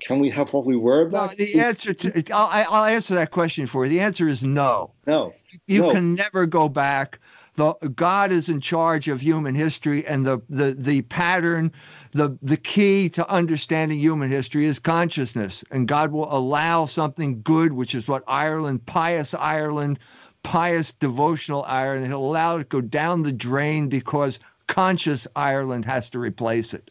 Can 0.00 0.18
we 0.18 0.30
have 0.30 0.52
what 0.52 0.64
we 0.64 0.76
were 0.76 1.06
back? 1.08 1.38
No, 1.38 1.44
the 1.44 1.60
answer 1.60 1.92
to 1.92 2.32
I'll, 2.32 2.48
I'll 2.74 2.84
answer 2.84 3.16
that 3.16 3.30
question 3.30 3.66
for 3.66 3.84
you. 3.84 3.90
The 3.90 4.00
answer 4.00 4.28
is 4.28 4.42
no. 4.42 4.92
No. 5.06 5.34
You 5.66 5.82
no. 5.82 5.92
can 5.92 6.14
never 6.14 6.46
go 6.46 6.68
back 6.68 7.18
the 7.60 7.74
God 7.94 8.32
is 8.32 8.48
in 8.48 8.60
charge 8.60 9.08
of 9.08 9.20
human 9.20 9.54
history, 9.54 10.06
and 10.06 10.24
the 10.24 10.40
the 10.48 10.72
the 10.72 11.02
pattern, 11.02 11.72
the 12.12 12.38
the 12.42 12.56
key 12.56 13.08
to 13.10 13.28
understanding 13.28 13.98
human 13.98 14.30
history 14.30 14.64
is 14.64 14.78
consciousness, 14.78 15.64
and 15.70 15.88
God 15.88 16.12
will 16.12 16.32
allow 16.34 16.86
something 16.86 17.42
good, 17.42 17.72
which 17.72 17.94
is 17.94 18.08
what 18.08 18.24
Ireland, 18.26 18.86
pious 18.86 19.34
Ireland, 19.34 19.98
pious 20.42 20.92
devotional 20.92 21.64
Ireland, 21.64 22.06
he'll 22.06 22.18
allow 22.18 22.56
it 22.56 22.60
to 22.60 22.64
go 22.64 22.80
down 22.80 23.22
the 23.22 23.32
drain 23.32 23.88
because 23.88 24.38
conscious 24.66 25.26
Ireland 25.36 25.84
has 25.84 26.10
to 26.10 26.18
replace 26.18 26.72
it. 26.72 26.90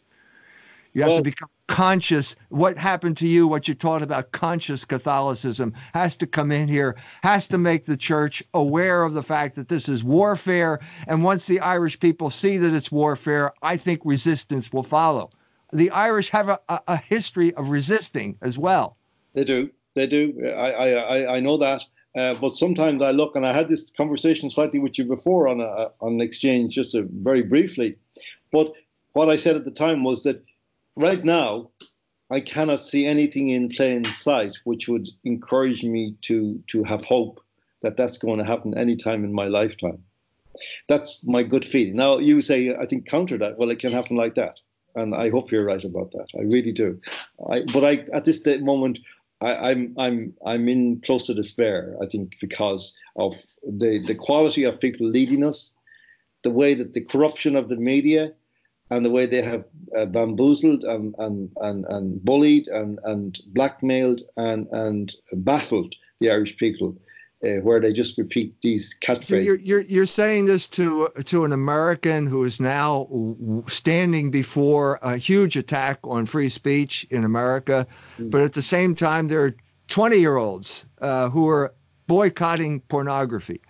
You 0.92 1.02
have 1.02 1.10
well, 1.10 1.18
to 1.18 1.24
become 1.24 1.48
conscious. 1.68 2.34
What 2.48 2.76
happened 2.76 3.16
to 3.18 3.26
you, 3.26 3.46
what 3.46 3.68
you 3.68 3.74
taught 3.74 4.02
about 4.02 4.32
conscious 4.32 4.84
Catholicism, 4.84 5.72
has 5.94 6.16
to 6.16 6.26
come 6.26 6.50
in 6.50 6.68
here, 6.68 6.96
has 7.22 7.46
to 7.48 7.58
make 7.58 7.84
the 7.84 7.96
church 7.96 8.42
aware 8.54 9.04
of 9.04 9.14
the 9.14 9.22
fact 9.22 9.54
that 9.56 9.68
this 9.68 9.88
is 9.88 10.02
warfare. 10.02 10.80
And 11.06 11.22
once 11.22 11.46
the 11.46 11.60
Irish 11.60 12.00
people 12.00 12.30
see 12.30 12.56
that 12.56 12.74
it's 12.74 12.90
warfare, 12.90 13.52
I 13.62 13.76
think 13.76 14.00
resistance 14.04 14.72
will 14.72 14.82
follow. 14.82 15.30
The 15.72 15.90
Irish 15.90 16.30
have 16.30 16.48
a, 16.48 16.58
a, 16.68 16.80
a 16.88 16.96
history 16.96 17.54
of 17.54 17.70
resisting 17.70 18.36
as 18.42 18.58
well. 18.58 18.96
They 19.34 19.44
do. 19.44 19.70
They 19.94 20.08
do. 20.08 20.42
I, 20.46 20.94
I, 20.94 21.36
I 21.36 21.40
know 21.40 21.56
that. 21.58 21.84
Uh, 22.16 22.34
but 22.34 22.56
sometimes 22.56 23.00
I 23.02 23.12
look, 23.12 23.36
and 23.36 23.46
I 23.46 23.52
had 23.52 23.68
this 23.68 23.92
conversation 23.96 24.50
slightly 24.50 24.80
with 24.80 24.98
you 24.98 25.04
before 25.04 25.46
on 25.46 25.60
a, 25.60 25.92
on 26.00 26.14
an 26.14 26.20
exchange, 26.20 26.74
just 26.74 26.96
very 26.98 27.42
briefly. 27.42 27.96
But 28.50 28.72
what 29.12 29.30
I 29.30 29.36
said 29.36 29.54
at 29.54 29.64
the 29.64 29.70
time 29.70 30.02
was 30.02 30.24
that 30.24 30.42
right 31.00 31.24
now, 31.24 31.70
I 32.30 32.40
cannot 32.40 32.80
see 32.80 33.06
anything 33.06 33.48
in 33.48 33.70
plain 33.70 34.04
sight 34.04 34.56
which 34.64 34.88
would 34.88 35.08
encourage 35.24 35.82
me 35.82 36.16
to 36.22 36.62
to 36.68 36.84
have 36.84 37.02
hope 37.02 37.40
that 37.82 37.96
that's 37.96 38.18
going 38.18 38.38
to 38.38 38.44
happen 38.44 38.76
anytime 38.76 39.24
in 39.24 39.32
my 39.32 39.46
lifetime. 39.46 40.04
That's 40.88 41.26
my 41.26 41.42
good 41.42 41.64
feeling. 41.64 41.96
Now 41.96 42.18
you 42.18 42.40
say 42.42 42.74
I 42.74 42.86
think 42.86 43.06
counter 43.06 43.38
that. 43.38 43.58
Well, 43.58 43.70
it 43.70 43.78
can 43.78 43.92
happen 43.92 44.16
like 44.16 44.34
that, 44.36 44.60
and 44.94 45.14
I 45.14 45.30
hope 45.30 45.50
you're 45.50 45.64
right 45.64 45.84
about 45.84 46.12
that. 46.12 46.28
I 46.38 46.42
really 46.42 46.72
do. 46.72 47.00
I, 47.48 47.62
but 47.72 47.84
I 47.84 48.06
at 48.12 48.24
this 48.24 48.46
moment. 48.46 48.98
I, 49.42 49.70
I'm 49.70 49.94
I'm 49.96 50.34
I'm 50.44 50.68
in 50.68 51.00
close 51.00 51.26
to 51.28 51.34
despair. 51.34 51.96
I 52.02 52.06
think 52.06 52.34
because 52.42 52.94
of 53.16 53.34
the 53.66 53.98
the 54.06 54.14
quality 54.14 54.64
of 54.64 54.78
people 54.78 55.06
leading 55.06 55.42
us, 55.44 55.74
the 56.42 56.50
way 56.50 56.74
that 56.74 56.92
the 56.92 57.00
corruption 57.00 57.56
of 57.56 57.70
the 57.70 57.76
media, 57.76 58.34
and 58.90 59.04
the 59.04 59.10
way 59.10 59.26
they 59.26 59.42
have 59.42 59.64
uh, 59.96 60.06
bamboozled 60.06 60.84
and, 60.84 61.14
and, 61.18 61.50
and, 61.60 61.84
and 61.88 62.24
bullied 62.24 62.68
and, 62.68 62.98
and 63.04 63.38
blackmailed 63.48 64.22
and, 64.36 64.68
and 64.72 65.14
baffled 65.32 65.94
the 66.18 66.30
Irish 66.30 66.56
people. 66.56 66.96
Uh, 67.42 67.56
where 67.62 67.80
they 67.80 67.90
just 67.90 68.18
repeat 68.18 68.60
these 68.60 68.94
catchphrases. 69.00 69.46
You're, 69.46 69.56
you're, 69.56 69.80
you're 69.80 70.04
saying 70.04 70.44
this 70.44 70.66
to 70.66 71.08
to 71.24 71.46
an 71.46 71.54
American 71.54 72.26
who 72.26 72.44
is 72.44 72.60
now 72.60 73.08
standing 73.66 74.30
before 74.30 74.98
a 75.00 75.16
huge 75.16 75.56
attack 75.56 76.00
on 76.04 76.26
free 76.26 76.50
speech 76.50 77.06
in 77.08 77.24
America, 77.24 77.86
mm-hmm. 78.18 78.28
but 78.28 78.42
at 78.42 78.52
the 78.52 78.60
same 78.60 78.94
time 78.94 79.28
there 79.28 79.42
are 79.42 79.54
20 79.88 80.18
year 80.18 80.36
olds 80.36 80.84
uh, 81.00 81.30
who 81.30 81.48
are 81.48 81.72
boycotting 82.06 82.80
pornography 82.80 83.62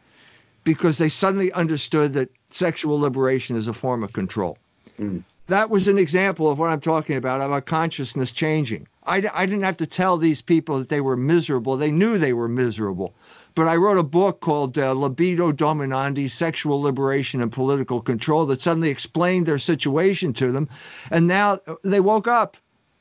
because 0.64 0.98
they 0.98 1.08
suddenly 1.08 1.52
understood 1.52 2.14
that 2.14 2.28
sexual 2.50 2.98
liberation 2.98 3.54
is 3.54 3.68
a 3.68 3.72
form 3.72 4.02
of 4.02 4.12
control. 4.12 4.58
Mm. 5.00 5.24
That 5.46 5.70
was 5.70 5.88
an 5.88 5.98
example 5.98 6.48
of 6.48 6.60
what 6.60 6.70
I'm 6.70 6.80
talking 6.80 7.16
about, 7.16 7.40
about 7.40 7.66
consciousness 7.66 8.30
changing. 8.30 8.86
I, 9.04 9.28
I 9.34 9.46
didn't 9.46 9.64
have 9.64 9.78
to 9.78 9.86
tell 9.86 10.16
these 10.16 10.40
people 10.40 10.78
that 10.78 10.88
they 10.88 11.00
were 11.00 11.16
miserable. 11.16 11.76
They 11.76 11.90
knew 11.90 12.18
they 12.18 12.32
were 12.32 12.48
miserable. 12.48 13.14
But 13.56 13.66
I 13.66 13.74
wrote 13.74 13.98
a 13.98 14.04
book 14.04 14.40
called 14.40 14.78
uh, 14.78 14.92
Libido 14.92 15.50
Dominandi 15.50 16.30
Sexual 16.30 16.80
Liberation 16.80 17.40
and 17.40 17.50
Political 17.50 18.02
Control 18.02 18.46
that 18.46 18.62
suddenly 18.62 18.90
explained 18.90 19.46
their 19.46 19.58
situation 19.58 20.32
to 20.34 20.52
them. 20.52 20.68
And 21.10 21.26
now 21.26 21.58
they 21.82 21.98
woke 21.98 22.28
up. 22.28 22.56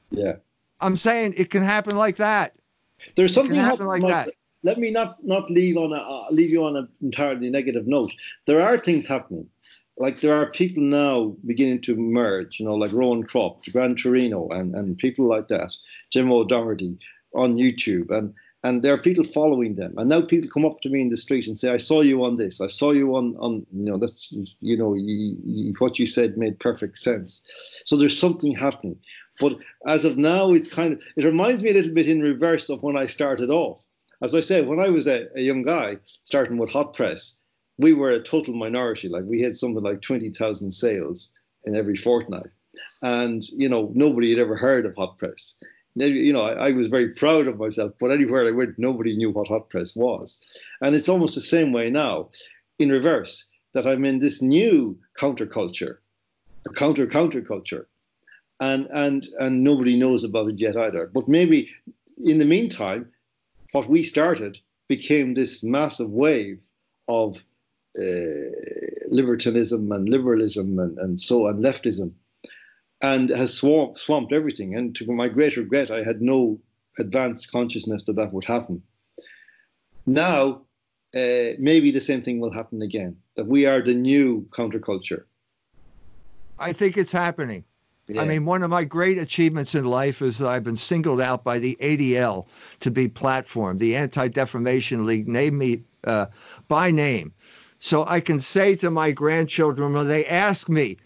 Yeah. 0.09 0.37
I'm 0.81 0.97
saying 0.97 1.35
it 1.37 1.51
can 1.51 1.61
happen 1.61 1.97
like 1.97 2.15
that. 2.15 2.55
There's 3.15 3.33
something 3.33 3.59
happen 3.59 3.85
like 3.85 4.01
that. 4.01 4.29
Let 4.63 4.77
me 4.77 4.91
not 4.91 5.23
not 5.23 5.49
leave 5.49 5.77
on 5.77 5.93
a 5.93 5.97
uh, 5.97 6.25
leave 6.31 6.49
you 6.49 6.65
on 6.65 6.75
an 6.75 6.89
entirely 7.01 7.49
negative 7.49 7.87
note. 7.87 8.11
There 8.45 8.59
are 8.59 8.77
things 8.77 9.07
happening 9.07 9.49
like 9.99 10.21
there 10.21 10.33
are 10.33 10.45
people 10.45 10.81
now 10.81 11.35
beginning 11.45 11.81
to 11.81 11.93
emerge, 11.93 12.59
you 12.59 12.65
know, 12.65 12.75
like 12.75 12.93
Rowan 12.93 13.23
Croft, 13.23 13.71
Grand 13.71 13.99
Torino, 13.99 14.47
and, 14.47 14.73
and 14.73 14.97
people 14.97 15.25
like 15.25 15.49
that, 15.49 15.75
Gemma 16.09 16.35
O'Doherty 16.35 16.97
on 17.35 17.57
YouTube, 17.57 18.09
and 18.09 18.33
and 18.63 18.81
there 18.81 18.93
are 18.93 18.97
people 18.97 19.23
following 19.23 19.75
them. 19.75 19.93
And 19.97 20.09
now 20.09 20.21
people 20.21 20.49
come 20.49 20.65
up 20.65 20.81
to 20.81 20.89
me 20.89 21.01
in 21.01 21.09
the 21.09 21.17
street 21.17 21.47
and 21.47 21.59
say, 21.59 21.69
"I 21.71 21.77
saw 21.77 22.01
you 22.01 22.23
on 22.23 22.37
this. 22.37 22.61
I 22.61 22.67
saw 22.67 22.91
you 22.91 23.15
on 23.15 23.35
on 23.37 23.65
you 23.73 23.85
know 23.85 23.97
that's 23.97 24.33
you 24.61 24.77
know 24.77 24.95
you, 24.95 25.37
you, 25.43 25.73
what 25.79 25.99
you 25.99 26.07
said 26.07 26.37
made 26.37 26.59
perfect 26.59 26.97
sense." 26.97 27.43
So 27.85 27.97
there's 27.97 28.17
something 28.17 28.53
happening. 28.53 28.97
But 29.39 29.57
as 29.85 30.05
of 30.05 30.17
now, 30.17 30.53
it's 30.53 30.69
kind 30.69 30.93
of 30.93 31.03
it 31.17 31.25
reminds 31.25 31.61
me 31.61 31.69
a 31.69 31.73
little 31.73 31.93
bit 31.93 32.07
in 32.07 32.21
reverse 32.21 32.69
of 32.69 32.83
when 32.83 32.97
I 32.97 33.05
started 33.05 33.49
off. 33.49 33.81
As 34.21 34.33
I 34.33 34.41
said, 34.41 34.67
when 34.67 34.79
I 34.79 34.89
was 34.89 35.07
a, 35.07 35.27
a 35.35 35.41
young 35.41 35.63
guy 35.63 35.97
starting 36.23 36.57
with 36.57 36.69
hot 36.69 36.93
press, 36.93 37.41
we 37.79 37.93
were 37.93 38.11
a 38.11 38.19
total 38.19 38.53
minority. 38.53 39.07
Like 39.07 39.23
we 39.25 39.41
had 39.41 39.55
something 39.55 39.81
like 39.81 40.01
20,000 40.01 40.69
sales 40.69 41.31
in 41.63 41.75
every 41.75 41.95
fortnight. 41.95 42.51
And, 43.01 43.41
you 43.49 43.69
know, 43.69 43.89
nobody 43.95 44.29
had 44.29 44.39
ever 44.39 44.57
heard 44.57 44.85
of 44.85 44.95
hot 44.95 45.17
press. 45.17 45.59
You 45.95 46.33
know, 46.33 46.41
I, 46.41 46.67
I, 46.67 46.71
was 46.71 46.87
very 46.87 47.13
proud 47.13 47.47
of 47.47 47.57
myself, 47.57 47.93
but 47.99 48.11
anywhere 48.11 48.45
I 48.45 48.51
went, 48.51 48.77
nobody 48.77 49.15
knew 49.15 49.31
what 49.31 49.47
hot 49.47 49.69
press 49.69 49.95
was. 49.95 50.45
And 50.81 50.93
it's 50.93 51.09
almost 51.09 51.35
the 51.35 51.41
same 51.41 51.71
way 51.71 51.89
now, 51.89 52.29
in 52.77 52.91
reverse, 52.91 53.49
that 53.73 53.87
I'm 53.87 54.05
in 54.05 54.19
this 54.19 54.41
new 54.41 54.99
counterculture, 55.17 55.97
a 56.69 56.73
counter 56.73 57.07
counterculture. 57.07 57.85
And, 58.59 58.87
and, 58.91 59.25
and 59.39 59.63
nobody 59.63 59.97
knows 59.97 60.25
about 60.25 60.49
it 60.49 60.59
yet 60.59 60.75
either. 60.77 61.09
But 61.11 61.29
maybe 61.29 61.69
in 62.23 62.39
the 62.39 62.45
meantime, 62.45 63.09
what 63.71 63.87
we 63.87 64.03
started 64.03 64.59
became 64.87 65.33
this 65.33 65.63
massive 65.63 66.09
wave 66.09 66.63
of 67.07 67.43
libertinism 67.95 69.91
and 69.91 70.09
liberalism 70.09 70.79
and, 70.79 70.97
and 70.97 71.19
so 71.19 71.47
on, 71.47 71.61
leftism, 71.61 72.13
and 73.01 73.29
has 73.29 73.53
swamped, 73.53 73.99
swamped 73.99 74.33
everything. 74.33 74.75
And 74.75 74.95
to 74.95 75.11
my 75.11 75.29
great 75.29 75.57
regret, 75.57 75.91
I 75.91 76.03
had 76.03 76.21
no 76.21 76.59
advanced 76.97 77.51
consciousness 77.51 78.03
that 78.03 78.15
that 78.17 78.33
would 78.33 78.45
happen. 78.45 78.83
Now, 80.05 80.63
uh, 81.15 81.57
maybe 81.59 81.91
the 81.91 82.01
same 82.01 82.21
thing 82.21 82.39
will 82.39 82.51
happen 82.51 82.81
again, 82.81 83.17
that 83.35 83.47
we 83.47 83.65
are 83.65 83.81
the 83.81 83.93
new 83.93 84.47
counterculture. 84.51 85.23
I 86.57 86.73
think 86.73 86.97
it's 86.97 87.11
happening. 87.11 87.63
Yeah. 88.07 88.23
I 88.23 88.25
mean, 88.25 88.45
one 88.45 88.63
of 88.63 88.71
my 88.71 88.83
great 88.83 89.19
achievements 89.19 89.75
in 89.75 89.85
life 89.85 90.21
is 90.23 90.39
that 90.39 90.47
I've 90.47 90.63
been 90.63 90.77
singled 90.77 91.21
out 91.21 91.43
by 91.43 91.59
the 91.59 91.77
ADL 91.79 92.47
to 92.79 92.91
be 92.91 93.07
platformed. 93.07 93.77
The 93.77 93.95
Anti 93.95 94.29
Defamation 94.29 95.05
League 95.05 95.27
named 95.27 95.57
me 95.57 95.83
uh, 96.03 96.25
by 96.67 96.89
name 96.89 97.33
so 97.79 98.05
I 98.05 98.19
can 98.19 98.41
say 98.41 98.75
to 98.75 98.89
my 98.89 99.11
grandchildren 99.11 99.93
when 99.93 100.07
they 100.07 100.25
ask 100.25 100.67
me, 100.67 100.97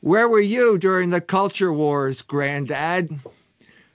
Where 0.00 0.28
were 0.28 0.40
you 0.40 0.78
during 0.78 1.10
the 1.10 1.20
culture 1.20 1.72
wars, 1.72 2.22
granddad? 2.22 3.18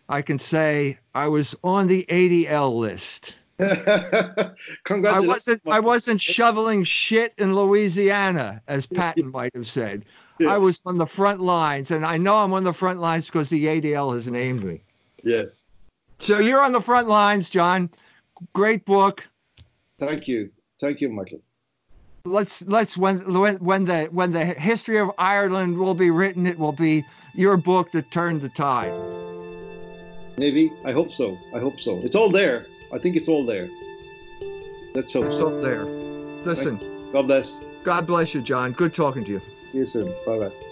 I 0.09 0.21
can 0.21 0.37
say, 0.37 0.99
I 1.15 1.29
was 1.29 1.55
on 1.63 1.87
the 1.87 2.05
ADL 2.09 2.77
list. 2.77 3.33
I 3.59 5.19
wasn't 5.19 5.61
I 5.65 5.79
wasn't 5.79 6.21
shoveling 6.21 6.83
shit 6.83 7.33
in 7.37 7.55
Louisiana, 7.55 8.61
as 8.67 8.85
Patton 8.85 9.31
might 9.33 9.55
have 9.55 9.65
said. 9.65 10.05
Yes. 10.37 10.51
I 10.51 10.57
was 10.59 10.81
on 10.85 10.97
the 10.97 11.07
front 11.07 11.41
lines, 11.41 11.89
and 11.89 12.05
I 12.05 12.17
know 12.17 12.35
I'm 12.35 12.53
on 12.53 12.63
the 12.63 12.73
front 12.73 12.99
lines 12.99 13.25
because 13.25 13.49
the 13.49 13.65
ADL 13.65 14.13
has 14.13 14.27
named 14.27 14.63
me. 14.63 14.83
Yes. 15.23 15.63
So 16.19 16.37
you're 16.39 16.61
on 16.61 16.73
the 16.73 16.81
front 16.81 17.07
lines, 17.07 17.49
John. 17.49 17.89
Great 18.53 18.85
book. 18.85 19.27
Thank 19.99 20.27
you. 20.27 20.51
Thank 20.79 21.01
you, 21.01 21.09
Michael 21.09 21.41
let's 22.27 22.61
let's 22.67 22.97
when 22.97 23.33
when 23.33 23.55
when 23.57 23.85
the 23.85 24.05
when 24.11 24.31
the 24.31 24.45
history 24.45 24.99
of 24.99 25.11
Ireland 25.17 25.77
will 25.77 25.95
be 25.95 26.11
written, 26.11 26.45
it 26.45 26.59
will 26.59 26.71
be 26.71 27.05
your 27.33 27.57
book 27.57 27.91
that 27.91 28.11
turned 28.11 28.41
the 28.41 28.49
tide. 28.49 28.93
Maybe 30.37 30.71
I 30.85 30.91
hope 30.91 31.13
so. 31.13 31.37
I 31.53 31.59
hope 31.59 31.79
so. 31.79 31.99
It's 32.03 32.15
all 32.15 32.29
there. 32.29 32.65
I 32.93 32.99
think 32.99 33.15
it's 33.15 33.27
all 33.27 33.45
there. 33.45 33.67
Let's 34.93 35.13
hope 35.13 35.25
it's 35.25 35.37
so. 35.37 35.51
all 35.51 35.61
there. 35.61 35.85
Listen. 35.85 36.79
God 37.11 37.27
bless. 37.27 37.63
God 37.83 38.05
bless 38.05 38.33
you, 38.33 38.41
John. 38.41 38.73
Good 38.73 38.93
talking 38.93 39.23
to 39.25 39.31
you. 39.31 39.41
See 39.67 39.79
you 39.79 39.85
soon. 39.85 40.07
Bye 40.25 40.39
bye. 40.39 40.66